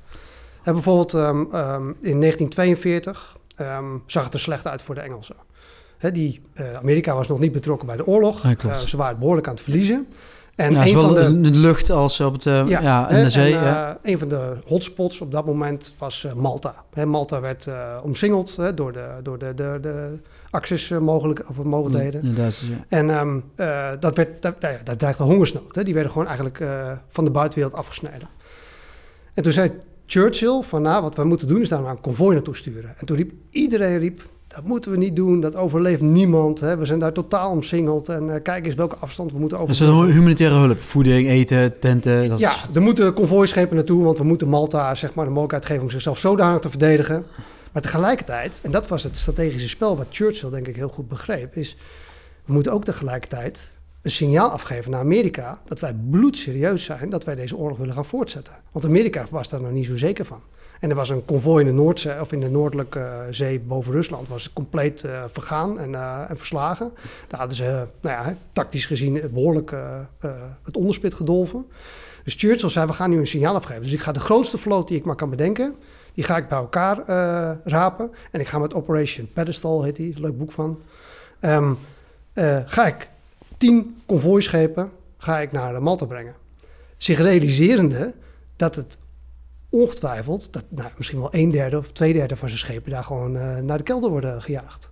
Bijvoorbeeld 0.64 1.14
ehm, 1.14 1.44
ehm, 1.52 1.88
in 2.00 2.20
1942 2.20 3.36
ehm, 3.56 3.84
zag 4.06 4.24
het 4.24 4.34
er 4.34 4.40
slecht 4.40 4.66
uit 4.66 4.82
voor 4.82 4.94
de 4.94 5.00
Engelsen. 5.00 5.34
Hè, 5.98 6.12
die, 6.12 6.40
eh, 6.54 6.74
Amerika 6.74 7.14
was 7.14 7.28
nog 7.28 7.38
niet 7.38 7.52
betrokken 7.52 7.86
bij 7.86 7.96
de 7.96 8.06
oorlog. 8.06 8.42
Ja, 8.42 8.54
klopt. 8.54 8.76
Eh, 8.76 8.86
ze 8.86 8.96
waren 8.96 9.18
behoorlijk 9.18 9.46
aan 9.46 9.54
het 9.54 9.62
verliezen. 9.62 10.06
En 10.58 10.72
ja, 10.72 10.80
een 10.80 10.88
zowel 10.88 11.04
van 11.04 11.14
de... 11.14 11.20
in 11.20 11.42
de 11.42 11.58
lucht 11.58 11.90
als 11.90 12.20
op 12.20 12.32
het, 12.32 12.46
eh, 12.46 12.68
ja, 12.68 13.10
in 13.10 13.16
hè, 13.16 13.22
de 13.22 13.30
zee. 13.30 13.54
en, 13.54 13.62
ja. 13.62 13.98
een 14.02 14.18
van 14.18 14.28
de 14.28 14.56
hotspots 14.66 15.20
op 15.20 15.32
dat 15.32 15.46
moment 15.46 15.94
was 15.98 16.26
Malta. 16.36 16.74
Hè, 16.92 17.06
Malta 17.06 17.40
werd 17.40 17.68
omsingeld 18.02 18.56
hè, 18.56 18.74
door 18.74 18.92
de, 18.92 19.06
door 19.22 19.38
de, 19.38 19.54
de, 19.54 19.78
de 19.80 20.18
eh, 20.50 20.98
mogelijk, 20.98 21.44
of 21.48 21.56
mogelijkheden. 21.56 22.34
De 22.34 22.42
ja. 22.42 22.50
En 22.88 23.10
eh, 23.56 23.90
dat, 24.00 24.16
werd, 24.16 24.42
dat, 24.42 24.60
nou 24.60 24.74
ja, 24.74 24.80
dat 24.84 24.98
dreigde 24.98 25.22
hongersnood. 25.22 25.74
Hè. 25.74 25.84
Die 25.84 25.94
werden 25.94 26.12
gewoon 26.12 26.26
eigenlijk 26.26 26.64
van 27.08 27.24
de 27.24 27.30
buitenwereld 27.30 27.78
afgesneden. 27.78 28.28
En 29.34 29.42
toen 29.42 29.52
zei 29.52 29.70
Churchill 30.06 30.62
van, 30.62 30.82
nou, 30.82 31.02
wat 31.02 31.16
we 31.16 31.24
moeten 31.24 31.48
doen 31.48 31.60
is 31.60 31.68
daar 31.68 31.80
nou 31.80 31.90
een 31.90 32.00
konvooi 32.00 32.34
naartoe 32.34 32.56
sturen. 32.56 32.94
En 32.98 33.06
toen 33.06 33.16
riep 33.16 33.32
iedereen, 33.50 33.98
riep, 33.98 34.22
dat 34.48 34.64
moeten 34.64 34.90
we 34.90 34.96
niet 34.96 35.16
doen, 35.16 35.40
dat 35.40 35.56
overleeft 35.56 36.00
niemand. 36.00 36.60
Hè. 36.60 36.76
We 36.76 36.84
zijn 36.84 36.98
daar 36.98 37.12
totaal 37.12 37.50
omsingeld 37.50 38.08
en 38.08 38.34
eh, 38.34 38.42
kijk 38.42 38.66
eens 38.66 38.74
welke 38.74 38.96
afstand 38.96 39.32
we 39.32 39.38
moeten 39.38 39.58
Dat 39.58 39.68
over. 39.68 39.82
is 39.82 39.88
wel 39.90 40.04
humanitaire 40.04 40.54
hulp. 40.56 40.80
Voeding, 40.82 41.28
eten, 41.28 41.80
tenten. 41.80 42.28
Dat 42.28 42.38
is- 42.38 42.44
Ja, 42.44 42.54
er 42.74 42.82
moeten 42.82 43.14
konvooischepen 43.14 43.76
naartoe, 43.76 44.04
want 44.04 44.18
we 44.18 44.24
moeten 44.24 44.48
Malta 44.48 44.94
zeg 44.94 45.14
maar, 45.14 45.24
de 45.24 45.30
mogelijkheid 45.30 45.64
geven 45.66 45.82
om 45.82 45.90
zichzelf 45.90 46.18
zodanig 46.18 46.60
te 46.60 46.70
verdedigen. 46.70 47.24
Maar 47.72 47.82
tegelijkertijd, 47.82 48.58
en 48.62 48.70
dat 48.70 48.88
was 48.88 49.02
het 49.02 49.16
strategische 49.16 49.68
spel 49.68 49.96
wat 49.96 50.06
Churchill 50.10 50.50
denk 50.50 50.66
ik 50.68 50.76
heel 50.76 50.88
goed 50.88 51.08
begreep, 51.08 51.56
is 51.56 51.76
we 52.44 52.52
moeten 52.52 52.72
ook 52.72 52.84
tegelijkertijd 52.84 53.70
een 54.02 54.10
signaal 54.10 54.50
afgeven 54.50 54.90
naar 54.90 55.00
Amerika 55.00 55.60
dat 55.66 55.80
wij 55.80 55.94
bloedserieus 56.10 56.84
zijn 56.84 57.10
dat 57.10 57.24
wij 57.24 57.34
deze 57.34 57.56
oorlog 57.56 57.78
willen 57.78 57.94
gaan 57.94 58.04
voortzetten. 58.04 58.54
Want 58.72 58.84
Amerika 58.84 59.26
was 59.30 59.48
daar 59.48 59.60
nog 59.60 59.70
niet 59.72 59.86
zo 59.86 59.96
zeker 59.96 60.24
van. 60.24 60.40
En 60.80 60.90
er 60.90 60.96
was 60.96 61.08
een 61.08 61.24
konvooi 61.24 61.64
in 61.64 61.70
de 61.70 61.82
Noordzee 61.82 62.20
of 62.20 62.32
in 62.32 62.40
de 62.40 62.50
Noordelijke 62.50 63.26
Zee 63.30 63.60
boven 63.60 63.92
Rusland 63.92 64.28
was 64.28 64.52
compleet 64.52 65.04
eh, 65.04 65.24
vergaan 65.28 65.78
en, 65.78 65.94
eh, 65.94 66.30
en 66.30 66.36
verslagen. 66.36 66.92
Daar 67.28 67.38
hadden 67.38 67.56
ze, 67.56 67.64
eh, 67.64 67.82
nou 68.00 68.26
ja, 68.26 68.36
tactisch 68.52 68.86
gezien 68.86 69.20
behoorlijk 69.32 69.72
eh, 69.72 69.98
eh, 70.18 70.30
het 70.62 70.76
onderspit 70.76 71.14
gedolven. 71.14 71.66
Dus 72.24 72.34
Churchill 72.34 72.68
zei, 72.68 72.86
we 72.86 72.92
gaan 72.92 73.10
nu 73.10 73.18
een 73.18 73.26
signaal 73.26 73.54
afgeven. 73.54 73.82
Dus 73.82 73.92
ik 73.92 74.00
ga 74.00 74.12
de 74.12 74.20
grootste 74.20 74.58
vloot 74.58 74.88
die 74.88 74.96
ik 74.96 75.04
maar 75.04 75.16
kan 75.16 75.30
bedenken, 75.30 75.74
die 76.14 76.24
ga 76.24 76.36
ik 76.36 76.48
bij 76.48 76.58
elkaar 76.58 77.06
rapen. 77.64 78.10
En 78.30 78.40
ik 78.40 78.48
ga 78.48 78.58
met 78.58 78.74
Operation 78.74 79.28
Pedestal, 79.32 79.82
heet 79.82 79.96
die, 79.96 80.20
leuk 80.20 80.38
boek 80.38 80.52
van. 80.52 80.80
Eh, 82.38 82.58
ga 82.66 82.86
ik 82.86 83.08
tien 83.56 84.00
konvooischepen 84.06 84.90
ga 85.16 85.38
ik 85.38 85.52
naar 85.52 85.82
Malta 85.82 86.04
brengen. 86.04 86.34
Zich 86.96 87.18
realiserende 87.18 88.14
dat 88.56 88.74
het 88.74 88.98
ongetwijfeld, 89.70 90.52
dat 90.52 90.64
nou, 90.68 90.90
misschien 90.96 91.20
wel 91.20 91.34
een 91.34 91.50
derde 91.50 91.78
of 91.78 91.92
twee 91.92 92.12
derde 92.12 92.36
van 92.36 92.48
zijn 92.48 92.60
schepen 92.60 92.90
daar 92.90 93.04
gewoon 93.04 93.36
eh, 93.36 93.56
naar 93.56 93.78
de 93.78 93.84
kelder 93.84 94.10
worden 94.10 94.42
gejaagd. 94.42 94.90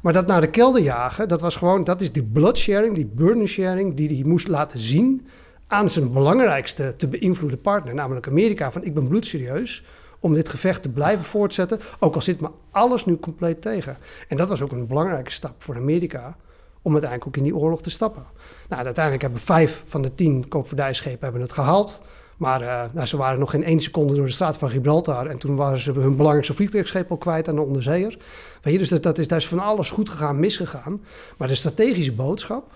Maar 0.00 0.12
dat 0.12 0.26
naar 0.26 0.40
de 0.40 0.50
kelder 0.50 0.82
jagen, 0.82 1.28
dat 1.28 1.40
was 1.40 1.56
gewoon, 1.56 1.84
dat 1.84 2.00
is 2.00 2.12
die 2.12 2.22
bloodsharing, 2.22 2.94
die 2.94 3.06
burden 3.06 3.48
sharing, 3.48 3.94
die 3.94 4.08
hij 4.08 4.28
moest 4.28 4.48
laten 4.48 4.78
zien 4.78 5.26
aan 5.66 5.90
zijn 5.90 6.12
belangrijkste 6.12 6.94
te 6.96 7.08
beïnvloeden 7.08 7.60
partner, 7.60 7.94
namelijk 7.94 8.26
Amerika. 8.26 8.72
Van 8.72 8.84
ik 8.84 8.94
ben 8.94 9.08
bloedserieus 9.08 9.84
om 10.20 10.34
dit 10.34 10.48
gevecht 10.48 10.82
te 10.82 10.88
blijven 10.88 11.24
voortzetten, 11.24 11.80
ook 11.98 12.14
al 12.14 12.22
zit 12.22 12.40
me 12.40 12.50
alles 12.70 13.04
nu 13.04 13.16
compleet 13.16 13.62
tegen. 13.62 13.96
En 14.28 14.36
dat 14.36 14.48
was 14.48 14.62
ook 14.62 14.72
een 14.72 14.86
belangrijke 14.86 15.30
stap 15.30 15.62
voor 15.62 15.76
Amerika 15.76 16.36
om 16.82 16.92
uiteindelijk 16.92 17.30
ook 17.30 17.36
in 17.36 17.50
die 17.50 17.56
oorlog 17.56 17.82
te 17.82 17.90
stappen. 17.90 18.24
Nou, 18.68 18.84
uiteindelijk 18.84 19.22
hebben 19.22 19.40
vijf 19.40 19.82
van 19.86 20.02
de 20.02 20.14
tien 20.14 20.48
koopvaardijschepen 20.48 21.22
hebben 21.22 21.40
het 21.42 21.52
gehaald. 21.52 22.02
Maar 22.38 22.60
eh, 22.60 22.84
nou, 22.92 23.06
ze 23.06 23.16
waren 23.16 23.38
nog 23.38 23.50
geen 23.50 23.64
één 23.64 23.80
seconde 23.80 24.14
door 24.14 24.26
de 24.26 24.32
straat 24.32 24.56
van 24.56 24.70
Gibraltar. 24.70 25.26
En 25.26 25.38
toen 25.38 25.56
waren 25.56 25.78
ze 25.78 25.92
hun 25.92 26.16
belangrijkste 26.16 26.54
vliegtuigschip 26.54 27.10
al 27.10 27.16
kwijt 27.16 27.48
aan 27.48 27.54
de 27.54 27.60
onderzeeër. 27.62 28.18
Weet 28.62 28.72
je, 28.72 28.78
dus 28.78 28.88
dat, 28.88 29.02
dat 29.02 29.18
is, 29.18 29.28
daar 29.28 29.38
is 29.38 29.48
van 29.48 29.58
alles 29.58 29.90
goed 29.90 30.08
gegaan, 30.08 30.40
misgegaan. 30.40 31.00
Maar 31.36 31.48
de 31.48 31.54
strategische 31.54 32.12
boodschap, 32.12 32.72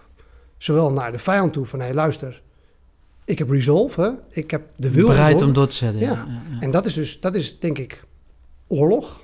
zowel 0.56 0.92
naar 0.92 1.12
de 1.12 1.18
vijand 1.18 1.52
toe 1.52 1.66
van... 1.66 1.80
hé, 1.80 1.92
luister, 1.92 2.42
ik 3.24 3.38
heb 3.38 3.50
resolve, 3.50 4.00
hè? 4.00 4.40
ik 4.40 4.50
heb 4.50 4.62
de 4.76 4.90
wil... 4.90 5.06
Bereid 5.06 5.42
om 5.42 5.52
door 5.52 5.66
te 5.66 5.74
zetten. 5.74 6.00
Ja. 6.00 6.10
Ja. 6.10 6.14
Ja, 6.14 6.42
ja. 6.50 6.60
En 6.60 6.70
dat 6.70 6.86
is 6.86 6.94
dus, 6.94 7.20
dat 7.20 7.34
is 7.34 7.58
denk 7.58 7.78
ik 7.78 8.04
oorlog. 8.66 9.20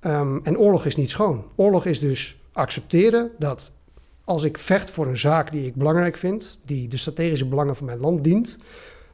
Ehm, 0.00 0.38
en 0.42 0.58
oorlog 0.58 0.84
is 0.84 0.96
niet 0.96 1.10
schoon. 1.10 1.44
Oorlog 1.56 1.86
is 1.86 1.98
dus 1.98 2.40
accepteren 2.52 3.30
dat 3.38 3.72
als 4.24 4.42
ik 4.42 4.58
vecht 4.58 4.90
voor 4.90 5.06
een 5.06 5.18
zaak 5.18 5.52
die 5.52 5.66
ik 5.66 5.74
belangrijk 5.74 6.16
vind, 6.16 6.58
die 6.64 6.88
de 6.88 6.96
strategische 6.96 7.46
belangen 7.46 7.76
van 7.76 7.86
mijn 7.86 7.98
land 7.98 8.24
dient, 8.24 8.56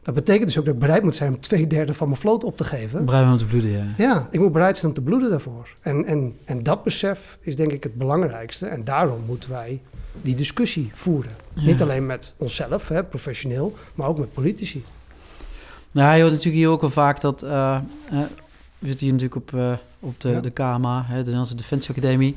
dat 0.03 0.15
betekent 0.15 0.47
dus 0.47 0.59
ook 0.59 0.65
dat 0.65 0.75
ik 0.75 0.81
bereid 0.81 1.03
moet 1.03 1.17
zijn 1.17 1.33
om 1.35 1.41
twee 1.41 1.67
derde 1.67 1.95
van 1.95 2.09
mijn 2.09 2.21
vloot 2.21 2.45
op 2.45 2.57
te 2.57 2.65
geven. 2.65 3.05
Bereid 3.05 3.27
om 3.27 3.39
te 3.39 3.45
bloeden, 3.47 3.71
ja. 3.71 3.85
Ja, 3.97 4.29
ik 4.31 4.41
moet 4.41 4.53
bereid 4.53 4.79
zijn 4.79 4.91
om 4.91 4.97
te 4.97 5.03
bloeden 5.05 5.31
daarvoor. 5.31 5.69
En, 5.81 6.05
en, 6.05 6.37
en 6.45 6.63
dat 6.63 6.85
besef 6.85 7.39
is 7.41 7.57
denk 7.57 7.73
ik 7.73 7.83
het 7.83 7.95
belangrijkste. 7.95 8.67
En 8.67 8.85
daarom 8.85 9.21
moeten 9.27 9.51
wij 9.51 9.81
die 10.23 10.35
discussie 10.35 10.91
voeren. 10.95 11.33
Ja. 11.53 11.63
Niet 11.63 11.83
alleen 11.83 12.07
met 12.07 12.33
onszelf, 12.37 12.89
hè, 12.89 13.05
professioneel, 13.05 13.75
maar 13.95 14.09
ook 14.09 14.19
met 14.19 14.33
politici. 14.33 14.85
Nou, 15.91 16.15
je 16.17 16.21
hoort 16.21 16.33
natuurlijk 16.33 16.63
hier 16.63 16.69
ook 16.69 16.81
wel 16.81 16.91
vaak 16.91 17.21
dat... 17.21 17.43
eh, 17.43 17.79
we 18.79 18.87
zitten 18.87 19.07
hier 19.07 19.15
natuurlijk 19.15 19.37
op, 19.53 19.55
eh, 19.55 19.73
op 20.01 20.21
de, 20.21 20.29
Ja. 20.29 20.41
de 20.41 20.51
KMA, 20.51 21.03
hè, 21.07 21.13
de 21.15 21.19
Nederlandse 21.19 21.55
Defensie 21.55 21.91
Academie. 21.91 22.37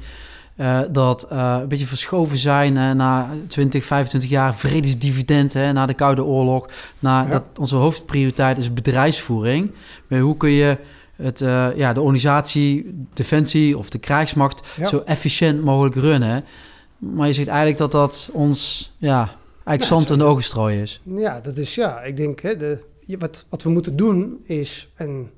Eh, 0.62 0.80
dat 0.91 1.24
eh, 1.30 1.57
een 1.62 1.68
beetje 1.68 1.86
verschoven 1.86 2.38
zijn 2.38 2.74
na 2.97 3.30
20, 3.47 3.86
25 3.86 4.30
jaar 4.30 4.55
vredesdividend, 4.55 5.53
hè, 5.53 5.72
na 5.72 5.86
de 5.86 5.93
Koude 5.93 6.24
Oorlog. 6.24 6.68
Na, 6.99 7.22
Ja. 7.22 7.30
dat 7.30 7.43
onze 7.59 7.76
hoofdprioriteit 7.76 8.57
is 8.57 8.74
bedrijfsvoering. 8.74 9.72
Maar 10.07 10.20
hoe 10.20 10.38
kun 10.38 10.49
je 10.49 10.78
het, 11.16 11.41
eh, 11.41 11.68
ja, 11.76 11.93
de 11.93 12.01
organisatie, 12.01 13.05
defensie 13.14 13.78
of 13.78 13.89
de 13.89 13.97
krijgsmacht 13.97 14.68
Ja. 14.78 14.88
zo 14.88 15.01
efficiënt 15.05 15.64
mogelijk 15.64 15.95
runnen? 15.95 16.43
Maar 16.97 17.28
je 17.28 17.34
ziet 17.34 17.47
eigenlijk 17.47 17.78
dat 17.78 17.91
dat 17.91 18.30
ons 18.34 18.91
ja, 18.97 19.30
eigenlijk 19.64 19.84
zand 19.84 20.09
in 20.09 20.18
de 20.18 20.24
ogen 20.32 20.43
strooien 20.43 20.82
is. 20.82 21.01
Ja, 21.03 21.39
dat 21.41 21.57
is 21.57 21.76
ja. 21.76 22.01
Ik 22.01 22.18
denk, 22.18 22.41
hè, 22.41 22.55
de, 22.55 22.80
wat, 23.20 23.45
wat 23.49 23.64
we 23.64 23.70
moeten 23.70 23.95
doen 23.95 24.38
is, 24.43 24.89
en 24.95 25.07
daar 25.18 25.30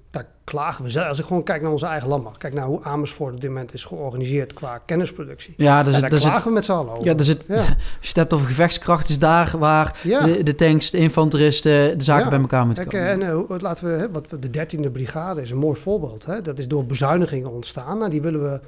klagen 0.43 0.83
we 0.83 0.89
zelf. 0.89 1.07
Als 1.07 1.19
ik 1.19 1.25
gewoon 1.25 1.43
kijk 1.43 1.61
naar 1.61 1.71
onze 1.71 1.85
eigen 1.85 2.07
landmacht, 2.09 2.37
kijk 2.37 2.53
naar 2.53 2.65
hoe 2.65 2.83
Amersfoort 2.83 3.33
op 3.33 3.41
dit 3.41 3.49
moment 3.49 3.73
is 3.73 3.85
georganiseerd 3.85 4.53
qua 4.53 4.77
kennisproductie. 4.77 5.53
Ja, 5.57 5.65
Ja, 5.77 5.83
dus, 5.83 5.99
daar 5.99 6.09
dus 6.09 6.19
het, 6.21 6.29
klagen 6.29 6.47
we 6.47 6.53
met 6.53 6.65
z'n 6.65 6.71
allen 6.71 6.91
over. 6.93 7.05
ja, 7.05 7.13
dus 7.13 7.27
het, 7.27 7.45
Ja. 7.47 7.55
als 7.55 7.65
je 7.99 8.07
het 8.07 8.15
hebt 8.15 8.33
over 8.33 8.47
gevechtskracht, 8.47 9.09
is 9.09 9.19
daar 9.19 9.55
waar 9.57 9.99
Ja. 10.03 10.25
de, 10.25 10.43
de 10.43 10.55
tanks, 10.55 10.89
de 10.89 10.97
infanteristen, 10.97 11.97
de 11.97 12.03
zaken 12.03 12.29
bij 12.29 12.39
elkaar 12.39 12.65
moeten 12.65 12.87
Kijk, 12.87 13.17
komen. 13.17 13.27
en 13.27 13.49
eh, 13.49 13.59
laten 13.61 13.85
we, 13.85 13.91
hè, 13.91 14.11
wat 14.11 14.25
de 14.39 14.49
13e 14.49 14.89
brigade 14.91 15.41
is 15.41 15.51
een 15.51 15.57
mooi 15.57 15.79
voorbeeld. 15.79 16.25
Hè? 16.25 16.41
Dat 16.41 16.59
is 16.59 16.67
door 16.67 16.85
bezuinigingen 16.85 17.51
ontstaan. 17.51 17.97
Nou, 17.97 18.09
die 18.09 18.21
willen 18.21 18.41
we 18.51 18.59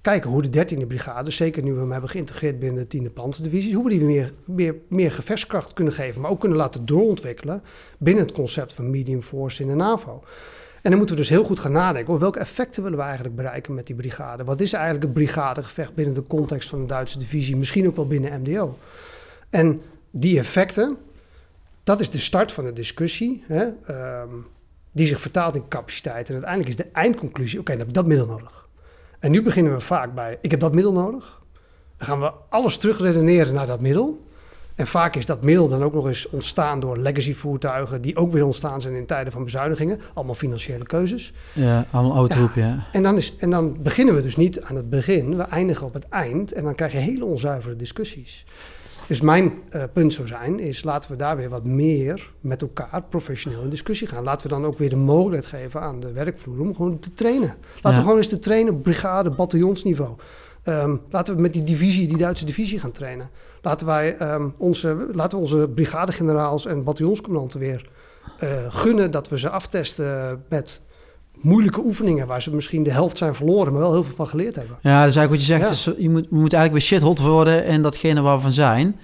kijken 0.00 0.30
hoe 0.30 0.42
de 0.42 0.50
13e 0.50 0.86
brigade, 0.86 1.30
zeker 1.30 1.62
nu 1.62 1.72
we 1.72 1.80
hem 1.80 1.92
hebben 1.92 2.10
geïntegreerd 2.10 2.58
binnen 2.58 2.88
de 2.88 2.98
10e 2.98 3.12
panzerdivisie, 3.12 3.74
hoe 3.74 3.84
we 3.84 3.90
die 3.90 4.00
meer, 4.00 4.32
meer, 4.44 4.74
meer 4.88 5.12
gevechtskracht 5.12 5.72
kunnen 5.72 5.92
geven, 5.92 6.20
maar 6.20 6.30
ook 6.30 6.40
kunnen 6.40 6.58
laten 6.58 6.86
doorontwikkelen 6.86 7.62
binnen 7.98 8.24
het 8.24 8.32
concept 8.34 8.72
van 8.72 8.90
medium 8.90 9.22
force 9.22 9.62
in 9.62 9.68
de 9.68 9.74
NAVO. 9.74 10.22
En 10.82 10.90
dan 10.90 10.98
moeten 10.98 11.16
we 11.16 11.20
dus 11.20 11.30
heel 11.30 11.44
goed 11.44 11.60
gaan 11.60 11.72
nadenken. 11.72 12.18
welke 12.18 12.38
effecten 12.38 12.82
willen 12.82 12.98
we 12.98 13.04
eigenlijk 13.04 13.36
bereiken 13.36 13.74
met 13.74 13.86
die 13.86 13.96
brigade? 13.96 14.44
Wat 14.44 14.60
is 14.60 14.72
eigenlijk 14.72 15.04
het 15.04 15.12
brigadegevecht 15.12 15.94
binnen 15.94 16.14
de 16.14 16.26
context 16.26 16.68
van 16.68 16.80
de 16.80 16.86
Duitse 16.86 17.18
divisie? 17.18 17.56
Misschien 17.56 17.86
ook 17.86 17.96
wel 17.96 18.06
binnen 18.06 18.40
MDO. 18.40 18.78
En 19.50 19.82
die 20.10 20.38
effecten, 20.38 20.96
dat 21.82 22.00
is 22.00 22.10
de 22.10 22.18
start 22.18 22.52
van 22.52 22.64
de 22.64 22.72
discussie, 22.72 23.44
hè, 23.46 23.68
ehm, 23.86 24.28
die 24.92 25.06
zich 25.06 25.20
vertaalt 25.20 25.54
in 25.54 25.68
capaciteit. 25.68 26.28
En 26.28 26.32
uiteindelijk 26.32 26.70
is 26.70 26.84
de 26.84 26.90
eindconclusie, 26.92 27.58
oké, 27.58 27.70
dan 27.70 27.78
heb 27.78 27.88
ik 27.88 27.94
dat 27.94 28.06
middel 28.06 28.26
nodig. 28.26 28.68
En 29.18 29.30
nu 29.30 29.42
beginnen 29.42 29.74
we 29.74 29.80
vaak 29.80 30.14
bij, 30.14 30.38
ik 30.40 30.50
heb 30.50 30.60
dat 30.60 30.74
middel 30.74 30.92
nodig. 30.92 31.40
Dan 31.96 32.06
gaan 32.06 32.20
we 32.20 32.32
alles 32.48 32.76
terugredeneren 32.76 33.54
naar 33.54 33.66
dat 33.66 33.80
middel. 33.80 34.26
En 34.74 34.86
vaak 34.86 35.16
is 35.16 35.26
dat 35.26 35.42
middel 35.42 35.68
dan 35.68 35.82
ook 35.82 35.92
nog 35.92 36.06
eens 36.06 36.28
ontstaan 36.28 36.80
door 36.80 36.98
legacy 36.98 37.34
voertuigen, 37.34 38.00
die 38.02 38.16
ook 38.16 38.32
weer 38.32 38.44
ontstaan 38.44 38.80
zijn 38.80 38.94
in 38.94 39.06
tijden 39.06 39.32
van 39.32 39.44
bezuinigingen. 39.44 40.00
Allemaal 40.14 40.34
financiële 40.34 40.84
keuzes. 40.84 41.32
Ja, 41.52 41.86
allemaal 41.90 42.16
oud 42.16 42.32
Ja. 42.32 42.50
ja. 42.54 42.86
En 42.92 43.02
dan, 43.02 43.16
is, 43.16 43.36
en 43.36 43.50
dan 43.50 43.76
beginnen 43.82 44.14
we 44.14 44.22
dus 44.22 44.36
niet 44.36 44.60
aan 44.60 44.76
het 44.76 44.90
begin, 44.90 45.36
we 45.36 45.42
eindigen 45.42 45.86
op 45.86 45.94
het 45.94 46.08
eind. 46.08 46.52
En 46.52 46.64
dan 46.64 46.74
krijg 46.74 46.92
je 46.92 46.98
hele 46.98 47.24
onzuivere 47.24 47.76
discussies. 47.76 48.46
Dus 49.06 49.20
mijn 49.20 49.52
eh, 49.68 49.82
punt 49.92 50.12
zou 50.14 50.26
zijn, 50.26 50.60
is 50.60 50.82
laten 50.84 51.10
we 51.10 51.16
daar 51.16 51.36
weer 51.36 51.48
wat 51.48 51.64
meer 51.64 52.30
met 52.40 52.62
elkaar 52.62 53.02
professioneel 53.08 53.62
in 53.62 53.70
discussie 53.70 54.08
gaan. 54.08 54.24
Laten 54.24 54.42
we 54.48 54.54
dan 54.54 54.64
ook 54.64 54.78
weer 54.78 54.88
de 54.90 54.96
mogelijkheid 54.96 55.62
geven 55.62 55.80
aan 55.80 56.00
de 56.00 56.12
werkvloer 56.12 56.60
om 56.60 56.74
gewoon 56.74 56.98
te 56.98 57.12
trainen. 57.12 57.54
Laten 57.74 57.90
Ja. 57.90 57.96
we 57.96 58.02
gewoon 58.02 58.16
eens 58.16 58.28
te 58.28 58.38
trainen 58.38 58.74
op 58.74 58.82
brigade, 58.82 59.30
bataljonsniveau. 59.30 60.10
Ehm, 60.62 60.96
laten 61.10 61.34
we 61.36 61.40
met 61.40 61.52
die 61.52 61.64
divisie, 61.64 62.08
die 62.08 62.16
Duitse 62.16 62.44
divisie 62.44 62.78
gaan 62.78 62.92
trainen. 62.92 63.30
Laten, 63.62 63.86
wij, 63.86 64.16
ehm, 64.16 64.48
onze, 64.56 65.08
laten 65.12 65.38
we 65.38 65.44
onze 65.44 65.68
brigadegeneraals 65.68 66.66
en 66.66 66.84
bataljonscommandanten 66.84 67.60
weer 67.60 67.88
eh, 68.38 68.48
gunnen 68.68 69.10
dat 69.10 69.28
we 69.28 69.38
ze 69.38 69.50
aftesten 69.50 70.42
met 70.48 70.80
moeilijke 71.40 71.80
oefeningen 71.80 72.26
waar 72.26 72.42
ze 72.42 72.54
misschien 72.54 72.82
de 72.82 72.90
helft 72.90 73.18
zijn 73.18 73.34
verloren, 73.34 73.72
maar 73.72 73.82
wel 73.82 73.92
heel 73.92 74.04
veel 74.04 74.14
van 74.14 74.28
geleerd 74.28 74.54
hebben. 74.54 74.76
Ja, 74.80 75.00
dat 75.00 75.08
is 75.08 75.16
eigenlijk 75.16 75.30
wat 75.30 75.40
je 75.40 75.46
zegt. 75.46 75.62
Ja. 75.62 75.68
Dus 75.68 76.04
je 76.04 76.10
moet, 76.10 76.26
we 76.28 76.36
moeten 76.36 76.58
eigenlijk 76.58 76.72
weer 76.72 76.98
shithot 76.98 77.18
worden 77.18 77.64
in 77.66 77.82
datgene 77.82 78.20
waar 78.20 78.36
we 78.36 78.42
van 78.42 78.52
zijn. 78.52 79.00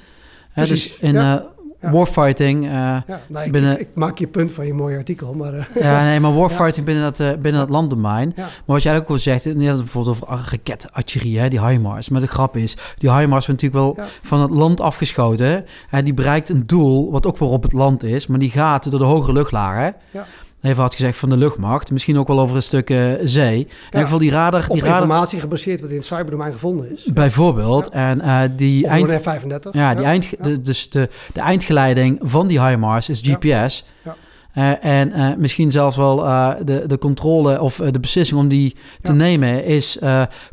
Hè, 0.51 0.65
dus 0.65 0.99
in 0.99 1.15
ja. 1.15 1.39
eh, 1.39 1.45
Ja. 1.81 1.91
warfighting... 1.91 2.65
eh, 2.65 2.71
Ja, 2.71 3.03
nou, 3.27 3.47
ik, 3.47 3.53
Binnen- 3.53 3.73
ik, 3.73 3.79
ik 3.81 3.89
maak 3.95 4.19
je 4.19 4.27
punt 4.27 4.53
van 4.53 4.67
je 4.67 4.75
mooie 4.75 4.97
artikel, 4.97 5.35
maar 5.35 5.55
eh, 5.55 5.65
Ja, 5.83 6.05
nee, 6.09 6.21
maar 6.21 6.35
warfighting 6.35 6.87
binnen 6.87 7.05
dat, 7.05 7.21
eh, 7.21 7.29
binnen 7.33 7.61
dat 7.61 7.69
landdomein. 7.71 8.33
Maar 8.37 8.51
wat 8.65 8.83
jij 8.83 8.97
ook 8.97 9.09
al 9.09 9.19
zegt, 9.19 9.45
je 9.45 9.51
had 9.51 9.61
het 9.67 9.77
bijvoorbeeld 9.79 10.17
over 10.23 10.39
raketartillerie, 10.51 11.39
hè, 11.39 11.49
die 11.49 11.65
HIMARS. 11.67 12.09
Maar 12.09 12.21
de 12.21 12.27
grap 12.27 12.57
is, 12.57 12.77
die 12.99 13.11
HIMARS 13.13 13.47
wordt 13.47 13.63
natuurlijk 13.63 13.97
wel 13.97 14.07
van 14.23 14.41
het 14.41 14.51
land 14.51 14.81
afgeschoten. 14.81 15.65
Hè, 15.89 16.03
die 16.03 16.15
bereikt 16.15 16.49
een 16.49 16.63
doel 16.67 17.11
wat 17.11 17.27
ook 17.27 17.39
weer 17.39 17.49
op 17.49 17.63
het 17.63 17.73
land 17.73 18.03
is, 18.03 18.27
maar 18.27 18.39
die 18.39 18.51
gaat 18.51 18.91
door 18.91 19.01
de 19.01 19.07
hogere 19.07 19.33
luchtlagen. 19.33 19.95
Ja. 20.11 20.25
Even 20.63 20.83
had 20.83 20.95
gezegd 20.95 21.19
van 21.19 21.29
de 21.29 21.37
luchtmacht. 21.37 21.91
Misschien 21.91 22.19
ook 22.19 22.29
wel 22.29 22.41
over 22.41 22.57
een 22.57 22.63
stuk 22.63 22.91
eh, 22.91 22.99
zee. 23.25 23.59
In 23.59 23.67
ieder 23.85 24.01
geval 24.01 24.19
die 24.19 24.31
radar... 24.31 24.65
op 24.69 24.75
Die 24.75 24.83
radar 24.83 25.01
informatie 25.01 25.41
gebaseerd 25.41 25.81
wat 25.81 25.91
in 25.91 25.97
het 25.97 26.05
cyberdomein 26.05 26.53
gevonden 26.53 26.93
is. 26.93 27.05
bijvoorbeeld. 27.05 27.89
En 27.89 28.21
eh, 28.21 28.41
die 28.57 28.85
Of 28.85 28.91
eind... 28.91 29.13
een 29.13 29.21
F-35. 29.21 29.71
Ja, 29.71 29.95
die 29.95 30.05
eind. 30.05 30.29
De, 30.41 30.63
dus 30.63 30.91
de, 30.91 31.09
de 31.33 31.41
eindgeleiding 31.41 32.19
van 32.23 32.47
die 32.47 32.63
HIMARS 32.63 33.09
is. 33.09 33.21
GPS. 33.25 33.85
Ja. 34.05 34.17
Eh, 34.53 34.85
en 34.85 35.35
misschien 35.41 35.71
zelfs 35.71 35.97
wel 35.97 36.17
de, 36.65 36.85
de 36.87 36.99
controle 36.99 37.61
of 37.61 37.77
de 37.77 38.01
beslissing 38.01 38.41
om 38.41 38.49
die 38.49 38.77
te 39.03 39.13
nemen 39.13 39.65
is, 39.65 39.99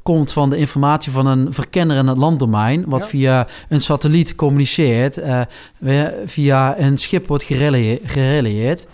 komt 0.03 0.31
van 0.31 0.49
de 0.49 0.57
informatie 0.57 1.11
van 1.11 1.27
een 1.27 1.53
verkenner 1.53 1.97
in 1.97 2.07
het 2.07 2.17
landdomein, 2.17 2.83
wat 2.87 3.07
via 3.07 3.47
een 3.69 3.81
satelliet 3.81 4.35
communiceert, 4.35 5.21
via 6.25 6.79
een 6.79 6.97
schip 6.97 7.27
wordt 7.27 7.43
gerelayeerd. 7.43 8.87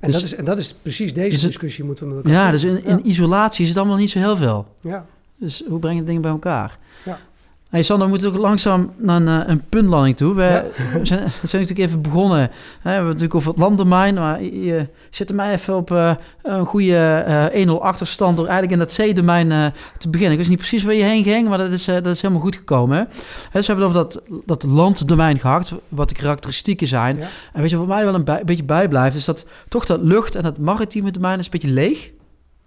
En, 0.00 0.10
dus- 0.10 0.20
dat 0.20 0.22
is, 0.30 0.34
en 0.34 0.44
dat 0.44 0.58
is 0.58 0.74
precies 0.82 1.14
deze 1.14 1.36
het- 1.36 1.46
discussie 1.46 1.84
moeten 1.84 2.08
we 2.08 2.14
met 2.14 2.24
elkaar 2.24 2.40
Ja, 2.44 2.50
dus 2.50 2.64
in, 2.64 2.84
in 2.84 3.08
isolatie 3.08 3.62
is 3.62 3.68
het 3.68 3.78
allemaal 3.78 3.96
niet 3.96 4.10
zo 4.10 4.18
heel 4.18 4.36
veel. 4.36 4.66
ja. 4.80 5.06
Dus 5.40 5.62
hoe 5.68 5.78
breng 5.78 5.98
je 5.98 6.04
dingen 6.04 6.22
bij 6.22 6.30
elkaar? 6.30 6.78
Ja. 7.04 7.18
Hey 7.68 7.82
Sander, 7.82 8.04
we 8.06 8.12
moeten 8.12 8.28
ook 8.32 8.36
langzaam 8.36 8.92
naar 8.96 9.16
een, 9.20 9.28
eh, 9.28 9.48
een 9.48 9.62
puntlanding 9.68 10.16
toe. 10.16 10.34
We, 10.34 10.42
Ja. 10.42 10.64
we, 10.98 11.04
zijn, 11.06 11.24
we 11.40 11.46
zijn 11.46 11.62
natuurlijk 11.62 11.88
even 11.88 12.02
begonnen. 12.02 12.38
Hè, 12.38 12.48
we 12.82 12.88
hebben 12.88 13.06
natuurlijk 13.06 13.34
over 13.34 13.50
het 13.50 13.58
landdomein. 13.58 14.14
Maar 14.14 14.42
je, 14.42 14.64
je 14.64 14.86
zet 15.10 15.32
mij 15.32 15.52
even 15.52 15.76
op 15.76 15.90
eh, 15.90 16.10
een 16.42 16.64
goede 16.66 16.96
eh 17.52 17.66
1-0 17.66 17.70
achterstand... 17.70 18.36
door 18.36 18.44
eigenlijk 18.46 18.72
in 18.74 18.78
dat 18.86 18.92
zeedomein 18.92 19.52
eh 19.52 19.66
te 19.98 20.08
beginnen. 20.08 20.32
Ik 20.32 20.38
wist 20.38 20.50
niet 20.50 20.58
precies 20.58 20.82
waar 20.82 20.94
je 20.94 21.02
heen 21.02 21.22
ging, 21.24 21.48
maar 21.48 21.58
dat 21.58 21.70
is, 21.72 21.88
eh, 21.88 21.94
dat 21.94 22.06
is 22.06 22.22
helemaal 22.22 22.42
goed 22.42 22.56
gekomen. 22.56 22.98
Hè? 22.98 23.04
Dus 23.52 23.66
we 23.66 23.72
hebben 23.72 23.92
het 23.92 24.06
over 24.06 24.22
dat, 24.28 24.42
dat 24.46 24.62
landdomein 24.62 25.38
gehad, 25.38 25.72
wat 25.88 26.08
de 26.08 26.14
karakteristieken 26.14 26.86
zijn. 26.86 27.16
Ja. 27.16 27.26
En 27.52 27.60
weet 27.60 27.70
je 27.70 27.76
wat 27.78 27.86
mij 27.86 28.04
wel 28.04 28.14
een, 28.14 28.24
bij- 28.24 28.40
een 28.40 28.46
beetje 28.46 28.64
bijblijft... 28.64 29.16
is 29.16 29.24
dat 29.24 29.44
toch 29.68 29.86
dat 29.86 30.00
lucht- 30.02 30.34
en 30.34 30.42
dat 30.42 30.58
maritieme 30.58 31.10
domein 31.10 31.38
is 31.38 31.44
een 31.44 31.50
beetje 31.50 31.70
leeg... 31.70 32.10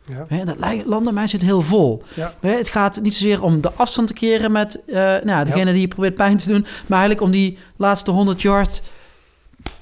Ja. 0.07 0.45
Dat 0.45 0.85
landdomein 0.85 1.27
zit 1.27 1.41
heel 1.41 1.61
vol. 1.61 2.03
Ja. 2.13 2.33
Het 2.39 2.69
gaat 2.69 3.01
niet 3.01 3.13
zozeer 3.13 3.43
om 3.43 3.61
de 3.61 3.71
afstand 3.75 4.07
te 4.07 4.13
keren 4.13 4.51
met 4.51 4.79
eh, 4.85 4.95
nou, 4.95 5.27
ja, 5.27 5.43
degene 5.43 5.71
die 5.71 5.81
je 5.81 5.87
probeert 5.87 6.15
pijn 6.15 6.37
te 6.37 6.47
doen, 6.47 6.65
maar 6.87 6.99
eigenlijk 6.99 7.21
om 7.21 7.31
die 7.31 7.57
laatste 7.75 8.11
100 8.11 8.41
yard 8.41 8.81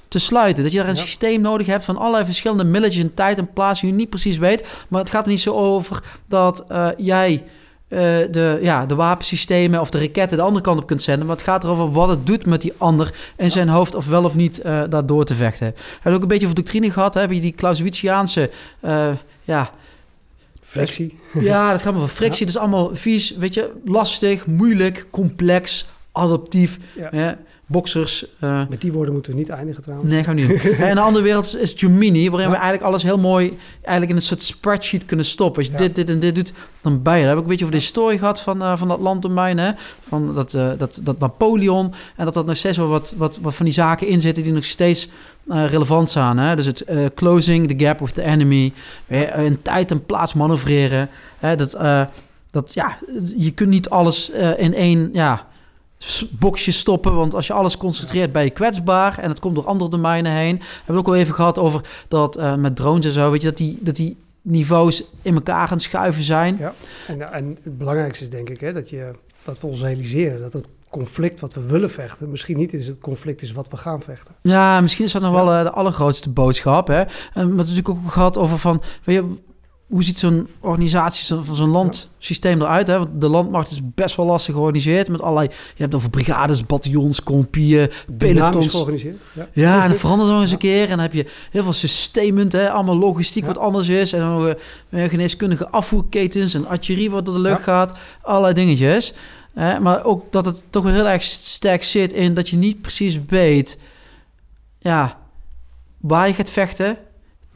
te 0.08 0.18
sluiten. 0.18 0.62
Dat 0.62 0.72
je 0.72 0.78
daar 0.78 0.88
een 0.88 0.96
systeem 0.96 1.40
nodig 1.40 1.66
hebt 1.66 1.84
van 1.84 1.96
allerlei 1.96 2.24
verschillende 2.24 2.64
milletjes 2.64 3.02
in 3.02 3.14
tijd 3.14 3.38
en 3.38 3.52
plaats 3.52 3.80
die 3.80 3.90
je 3.90 3.96
niet 3.96 4.08
precies 4.08 4.36
weet. 4.36 4.68
Maar 4.88 5.00
het 5.00 5.10
gaat 5.10 5.24
er 5.24 5.30
niet 5.30 5.40
zo 5.40 5.54
over 5.54 6.02
dat 6.26 6.64
eh, 6.68 6.88
jij 6.96 7.44
eh, 7.88 7.98
de, 8.30 8.58
ja, 8.62 8.86
de 8.86 8.94
wapensystemen 8.94 9.80
of 9.80 9.90
de 9.90 9.98
raketten 9.98 10.36
de 10.36 10.44
andere 10.44 10.64
kant 10.64 10.80
op 10.80 10.86
kunt 10.86 11.02
zenden. 11.02 11.26
Maar 11.26 11.36
het 11.36 11.44
gaat 11.44 11.64
erover 11.64 11.92
wat 11.92 12.08
het 12.08 12.26
doet 12.26 12.46
met 12.46 12.60
die 12.60 12.72
ander 12.76 13.14
in 13.36 13.50
zijn 13.50 13.68
hoofd 13.68 13.94
of 13.94 14.06
wel 14.06 14.24
of 14.24 14.34
niet 14.34 14.60
eh 14.60 14.82
daar 14.88 15.06
door 15.06 15.24
te 15.24 15.34
vechten. 15.34 15.66
We 15.66 15.82
hebben 15.94 16.14
ook 16.14 16.22
een 16.22 16.28
beetje 16.28 16.46
over 16.46 16.58
doctrine 16.58 16.90
gehad. 16.90 17.14
Hè? 17.14 17.20
Heb 17.20 17.32
je 17.32 17.40
die 17.40 17.54
Clausewitziaanse... 17.54 18.50
ja, 19.44 19.70
Frictie. 20.70 21.18
ja, 21.40 21.70
dat 21.70 21.82
gaat 21.82 21.92
maar 21.92 22.02
over 22.02 22.14
frictie. 22.14 22.46
Dat 22.46 22.54
is 22.54 22.60
allemaal 22.60 22.96
vies, 22.96 23.36
weet 23.36 23.54
je, 23.54 23.70
lastig, 23.84 24.46
moeilijk, 24.46 25.06
complex, 25.10 25.88
adaptief. 26.12 26.78
Ja. 27.10 27.38
Boxers. 27.70 28.26
eh, 28.40 28.62
Met 28.68 28.80
die 28.80 28.92
woorden 28.92 29.12
moeten 29.14 29.32
we 29.32 29.38
niet 29.38 29.48
eindigen 29.48 29.82
trouwens. 29.82 30.10
nee, 30.10 30.24
gaan 30.24 30.34
we 30.36 30.40
niet. 30.40 30.78
En 30.78 30.94
de 30.94 31.00
andere 31.00 31.24
wereld 31.24 31.56
is- 31.56 31.72
Gemini, 31.76 32.30
waarin 32.30 32.48
we 32.48 32.54
eigenlijk 32.54 32.84
alles 32.84 33.02
heel 33.02 33.18
mooi 33.18 33.58
eigenlijk 33.74 34.10
in 34.10 34.16
een 34.16 34.22
soort 34.22 34.42
spreadsheet 34.42 35.04
kunnen 35.04 35.26
stoppen. 35.26 35.56
Als 35.62 35.66
je 35.66 35.72
Ja. 35.72 35.78
dit, 35.78 35.94
dit 35.94 36.08
en 36.08 36.18
dit 36.20 36.34
doet, 36.34 36.52
dan 36.80 37.02
ben 37.02 37.14
je. 37.14 37.18
Daar 37.20 37.28
heb 37.28 37.36
ik 37.36 37.42
een 37.42 37.48
beetje 37.48 37.64
over 37.64 37.76
de 37.76 37.82
historie 37.82 38.18
gehad 38.18 38.40
van, 38.40 38.62
eh, 38.62 38.76
van 38.76 38.88
dat 38.88 39.00
landdomein. 39.00 39.58
Hè? 39.58 39.70
Van 40.08 40.34
dat, 40.34 40.54
eh, 40.54 40.68
dat, 40.78 41.00
dat 41.02 41.18
Napoleon. 41.18 41.92
En 42.16 42.24
dat 42.24 42.36
er 42.36 42.44
nog 42.44 42.56
steeds 42.56 42.76
wel 42.76 42.88
wat, 42.88 43.14
wat, 43.16 43.38
wat 43.42 43.54
van 43.54 43.64
die 43.64 43.74
zaken 43.74 44.06
in 44.06 44.20
zitten 44.20 44.42
die 44.42 44.52
nog 44.52 44.64
steeds 44.64 45.08
relevant 45.48 46.10
zijn. 46.10 46.38
Hè? 46.38 46.56
Dus 46.56 46.66
het 46.66 46.84
closing 47.14 47.68
the 47.68 47.84
gap 47.84 47.98
with 48.00 48.14
the 48.14 48.22
enemy. 48.22 48.72
In 49.36 49.58
tijd 49.62 49.90
en 49.90 50.04
plaats 50.06 50.34
manoeuvreren. 50.34 51.08
Hè? 51.38 51.56
Dat, 51.56 51.78
dat, 52.50 52.74
ja, 52.74 52.98
je 53.36 53.50
kunt 53.50 53.68
niet 53.70 53.88
alles 53.90 54.30
in 54.56 54.74
één 54.74 55.10
ja, 55.12 55.46
s- 56.04 56.26
boxje 56.30 56.72
stoppen. 56.72 57.14
Want 57.14 57.34
als 57.34 57.46
je 57.46 57.52
alles 57.52 57.76
concentreert, 57.76 58.32
ben 58.32 58.44
je 58.44 58.50
kwetsbaar. 58.50 59.18
En 59.18 59.28
het 59.28 59.40
komt 59.40 59.54
door 59.54 59.66
andere 59.66 59.90
domeinen 59.90 60.32
heen. 60.32 60.56
We 60.58 60.64
hebben 60.76 60.96
het 60.96 61.06
ook 61.06 61.12
al 61.14 61.20
even 61.20 61.34
gehad 61.34 61.58
over 61.58 61.80
dat 62.08 62.36
eh, 62.36 62.54
met 62.54 62.76
drones 62.76 63.04
en 63.04 63.12
zo. 63.12 63.30
Weet 63.30 63.40
je, 63.42 63.48
dat 63.48 63.56
die, 63.56 63.78
dat 63.80 63.96
die 63.96 64.16
niveaus 64.42 65.02
in 65.22 65.34
elkaar 65.34 65.66
aan 65.66 65.72
het 65.72 65.82
schuiven 65.82 66.22
zijn. 66.22 66.56
Ja. 66.58 66.74
En, 67.06 67.32
en 67.32 67.58
het 67.62 67.78
belangrijkste 67.78 68.24
is 68.24 68.30
denk 68.30 68.48
ik 68.50 68.60
hè, 68.60 68.72
dat, 68.72 68.90
je, 68.90 69.10
dat 69.44 69.60
we 69.60 69.66
ons 69.66 69.80
realiseren 69.82 70.40
dat 70.40 70.52
het 70.52 70.68
conflict 70.90 71.40
wat 71.40 71.54
we 71.54 71.60
willen 71.60 71.90
vechten, 71.90 72.30
misschien 72.30 72.56
niet 72.56 72.72
is 72.74 72.86
het 72.86 72.98
conflict 72.98 73.42
is 73.42 73.52
wat 73.52 73.68
we 73.68 73.76
gaan 73.76 74.02
vechten. 74.02 74.34
Ja, 74.42 74.80
misschien 74.80 75.04
is 75.04 75.12
dat 75.12 75.22
nog 75.22 75.32
wel 75.32 75.52
eh, 75.52 75.62
de 75.62 75.70
allergrootste 75.70 76.30
boodschap. 76.30 76.86
Hè? 76.86 77.00
En 77.00 77.06
we 77.32 77.38
hebben 77.40 77.56
natuurlijk 77.56 77.88
ook 77.88 78.12
gehad 78.12 78.38
over 78.38 78.58
van... 78.58 78.82
Weet 79.04 79.16
je, 79.16 79.36
hoe 79.90 80.04
ziet 80.04 80.18
zo'n 80.18 80.48
organisatie 80.60 81.24
zo- 81.24 81.42
van 81.42 81.54
zo'n 81.54 81.70
landsysteem 81.70 82.60
eruit? 82.60 82.86
Hè? 82.86 82.98
Want 82.98 83.20
de 83.20 83.28
landmacht 83.28 83.70
is 83.70 83.80
best 83.94 84.16
wel 84.16 84.26
lastig 84.26 84.54
georganiseerd. 84.54 85.08
Met 85.08 85.20
allerlei... 85.20 85.48
Je 85.74 85.82
hebt 85.82 85.94
over 85.94 86.10
brigades, 86.10 86.66
bataljons, 86.66 87.22
kompieën, 87.22 87.90
pelotons. 88.18 88.68
georganiseerd. 88.68 89.20
Ja. 89.32 89.48
Ja, 89.52 89.82
en 89.82 89.90
dat 89.90 89.98
verandert 89.98 90.30
nog 90.30 90.40
eens 90.40 90.50
een 90.50 90.58
keer. 90.58 90.82
En 90.82 90.88
dan 90.88 90.98
heb 90.98 91.12
je 91.12 91.26
heel 91.50 91.62
veel 91.62 91.72
sustainment, 91.72 92.52
hè? 92.52 92.70
allemaal 92.70 92.96
logistiek 92.96 93.46
wat 93.46 93.58
anders 93.58 93.88
is. 93.88 94.12
En 94.12 94.20
dan 94.20 94.54
uh, 94.90 95.08
geneeskundige 95.08 95.68
afvoerketens 95.68 96.54
en 96.54 96.66
artillerie 96.66 97.10
wat 97.10 97.24
door 97.24 97.34
de 97.34 97.40
lucht 97.40 97.62
gaat. 97.62 97.92
Allerlei 98.22 98.54
dingetjes. 98.54 99.14
Hè, 99.54 99.80
maar 99.80 100.04
ook 100.04 100.32
dat 100.32 100.46
het 100.46 100.64
toch 100.70 100.84
wel 100.84 100.92
heel 100.92 101.08
erg 101.08 101.22
sterk 101.22 101.82
zit 101.82 102.12
in 102.12 102.34
dat 102.34 102.48
je 102.48 102.56
niet 102.56 102.80
precies 102.80 103.18
weet... 103.28 103.78
Ja, 104.78 105.18
waar 105.98 106.26
je 106.28 106.34
gaat 106.34 106.50
vechten, 106.50 106.96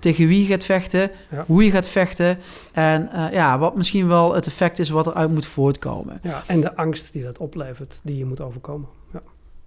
tegen 0.05 0.29
wie 0.29 0.41
je 0.41 0.47
gaat 0.47 0.65
vechten, 0.65 1.11
Ja. 1.31 1.45
hoe 1.47 1.65
je 1.65 1.71
gaat 1.71 1.89
vechten... 1.89 2.39
en 2.73 3.11
eh, 3.13 3.33
ja, 3.33 3.59
wat 3.59 3.77
misschien 3.77 4.09
wel 4.09 4.35
het 4.35 4.47
effect 4.47 4.79
is 4.79 4.89
wat 4.89 5.07
eruit 5.07 5.31
moet 5.31 5.47
voortkomen. 5.47 6.19
Ja, 6.23 6.43
en 6.47 6.61
de 6.61 6.77
angst 6.77 7.13
die 7.13 7.23
dat 7.23 7.39
oplevert, 7.39 8.01
die 8.05 8.17
je 8.19 8.25
moet 8.25 8.41
overkomen. 8.41 8.89
Ja. 9.13 9.23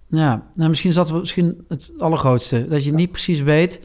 Ja, 0.06 0.42
nou, 0.54 0.68
misschien 0.68 0.90
is 0.90 0.96
dat 0.96 1.12
misschien 1.12 1.64
het 1.68 1.92
allergrootste. 1.98 2.66
Dat 2.68 2.84
je 2.84 2.92
niet 2.94 3.10
precies 3.10 3.40
weet 3.40 3.80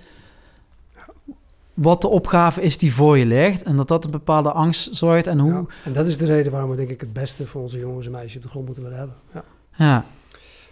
wat 1.73 2.01
de 2.01 2.07
opgave 2.07 2.61
is 2.61 2.77
die 2.77 2.93
voor 2.93 3.17
je 3.17 3.25
ligt. 3.25 3.63
En 3.63 3.75
dat 3.75 3.87
dat 3.87 4.05
een 4.05 4.11
bepaalde 4.11 4.51
angst 4.51 4.95
zorgt. 4.95 5.27
En 5.27 5.39
hoe... 5.39 5.51
Ja. 5.51 5.65
En 5.83 5.93
dat 5.93 6.07
is 6.07 6.17
de 6.17 6.25
reden 6.25 6.51
waarom 6.51 6.69
we 6.69 6.75
denk 6.75 6.89
ik 6.89 7.01
het 7.01 7.13
beste 7.13 7.47
voor 7.47 7.61
onze 7.61 7.79
jongens 7.79 8.05
en 8.05 8.11
meisjes 8.11 8.35
op 8.35 8.41
de 8.41 8.49
grond 8.49 8.65
moeten 8.65 8.83
willen 8.83 8.97
hebben. 8.97 9.15
Ja. 9.33 9.43
Ja. 9.75 10.05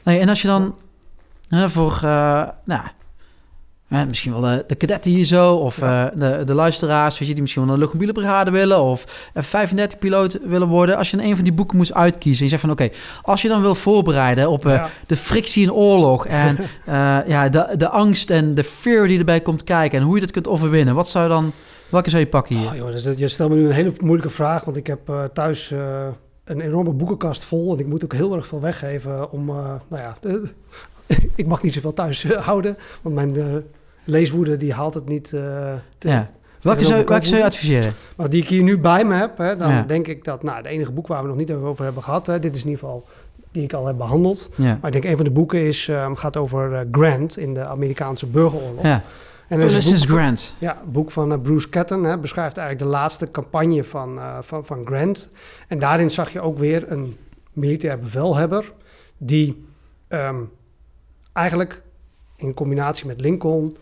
Nee, 0.04 0.20
en 0.20 0.30
als 0.30 0.42
je 0.42 0.48
dan 0.48 0.76
hè, 1.48 1.70
voor, 1.70 1.94
eh, 1.94 2.48
nou, 2.66 2.84
misschien 4.08 4.32
wel 4.32 4.42
de, 4.42 4.64
de 4.68 4.76
kadetten 4.76 5.12
hier 5.12 5.26
zo, 5.26 5.54
of 5.54 5.78
Ja. 5.80 6.12
eh, 6.12 6.20
de, 6.20 6.44
de 6.44 6.54
luisteraars, 6.54 7.20
weet 7.20 7.28
je, 7.28 7.34
die 7.34 7.42
misschien 7.42 7.64
wel 7.66 7.74
een 7.74 7.80
luchtmobiele 7.80 8.14
brigade 8.14 8.52
willen, 8.52 8.82
of 8.82 9.30
F-35-piloot 9.42 10.40
willen 10.44 10.68
worden. 10.68 10.98
Als 10.98 11.12
je 11.12 11.24
een 11.24 11.36
van 11.36 11.44
die 11.44 11.54
boeken 11.54 11.78
moest 11.78 11.94
uitkiezen 11.94 12.38
en 12.38 12.44
je 12.44 12.50
zegt 12.50 12.62
van, 12.62 12.72
oké, 12.72 12.90
als 13.22 13.42
je 13.42 13.48
dan 13.48 13.62
wil 13.62 13.76
voorbereiden 13.76 14.50
op 14.50 14.66
eh, 14.66 14.74
Ja. 14.74 14.90
de 15.08 15.16
frictie 15.16 15.64
in 15.64 15.74
oorlog 15.74 16.26
en 16.28 16.58
eh, 16.86 17.18
ja, 17.28 17.50
de, 17.50 17.74
de 17.78 17.90
angst 17.90 18.30
en 18.30 18.56
de 18.56 18.64
fear 18.64 19.08
die 19.08 19.20
erbij 19.20 19.42
komt 19.42 19.64
kijken 19.64 20.00
en 20.00 20.06
hoe 20.06 20.16
je 20.16 20.22
dat 20.22 20.32
kunt 20.32 20.48
overwinnen, 20.48 20.96
wat 20.96 21.08
zou 21.10 21.24
je 21.28 21.34
dan, 21.34 21.52
welke 21.90 22.10
zou 22.10 22.22
je 22.22 22.28
pakken 22.30 22.56
hier? 22.58 22.84
Oh, 22.86 22.92
dus 22.92 23.08
je 23.18 23.28
stelt 23.28 23.50
me 23.50 23.56
nu 23.56 23.66
een 23.66 23.72
hele 23.72 23.94
moeilijke 24.00 24.30
vraag, 24.32 24.64
want 24.64 24.78
ik 24.78 24.88
heb 24.88 25.10
eh, 25.10 25.24
thuis 25.24 25.72
eh, 25.72 25.80
een 26.44 26.62
enorme 26.62 26.92
boekenkast 26.94 27.44
vol 27.46 27.74
en 27.74 27.80
ik 27.80 27.88
moet 27.88 28.04
ook 28.04 28.14
heel 28.14 28.36
erg 28.36 28.48
veel 28.48 28.62
weggeven 28.62 29.32
om, 29.32 29.50
eh, 29.50 29.56
nou 29.90 30.02
ja, 30.02 30.18
ik 31.36 31.48
mag 31.48 31.64
niet 31.64 31.74
zoveel 31.74 31.94
thuis 31.94 32.24
eh, 32.24 32.38
houden, 32.46 32.78
want 33.02 33.16
mijn 33.16 33.36
eh, 33.36 33.46
leeswoede 34.12 34.58
die 34.58 34.74
haalt 34.74 34.94
het 34.94 35.08
niet. 35.08 35.24
te- 35.24 35.80
Ja. 36.00 36.30
Welke 36.62 36.84
zou, 36.86 37.04
welke 37.06 37.26
zou 37.26 37.38
je 37.40 37.46
adviseren? 37.46 37.94
Maar 38.16 38.30
die 38.30 38.42
ik 38.42 38.48
hier 38.48 38.64
nu 38.64 38.80
bij 38.80 39.06
me 39.06 39.14
heb, 39.14 39.38
hè, 39.38 39.58
dan 39.58 39.70
Ja. 39.70 39.84
denk 39.84 40.08
ik 40.08 40.24
dat, 40.24 40.44
nou, 40.44 40.58
het 40.58 40.66
enige 40.66 40.92
boek 40.92 41.08
waar 41.08 41.22
we 41.22 41.28
nog 41.28 41.38
niet 41.38 41.52
over 41.52 41.84
hebben 41.84 42.04
gehad, 42.04 42.28
hè, 42.28 42.40
dit 42.40 42.56
is 42.56 42.62
in 42.64 42.70
ieder 42.70 42.84
geval 42.84 43.06
die 43.52 43.64
ik 43.64 43.74
al 43.74 43.86
heb 43.88 43.98
behandeld. 43.98 44.50
Ja. 44.56 44.78
Maar 44.82 44.86
ik 44.86 45.02
denk 45.02 45.04
een 45.04 45.16
van 45.16 45.26
de 45.26 45.32
boeken 45.32 45.60
is, 45.68 45.88
ehm, 45.88 46.14
gaat 46.16 46.38
over 46.38 46.74
eh, 46.74 46.80
Grant 46.92 47.38
in 47.38 47.54
de 47.54 47.66
Amerikaanse 47.66 48.26
burgeroorlog. 48.28 48.84
Ja. 48.84 49.02
En 49.48 49.60
Ulysses 49.62 50.06
boek, 50.08 50.18
Grant. 50.18 50.54
ja, 50.58 50.82
boek 50.86 51.12
van 51.12 51.32
eh, 51.32 51.40
Bruce 51.42 51.70
Catton, 51.70 52.04
hè, 52.04 52.18
beschrijft 52.18 52.58
eigenlijk 52.58 52.92
de 52.92 52.98
laatste 52.98 53.30
campagne 53.30 53.84
van, 53.84 54.20
van, 54.42 54.66
van 54.66 54.86
Grant. 54.86 55.28
En 55.68 55.80
daarin 55.80 56.10
zag 56.12 56.32
je 56.34 56.42
ook 56.42 56.58
weer 56.58 56.92
een 56.92 57.16
militair 57.54 58.00
bevelhebber 58.00 58.72
die 59.18 59.66
ehm, 60.08 60.36
eigenlijk 61.34 61.82
in 62.36 62.54
combinatie 62.54 63.08
met 63.08 63.22
Lincoln 63.22 63.78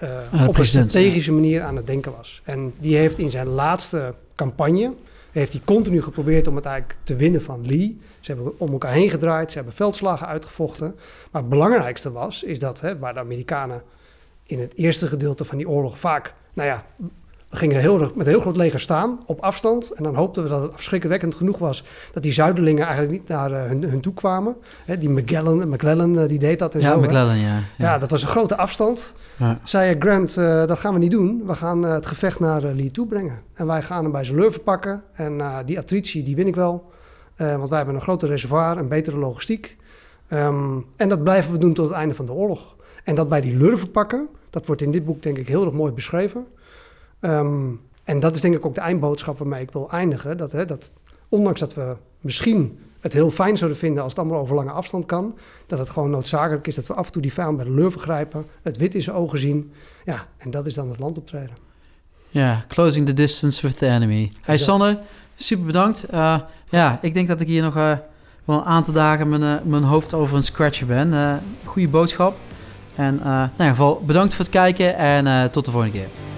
eh, 0.00 0.48
op 0.48 0.58
een 0.58 0.66
strategische 0.66 1.32
manier 1.32 1.62
aan 1.62 1.76
het 1.76 1.86
denken 1.86 2.12
was. 2.16 2.40
En 2.44 2.74
die 2.78 2.96
heeft 2.96 3.18
in 3.18 3.30
zijn 3.30 3.46
laatste 3.46 4.14
campagne, 4.34 4.92
heeft 5.30 5.52
hij 5.52 5.62
continu 5.64 6.02
geprobeerd 6.02 6.46
om 6.46 6.56
het 6.56 6.64
eigenlijk 6.64 6.98
te 7.04 7.16
winnen 7.16 7.42
van 7.42 7.66
Lee. 7.66 8.00
Ze 8.20 8.32
hebben 8.32 8.58
om 8.58 8.72
elkaar 8.72 8.92
heen 8.92 9.10
gedraaid, 9.10 9.50
ze 9.50 9.56
hebben 9.56 9.74
veldslagen 9.74 10.26
uitgevochten. 10.26 10.94
Maar 11.30 11.40
het 11.40 11.50
belangrijkste 11.50 12.12
was, 12.12 12.42
is 12.42 12.58
dat 12.58 12.80
hè, 12.80 12.98
waar 12.98 13.14
de 13.14 13.20
Amerikanen 13.20 13.82
in 14.42 14.60
het 14.60 14.76
eerste 14.76 15.06
gedeelte 15.06 15.44
van 15.44 15.58
die 15.58 15.68
oorlog 15.68 15.98
vaak, 15.98 16.34
nou 16.52 16.68
ja, 16.68 16.86
we 17.50 17.56
gingen 17.56 17.80
heel, 17.80 18.00
erg- 18.00 18.14
met 18.14 18.26
een 18.26 18.32
heel 18.32 18.40
groot 18.40 18.56
leger 18.56 18.80
staan 18.80 19.20
op 19.26 19.40
afstand. 19.40 19.90
En 19.92 20.02
dan 20.02 20.14
hoopten 20.14 20.42
we 20.42 20.48
dat 20.48 20.62
het 20.62 20.72
afschrikwekkend 20.72 21.34
genoeg 21.34 21.58
was 21.58 21.84
dat 22.12 22.22
die 22.22 22.32
Zuiderlingen 22.32 22.82
eigenlijk 22.84 23.12
niet 23.12 23.28
naar 23.28 23.52
eh, 23.52 23.64
hun, 23.68 23.82
hun 23.82 24.00
toe 24.00 24.14
kwamen. 24.14 24.56
Hè, 24.84 24.98
die 24.98 25.08
McGallen, 25.08 25.68
McClellan, 25.68 26.18
eh, 26.18 26.28
die 26.28 26.38
deed 26.38 26.58
dat 26.58 26.74
en 26.74 26.80
Ja, 26.80 26.92
zo. 26.92 27.00
McClellan, 27.00 27.38
ja. 27.38 27.58
Ja, 27.78 27.98
dat 27.98 28.10
was 28.10 28.22
een 28.22 28.28
grote 28.28 28.56
afstand. 28.56 29.14
Ja. 29.36 29.58
Zei 29.64 29.96
Grant, 29.98 30.36
eh, 30.36 30.66
dat 30.66 30.78
gaan 30.78 30.92
we 30.92 30.98
niet 30.98 31.10
doen. 31.10 31.42
We 31.46 31.54
gaan 31.54 31.82
het 31.82 32.06
gevecht 32.06 32.40
naar 32.40 32.62
Lee 32.62 32.90
toe 32.90 33.06
brengen. 33.06 33.38
En 33.54 33.66
wij 33.66 33.82
gaan 33.82 34.02
hem 34.02 34.12
bij 34.12 34.24
zijn 34.24 34.38
lurven 34.38 34.62
pakken. 34.62 35.02
En 35.12 35.40
die 35.64 35.78
attritie, 35.78 36.22
die 36.22 36.36
win 36.36 36.46
ik 36.46 36.54
wel. 36.54 36.90
Want 37.36 37.68
wij 37.68 37.76
hebben 37.76 37.94
een 37.94 38.00
groter 38.02 38.28
reservoir, 38.28 38.76
een 38.78 38.88
betere 38.88 39.16
logistiek. 39.16 39.76
Ehm, 40.28 40.78
en 40.96 41.08
dat 41.08 41.22
blijven 41.22 41.52
we 41.52 41.58
doen 41.58 41.74
tot 41.74 41.88
het 41.88 41.96
einde 41.96 42.14
van 42.14 42.26
de 42.26 42.32
oorlog. 42.32 42.76
En 43.04 43.14
dat 43.14 43.28
bij 43.28 43.40
die 43.40 43.56
lurven 43.56 43.90
pakken, 43.90 44.28
dat 44.50 44.66
wordt 44.66 44.82
in 44.82 44.90
dit 44.90 45.04
boek 45.04 45.22
denk 45.22 45.38
ik 45.38 45.48
heel 45.48 45.64
erg 45.64 45.72
mooi 45.74 45.92
beschreven. 45.92 46.46
Ehm, 47.20 47.68
en 48.04 48.20
dat 48.20 48.34
is 48.34 48.40
denk 48.40 48.54
ik 48.54 48.66
ook 48.66 48.74
de 48.74 48.80
eindboodschap 48.80 49.38
waarmee 49.38 49.62
ik 49.62 49.70
wil 49.70 49.90
eindigen. 49.90 50.36
Dat, 50.36 50.52
hè, 50.52 50.64
dat 50.64 50.92
ondanks 51.28 51.60
dat 51.60 51.74
we 51.74 51.96
misschien 52.20 52.78
het 53.00 53.12
heel 53.12 53.30
fijn 53.30 53.56
zouden 53.56 53.78
vinden 53.78 54.02
als 54.02 54.12
het 54.12 54.20
allemaal 54.20 54.40
over 54.40 54.54
lange 54.54 54.70
afstand 54.70 55.06
kan, 55.06 55.38
dat 55.66 55.78
het 55.78 55.90
gewoon 55.90 56.10
noodzakelijk 56.10 56.66
is 56.66 56.74
dat 56.74 56.86
we 56.86 56.94
af 56.94 57.06
en 57.06 57.12
toe 57.12 57.22
die 57.22 57.32
vijand 57.32 57.56
bij 57.56 57.64
de 57.64 57.72
lurven 57.72 58.00
grijpen, 58.00 58.46
het 58.62 58.76
wit 58.76 58.94
in 58.94 59.02
zijn 59.02 59.16
ogen 59.16 59.38
zien. 59.38 59.72
Ja, 60.04 60.26
en 60.36 60.50
dat 60.50 60.66
is 60.66 60.74
dan 60.74 60.90
het 60.90 60.98
land 60.98 61.18
optreden. 61.18 61.56
Ja, 62.28 62.64
closing 62.68 63.06
the 63.06 63.12
distance 63.12 63.66
with 63.66 63.78
the 63.78 63.86
enemy. 63.86 64.32
Hey. 64.40 64.56
Sanne, 64.56 64.98
super 65.36 65.66
bedankt. 65.66 66.04
Eh, 66.04 66.40
ja, 66.68 66.98
ik 67.02 67.14
denk 67.14 67.28
dat 67.28 67.40
ik 67.40 67.46
hier 67.46 67.62
nog 67.62 67.76
eh, 67.76 67.92
wel 68.44 68.56
een 68.56 68.64
aantal 68.64 68.92
dagen 68.92 69.28
mijn, 69.28 69.42
eh, 69.42 69.64
mijn 69.64 69.82
hoofd 69.82 70.14
over 70.14 70.36
een 70.36 70.44
scratcher 70.44 70.86
ben. 70.86 71.40
Goede 71.64 71.88
boodschap. 71.88 72.36
En 72.94 73.20
nou, 73.24 73.42
in 73.44 73.50
ieder 73.50 73.66
geval 73.66 74.02
bedankt 74.06 74.34
voor 74.34 74.44
het 74.44 74.54
kijken 74.54 74.96
en 74.96 75.50
tot 75.50 75.64
de 75.64 75.70
volgende 75.70 75.98
keer. 75.98 76.29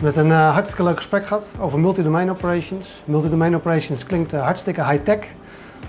Met 0.00 0.16
een 0.16 0.30
eh, 0.30 0.52
hartstikke 0.52 0.82
leuk 0.82 0.96
gesprek 0.96 1.26
gehad 1.26 1.50
over 1.58 1.78
multi-domain 1.78 2.30
operations. 2.30 3.02
Multi-domain 3.04 3.54
operations 3.54 4.04
klinkt 4.04 4.32
eh, 4.32 4.42
hartstikke 4.42 4.84
high-tech. 4.84 5.18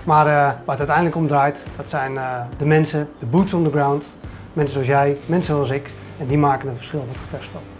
Maar 0.04 0.26
eh, 0.26 0.32
waar 0.32 0.56
het 0.66 0.78
uiteindelijk 0.78 1.16
om 1.16 1.26
draait, 1.26 1.58
dat 1.76 1.88
zijn 1.88 2.18
de 2.58 2.64
mensen, 2.64 3.08
de 3.18 3.26
boots 3.26 3.54
on 3.54 3.64
the 3.64 3.70
ground. 3.70 4.04
Mensen 4.52 4.72
zoals 4.72 4.88
jij, 4.88 5.18
mensen 5.26 5.54
zoals 5.54 5.70
ik. 5.70 5.90
En 6.18 6.26
die 6.26 6.38
maken 6.38 6.68
het 6.68 6.76
verschil 6.76 7.00
op 7.00 7.08
het 7.08 7.18
gevechtsveld. 7.18 7.75